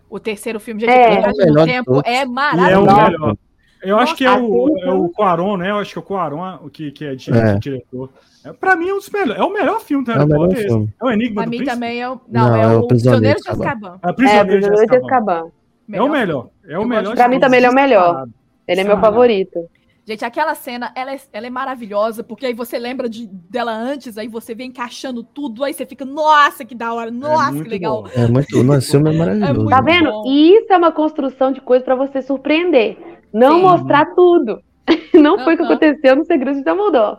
O 0.09 0.21
terceiro 0.21 0.61
filme, 0.61 0.81
gente, 0.81 0.91
É, 0.91 1.11
Viagem 1.21 1.29
é 1.29 1.33
o 1.33 1.37
melhor 1.37 1.55
no 1.61 1.67
de 1.67 1.73
Tempo 1.73 2.03
é 2.05 2.13
E 2.13 2.17
é 2.23 2.25
o 2.25 2.31
maravilhoso. 2.31 2.87
melhor. 3.11 3.37
Eu 3.83 3.99
acho 3.99 4.17
que 4.17 4.25
é 4.25 4.31
o, 4.33 4.69
Nossa, 4.69 4.87
é 4.87 4.91
o 4.93 5.09
Quaron, 5.11 5.57
né? 5.59 5.71
Eu 5.71 5.79
acho 5.79 5.93
que 5.93 5.99
é 5.99 6.01
o 6.01 6.05
Quaron 6.05 6.59
o 6.65 6.71
que, 6.71 6.91
que 6.91 7.05
é, 7.05 7.15
di- 7.15 7.31
É. 7.31 7.59
diretor. 7.59 8.09
É, 8.43 8.51
pra 8.53 8.77
mim, 8.77 8.89
é 8.89 8.95
um 8.95 8.97
dos 8.97 9.11
melhores. 9.11 9.43
É 9.43 9.45
o 9.45 9.53
melhor 9.53 9.81
filme 9.81 10.05
do 10.05 10.11
É 10.11 10.15
o 10.15 10.19
Harry 10.19 10.33
melhor 10.33 10.49
Potter. 10.49 10.67
É 11.01 11.05
o 11.05 11.11
Enigma 11.11 11.35
Pra 11.35 11.45
do 11.45 11.51
mim 11.51 11.57
Príncipe. 11.59 11.75
também 11.81 12.01
é 12.01 12.09
o. 12.09 12.21
Não, 12.29 12.49
Não, 12.49 12.57
é, 12.57 12.63
é 12.63 12.67
o 12.69 12.81
o 12.81 12.87
Prisioneiro 12.87 13.37
de 13.39 13.43
de 13.45 13.51
Azkaban. 13.51 13.99
É, 14.03 14.09
É, 14.09 14.13
Prisioneiro 14.13 14.61
de 14.63 14.67
Prisioneiro 14.69 14.91
de 14.91 14.97
Azkaban. 14.97 15.47
É 15.93 16.03
o 16.03 16.09
melhor. 16.09 16.49
É 16.67 16.79
o 16.79 16.83
Eu 16.83 16.89
melhor. 16.89 17.15
Pra 17.15 17.29
mim 17.29 17.39
também 17.41 17.59
ele 17.59 17.67
é 17.67 17.71
o 17.71 17.75
melhor. 17.75 18.27
Ele 18.67 18.81
é 18.81 18.85
meu 18.85 18.99
favorito. 18.99 19.69
Gente, 20.07 20.23
aquela 20.23 20.55
cena, 20.55 20.93
ela 20.95 21.15
é, 21.15 21.21
ela 21.33 21.47
é 21.47 21.51
maravilhosa, 21.51 22.23
porque 22.23 22.45
aí 22.45 22.53
você 22.53 22.79
lembra 22.79 23.09
de, 23.09 23.27
dela 23.27 23.73
antes, 23.73 24.19
aí 24.19 24.29
você 24.29 24.55
vem 24.55 24.69
encaixando 24.69 25.23
tudo, 25.25 25.65
aí 25.65 25.73
você 25.73 25.87
fica, 25.87 26.05
nossa, 26.05 26.63
que 26.63 26.75
da 26.75 26.93
hora, 26.93 27.11
nossa, 27.11 27.53
muito 27.53 27.65
que 27.65 27.71
legal. 27.71 28.03
bom. 28.03 28.09
É 28.15 28.27
muito. 28.29 28.59
O 28.61 28.63
nosso 28.63 28.91
filme 28.91 29.15
é 29.15 29.19
maravilhoso. 29.19 29.55
muito 29.55 29.71
Tá 29.71 29.81
vendo? 29.81 30.11
bom. 30.11 30.25
Isso 30.27 30.71
é 30.71 30.77
uma 30.77 30.93
construção 30.93 31.53
de 31.53 31.63
coisa 31.63 31.83
pra 31.83 31.95
você 31.95 32.21
surpreender. 32.21 32.99
Não 33.33 33.57
Sim. 33.57 33.63
mostrar 33.63 34.15
tudo. 34.15 34.61
Não 35.15 35.39
foi 35.39 35.55
o 35.55 35.57
que 35.57 35.63
aconteceu 35.65 36.15
no 36.17 36.25
Segredo 36.27 36.59
de 36.59 36.65
Dumbledore. 36.65 37.19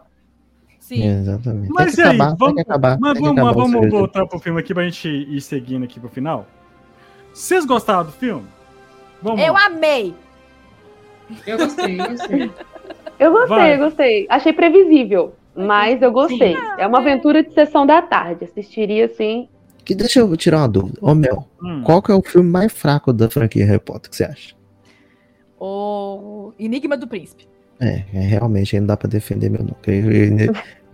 Sim. 0.79 1.01
É, 1.01 1.13
exatamente. 1.21 1.69
Mas 1.73 1.85
tem 1.85 1.93
e 1.93 1.95
que 1.95 2.01
aí, 2.11 2.15
acabar, 2.21 2.35
vamos, 2.37 2.61
acabar. 2.61 2.97
mas 2.99 3.19
vamos, 3.19 3.55
vamos 3.55 3.89
voltar 3.89 4.27
pro 4.27 4.37
filme 4.37 4.59
aqui 4.59 4.75
pra 4.75 4.83
gente 4.83 5.07
ir 5.09 5.41
seguindo 5.41 5.83
aqui 5.85 5.99
pro 5.99 6.07
final. 6.09 6.45
Vocês 7.33 7.65
gostaram 7.65 8.05
do 8.05 8.11
filme? 8.11 8.45
Vamos 9.25 9.41
Eu 9.41 9.57
amei. 9.57 10.13
Eu 11.47 11.57
gostei, 11.57 11.99
eu 11.99 12.09
gostei. 12.09 12.51
Eu 13.17 13.31
gostei, 13.31 13.47
Vai. 13.57 13.75
eu 13.75 13.79
gostei. 13.79 14.25
Achei 14.29 14.51
previsível, 14.51 15.33
mas 15.55 16.01
eu 16.01 16.11
gostei. 16.11 16.53
É 16.77 16.85
uma 16.85 16.97
aventura 16.99 17.41
de 17.41 17.53
sessão 17.53 17.85
da 17.85 18.01
tarde. 18.01 18.43
Assistiria 18.43 19.05
assim. 19.05 19.47
Que 19.85 19.95
deixa 19.95 20.19
eu 20.19 20.35
tirar 20.35 20.57
uma 20.57 20.67
dúvida. 20.67 20.99
Ô 21.01 21.15
Mel, 21.15 21.47
Hum. 21.63 21.81
qual 21.85 22.01
que 22.01 22.11
é 22.11 22.13
o 22.15 22.21
filme 22.21 22.49
mais 22.49 22.73
fraco 22.73 23.13
da 23.13 23.29
franquia 23.29 23.65
Harry 23.65 23.79
Potter 23.79 24.09
que 24.09 24.17
você 24.17 24.25
acha? 24.25 24.53
O 25.57 26.51
Enigma 26.59 26.97
do 26.97 27.07
Príncipe. 27.07 27.47
É, 27.79 28.03
é, 28.13 28.19
realmente 28.19 28.75
ainda 28.75 28.87
dá 28.87 28.97
pra 28.97 29.07
defender 29.07 29.49
meu 29.49 29.63
nunca. 29.63 29.91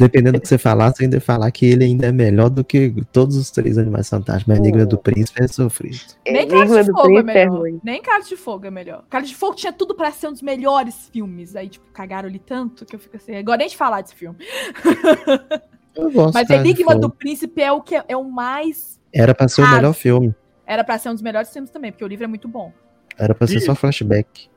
Dependendo 0.02 0.40
do 0.40 0.42
que 0.42 0.48
você 0.48 0.58
falar, 0.58 0.92
você 0.92 1.04
ainda 1.04 1.22
falar 1.22 1.52
que 1.52 1.66
ele 1.66 1.84
ainda 1.86 2.08
é 2.08 2.12
melhor 2.12 2.50
do 2.50 2.64
que 2.64 2.94
todos 3.12 3.36
os 3.38 3.52
três 3.52 3.78
animais 3.78 4.10
fantásticos. 4.10 4.48
Mas 4.48 4.58
Enigma 4.60 4.86
do 4.86 4.98
Príncipe 4.98 5.44
é 5.44 5.48
sofrido. 5.48 6.00
Nem 6.26 6.38
Enigma 6.38 6.58
Cálice 6.66 6.80
de 6.84 6.86
do 6.92 6.98
Fogo 6.98 7.18
é 7.18 7.20
é 7.20 7.24
melhor. 7.24 7.58
ruim. 7.60 7.80
Nem 7.84 8.02
Cálice 8.02 8.30
de 8.30 8.36
Fogo 8.38 8.66
é 8.66 8.72
melhor. 8.72 9.04
Cálice 9.10 9.34
de 9.34 9.38
Fogo 9.38 9.56
tinha 9.56 9.72
tudo 9.72 9.94
pra 9.96 10.12
ser 10.12 10.28
um 10.28 10.32
dos 10.32 10.42
melhores 10.42 11.10
filmes. 11.14 11.56
Aí, 11.56 11.70
tipo, 11.70 11.86
cagaram 11.94 12.28
ali 12.28 12.40
tanto 12.40 12.86
que 12.86 12.96
eu 12.96 13.00
fico 13.00 13.16
assim. 13.18 13.36
Agora 13.36 13.60
nem 13.60 13.68
de 13.68 13.78
falar 13.78 14.02
desse 14.02 14.16
filme. 14.16 14.38
Eu 15.96 16.10
gosto. 16.12 16.34
Mas 16.34 16.48
cara, 16.48 16.62
Enigma 16.62 16.96
do 16.96 17.10
Príncipe 17.10 17.62
é 17.62 17.72
o 17.72 17.82
que 17.82 17.96
é 18.08 18.16
o 18.18 18.24
mais. 18.24 19.00
Era 19.14 19.36
pra 19.36 19.48
ser 19.48 19.62
o 19.62 19.70
melhor 19.70 19.94
filme. 19.94 20.34
Era 20.66 20.84
pra 20.84 20.98
ser 20.98 21.10
um 21.10 21.14
dos 21.14 21.22
melhores 21.22 21.52
filmes 21.52 21.70
também, 21.70 21.92
porque 21.92 22.04
o 22.04 22.08
livro 22.08 22.24
é 22.24 22.28
muito 22.28 22.48
bom. 22.48 22.72
Era 23.18 23.36
pra 23.36 23.46
ser 23.46 23.60
só 23.60 23.76
flashback. 23.76 24.48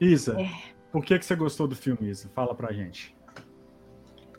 Isa, 0.00 0.40
É. 0.40 0.48
por 0.92 1.04
que, 1.04 1.18
que 1.18 1.24
você 1.26 1.34
gostou 1.34 1.66
do 1.66 1.74
filme, 1.74 2.08
Isa? 2.08 2.30
Fala 2.34 2.54
pra 2.54 2.72
gente. 2.72 3.13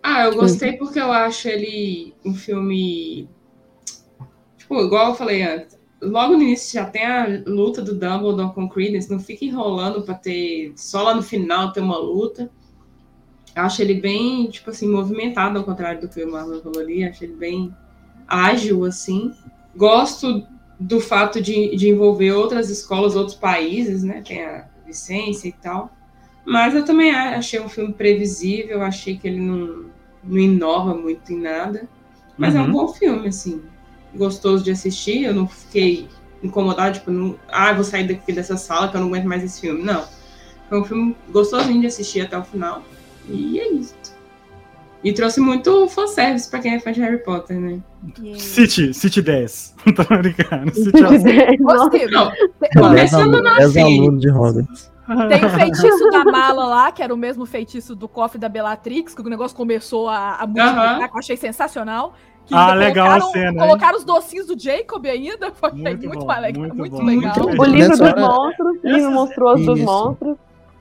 Ah, 0.08 0.26
eu 0.26 0.36
gostei 0.36 0.74
porque 0.74 1.00
eu 1.00 1.12
acho 1.12 1.48
ele 1.48 2.14
um 2.24 2.36
filme. 2.36 3.28
Tipo, 4.56 4.80
igual 4.82 5.10
eu 5.10 5.16
falei 5.16 5.42
antes. 5.42 5.80
Logo 6.00 6.38
no 6.38 6.44
início 6.44 6.80
já 6.80 6.86
tem 6.86 7.04
a 7.04 7.26
luta 7.48 7.82
do 7.82 7.96
Dumbledore 7.96 8.54
com 8.54 8.70
Credence, 8.70 9.10
não 9.10 9.20
fica 9.20 9.44
enrolando 9.44 10.04
pra 10.04 10.14
ter. 10.14 10.74
Só 10.76 11.02
lá 11.02 11.16
no 11.16 11.24
final 11.24 11.74
ter 11.74 11.80
uma 11.80 11.98
luta. 11.98 12.52
Eu 13.56 13.64
acho 13.64 13.82
ele 13.82 13.96
bem, 13.96 14.48
tipo 14.48 14.70
assim, 14.70 14.88
movimentado, 14.88 15.58
ao 15.58 15.66
contrário 15.66 16.02
do 16.02 16.08
que 16.08 16.24
o 16.24 16.32
Marlon 16.32 16.62
falou 16.62 16.80
ali. 16.80 17.04
Acho 17.04 17.24
ele 17.24 17.34
bem 17.34 17.76
ágil, 18.28 18.86
assim. 18.86 19.34
Gosto 19.76 20.46
do 20.80 21.00
fato 21.00 21.42
de, 21.42 21.76
de 21.76 21.90
envolver 21.90 22.32
outras 22.32 22.70
escolas, 22.70 23.16
outros 23.16 23.38
países, 23.38 24.04
né? 24.04 24.22
Tem 24.22 24.46
a 24.46 24.68
Vicência 24.86 25.48
e 25.48 25.54
tal. 25.54 25.92
Mas 26.46 26.76
eu 26.76 26.86
também 26.86 27.10
achei 27.10 27.60
um 27.60 27.68
filme 27.68 27.92
previsível, 27.92 28.84
achei 28.84 29.18
que 29.18 29.28
ele 29.28 29.40
não, 29.40 29.95
não 30.28 30.38
inova 30.38 30.94
muito 30.94 31.32
em 31.32 31.40
nada. 31.42 31.88
Mas 32.38 32.56
é 32.56 32.60
um 32.60 32.66
Uhum. 32.66 32.72
bom 32.72 32.88
filme, 32.90 33.28
assim. 33.28 33.62
Gostoso 34.14 34.64
de 34.64 34.72
assistir, 34.72 35.24
eu 35.24 35.34
não 35.34 35.48
fiquei 35.48 36.08
incomodada, 36.44 36.92
tipo, 36.94 37.12
não, 37.12 37.38
ah, 37.50 37.74
vou 37.74 37.84
sair 37.84 38.08
daqui 38.08 38.32
dessa 38.34 38.58
sala 38.58 38.90
que 38.90 38.96
eu 38.98 39.02
não 39.02 39.08
aguento 39.08 39.26
mais 39.26 39.44
esse 39.44 39.62
filme. 39.62 39.84
Não. 39.84 40.04
Foi 40.70 40.80
um 40.80 40.84
filme 40.84 41.16
gostosinho 41.30 41.82
de 41.82 41.88
assistir 41.88 42.22
até 42.22 42.38
o 42.38 42.44
final. 42.44 42.84
E 43.30 43.60
é 43.60 43.72
isso. 43.72 43.96
E 45.06 45.14
trouxe 45.14 45.40
muito 45.40 45.88
fanservice 45.88 46.50
pra 46.50 46.60
quem 46.60 46.74
é 46.74 46.80
fã 46.80 46.92
de 46.92 47.00
Harry 47.00 47.20
Potter, 47.24 47.60
né? 47.60 47.80
City, 48.38 48.92
City 48.92 49.22
10. 49.22 49.76
Tô 49.96 50.04
brincando. 50.18 50.74
City 50.74 51.00
Nossa, 51.02 51.84
Gostei. 51.84 52.08
Não, 52.08 52.32
Tem- 52.32 52.50
Dez 52.60 52.74
Começando 52.76 53.36
alunos, 53.36 53.56
dez 53.58 53.70
assim. 53.78 54.00
alunos 54.00 54.22
de 54.22 54.30
Hogwarts. 54.32 54.92
Tem 55.30 55.46
o 55.46 55.50
feitiço 55.52 56.10
da 56.10 56.24
mala 56.26 56.66
lá, 56.66 56.92
que 56.92 57.04
era 57.04 57.14
o 57.14 57.18
mesmo 57.18 57.46
feitiço 57.46 57.96
do 57.96 58.08
cofre 58.10 58.40
da 58.40 58.50
Bellatrix, 58.50 59.14
que 59.14 59.22
o 59.22 59.30
negócio 59.30 59.56
começou 59.56 60.10
a, 60.10 60.38
a 60.38 60.48
multiplicar, 60.48 60.96
Aham. 60.98 61.08
que 61.08 61.14
eu 61.16 61.20
achei 61.20 61.38
sensacional. 61.38 62.16
Que 62.48 62.56
Ah, 62.56 62.74
legal 62.74 63.06
a 63.06 63.20
colocaram- 63.20 63.32
cena, 63.32 63.52
hein? 63.52 63.58
Colocaram 63.68 63.98
os 64.00 64.04
docinhos 64.04 64.48
do 64.48 64.60
Jacob 64.60 65.06
ainda, 65.06 65.54
achei 65.62 65.78
Muito 65.84 66.08
muito, 66.08 66.26
bom, 66.26 66.34
muito 66.34 66.60
Muito, 66.60 66.92
bom. 66.98 67.04
legal. 67.04 67.36
Muito 67.44 67.62
O 67.62 67.66
livro 67.66 67.90
Nessa 67.90 67.92
dos 67.92 68.02
hora- 68.02 68.22
monstros, 68.22 68.78
o 68.84 68.88
livro 68.88 69.12
monstruoso 69.12 69.66
dos 69.66 69.80
monstros. 69.82 70.38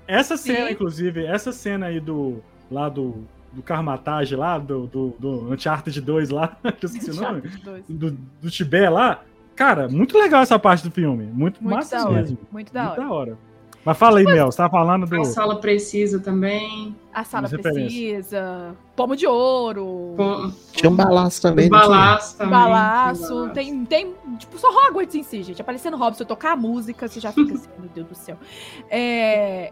Essa 0.09 0.37
cena, 0.39 0.67
Sim. 0.69 0.73
inclusive, 0.73 1.27
essa 1.27 1.53
cena 1.53 1.87
aí 1.87 2.01
do. 2.01 2.39
Lá 2.71 2.89
do. 2.89 3.25
Do 3.55 3.63
Karmatage 3.63 4.35
lá, 4.37 4.59
do, 4.59 4.87
do, 4.87 5.15
do 5.19 5.53
Uncharted 5.53 6.01
2 6.01 6.31
lá, 6.31 6.49
que 6.79 6.85
eu 6.87 6.89
esqueci 6.91 7.11
o 7.11 7.15
nome. 7.15 7.43
Do, 7.89 8.17
do 8.43 8.51
Tibé 8.51 8.89
lá. 8.91 9.23
Cara, 9.55 9.89
muito 9.89 10.19
legal 10.19 10.43
essa 10.43 10.59
parte 10.59 10.83
do 10.83 10.91
filme. 10.91 11.25
Muito, 11.25 11.63
Muito 11.63 11.77
massa 11.77 11.97
da 11.97 12.05
hora. 12.05 12.13
mesmo. 12.15 12.39
Muito 12.51 12.73
da 12.73 12.85
Muito 12.87 13.01
hora. 13.01 13.09
da 13.09 13.15
hora. 13.15 13.39
Mas 13.85 13.99
fala 13.99 14.19
aí, 14.19 14.25
Mel, 14.25 14.51
você 14.51 14.57
tava 14.57 14.71
falando 14.71 15.07
do. 15.07 15.21
a 15.21 15.25
sala 15.25 15.61
precisa 15.61 16.19
também. 16.19 16.97
A 17.13 17.23
sala 17.23 17.47
precisa. 17.47 18.75
Pomo 18.97 19.15
de 19.15 19.27
ouro. 19.27 20.15
Com, 20.17 20.51
Tinha 20.73 20.91
um 20.91 20.97
balaço 20.97 21.43
também. 21.43 21.69
tinha? 21.69 21.79
balaço 21.79 22.39
também. 22.39 22.51
Balaço, 22.51 23.29
Balaço. 23.29 23.51
tem, 23.53 23.85
tem, 23.85 24.15
tipo, 24.39 24.59
só 24.59 24.69
Hogwarts 24.71 25.15
em 25.15 25.23
si, 25.23 25.43
gente. 25.43 25.61
Aparecendo 25.61 25.99
eu 26.03 26.27
tocar 26.27 26.53
a 26.53 26.57
música, 26.57 27.07
você 27.07 27.21
já 27.21 27.31
fica 27.31 27.53
assim, 27.53 27.69
meu 27.79 27.91
Deus 27.95 28.09
do 28.09 28.15
céu. 28.15 28.39
É, 28.89 29.71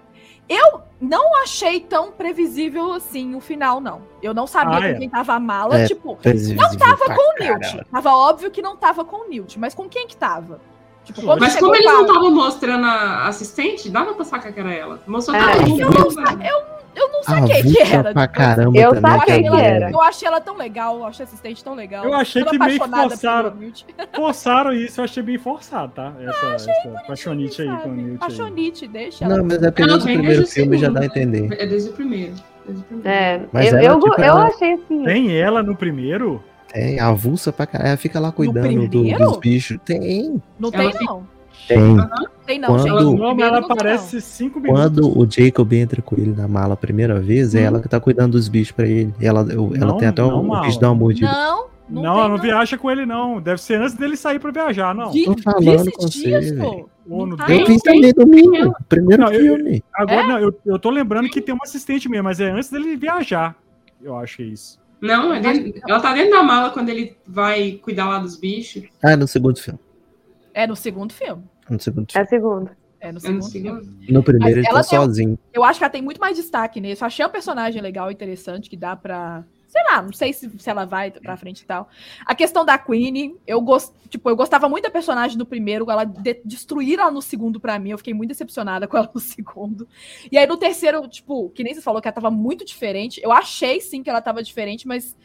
eu 0.54 0.80
não 1.00 1.36
achei 1.42 1.80
tão 1.80 2.12
previsível 2.12 2.92
assim 2.92 3.34
o 3.34 3.40
final, 3.40 3.80
não. 3.80 4.02
Eu 4.22 4.32
não 4.34 4.46
sabia 4.46 4.76
Ah, 4.76 4.80
com 4.80 4.86
é? 4.86 4.94
quem 4.94 5.08
tava 5.08 5.34
a 5.34 5.40
mala, 5.40 5.78
É, 5.80 5.86
tipo, 5.86 6.18
não 6.56 6.76
tava 6.76 7.04
com 7.06 7.34
o. 7.34 7.44
Newt. 7.44 7.86
Tava 7.90 8.14
óbvio 8.16 8.50
que 8.50 8.62
não 8.62 8.76
tava 8.76 9.04
com 9.04 9.26
o 9.26 9.28
Newt, 9.28 9.58
mas 9.58 9.74
com 9.74 9.88
quem 9.88 10.06
que 10.06 10.16
tava? 10.16 10.60
Tipo, 11.04 11.22
Mas 11.36 11.56
como 11.58 11.74
eles 11.74 11.84
pra- 11.86 11.94
não 11.94 12.06
estavam 12.06 12.30
mostrando 12.30 12.86
a 12.86 13.26
assistente, 13.26 13.88
dava 13.90 14.14
pra 14.14 14.24
sacar 14.24 14.52
que 14.52 14.60
era 14.60 14.72
ela. 14.72 15.00
Mostrou 15.06 15.36
É, 15.36 15.56
todo 15.56 15.68
mundo. 15.68 15.80
eu 15.82 15.90
não, 15.90 16.42
Eu 16.46 16.62
não 16.94 17.20
Ah, 17.20 17.22
saquei 17.22 17.62
que 17.62 17.68
vulca 17.68 17.94
era. 17.94 18.12
pra 18.12 18.28
caramba 18.28 18.78
Eu 18.78 18.94
também. 18.94 19.12
saquei 19.12 19.42
que 19.42 19.48
era. 19.48 19.90
Eu 19.90 20.00
achei 20.02 20.28
ela 20.28 20.40
tão 20.40 20.56
legal, 20.56 20.96
eu 20.98 21.04
achei 21.06 21.24
a 21.24 21.26
assistente 21.28 21.64
tão 21.64 21.74
legal. 21.74 22.04
Eu 22.04 22.14
achei 22.14 22.44
que 22.44 22.58
meio 22.58 22.80
que 22.80 22.88
forçaram. 22.88 23.50
pelo. 23.52 23.72
Forçaram 24.14 24.72
isso, 24.72 25.00
eu 25.00 25.04
achei 25.04 25.22
bem 25.22 25.38
forçado, 25.38 25.92
tá? 25.94 26.12
Essa, 26.20 26.46
essa 26.70 26.72
paixonite 27.06 27.62
aí 27.62 27.76
com 27.82 27.88
o? 27.88 27.92
Newt. 27.94 28.18
Paixonite, 28.18 28.86
deixa 28.88 29.24
ela. 29.24 29.36
Não, 29.38 29.44
mas 29.44 29.62
é 29.62 29.70
porque 29.70 29.82
Ela 29.82 29.92
desde 29.92 30.04
o 30.04 30.06
vem 30.08 30.18
primeiro 30.18 30.46
filme 30.46 30.78
já 30.78 30.88
dá 30.90 31.00
a 31.00 31.04
entender. 31.06 31.52
É 31.58 31.66
desde 31.66 31.90
o 31.90 31.92
primeiro. 31.92 32.34
Desde 32.66 32.82
o 32.82 32.84
primeiro. 32.86 33.08
É, 33.08 33.40
Mas 33.52 33.72
eu, 33.72 33.78
ela, 33.78 33.86
eu, 33.86 34.00
tipo, 34.00 34.20
eu 34.20 34.24
ela- 34.24 34.46
achei 34.46 34.72
assim. 34.74 35.02
Tem 35.04 35.36
ela 35.36 35.62
no 35.62 35.74
primeiro? 35.76 36.42
Tem, 36.72 36.98
avulsa 37.00 37.52
pra 37.52 37.66
caralho. 37.66 37.88
Ela 37.88 37.96
fica 37.96 38.18
lá 38.20 38.32
cuidando 38.32 38.88
do- 38.88 39.02
dos 39.18 39.36
bichos. 39.38 39.78
Tem, 39.84 40.40
Não 40.58 40.70
Ela 40.72 40.82
tem, 40.84 40.92
fica- 40.92 41.04
não. 41.04 41.26
Tem. 41.68 41.96
Tem 42.46 42.58
não, 42.58 42.68
Quando- 42.68 42.82
gente. 42.82 42.90
Não, 43.04 43.16
Não, 43.36 43.40
ela 43.44 43.60
não 43.60 43.70
aparece 43.72 44.20
cinco 44.20 44.58
minutos. 44.60 44.82
Quando 44.82 45.18
o 45.18 45.26
Jacob 45.30 45.72
entra 45.72 46.02
com 46.02 46.16
ele 46.16 46.32
na 46.36 46.48
mala 46.48 46.74
a 46.74 46.76
primeira 46.76 47.20
vez, 47.20 47.54
é 47.54 47.60
Hum. 47.60 47.64
ela 47.66 47.80
que 47.80 47.88
tá 47.88 48.00
cuidando 48.00 48.32
dos 48.32 48.48
bichos 48.48 48.72
pra 48.72 48.86
ele. 48.86 49.14
Ela, 49.20 49.42
eu- 49.50 49.72
ela 49.74 49.86
Não, 49.92 49.96
tem 49.96 50.08
até 50.08 50.22
não, 50.22 50.42
o, 50.48 50.52
o 50.52 50.60
bicho 50.62 50.80
dá 50.80 50.88
uma 50.88 50.94
mordida. 50.96 51.30
Não, 51.30 51.66
não, 51.88 52.02
Não, 52.02 52.14
tem, 52.20 52.28
não 52.30 52.38
viaja 52.38 52.76
com 52.76 52.90
ele, 52.90 53.06
não. 53.06 53.40
Deve 53.40 53.60
ser 53.60 53.80
antes 53.80 53.94
dele 53.94 54.16
sair 54.16 54.38
pra 54.40 54.50
viajar, 54.50 54.94
não. 54.94 55.10
De, 55.10 55.24
Tô 55.24 55.36
falando 55.38 55.92
com 55.92 56.02
você, 56.02 56.08
dias, 56.20 56.52
pô. 56.52 56.88
Não 57.06 57.36
tá, 57.36 57.48
Eu 57.52 57.60
não. 57.60 57.66
vi 57.66 57.80
também 57.82 58.12
domingo, 58.12 58.74
primeiro 58.88 59.22
Não, 59.24 59.32
eu- 59.32 59.40
filme. 59.56 59.84
Agora, 59.94 60.26
não, 60.26 60.38
eu, 60.38 60.54
eu 60.66 60.78
tô 60.78 60.88
lembrando 60.90 61.28
que 61.28 61.40
tem 61.40 61.54
um 61.54 61.58
assistente 61.62 62.08
mesmo, 62.08 62.24
mas 62.24 62.38
é 62.40 62.50
antes 62.50 62.70
dele 62.70 62.96
viajar. 62.96 63.56
Eu 64.02 64.16
acho 64.16 64.36
que 64.36 64.42
é 64.42 64.46
isso. 64.46 64.78
Não, 65.00 65.34
é 65.34 65.40
dentro- 65.40 65.80
ela 65.88 65.98
tá 66.00 66.12
dentro 66.14 66.30
da 66.30 66.42
mala 66.44 66.70
quando 66.70 66.88
ele 66.88 67.16
vai 67.26 67.72
cuidar 67.82 68.08
lá 68.08 68.18
dos 68.18 68.36
bichos. 68.36 68.84
Ah, 69.02 69.16
no 69.16 69.26
segundo 69.26 69.58
filme. 69.60 69.78
É 70.54 70.66
no 70.66 70.76
segundo 70.76 71.12
filme. 71.12 71.44
No 71.68 71.80
segundo 71.80 72.06
É 72.08 72.12
filme. 72.12 72.26
a 72.26 72.28
segunda. 72.28 72.76
É 73.00 73.10
no 73.12 73.18
É 73.18 73.20
segundo 73.20 73.42
no 73.44 73.50
filme. 73.50 73.84
segundo. 73.84 74.12
No 74.12 74.22
primeiro 74.22 74.56
Mas 74.60 74.66
ele 74.66 74.74
tá 74.74 74.88
tem 74.88 74.98
sozinho. 75.00 75.38
Eu 75.52 75.64
acho 75.64 75.78
que 75.78 75.84
ela 75.84 75.90
tem 75.92 76.02
muito 76.02 76.20
mais 76.20 76.36
destaque 76.36 76.80
nesse. 76.80 77.02
Eu 77.02 77.06
achei 77.06 77.24
um 77.26 77.30
personagem 77.30 77.80
legal 77.82 78.10
e 78.10 78.14
interessante 78.14 78.70
que 78.70 78.76
dá 78.76 78.94
pra 78.94 79.44
sei 79.72 79.82
lá, 79.84 80.02
não 80.02 80.12
sei 80.12 80.34
se, 80.34 80.50
se 80.58 80.68
ela 80.68 80.84
vai 80.84 81.10
pra 81.10 81.34
frente 81.34 81.60
e 81.62 81.64
tal. 81.64 81.88
A 82.26 82.34
questão 82.34 82.62
da 82.62 82.76
Queen, 82.76 83.38
eu 83.46 83.58
gost, 83.62 83.90
tipo, 84.10 84.28
eu 84.28 84.36
gostava 84.36 84.68
muito 84.68 84.84
da 84.84 84.90
personagem 84.90 85.38
do 85.38 85.46
primeiro, 85.46 85.90
ela 85.90 86.04
de, 86.04 86.42
destruir 86.44 86.98
ela 86.98 87.10
no 87.10 87.22
segundo 87.22 87.58
pra 87.58 87.78
mim, 87.78 87.88
eu 87.88 87.96
fiquei 87.96 88.12
muito 88.12 88.28
decepcionada 88.28 88.86
com 88.86 88.98
ela 88.98 89.10
no 89.14 89.18
segundo. 89.18 89.88
E 90.30 90.36
aí 90.36 90.46
no 90.46 90.58
terceiro, 90.58 91.08
tipo, 91.08 91.48
que 91.50 91.64
nem 91.64 91.72
você 91.72 91.80
falou 91.80 92.02
que 92.02 92.06
ela 92.08 92.14
tava 92.14 92.30
muito 92.30 92.66
diferente, 92.66 93.18
eu 93.24 93.32
achei 93.32 93.80
sim 93.80 94.02
que 94.02 94.10
ela 94.10 94.20
tava 94.20 94.42
diferente, 94.42 94.86
mas 94.86 95.16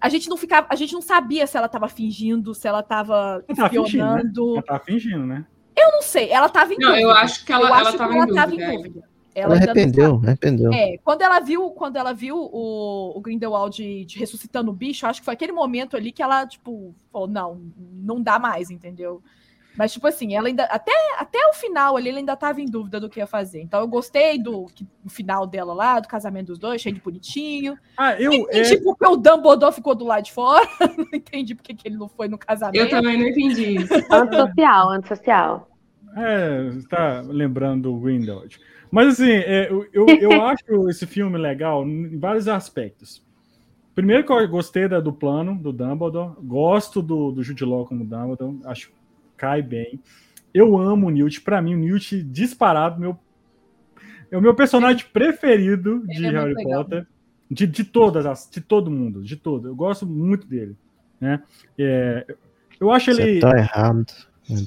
a 0.00 0.08
gente 0.08 0.28
não 0.28 0.36
ficava, 0.36 0.66
a 0.70 0.74
gente 0.76 0.92
não 0.92 1.02
sabia 1.02 1.46
se 1.46 1.56
ela 1.56 1.68
tava 1.68 1.88
fingindo, 1.88 2.54
se 2.54 2.66
ela 2.68 2.82
tava 2.82 3.42
Ela 3.48 3.56
tava 3.56 3.68
fingindo, 3.70 4.04
né? 4.04 4.16
espionando. 4.18 4.52
Ela 4.54 4.62
tava 4.62 4.84
fingindo, 4.84 5.26
né? 5.26 5.46
Eu 5.76 5.92
não 5.92 6.02
sei, 6.02 6.30
ela 6.30 6.48
tava 6.48 6.72
em 6.74 6.76
Não, 6.78 6.88
dúvida. 6.88 7.02
eu 7.02 7.10
acho 7.10 7.44
que 7.44 7.52
ela- 7.52 7.62
Eu 7.62 7.66
ela 7.68 7.76
acho 7.80 7.92
que 7.92 7.98
tava 7.98 8.12
em 8.12 8.16
ela 8.16 8.26
dúvida, 8.26 8.40
tava 8.42 8.54
em 8.54 8.62
é. 8.62 8.76
dúvida. 8.76 9.08
Ela 9.34 9.54
ainda 9.54 9.66
não 9.66 9.72
arrependeu, 9.72 10.20
arrependeu. 10.24 10.72
é, 10.72 10.98
quando 11.04 11.22
ela 11.22 11.38
viu, 11.38 11.70
quando 11.70 11.94
ela 11.96 12.12
viu 12.12 12.36
o, 12.36 13.16
o 13.16 13.20
Grindelwald 13.20 13.76
de, 13.76 14.04
de 14.04 14.18
ressuscitando 14.18 14.70
o 14.72 14.74
bicho, 14.74 15.06
acho 15.06 15.20
que 15.20 15.24
foi 15.24 15.34
aquele 15.34 15.52
momento 15.52 15.96
ali 15.96 16.10
que 16.10 16.20
ela, 16.22 16.44
tipo, 16.44 16.92
falou, 17.12 17.28
não, 17.28 17.60
não 17.92 18.20
dá 18.20 18.36
mais, 18.40 18.68
entendeu? 18.68 19.22
Mas, 19.78 19.92
tipo 19.92 20.08
assim, 20.08 20.34
ela 20.34 20.48
ainda, 20.48 20.64
até, 20.64 20.90
até 21.16 21.38
o 21.46 21.52
final 21.54 21.96
ali, 21.96 22.08
ela 22.08 22.18
ainda 22.18 22.34
tava 22.34 22.60
em 22.60 22.66
dúvida 22.66 22.98
do 22.98 23.08
que 23.08 23.20
ia 23.20 23.28
fazer. 23.28 23.62
Então, 23.62 23.78
eu 23.78 23.86
gostei 23.86 24.36
do, 24.36 24.66
que- 24.66 24.84
final 25.08 25.46
dela 25.46 25.72
lá, 25.72 26.00
do 26.00 26.08
casamento 26.08 26.48
dos 26.48 26.58
dois, 26.58 26.82
cheio 26.82 26.96
de 26.96 27.00
bonitinho. 27.00 27.78
Ah, 27.96 28.20
eu. 28.20 28.32
Não 28.32 28.38
é, 28.50 28.58
entendi 28.58 28.78
porque 28.82 29.06
o 29.06 29.16
Dumbledore 29.16 29.72
ficou 29.72 29.94
do 29.94 30.04
lado 30.04 30.24
de 30.24 30.32
fora. 30.32 30.66
não 30.98 31.06
entendi 31.14 31.54
porque 31.54 31.72
que 31.74 31.86
ele 31.86 31.96
não 31.96 32.08
foi 32.08 32.26
no 32.26 32.36
casamento. 32.36 32.76
Eu 32.82 32.90
também 32.90 33.16
não 33.16 33.28
entendi 33.28 33.76
isso. 33.76 33.94
Antissocial, 34.12 34.90
antissocial. 34.90 35.68
É, 36.16 36.70
você 36.70 36.88
tá 36.88 37.22
lembrando 37.24 37.82
do 37.92 37.96
Grindelwald. 38.00 38.58
Mas 38.90 39.08
assim, 39.20 39.30
é, 39.30 39.70
eu, 39.70 39.86
eu, 39.92 40.06
eu 40.08 40.42
acho 40.44 40.90
esse 40.90 41.06
filme 41.06 41.38
legal 41.38 41.86
em 41.86 42.18
vários 42.18 42.48
aspectos. 42.48 43.22
Primeiro 43.94 44.24
que 44.24 44.32
eu 44.32 44.48
gostei 44.48 44.88
da- 44.88 44.98
do 44.98 45.12
plano 45.12 45.56
do 45.56 45.72
Dumbledore, 45.72 46.32
gosto 46.42 47.00
do, 47.00 47.30
do 47.30 47.44
Jude 47.44 47.64
Law 47.64 47.86
como 47.86 48.04
Dumbledore, 48.04 48.58
acho 48.64 48.90
cai 49.38 49.62
bem. 49.62 49.98
Eu 50.52 50.76
amo 50.76 51.06
o 51.06 51.10
Newt, 51.10 51.40
pra 51.40 51.62
mim 51.62 51.74
o 51.74 51.78
Newt 51.78 52.22
disparado, 52.24 53.00
meu, 53.00 53.16
é 54.30 54.36
o 54.36 54.42
meu 54.42 54.54
personagem 54.54 55.06
preferido 55.12 56.04
de 56.06 56.26
é 56.26 56.30
Harry 56.30 56.54
legal. 56.54 56.84
Potter, 56.84 57.06
de, 57.50 57.66
de 57.66 57.84
todas 57.84 58.26
as, 58.26 58.50
de 58.50 58.60
todo 58.60 58.90
mundo, 58.90 59.22
de 59.22 59.36
todo. 59.36 59.68
Eu 59.68 59.74
gosto 59.76 60.04
muito 60.04 60.46
dele, 60.46 60.76
né? 61.20 61.42
É, 61.78 62.26
eu 62.80 62.90
acho 62.90 63.12
Você 63.14 63.22
ele 63.22 63.40
tá 63.40 63.56
errado. 63.56 64.06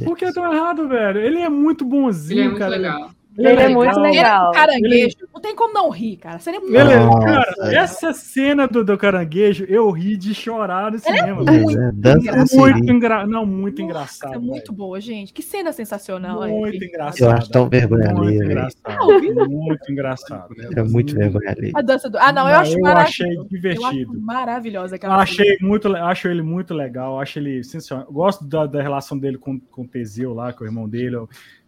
por 0.04 0.18
que 0.18 0.32
tão 0.32 0.52
errado, 0.52 0.88
velho? 0.88 1.20
Ele 1.20 1.40
é 1.40 1.50
muito 1.50 1.86
bonzinho, 1.86 2.40
Ele 2.40 2.42
é 2.42 2.48
muito 2.48 2.60
cara. 2.60 2.72
legal. 2.76 3.12
Ele 3.38 3.48
é 3.48 3.70
muito 3.70 3.98
Ele 3.98 4.08
é 4.08 4.12
legal. 4.12 4.50
um 4.50 4.54
caranguejo. 4.54 5.16
Não 5.34 5.40
tem 5.42 5.56
como 5.56 5.74
não 5.74 5.90
rir, 5.90 6.18
cara. 6.18 6.38
Seria 6.40 6.60
muito 6.60 6.76
Ele 6.76 6.92
é- 6.92 6.98
cara, 7.26 7.56
essa 7.74 8.12
cena 8.14 8.68
do, 8.68 8.84
do 8.84 8.98
caranguejo, 8.98 9.64
eu 9.70 9.90
ri 9.90 10.18
de 10.18 10.34
chorar 10.34 10.92
no 10.92 11.00
cinema. 11.00 11.44
velho. 11.44 11.66
Mas 11.66 11.76
é, 11.76 11.92
dança 11.94 12.30
É 12.30 12.58
muito, 12.58 12.92
engra... 12.92 13.26
não, 13.26 13.46
muito 13.46 13.82
Nossa, 13.82 13.84
engraçado. 13.92 14.34
é 14.36 14.38
muito 14.38 14.74
boa, 14.74 15.00
gente. 15.00 15.32
Que 15.32 15.42
cena 15.42 15.72
sensacional. 15.72 16.44
é, 16.44 16.50
Muito 16.50 16.84
engraçado. 16.84 17.22
Eu 17.30 17.32
acho 17.38 17.50
tão 17.50 17.70
vergonha 17.70 18.08
Muito 18.10 18.22
alheia, 18.22 18.40
velho. 18.40 18.52
engraçado. 18.52 19.50
Muito 19.50 19.92
engraçado. 19.92 20.56
É 20.76 20.84
muito 20.84 21.16
vergonha 21.16 21.50
ali. 21.52 21.72
A 21.74 21.82
dança 21.82 22.10
do. 22.10 22.18
Ah, 22.18 22.32
não, 22.34 22.50
eu 22.50 22.56
acho 22.56 22.74
eu 22.78 22.82
maravilhoso. 22.82 23.10
achei 23.24 23.36
Eu 23.36 23.40
acho 23.42 23.50
divertido. 23.50 24.22
maravilhosa 24.22 24.94
Eu 24.94 24.98
aquela 24.98 25.16
achei 25.18 25.58
muito, 25.62 25.96
acho 25.96 26.28
ele 26.28 26.42
muito 26.42 26.74
legal, 26.74 27.20
acho 27.20 27.40
ele 27.40 27.64
sensacional. 27.64 28.06
Eu 28.08 28.14
Gosto 28.14 28.44
da, 28.46 28.66
da 28.66 28.82
relação 28.82 29.18
dele 29.18 29.38
com, 29.38 29.60
com 29.60 29.84
o 29.84 29.88
Teseu 29.88 30.34
lá, 30.34 30.52
com 30.54 30.64
o 30.64 30.68
irmão 30.68 30.88
dele, 30.88 31.16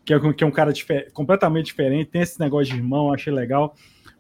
que 0.06 0.14
é, 0.14 0.34
que 0.34 0.44
é 0.44 0.48
um 0.48 0.52
cara 0.52 0.72
dife- 0.74 1.08
completamente 1.14 1.68
diferente, 1.68 2.12
tem 2.12 2.22
esse 2.22 2.40
negócio 2.40 2.74
de 2.74 2.80
irmão, 2.80 3.14
achei 3.14 3.32
legal. 3.34 3.76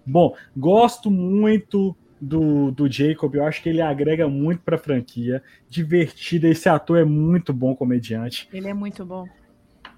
Bom, 0.05 0.35
gosto 0.55 1.09
muito 1.09 1.95
do, 2.19 2.71
do 2.71 2.89
Jacob, 2.91 3.35
eu 3.35 3.45
acho 3.45 3.61
que 3.61 3.69
ele 3.69 3.81
agrega 3.81 4.27
muito 4.27 4.61
pra 4.61 4.77
franquia, 4.77 5.43
divertido, 5.69 6.47
esse 6.47 6.69
ator 6.69 6.97
é 6.97 7.03
muito 7.05 7.51
bom 7.53 7.75
comediante. 7.75 8.47
Ele 8.53 8.67
é 8.67 8.73
muito 8.73 9.05
bom. 9.05 9.27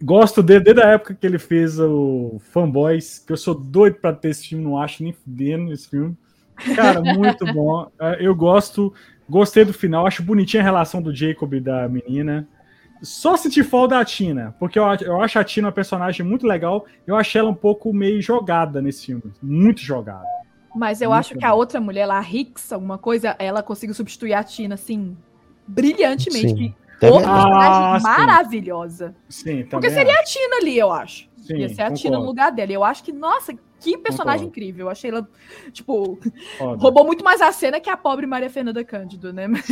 Gosto 0.04 0.44
dele 0.44 0.64
desde 0.64 0.82
a 0.82 0.90
época 0.90 1.16
que 1.16 1.26
ele 1.26 1.40
fez 1.40 1.80
o 1.80 2.38
Fanboys, 2.52 3.20
que 3.20 3.32
eu 3.32 3.38
sou 3.38 3.56
doido 3.56 3.96
pra 3.96 4.12
ter 4.12 4.30
esse 4.30 4.48
filme, 4.48 4.64
não 4.64 4.78
acho 4.78 5.04
nem 5.04 5.14
fudendo 5.14 5.72
esse 5.72 5.90
filme. 5.90 6.18
Cara, 6.76 7.00
muito 7.16 7.46
bom. 7.54 7.90
Eu 8.20 8.36
gosto, 8.36 8.94
gostei 9.30 9.64
do 9.64 9.74
final, 9.74 10.06
acho 10.06 10.22
bonitinha 10.24 10.62
a 10.62 10.66
relação 10.66 11.02
do 11.02 11.16
Jacob 11.16 11.54
e 11.54 11.60
da 11.62 11.88
menina. 11.88 12.48
Só 13.02 13.36
senti 13.38 13.62
falta 13.64 13.96
da 13.96 14.06
Tina, 14.06 14.56
porque 14.60 14.80
eu, 14.80 14.86
acho- 14.86 15.04
eu 15.04 15.22
acho 15.22 15.38
a 15.38 15.44
Tina 15.44 15.68
uma 15.68 15.72
personagem 15.74 16.26
muito 16.26 16.48
legal. 16.48 16.86
Eu 17.06 17.16
achei 17.16 17.40
ela 17.40 17.50
um 17.50 17.54
pouco 17.56 17.94
meio 17.94 18.22
jogada 18.22 18.82
nesse 18.82 19.06
filme, 19.08 19.24
muito 19.44 19.82
jogada. 19.82 20.24
Mas 20.76 21.02
eu 21.02 21.10
Muito 21.10 21.20
acho 21.20 21.36
que 21.38 21.46
a 21.46 21.54
outra 21.54 21.80
mulher 21.80 22.06
lá, 22.06 22.18
a 22.20 22.22
Hicks, 22.22 22.72
alguma 22.74 22.98
coisa, 22.98 23.36
ela 23.40 23.62
conseguiu 23.64 23.94
substituir 23.96 24.34
a 24.34 24.44
Tina, 24.44 24.76
assim, 24.76 25.16
brilhantemente. 25.68 26.48
Sim. 26.58 26.76
Que 27.00 27.06
outra 27.08 27.30
personagem 27.34 27.84
Ah, 27.84 27.98
sim. 28.00 28.04
maravilhosa. 28.06 29.16
Sim, 29.28 29.44
também. 29.64 29.68
Porque 29.70 29.90
seria 29.92 30.14
acho. 30.14 30.22
a 30.22 30.24
Tina 30.24 30.56
ali, 30.62 30.78
eu 30.78 30.92
acho. 30.92 31.30
Sim, 31.38 31.58
Ia 31.58 31.70
ser 31.70 31.82
a 31.82 31.92
Tina 31.92 32.12
concordo, 32.12 32.20
no 32.20 32.26
lugar 32.26 32.52
dela. 32.52 32.72
Eu 32.72 32.84
acho 32.84 33.04
que, 33.04 33.12
nossa, 33.12 33.54
que 33.80 33.98
personagem 33.98 34.48
Concordo. 34.48 34.60
incrível. 34.60 34.86
Eu 34.86 34.90
achei 34.92 35.12
ela, 35.12 35.28
tipo, 35.72 36.18
foda. 36.58 36.82
roubou 36.82 37.06
muito 37.06 37.24
mais 37.24 37.42
a 37.42 37.52
cena 37.52 37.80
que 37.80 37.90
a 37.90 37.98
pobre 37.98 38.26
Maria 38.26 38.50
Fernanda 38.50 38.84
Cândido, 38.84 39.32
né? 39.34 39.48
Mas 39.48 39.66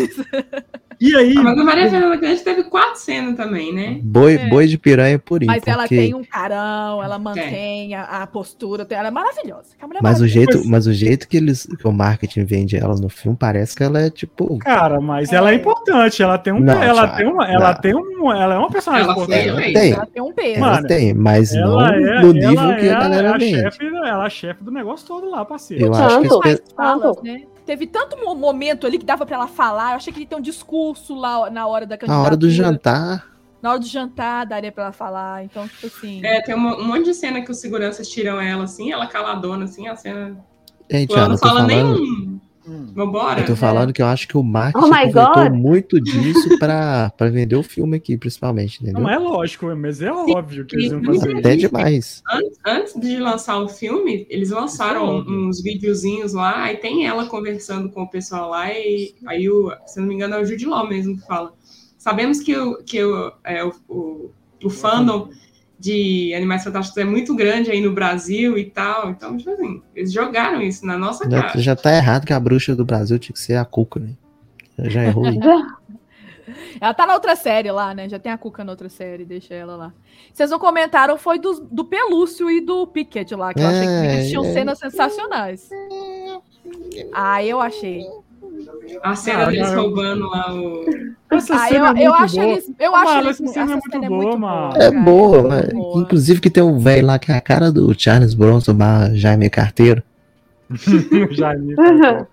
E 1.02 1.16
aí, 1.16 1.34
Mas 1.34 1.60
a 1.60 1.64
Maria 1.64 1.90
Fernanda 1.90 2.18
Cândido 2.18 2.44
teve 2.44 2.64
quatro 2.66 3.00
cenas 3.00 3.36
também, 3.36 3.74
né? 3.74 4.00
Boi, 4.04 4.36
É. 4.36 4.48
boi 4.48 4.68
de 4.68 4.78
piranha 4.78 5.18
purinho. 5.20 5.52
Mas 5.52 5.64
ela 5.66 5.84
porque- 5.84 5.98
tem 5.98 6.14
um 6.14 6.24
carão, 6.24 7.04
ela 7.04 7.18
mantém 7.20 7.94
a, 7.96 8.22
a 8.24 8.28
postura, 8.28 8.86
ela 8.90 9.08
é 9.08 9.12
maravilhosa. 9.12 9.74
É 9.82 9.86
Mas 10.02 10.22
o 10.22 10.28
jeito, 10.28 10.62
mas 10.68 10.86
o 10.88 10.94
jeito 10.94 11.28
que 11.28 11.36
eles, 11.38 11.66
que 11.66 11.88
o 11.88 11.92
marketing 11.92 12.46
vende 12.46 12.78
ela 12.78 12.96
no 12.96 13.10
filme 13.10 13.36
parece 13.38 13.76
que 13.76 13.84
ela 13.84 14.00
é 14.02 14.10
tipo. 14.10 14.58
cara, 14.60 15.02
mas 15.02 15.34
ela 15.34 15.52
é 15.52 15.56
importante, 15.56 16.22
ela 16.22 16.38
tem 16.38 16.54
um, 16.54 16.60
Não, 16.60 16.82
ela 16.82 17.08
tem 17.08 17.26
uma, 17.28 17.48
ela 17.52 17.74
não. 17.74 17.82
tem 17.82 17.96
um, 17.96 18.32
ela 18.32 18.56
é 18.56 18.58
uma 18.60 18.70
personagem 18.70 19.04
Ela 19.06 19.14
importante. 19.14 19.50
Ela 19.50 19.62
tem, 19.62 19.92
Ela 19.94 20.06
tem 20.06 20.22
um 20.22 20.32
peso. 20.34 20.58
ela 20.64 20.84
tem, 20.84 21.14
mas 21.14 21.54
não 21.54 21.80
Ela 21.82 21.96
é, 21.96 22.22
no 22.22 22.34
nível 22.34 22.60
ela 22.62 22.76
que 22.76 22.86
é 22.88 22.94
a 22.94 23.00
galera 23.00 23.36
a 23.36 23.38
vende. 23.38 23.60
chefe, 23.60 23.86
ela 24.06 24.24
é 24.24 24.28
a 24.28 24.30
chefe 24.30 24.64
do 24.64 24.72
negócio 24.72 25.08
todo 25.08 25.30
lá, 25.30 25.44
parceiro. 25.46 25.86
Eu 25.86 25.94
acho 25.94 26.22
que 26.22 26.28
Tanto. 26.30 26.48
esse 26.48 26.64
falas, 26.76 27.16
Tanto. 27.16 27.24
né? 27.24 27.44
Teve 27.66 27.88
tanto 27.88 28.18
mo- 28.18 28.36
momento 28.36 28.86
ali 28.86 28.98
que 28.98 29.06
dava 29.06 29.26
pra 29.26 29.36
ela 29.36 29.48
falar. 29.48 29.92
Eu 29.92 29.96
achei 29.96 30.12
que 30.12 30.20
ele 30.20 30.26
tem 30.26 30.38
um 30.38 30.42
discurso 30.42 31.16
lá 31.16 31.50
na 31.50 31.66
hora 31.66 31.86
da 31.86 31.96
na 31.96 31.98
candidatura. 31.98 32.26
hora 32.28 32.38
do 32.38 32.50
jantar. 32.50 33.28
Na 33.62 33.70
hora 33.72 33.80
do 33.80 33.86
jantar 33.86 34.46
daria 34.46 34.70
pra 34.72 34.84
ela 34.86 34.92
falar. 34.92 35.46
Então, 35.46 35.66
tipo 35.68 35.88
assim. 35.88 36.20
É, 36.26 36.42
tem 36.42 36.54
uma- 36.54 36.76
um 36.78 36.84
monte 36.86 37.06
de 37.06 37.14
cena 37.14 37.42
que 37.42 37.50
os 37.50 37.58
seguranças 37.60 38.10
tiram 38.10 38.42
ela 38.42 38.66
assim, 38.66 38.92
ela 38.92 39.08
caladona 39.08 39.64
assim, 39.64 39.88
a 39.88 39.96
cena. 39.96 40.38
Gente, 40.92 41.14
Ela 41.16 41.30
não 41.30 41.38
fala 41.38 41.62
falando, 41.62 41.68
nem. 42.00 42.42
Hum. 42.66 42.94
Vambora. 42.94 43.42
eu 43.42 43.46
tô 43.46 43.56
falando 43.56 43.92
que 43.92 44.02
eu 44.02 44.06
acho 44.06 44.28
que 44.28 44.38
o 44.38 44.44
marketing 44.44 44.86
Oh 44.86 45.50
muito 45.50 46.00
disso 46.00 46.58
pra, 46.58 47.12
pra 47.18 47.30
vender 47.30 47.56
o 47.56 47.64
filme 47.64 47.98
aqui, 47.98 48.18
principalmente, 48.18 48.82
entendeu? 48.82 49.02
Não 49.02 49.10
é 49.10 49.18
lógico, 49.18 49.66
mas 49.76 50.02
é 50.02 50.12
óbvio 50.12 50.66
que 50.66 50.76
eles 50.76 50.92
iam 50.92 51.04
fazer 51.04 51.38
Até 51.38 51.56
demais. 51.56 52.24
Antes, 52.32 52.60
antes 52.66 53.02
de 53.02 53.18
lançar 53.18 53.58
o 53.60 53.68
filme, 53.68 54.26
eles 54.30 54.52
lançaram 54.52 55.18
é 55.18 55.30
uns 55.30 55.62
videozinhos 55.62 56.34
lá, 56.34 56.64
aí 56.64 56.78
tem 56.78 57.06
ela 57.06 57.26
conversando 57.28 57.90
com 57.90 58.04
o 58.04 58.10
pessoal 58.10 58.50
lá, 58.50 58.72
e 58.72 59.14
aí, 59.26 59.50
o, 59.50 59.74
se 59.86 60.00
não 60.00 60.08
me 60.08 60.16
engano, 60.16 60.36
é 60.36 60.42
o 60.42 60.46
Jude 60.46 60.66
Law 60.66 60.88
mesmo 60.88 61.18
que 61.18 61.26
fala. 61.28 61.54
Sabemos 61.98 62.40
que, 62.42 62.56
o, 62.56 62.84
que 62.84 63.04
o, 63.04 63.34
é, 63.44 63.64
o, 63.64 63.74
o, 63.90 64.32
o 64.64 64.70
fandom 64.70 65.30
de 65.84 66.34
Animais 66.34 66.64
Fantásticos 66.64 66.98
é 66.98 67.04
muito 67.04 67.36
grande 67.36 67.70
aí 67.70 67.82
no 67.82 67.92
Brasil 67.92 68.58
e 68.58 68.64
tal, 68.64 69.10
então, 69.10 69.36
tipo 69.36 69.50
assim, 69.50 69.82
eles 69.94 70.14
jogaram 70.14 70.62
isso 70.62 70.86
na 70.86 70.98
nossa 70.98 71.30
Já, 71.30 71.42
cara. 71.42 71.60
já 71.60 71.76
tá 71.76 71.94
errado 71.94 72.26
que 72.26 72.32
a 72.32 72.40
bruxa 72.40 72.74
do 72.74 72.86
Brasil 72.86 73.20
tinha 73.20 73.34
que 73.34 73.40
ser 73.40 73.56
a 73.58 73.66
Cuca, 73.66 74.00
né? 74.00 74.14
Já 74.80 75.04
errou. 75.04 75.26
Ela 76.80 76.94
tá 76.94 77.06
na 77.06 77.14
outra 77.14 77.36
série 77.36 77.70
lá, 77.70 77.94
né? 77.94 78.08
Já 78.08 78.18
tem 78.18 78.32
a 78.32 78.38
Cuca 78.38 78.64
na 78.64 78.72
outra 78.72 78.88
série, 78.88 79.26
deixa 79.26 79.54
ela 79.54 79.76
lá. 79.76 79.94
Vocês 80.34 80.50
não 80.50 80.60
comentaram, 80.60 81.18
foi 81.18 81.40
do, 81.40 81.62
do 81.72 81.86
Pelúcio 81.86 82.50
e 82.52 82.60
do 82.60 82.86
Pickett 82.88 83.34
lá, 83.36 83.54
que 83.54 83.62
eu 83.62 83.68
achei 83.68 83.82
que 83.82 83.88
É, 83.88 84.14
eles 84.16 84.30
tinham 84.30 84.46
é. 84.46 84.54
cenas 84.54 84.80
sensacionais. 84.80 85.70
Ah, 87.12 87.44
eu 87.44 87.60
achei. 87.60 88.06
A 89.02 89.16
cena 89.16 89.44
Ah, 89.44 89.46
deles 89.52 89.74
roubando 89.74 90.30
lá 90.30 90.54
o. 90.54 90.86
Essa 91.32 91.56
Ah, 91.56 91.68
cena 91.68 91.90
eu, 91.90 91.98
é 91.98 92.06
eu 92.08 92.12
muito 92.12 92.24
acho 92.24 92.36
boa. 92.36 92.48
eles. 92.48 92.72
Eu 92.80 92.96
acho 92.96 93.06
Marla, 93.06 93.28
eles. 93.30 93.42
essa 93.42 93.54
cena 93.54 93.72
é 93.72 93.76
muito 93.76 93.92
cena 93.92 94.08
boa, 94.08 94.38
Marla. 94.38 94.78
É 94.84 94.92
cara, 94.92 95.04
boa, 95.04 95.38
muito 95.42 95.50
mas, 95.50 95.74
boa. 95.74 96.02
inclusive 96.02 96.42
que 96.42 96.50
tem 96.50 96.64
um 96.64 96.80
velho 96.80 97.08
lá 97.08 97.20
que 97.20 97.32
é 97.32 97.36
a 97.36 97.42
cara 97.42 97.72
do 97.72 97.94
Charles 98.00 98.34
Bronson, 98.34 98.74
barra 98.74 99.14
Jaime 99.16 99.50
Carteiro. 99.50 100.04
Jaime. 101.32 101.76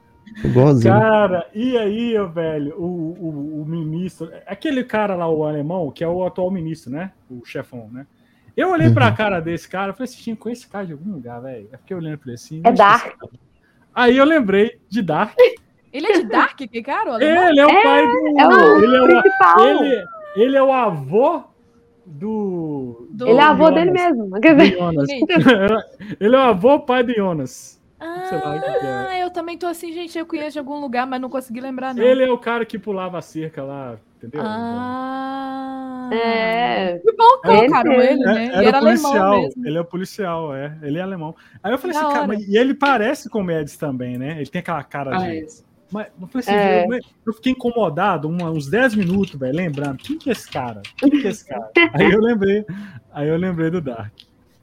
Igualzinho. 0.45 0.95
Cara, 0.95 1.47
e 1.55 1.77
aí, 1.77 2.15
velho, 2.33 2.75
o, 2.79 2.85
o, 2.85 3.63
o 3.63 3.67
ministro, 3.67 4.31
aquele 4.47 4.85
cara 4.85 5.15
lá, 5.15 5.29
o 5.29 5.45
alemão, 5.45 5.91
que 5.91 6.03
é 6.05 6.09
o 6.09 6.25
atual 6.25 6.51
ministro, 6.51 6.91
né? 6.91 7.11
O 7.29 7.45
chefão, 7.45 7.91
né? 7.93 8.07
Eu 8.57 8.71
olhei 8.71 8.91
pra 8.91 9.09
Uhum. 9.09 9.15
cara 9.15 9.41
desse 9.41 9.69
cara, 9.69 9.93
falei 9.93 10.11
assim, 10.13 10.35
com 10.35 10.49
esse 10.49 10.67
cara 10.67 10.87
de 10.87 10.93
algum 10.93 11.13
lugar, 11.13 11.41
velho. 11.43 11.69
É 11.73 11.77
porque 11.77 11.93
eu 11.93 11.99
olhando 11.99 12.19
pra 12.19 12.29
ele 12.29 12.35
assim. 12.35 12.61
É 12.65 12.71
esqueci. 12.73 13.13
Aí 13.95 14.17
eu 14.17 14.25
lembrei 14.25 14.79
de 14.89 15.03
Dark. 15.03 15.37
Ele 15.93 16.07
é 16.07 16.13
de 16.21 16.25
Dark, 16.25 16.57
que 16.57 16.83
cara? 16.83 17.13
o? 17.15 17.21
Ele 17.21 17.61
é 17.61 17.67
o 17.67 17.83
pai 17.83 18.07
do. 18.07 18.41
É 18.41 18.47
o 18.47 18.85
ele, 18.85 18.97
é 18.97 19.01
o, 19.03 19.07
principal. 19.21 19.61
ele, 19.67 20.05
ele 20.37 20.57
é 20.57 20.63
o 20.63 20.73
avô 20.73 21.43
do. 22.07 23.09
Do- 23.11 23.27
Ele 23.29 23.39
é 23.39 23.43
avô 23.43 23.65
Jonas. 23.65 23.75
dele 23.75 23.91
mesmo. 23.91 24.41
Quer 24.41 24.55
do 24.55 24.63
dizer, 24.63 24.79
Jonas. 24.79 25.09
Gente, 25.09 25.27
ele 26.21 26.35
é 26.37 26.39
o 26.39 26.43
avô 26.43 26.81
pai 26.81 27.03
do 27.03 27.13
Jonas. 27.13 27.81
O 28.01 28.31
que 28.81 28.87
é. 28.87 28.89
Ah, 28.89 29.19
eu 29.19 29.31
também 29.31 29.59
tô 29.59 29.67
assim, 29.67 29.93
gente, 29.93 30.17
eu 30.19 30.25
conheço 30.25 30.53
de 30.53 30.59
algum 30.59 30.81
lugar, 30.81 31.07
mas 31.07 31.21
não 31.21 31.29
consegui 31.29 31.61
lembrar, 31.61 31.95
não. 31.95 32.03
Ele 32.03 32.23
é 32.25 32.31
o 32.33 32.39
cara 32.39 32.65
que 32.65 32.79
pulava 32.79 33.19
a 33.19 33.23
cerca 33.23 33.63
lá, 33.63 33.97
entendeu? 34.17 34.41
Ah. 34.43 36.09
É. 36.13 36.99
Que 36.99 37.13
bom 37.13 37.41
que 37.43 37.49
É, 37.49 37.57
colocaram 37.57 37.93
é, 37.93 38.13
ele, 38.13 38.25
né? 38.25 38.45
É, 38.47 38.49
E 38.49 38.53
era 38.55 38.67
era 38.69 38.79
policial, 38.81 39.13
alemão 39.15 39.43
mesmo. 39.43 39.67
ele 39.67 39.77
é 39.77 39.81
o 39.81 39.85
policial, 39.85 40.55
é. 40.55 40.79
Ele 40.83 40.99
é 40.99 41.03
alemão. 41.03 41.35
Aí 41.63 41.73
eu 41.73 41.79
falei 41.79 41.95
Da 41.95 42.01
assim, 42.03 42.09
cara, 42.09 42.21
hora. 42.21 42.29
mas- 42.29 42.49
e 42.49 42.57
ele 42.57 42.75
parece 42.75 43.29
com 43.29 43.41
o 43.41 43.45
Mads 43.45 43.77
também, 43.77 44.17
né? 44.19 44.37
Ele 44.39 44.47
tem 44.51 44.61
aquela 44.61 44.83
cara 44.83 45.15
Ah, 45.17 45.19
de. 45.19 45.39
é. 45.39 45.47
Mas 45.93 46.07
eu 46.21 46.27
falei 46.29 46.47
assim, 46.47 46.53
É. 46.53 46.87
eu, 46.87 47.01
eu 47.27 47.33
fiquei 47.33 47.53
incomodado 47.53 48.29
uma- 48.29 48.51
uns 48.51 48.69
10 48.69 48.95
minutos, 48.95 49.35
velho, 49.39 49.57
lembrando, 49.57 49.99
quem 49.99 50.17
que 50.19 50.29
é 50.29 50.33
esse 50.33 50.49
cara? 50.51 50.83
Quem 50.97 51.11
que 51.11 51.27
é 51.27 51.31
esse 51.31 51.47
cara? 51.47 51.69
aí 51.95 52.11
eu 52.11 52.21
lembrei, 52.21 52.65
aí 53.13 53.29
eu 53.29 53.37
lembrei 53.37 53.71
do 53.71 53.81
Dark. 53.81 54.13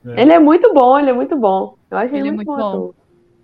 Ele 0.06 0.32
é 0.32 0.40
muito 0.40 0.74
bom, 0.74 0.98
ele 0.98 1.10
é 1.10 1.14
muito 1.14 1.36
bom. 1.36 1.76
Eu 1.92 1.98
acho 1.98 2.14
ele, 2.16 2.20
Ele 2.20 2.28
é 2.30 2.32
muito, 2.32 2.48
muito 2.48 2.58
bom. 2.62 2.72
bom. 2.72 2.78
ator. 2.86 2.96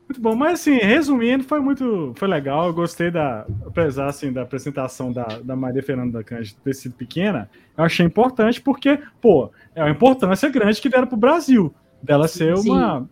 Muito 0.08 0.22
bom, 0.22 0.36
mas 0.36 0.60
assim, 0.60 0.78
resumindo, 0.78 1.44
foi 1.44 1.60
muito, 1.60 2.14
foi 2.18 2.28
legal, 2.28 2.68
eu 2.68 2.74
gostei 2.74 3.10
da, 3.10 3.46
apesar 3.66 4.08
assim, 4.08 4.32
da 4.32 4.44
apresentação 4.44 5.12
da, 5.12 5.26
da 5.44 5.56
Maria 5.56 5.82
Fernanda 5.82 6.24
Cândido 6.24 6.58
ter 6.64 6.74
sido 6.76 6.94
pequena, 6.94 7.50
eu 7.76 7.84
achei 7.84 8.06
importante 8.06 8.62
porque, 8.62 9.00
pô, 9.22 9.50
é 9.74 9.82
uma 9.82 9.90
importância 9.90 10.50
grande 10.50 10.80
que 10.82 10.90
deram 10.90 11.08
pro 11.08 11.18
Brasil, 11.18 11.74
dela 12.02 12.28
ser 12.28 12.56
Sim. 12.58 12.70
uma, 12.72 13.10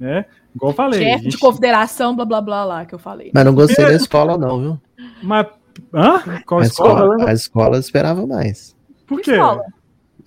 né, 0.00 0.24
igual 0.54 0.72
eu 0.72 0.76
falei, 0.76 1.00
Chefe 1.00 1.28
de 1.28 1.38
confederação, 1.38 2.14
blá 2.16 2.24
blá 2.24 2.40
blá 2.40 2.64
lá, 2.64 2.84
que 2.86 2.94
eu 2.94 2.98
falei. 2.98 3.30
Mas 3.34 3.44
não 3.44 3.54
gostei 3.54 3.84
da 3.84 3.94
escola, 3.94 4.36
não, 4.38 4.60
viu? 4.60 4.78
mas, 5.22 5.46
hã? 5.94 6.20
Qual 6.46 6.60
A 6.60 6.64
escola? 6.64 6.92
escola, 7.14 7.30
a 7.30 7.32
escola 7.32 7.78
esperava 7.78 8.26
mais. 8.26 8.76
Por 9.06 9.18
Que 9.18 9.24
quê? 9.24 9.32
escola? 9.32 9.64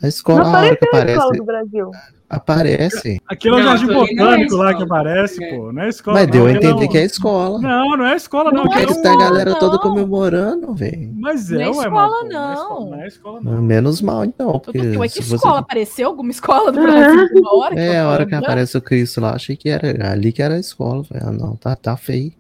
A 0.04 0.08
escola, 0.08 0.44
Não 0.44 0.56
a 0.56 0.60
hora 0.62 0.76
que 0.76 0.86
apareceu 0.86 1.10
a 1.10 1.12
escola 1.12 1.24
aparece, 1.24 1.38
do 1.38 1.46
Brasil. 1.46 1.92
Aparece. 2.30 3.22
Aquilo 3.28 3.58
é 3.60 3.62
o 3.62 3.64
Jardim 3.64 3.90
é 3.92 3.94
Botânico 3.94 4.56
lá 4.58 4.74
que 4.74 4.84
aparece, 4.84 5.44
É. 5.44 5.56
pô, 5.56 5.72
não 5.72 5.82
é 5.84 5.90
escola 5.90 6.18
Mas 6.20 6.28
não, 6.28 6.32
deu 6.34 6.46
a 6.46 6.50
aquilo 6.52 6.72
entender 6.72 6.88
que 6.90 6.98
é 6.98 7.04
escola. 7.06 7.60
Não, 7.62 7.98
não 7.98 8.06
é 8.06 8.16
escola 8.16 8.52
não, 8.52 8.64
é 8.64 8.66
é 8.66 8.86
Porque 8.86 9.00
um- 9.00 9.02
tá 9.02 9.14
a 9.14 9.18
galera 9.18 9.56
toda 9.56 9.76
não. 9.76 9.82
comemorando, 9.82 10.74
velho. 10.74 11.12
Mas 11.16 11.52
é, 11.52 11.56
Não 11.56 11.62
é 11.62 11.70
escola, 11.70 11.90
mano, 11.90 12.30
não. 12.30 12.30
Não 12.30 12.50
é 12.50 12.54
escola, 12.56 12.90
não 12.90 13.02
é 13.04 13.08
escola, 13.08 13.42
não. 13.42 13.62
Menos 13.62 14.02
mal, 14.02 14.26
então. 14.26 14.60
Porque 14.60 14.80
ué, 14.80 15.08
que 15.08 15.22
você- 15.24 15.36
escola? 15.36 15.60
Apareceu 15.60 16.08
alguma 16.08 16.32
escola 16.32 16.72
do 16.72 16.82
Brasil 16.82 17.28
hora? 17.54 17.80
É, 17.80 18.00
a 18.00 18.08
hora 18.10 18.26
que 18.26 18.36
aparece 18.36 18.78
o 18.78 18.82
Cristo 18.82 19.22
lá, 19.22 19.32
achei 19.36 19.56
que 19.56 19.70
era 19.70 20.12
ali 20.12 20.32
que 20.32 20.42
era 20.42 20.56
a 20.56 20.60
escola. 20.60 21.04
Falei, 21.04 21.24
ah, 21.26 21.32
não, 21.32 21.56
tá, 21.56 21.76
tá 21.76 21.96
feio. 21.96 22.32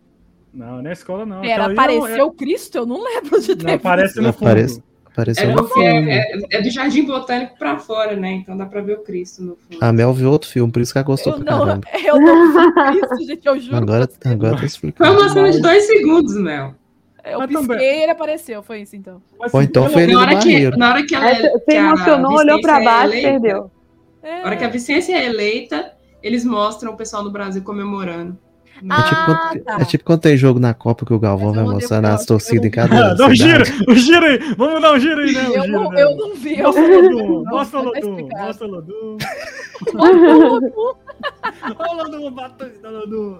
Não, 0.53 0.81
não 0.81 0.89
é 0.89 0.93
escola 0.93 1.25
não. 1.25 1.41
Pera, 1.41 1.63
é 1.63 1.67
um- 1.67 1.71
apareceu 1.71 2.27
o 2.27 2.31
Cristo? 2.31 2.77
Eu 2.77 2.85
não 2.85 3.03
lembro 3.03 3.41
de 3.41 3.51
é- 3.51 3.55
ter 3.55 3.65
não, 3.65 3.73
aparece 3.73 4.21
no 4.21 4.31
fundo. 4.33 4.47
Aparece- 4.47 4.83
Apareceu 5.15 5.49
É 5.49 5.63
filme. 5.69 6.11
é, 6.11 6.39
é 6.51 6.61
do 6.61 6.69
Jardim 6.69 7.05
Botânico 7.05 7.57
pra 7.57 7.77
fora, 7.79 8.17
né? 8.17 8.33
Então 8.33 8.57
dá 8.57 8.65
pra 8.65 8.81
ver 8.81 8.97
o 8.97 9.03
Cristo 9.03 9.41
no 9.41 9.55
fundo. 9.55 9.77
A 9.79 9.93
Mel 9.93 10.13
viu 10.13 10.29
outro 10.29 10.49
filme, 10.49 10.69
por 10.71 10.81
isso 10.81 10.91
que 10.91 10.97
ela 10.97 11.05
gostou 11.05 11.33
Eu 11.33 11.39
pra 11.43 11.51
não, 11.57 11.65
caramba. 11.65 11.87
eu 12.05 12.19
não 12.19 12.51
vi 12.51 12.73
Cristo, 12.73 13.25
gente, 13.25 13.45
eu 13.47 13.59
juro. 13.59 13.77
Agora, 13.77 14.09
agora 14.25 14.51
tá 14.51 14.57
Foi 14.57 14.67
explicando. 14.67 15.11
uma 15.19 15.29
cena 15.29 15.51
de 15.51 15.61
dois 15.61 15.87
segundos, 15.87 16.35
Mel. 16.35 16.75
Eu 17.23 17.39
Mas 17.39 17.47
pisquei 17.47 17.67
também- 17.67 17.99
e 17.99 18.03
ele 18.03 18.11
apareceu, 18.11 18.61
foi 18.61 18.81
isso 18.81 18.95
então. 18.95 19.21
Ou 19.51 19.61
então 19.61 19.89
foi 19.89 20.03
ele 20.03 20.13
Na 20.13 20.19
hora, 20.21 20.35
que, 20.37 20.77
na 20.77 20.89
hora 20.89 21.05
que 21.05 21.15
ela 21.15 21.29
é, 21.31 21.33
a 21.47 21.73
emocionou, 21.73 22.31
olhou 22.33 22.57
Vicência 22.57 22.61
pra 22.61 22.81
é 22.81 22.83
baixo, 22.85 23.13
eleita, 23.13 23.29
perdeu. 23.31 23.71
É. 24.21 24.39
Na 24.41 24.45
hora 24.47 24.55
que 24.57 24.63
a 24.63 24.69
Vicência 24.69 25.15
é 25.17 25.25
eleita, 25.25 25.91
eles 26.21 26.45
mostram 26.45 26.91
o 26.93 26.97
pessoal 26.97 27.23
no 27.23 27.31
Brasil 27.31 27.63
comemorando. 27.63 28.37
É 28.77 28.79
tipo, 28.81 28.91
Ah, 28.91 29.49
quando, 29.51 29.63
tá. 29.63 29.77
é 29.79 29.85
tipo 29.85 30.03
quando 30.03 30.19
tem 30.21 30.35
jogo 30.37 30.59
na 30.59 30.73
Copa 30.73 31.05
que 31.05 31.13
o 31.13 31.19
Galvão 31.19 31.53
vai 31.53 31.63
mostrando 31.63 32.05
as 32.05 32.25
torcidas 32.25 32.65
em 32.65 32.67
Ah, 32.67 32.71
cada 32.71 33.13
dá 33.13 33.27
um 33.27 33.33
giro, 33.33 33.65
cidade. 33.65 33.85
um 33.91 33.95
giro 33.95 34.25
aí, 34.25 34.37
vamos 34.57 34.81
dar 34.81 34.93
um 34.93 34.99
giro 34.99 35.21
aí, 35.21 35.31
né? 35.33 35.41
Um 35.41 35.53
Eu 35.53 35.61
giro, 35.63 35.71
não, 35.81 35.89
né? 35.91 36.03
eu 36.03 36.15
não 36.17 36.35
vi. 36.35 36.61
Mostra 36.61 36.83
o 36.83 37.01
Lodum, 37.01 37.43
Não, 37.43 37.51
mostra 37.51 37.79
o 37.79 37.83
Lodum, 37.83 37.97
explicado. 38.09 38.45
mostra 38.47 38.67
o 38.67 38.71
Lodum. 38.71 39.17
Lodum. 39.93 40.93
Olha 41.79 41.91
o 41.91 41.95
Lodum, 41.97 42.31
batendo 42.31 42.71
no 42.83 42.91
Lodum. 42.99 43.37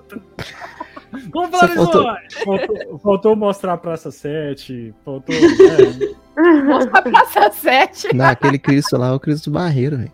Vamos 1.34 1.50
falar 1.52 1.66
isso 1.68 1.76
faltou-. 1.76 2.16
Faltou, 2.46 3.00
faltou 3.00 3.36
mostrar 3.36 3.74
a 3.74 3.78
Praça 3.78 4.12
7, 4.12 4.94
faltou... 5.04 5.36
é, 5.36 6.64
Mostra 6.64 7.00
a 7.00 7.02
Praça 7.02 7.52
7. 7.52 8.16
Naquele 8.16 8.58
Cristo 8.60 8.98
lá, 8.98 9.10
é 9.10 9.12
o 9.12 9.20
Cristo 9.20 9.52
Barreiro, 9.52 9.98
velho. 9.98 10.12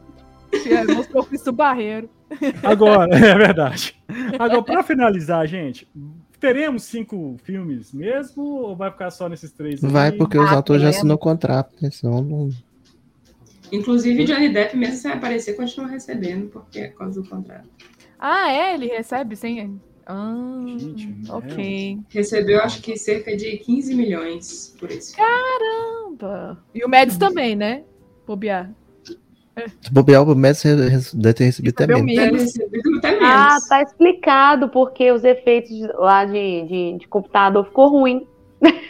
É, 0.65 0.84
mostrou 0.93 1.23
o 1.23 1.26
Cristo 1.26 1.52
Barreiro. 1.52 2.10
Agora, 2.64 3.10
é 3.16 3.36
verdade. 3.38 3.95
Agora, 4.40 4.64
pra 4.64 4.84
finalizar, 4.84 5.45
gente, 5.48 5.88
teremos 6.40 6.84
cinco 6.84 7.36
filmes 7.44 7.91
mesmo 7.94 8.44
ou 8.44 8.76
vai 8.76 8.91
ficar 8.91 9.12
só 9.12 9.28
nesses 9.30 9.52
três? 9.52 9.84
aí? 9.84 9.90
Vai 9.91 10.12
porque 10.12 10.38
os 10.38 10.52
Ah, 10.52 10.58
atores 10.60 10.82
já 10.82 10.88
credo. 10.90 10.98
assinou 10.99 11.18
contrato, 11.18 11.76
né? 11.82 11.90
Senão 11.91 12.22
não. 12.24 12.49
Inclusive, 13.72 14.26
Johnny 14.26 14.49
Depp, 14.49 14.76
mesmo 14.76 14.95
sem 14.98 15.12
aparecer, 15.12 15.56
continua 15.56 15.88
recebendo, 15.88 16.48
porque 16.49 16.80
é 16.80 16.88
por 16.90 16.98
causa 16.99 17.22
do 17.22 17.30
contrato. 17.30 17.70
Ah, 18.20 18.52
é? 18.52 18.74
Ele 18.74 18.88
recebe 18.88 19.36
sem. 19.36 19.80
Ah, 20.06 20.62
Gente, 20.66 21.08
ok. 21.30 21.99
Recebeu, 22.10 22.60
acho 22.62 22.82
que 22.82 22.98
cerca 22.98 23.36
de 23.38 23.58
15 23.58 23.95
milhões 23.95 24.76
por 24.80 24.91
esse 24.91 25.16
filme. 25.16 25.30
Caramba. 25.30 26.62
E 26.76 26.84
o 26.84 26.90
Mads 26.90 27.18
também, 27.18 27.56
né? 27.56 27.84
Bobear. 28.28 28.72
Se 29.82 29.91
bobear, 29.91 30.23
o 30.23 30.34
Messi 30.36 30.69
deve 31.14 31.34
ter 31.34 31.44
recebido 31.45 31.73
até 31.73 31.88
menos. 31.88 32.53
Ah, 33.22 33.57
tá 33.68 33.82
explicado 33.82 34.69
porque 34.69 35.11
os 35.11 35.23
efeitos 35.23 35.72
lá 35.95 36.26
de, 36.26 36.64
de, 36.68 36.98
de 36.99 37.07
computador 37.07 37.65
ficou 37.65 37.90
ruim. 37.90 38.26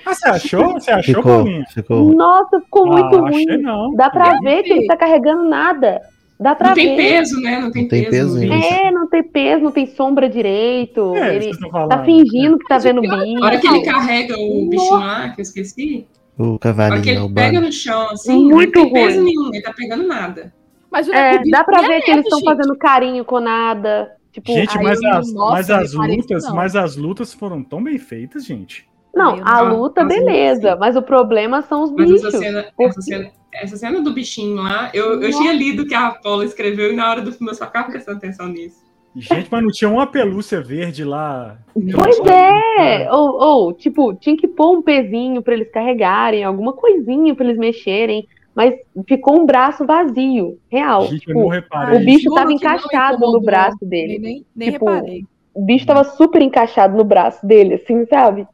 Ah, 0.06 0.14
você 0.14 0.28
achou? 0.28 0.74
Você 0.74 0.92
achou, 0.92 1.16
Ficou, 1.16 1.24
Paulinha? 1.38 1.66
ficou. 1.74 2.14
Nossa, 2.14 2.60
ficou 2.60 2.86
muito 2.88 3.16
ah, 3.16 3.20
ruim. 3.22 3.46
Achei 3.48 3.58
não. 3.58 3.94
Dá 3.96 4.10
pra 4.10 4.36
Eu 4.36 4.42
ver 4.42 4.64
que 4.64 4.72
ele 4.74 4.86
tá 4.88 4.98
carregando 4.98 5.44
nada. 5.48 6.02
Dá 6.40 6.56
pra 6.56 6.70
Não 6.70 6.76
tem 6.76 6.96
ver. 6.96 6.98
peso, 6.98 7.40
né? 7.40 7.60
Não 7.60 7.72
tem, 7.72 7.84
Não 7.84 7.90
tem 7.90 8.10
peso. 8.10 8.40
peso. 8.40 8.54
É, 8.54 8.92
não 8.92 9.08
tem 9.08 9.24
peso, 9.24 9.64
não 9.64 9.72
tem 9.72 9.86
sombra 9.86 10.28
direito. 10.28 11.16
É, 11.16 11.36
ele 11.36 11.52
tá 11.88 12.04
fingindo 12.04 12.58
que 12.58 12.68
tá 12.68 12.76
Mas 12.76 12.84
vendo 12.84 13.02
pior 13.02 13.22
é 13.22 13.26
bicho. 13.26 13.44
A 13.44 13.46
hora 13.46 13.60
que 13.60 13.68
ele 13.68 13.82
carrega 13.86 14.36
o 14.38 14.66
bichinho 14.68 14.92
lá, 15.00 15.30
que 15.30 15.40
eu 15.40 15.44
esqueci, 15.44 16.08
O 16.38 16.58
cavalinho, 16.58 17.26
ele 17.26 17.34
pega 17.34 17.60
no 17.60 17.72
chão, 17.72 18.10
assim, 18.12 18.45
Muito 18.49 18.80
não 18.80 18.86
tem 18.86 18.94
peso 18.94 19.16
ruim. 19.18 19.26
nenhum, 19.26 19.53
ele 19.53 19.62
tá 19.62 19.74
pegando 19.74 20.08
nada. 20.08 20.53
Mas 20.91 21.08
É, 21.10 21.41
dá 21.49 21.64
pra 21.64 21.80
nem 21.82 21.90
ver 21.90 21.98
é 21.98 22.02
que 22.02 22.12
eles 22.12 22.26
estão 22.26 22.41
fazendo 22.41 22.76
carinho 22.78 23.24
com 23.24 23.40
nada. 23.40 24.12
Tipo, 24.32 24.52
Gente, 24.52 24.78
mas 24.82 25.02
as, 25.03 25.34
nossa, 25.34 25.52
mas 25.53 25.70
as 25.70 25.94
lutas, 25.94 26.44
não. 26.45 26.56
mas 26.56 26.76
as 26.76 26.95
lutas 26.95 27.34
foram 27.34 27.62
tão 27.64 27.84
bem 27.84 27.98
feitas, 27.98 28.45
gente. 28.45 28.88
não, 29.14 29.36
a 29.44 29.64
não- 29.64 29.76
luta, 29.82 30.02
lutas, 30.03 30.08
beleza. 30.08 30.76
Mas 30.78 30.95
o 30.95 31.02
problema 31.02 31.62
são 31.62 31.84
os 31.84 31.91
Mas 31.91 32.10
bichos. 32.10 32.26
essa 32.34 32.38
cena, 32.38 32.66
essa, 32.80 33.02
cena, 33.02 33.32
essa 33.53 33.78
cena 33.78 34.02
do 34.02 34.14
bichinho 34.14 34.56
lá, 34.56 34.90
eu, 34.94 35.22
eu 35.22 35.32
tinha 35.32 35.52
lido 35.52 35.86
que 35.86 35.94
a 35.94 36.12
Paula 36.12 36.45
escreveu 36.45 36.94
e 36.94 36.95
na 36.95 37.10
hora 37.10 37.22
do 37.22 37.32
filme 37.34 37.52
eu 37.52 37.56
só 37.56 37.66
ficava 37.66 37.90
prestando 37.91 38.18
atenção 38.18 38.48
nisso. 38.48 38.82
Gente, 39.16 39.50
mas 39.52 39.62
não 39.62 39.70
tinha 39.70 39.90
uma 39.90 40.08
pelúcia 40.08 40.62
verde 40.62 41.04
lá. 41.04 41.58
Pois 41.74 42.20
é! 42.28 43.12
Ou, 43.12 43.40
ou, 43.42 43.74
tipo, 43.74 44.14
tinha 44.16 44.38
que 44.38 44.48
pôr 44.48 44.78
um 44.78 44.82
pezinho 44.82 45.42
pra 45.42 45.54
eles 45.54 45.70
carregarem, 45.70 46.44
alguma 46.44 46.74
coisinha 46.74 47.36
pra 47.36 47.46
eles 47.46 47.58
mexerem. 47.58 48.26
Mas 48.56 48.74
ficou 49.08 49.40
um 49.42 49.46
braço 49.46 49.86
vazio, 49.86 50.58
real. 50.70 51.04
Gente, 51.04 51.14
eu 51.14 51.20
Tipo, 51.20 51.40
não 51.40 51.48
reparei. 51.48 51.98
o 52.02 52.06
bicho 52.06 52.24
Juro 52.24 52.36
tava 52.36 52.48
que 52.48 52.54
não 52.54 52.58
encaixado 52.58 53.20
no 53.32 53.42
braço 53.42 53.86
dele. 53.86 54.20
nem, 54.20 54.46
nem 54.56 54.72
Tipo, 54.72 54.86
reparei. 54.86 55.26
O 55.54 55.66
bicho 55.66 55.86
tava 55.86 56.04
super 56.04 56.42
encaixado 56.42 56.98
no 56.98 57.04
braço 57.04 57.46
dele, 57.46 57.76
assim, 57.76 58.06
sabe? 58.06 58.48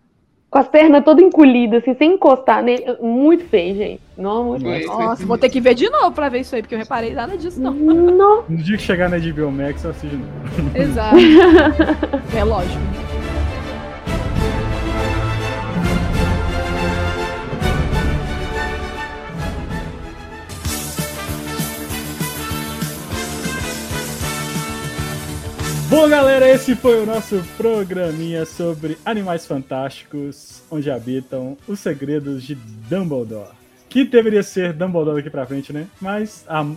Com 0.49 0.59
as 0.59 0.67
pernas 0.67 1.03
todas 1.03 1.23
encolhidas, 1.23 1.81
assim, 1.81 1.93
sem 1.93 2.13
encostar 2.13 2.63
nele. 2.63 2.83
Muito 3.01 3.45
feio, 3.45 3.75
gente. 3.75 4.01
Não, 4.17 4.45
muito 4.45 4.63
feio. 4.63 4.87
Nossa, 4.87 5.25
vou 5.25 5.37
ter 5.37 5.49
que 5.49 5.59
ver 5.59 5.75
de 5.75 5.89
novo 5.89 6.13
pra 6.13 6.29
ver 6.29 6.39
isso 6.39 6.55
aí, 6.55 6.61
porque 6.61 6.73
eu 6.73 6.79
reparei 6.79 7.13
nada 7.13 7.37
disso, 7.37 7.61
não. 7.61 7.73
Não. 7.73 8.43
No 8.47 8.57
dia 8.57 8.77
que 8.77 8.83
chegar 8.83 9.09
na 9.09 9.17
HBO 9.17 9.51
Max, 9.51 9.83
eu 9.83 9.91
assisto 9.91 10.07
de 10.07 10.17
novo. 10.17 10.77
Exato. 10.77 11.17
é 12.35 12.43
lógico. 12.45 12.81
Bom, 25.89 26.09
galera, 26.09 26.47
esse 26.49 26.75
foi 26.75 27.01
o 27.01 27.05
nosso 27.05 27.41
programinha 27.55 28.45
sobre 28.45 28.97
animais 29.05 29.45
fantásticos, 29.45 30.61
onde 30.69 30.91
habitam 30.91 31.57
os 31.67 31.79
segredos 31.79 32.43
de 32.43 32.55
Dumbledore. 32.89 33.51
Que 33.87 34.03
deveria 34.03 34.43
ser 34.43 34.73
Dumbledore 34.73 35.17
daqui 35.17 35.29
pra 35.29 35.45
frente, 35.45 35.71
né? 35.71 35.87
Mas 36.01 36.43
ah, 36.47 36.69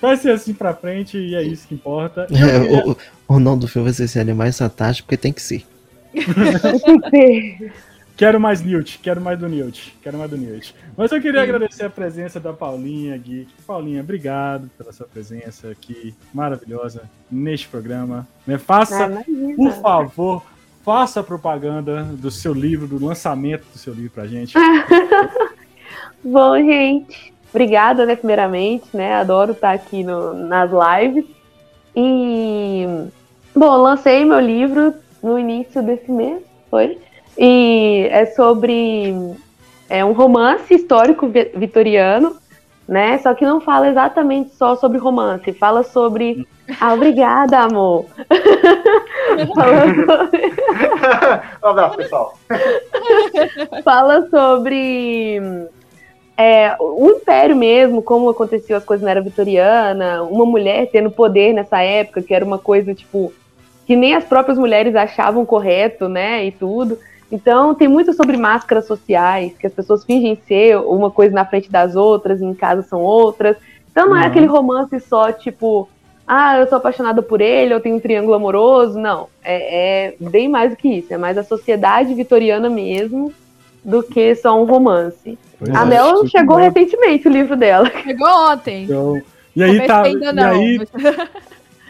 vai 0.00 0.16
ser 0.16 0.32
assim 0.32 0.52
pra 0.52 0.74
frente 0.74 1.16
e 1.16 1.34
é 1.36 1.42
isso 1.42 1.68
que 1.68 1.74
importa. 1.74 2.26
É, 2.32 2.60
queria- 2.60 2.86
o, 2.88 2.96
o 3.28 3.38
nome 3.38 3.60
do 3.60 3.68
filme 3.68 3.84
vai 3.86 3.94
ser 3.94 4.04
esse 4.04 4.18
Animais 4.18 4.58
Fantásticos, 4.58 5.06
porque 5.06 5.16
tem 5.16 5.32
que 5.32 5.42
ser. 5.42 5.64
Tem 6.12 7.00
que 7.00 7.10
ser. 7.10 7.72
Quero 8.16 8.38
mais 8.38 8.62
Newt, 8.62 9.00
quero 9.02 9.20
mais 9.20 9.36
do 9.38 9.48
Newt, 9.48 9.96
quero 10.00 10.16
mais 10.16 10.30
do 10.30 10.36
Newt. 10.36 10.72
Mas 10.96 11.10
eu 11.10 11.20
queria 11.20 11.40
Sim. 11.40 11.48
agradecer 11.50 11.84
a 11.84 11.90
presença 11.90 12.38
da 12.38 12.52
Paulinha 12.52 13.16
Geek. 13.18 13.48
Paulinha, 13.66 14.00
obrigado 14.02 14.70
pela 14.78 14.92
sua 14.92 15.06
presença 15.06 15.68
aqui, 15.70 16.14
maravilhosa, 16.32 17.02
neste 17.28 17.66
programa. 17.66 18.26
Me 18.46 18.56
faça, 18.56 19.06
Ah, 19.06 19.24
por 19.56 19.72
favor, 19.72 20.42
faça 20.84 21.20
a 21.20 21.24
propaganda 21.24 22.04
do 22.04 22.30
seu 22.30 22.52
livro, 22.54 22.86
do 22.86 23.04
lançamento 23.04 23.64
do 23.72 23.78
seu 23.78 23.92
livro 23.92 24.12
pra 24.12 24.26
gente. 24.28 24.54
Bom, 26.22 26.56
gente, 26.56 27.34
obrigada, 27.50 28.06
né, 28.06 28.14
primeiramente, 28.14 28.84
né, 28.94 29.14
adoro 29.14 29.52
estar 29.52 29.72
aqui 29.72 30.04
no- 30.04 30.34
nas 30.34 30.70
lives. 30.70 31.24
E 31.96 32.86
Bom, 33.56 33.76
lancei 33.76 34.24
meu 34.24 34.40
livro 34.40 34.94
no 35.22 35.38
início 35.38 35.82
desse 35.82 36.10
mês, 36.10 36.42
foi? 36.70 36.98
E 37.36 38.08
é 38.10 38.26
sobre 38.26 39.14
é 39.88 40.04
um 40.04 40.12
romance 40.12 40.72
histórico 40.74 41.28
vi- 41.28 41.50
vitoriano, 41.54 42.36
né? 42.88 43.18
Só 43.18 43.34
que 43.34 43.44
não 43.44 43.60
fala 43.60 43.88
exatamente 43.88 44.54
só 44.54 44.76
sobre 44.76 44.98
romance, 44.98 45.52
fala 45.52 45.82
sobre. 45.82 46.46
Ah, 46.80 46.94
obrigada, 46.94 47.58
amor. 47.58 48.06
fala, 49.54 49.94
sobre... 49.94 50.52
um 51.62 51.68
abraço, 51.68 51.96
pessoal. 51.96 52.38
fala 53.84 54.26
sobre 54.30 55.68
é, 56.36 56.74
o 56.80 57.10
império 57.10 57.54
mesmo, 57.54 58.02
como 58.02 58.30
aconteceu 58.30 58.76
as 58.76 58.84
coisas 58.84 59.04
na 59.04 59.10
era 59.10 59.20
vitoriana, 59.20 60.22
uma 60.22 60.46
mulher 60.46 60.88
tendo 60.90 61.10
poder 61.10 61.52
nessa 61.52 61.82
época, 61.82 62.22
que 62.22 62.34
era 62.34 62.44
uma 62.44 62.58
coisa 62.58 62.94
tipo 62.94 63.32
que 63.86 63.94
nem 63.94 64.14
as 64.14 64.24
próprias 64.24 64.58
mulheres 64.58 64.96
achavam 64.96 65.44
correto, 65.44 66.08
né? 66.08 66.44
E 66.46 66.50
tudo. 66.50 66.98
Então 67.34 67.74
tem 67.74 67.88
muito 67.88 68.12
sobre 68.12 68.36
máscaras 68.36 68.86
sociais, 68.86 69.52
que 69.58 69.66
as 69.66 69.72
pessoas 69.72 70.04
fingem 70.04 70.38
ser 70.46 70.76
uma 70.78 71.10
coisa 71.10 71.34
na 71.34 71.44
frente 71.44 71.68
das 71.68 71.96
outras, 71.96 72.40
e 72.40 72.44
em 72.44 72.54
casa 72.54 72.82
são 72.82 73.00
outras. 73.00 73.56
Então 73.90 74.06
não 74.08 74.16
é 74.16 74.20
Uhum. 74.20 74.26
aquele 74.26 74.46
romance 74.46 75.00
só 75.00 75.32
tipo, 75.32 75.88
ah, 76.26 76.58
eu 76.58 76.68
sou 76.68 76.78
apaixonada 76.78 77.22
por 77.22 77.40
ele, 77.40 77.74
eu 77.74 77.80
tenho 77.80 77.96
um 77.96 78.00
triângulo 78.00 78.34
amoroso. 78.34 78.98
Não, 79.00 79.26
é, 79.42 80.06
é 80.10 80.14
bem 80.20 80.48
mais 80.48 80.70
do 80.70 80.76
que 80.76 80.88
isso. 80.88 81.12
É 81.12 81.18
mais 81.18 81.36
a 81.36 81.42
sociedade 81.42 82.14
vitoriana 82.14 82.70
mesmo 82.70 83.32
do 83.84 84.00
que 84.02 84.32
só 84.36 84.56
um 84.60 84.64
romance. 84.64 85.36
Pois 85.58 85.74
A 85.74 85.82
é. 85.82 85.84
Mel 85.84 86.26
chegou 86.28 86.56
recentemente 86.56 87.26
o 87.26 87.32
livro 87.32 87.56
dela. 87.56 87.90
Chegou 88.02 88.28
ontem. 88.52 88.84
Então, 88.84 89.20
E 89.56 89.62
aí 89.62 89.86
tá, 89.88 90.02
ainda 90.02 90.30
e 90.30 90.32
não. 90.32 90.50
aí 90.50 90.78
mas- 90.78 91.28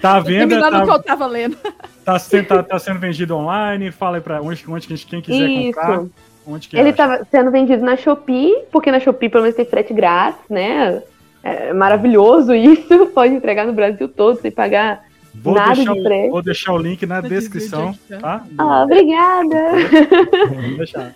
tá 0.05 0.17
à 0.17 0.21
venda, 0.21 0.49
Terminando 0.49 0.75
o 0.75 0.81
que 0.81 0.87
tá, 0.87 0.93
eu 0.93 1.03
tava 1.03 1.27
lendo. 1.27 1.57
tá, 2.05 2.19
sendo, 2.19 2.47
tá, 2.47 2.63
tá 2.63 2.79
sendo 2.79 3.01
vendido 3.01 3.35
online. 3.35 3.91
Fala 3.91 4.19
aí 4.19 4.21
pra 4.21 4.43
onde, 4.43 4.63
onde 4.69 4.87
quem, 4.87 5.23
quiser 5.23 5.49
comprar. 5.49 6.03
Isso. 6.03 6.11
Onde 6.47 6.69
que 6.69 6.77
Ele 6.77 6.91
acha? 6.91 6.91
estava 6.91 7.27
sendo 7.31 7.51
vendido 7.51 7.83
na 7.83 7.97
Shopee, 7.97 8.55
porque 8.71 8.93
na 8.93 9.01
Shopee 9.01 9.31
pelo 9.31 9.43
menos 9.43 9.57
tem 9.57 9.65
frete 9.65 9.95
grátis, 9.95 10.43
né? 10.51 11.03
É 11.43 11.73
maravilhoso 11.73 12.55
isso. 12.55 13.07
Pode 13.15 13.33
entregar 13.33 13.67
no 13.67 13.73
Brasil 13.73 14.07
todo 14.09 14.39
sem 14.41 14.51
pagar. 14.51 15.05
Vou 15.35 15.55
nada 15.55 15.75
deixar, 15.75 15.95
de 15.95 16.29
vou 16.29 16.43
deixar 16.43 16.73
o 16.75 16.79
link 16.79 17.05
na 17.07 17.21
Vou 17.21 17.29
descrição, 17.29 17.91
dividir 17.91 18.15
aqui, 18.15 18.23
tá? 18.23 18.45
Ah, 18.57 18.83
obrigada! 18.85 19.57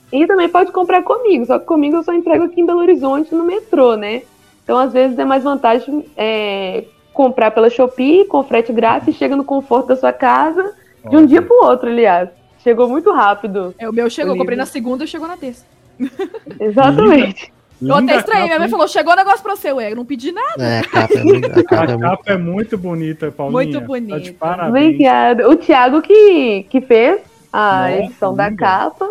E 0.12 0.26
também 0.26 0.48
pode 0.48 0.72
comprar 0.72 1.04
comigo, 1.04 1.46
só 1.46 1.56
que 1.58 1.66
comigo 1.66 1.96
eu 1.96 2.02
só 2.02 2.12
entrego 2.12 2.44
aqui 2.44 2.60
em 2.60 2.66
Belo 2.66 2.80
Horizonte 2.80 3.32
no 3.32 3.44
metrô, 3.44 3.94
né? 3.96 4.22
Então 4.64 4.76
às 4.76 4.92
vezes 4.92 5.16
é 5.18 5.24
mais 5.24 5.44
vantagem 5.44 6.04
é, 6.16 6.84
comprar 7.18 7.50
pela 7.50 7.68
Shopee 7.68 8.24
com 8.26 8.44
frete 8.44 8.72
grátis, 8.72 9.16
chega 9.16 9.34
no 9.34 9.42
conforto 9.44 9.88
da 9.88 9.96
sua 9.96 10.12
casa, 10.12 10.72
de 11.10 11.16
um 11.16 11.26
dia 11.26 11.42
pro 11.42 11.64
outro, 11.64 11.88
aliás. 11.88 12.28
Chegou 12.62 12.88
muito 12.88 13.10
rápido. 13.12 13.74
É, 13.76 13.88
o 13.88 13.92
meu 13.92 14.08
chegou, 14.08 14.34
O 14.34 14.38
comprei 14.38 14.56
na 14.56 14.66
segunda 14.66 15.02
e 15.02 15.08
chegou 15.08 15.26
na 15.26 15.36
terça. 15.36 15.64
Exatamente. 16.60 17.52
Eu 17.82 17.92
até 17.94 18.00
Linda 18.02 18.16
estranhei, 18.16 18.44
minha 18.46 18.58
mãe 18.58 18.66
hein? 18.66 18.70
falou, 18.70 18.86
chegou 18.86 19.12
o 19.12 19.16
negócio 19.16 19.42
pra 19.42 19.56
você, 19.56 19.72
ué, 19.72 19.90
eu 19.92 19.96
não 19.96 20.04
pedi 20.04 20.30
nada. 20.30 20.62
É, 20.62 20.78
a 20.78 20.84
capa 20.84 21.14
é 21.14 21.24
muito. 21.24 21.46
A 21.46 21.64
capa 21.64 21.74
é 21.74 21.76
A 21.76 21.86
muito. 21.88 22.00
capa 22.00 22.32
é 22.32 22.36
muito 22.38 22.78
bonita, 22.78 23.32
Paulinha. 23.32 23.52
Muito 23.62 23.80
Tá 23.80 23.86
bonita. 23.86 24.34
parabéns. 24.38 24.84
Obrigada. 24.84 25.48
O 25.48 25.56
Thiago 25.56 26.00
que, 26.02 26.66
que 26.70 26.80
fez 26.80 27.20
a 27.52 27.80
Nossa, 27.88 27.92
edição 28.04 28.34
da 28.34 28.48
linda. 28.48 28.60
capa. 28.64 29.10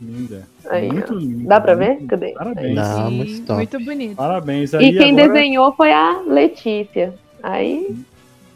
Linda. 0.00 0.48
Aí, 0.68 0.92
muito 0.92 1.14
linda. 1.14 1.48
Dá 1.48 1.60
pra 1.60 1.74
ver? 1.74 1.90
muito- 1.90 2.06
Cadê? 2.08 2.32
Parabéns. 2.32 2.86
Sim, 2.88 3.10
muito 3.16 3.52
muito 3.54 3.80
bonito. 3.80 4.16
Parabéns. 4.16 4.74
Aí 4.74 4.86
E 4.88 4.98
quem 4.98 5.10
agora- 5.12 5.28
desenhou 5.28 5.72
foi 5.74 5.92
a 5.92 6.20
Letícia. 6.26 7.14
Aí, 7.42 7.94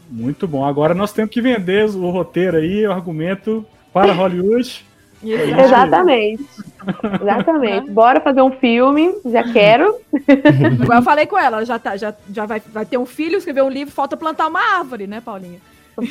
Muito 0.09 0.47
bom. 0.47 0.63
Agora 0.63 0.93
nós 0.93 1.11
temos 1.11 1.31
que 1.31 1.41
vender 1.41 1.85
o 1.89 2.09
roteiro 2.09 2.57
aí, 2.57 2.87
o 2.87 2.91
argumento 2.91 3.65
para 3.91 4.13
Hollywood. 4.13 4.85
Exatamente. 5.23 6.45
Exatamente. 7.21 7.89
Bora 7.89 8.21
fazer 8.21 8.41
um 8.41 8.51
filme, 8.51 9.13
já 9.25 9.43
quero. 9.51 9.99
Igual 10.81 10.99
eu 10.99 11.03
falei 11.03 11.25
com 11.25 11.37
ela, 11.37 11.57
ela 11.57 11.65
já, 11.65 11.79
tá, 11.79 11.97
já, 11.97 12.13
já 12.31 12.45
vai, 12.45 12.61
vai 12.71 12.85
ter 12.85 12.97
um 12.97 13.05
filho, 13.05 13.37
escrever 13.37 13.63
um 13.63 13.69
livro, 13.69 13.93
falta 13.93 14.15
plantar 14.15 14.47
uma 14.47 14.61
árvore, 14.77 15.07
né, 15.07 15.19
Paulinha? 15.19 15.59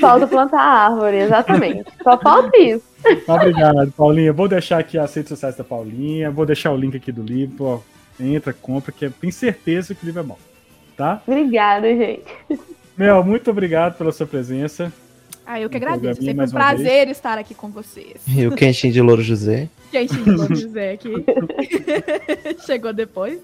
Falta 0.01 0.27
plantar 0.27 0.61
árvore, 0.61 1.19
exatamente. 1.19 1.85
Só 2.03 2.19
falta 2.19 2.57
isso. 2.59 2.83
Obrigado, 3.29 3.93
Paulinha. 3.93 4.33
Vou 4.33 4.49
deixar 4.49 4.81
aqui 4.81 4.99
as 4.99 5.15
redes 5.15 5.29
sociais 5.29 5.55
da 5.55 5.63
Paulinha, 5.63 6.31
vou 6.31 6.45
deixar 6.45 6.73
o 6.73 6.77
link 6.77 6.97
aqui 6.97 7.13
do 7.13 7.23
livro. 7.23 7.65
Ó, 7.65 7.81
entra, 8.19 8.53
compra, 8.53 8.91
que 8.91 9.09
tem 9.09 9.31
certeza 9.31 9.95
que 9.95 10.03
o 10.03 10.07
livro 10.07 10.21
é 10.21 10.25
bom. 10.25 10.39
Tá? 10.97 11.23
Obrigada, 11.27 11.89
gente. 11.95 12.25
Mel, 12.97 13.23
muito 13.23 13.51
obrigado 13.51 13.99
pela 13.99 14.11
sua 14.13 14.27
presença. 14.27 14.93
Ah, 15.45 15.61
eu 15.61 15.69
que 15.69 15.77
agradeço. 15.77 16.21
programinha 16.21 16.35
Sempre 16.35 16.47
um 16.47 16.51
prazer 16.51 17.09
estar 17.09 17.39
aqui 17.39 17.55
com 17.55 17.71
vocês. 17.71 18.23
E 18.27 18.47
o 18.47 18.53
quentinho 18.57 18.93
de 18.93 19.01
Louro 19.01 19.23
José. 19.23 19.69
Quem 19.93 20.09
xingou 20.09 20.49
dizer 20.49 20.95
aqui. 20.95 21.13
Chegou 22.67 22.93
depois. 22.93 23.39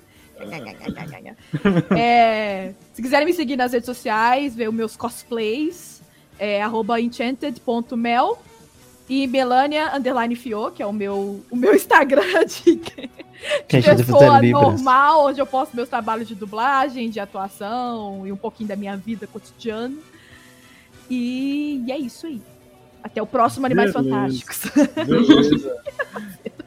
É, 1.96 2.72
se 2.92 3.00
quiserem 3.00 3.26
me 3.26 3.32
seguir 3.32 3.56
nas 3.56 3.72
redes 3.72 3.86
sociais, 3.86 4.56
ver 4.56 4.68
os 4.68 4.74
meus 4.74 4.96
cosplays, 4.96 6.02
é 6.38 6.60
arroba 6.60 7.00
enchanted.mel 7.00 8.42
e 9.08 9.26
Melania 9.26 9.94
underline 9.94 10.34
Fio, 10.34 10.70
que 10.72 10.82
é 10.82 10.86
o 10.86 10.92
meu, 10.92 11.44
o 11.50 11.56
meu 11.56 11.74
Instagram 11.74 12.44
de, 12.46 12.80
Que 13.66 13.76
a 13.76 13.80
gente 13.80 14.04
pessoa 14.04 14.40
normal, 14.42 15.26
onde 15.26 15.40
eu 15.40 15.46
posto 15.46 15.74
meus 15.74 15.88
trabalhos 15.88 16.28
de 16.28 16.34
dublagem, 16.34 17.10
de 17.10 17.18
atuação 17.20 18.26
e 18.26 18.32
um 18.32 18.36
pouquinho 18.36 18.68
da 18.68 18.76
minha 18.76 18.96
vida 18.96 19.26
cotidiana. 19.26 19.96
E, 21.10 21.82
e 21.86 21.92
é 21.92 21.98
isso 21.98 22.26
aí. 22.26 22.40
Até 23.02 23.20
o 23.20 23.26
próximo 23.26 23.66
Animais 23.66 23.92
Beleza. 23.92 24.10
Fantásticos. 24.10 24.60
Beleza. 24.94 25.76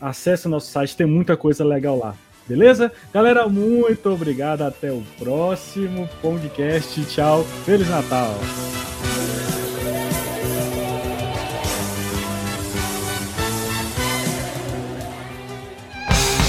acesse 0.00 0.46
o 0.46 0.50
nosso 0.50 0.70
site, 0.72 0.96
tem 0.96 1.06
muita 1.06 1.36
coisa 1.36 1.62
legal 1.62 1.98
lá. 1.98 2.14
Beleza? 2.48 2.92
Galera, 3.12 3.48
muito 3.48 4.08
obrigado. 4.08 4.62
Até 4.62 4.90
o 4.92 5.02
próximo 5.18 6.08
Pongcast. 6.22 7.04
Tchau. 7.06 7.44
Feliz 7.64 7.88
Natal. 7.88 8.34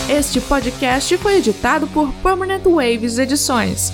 Este 0.10 0.39
podcast 0.39 1.18
foi 1.18 1.38
editado 1.38 1.88
por 1.88 2.14
Permanent 2.23 2.64
Waves 2.64 3.18
Edições. 3.18 3.91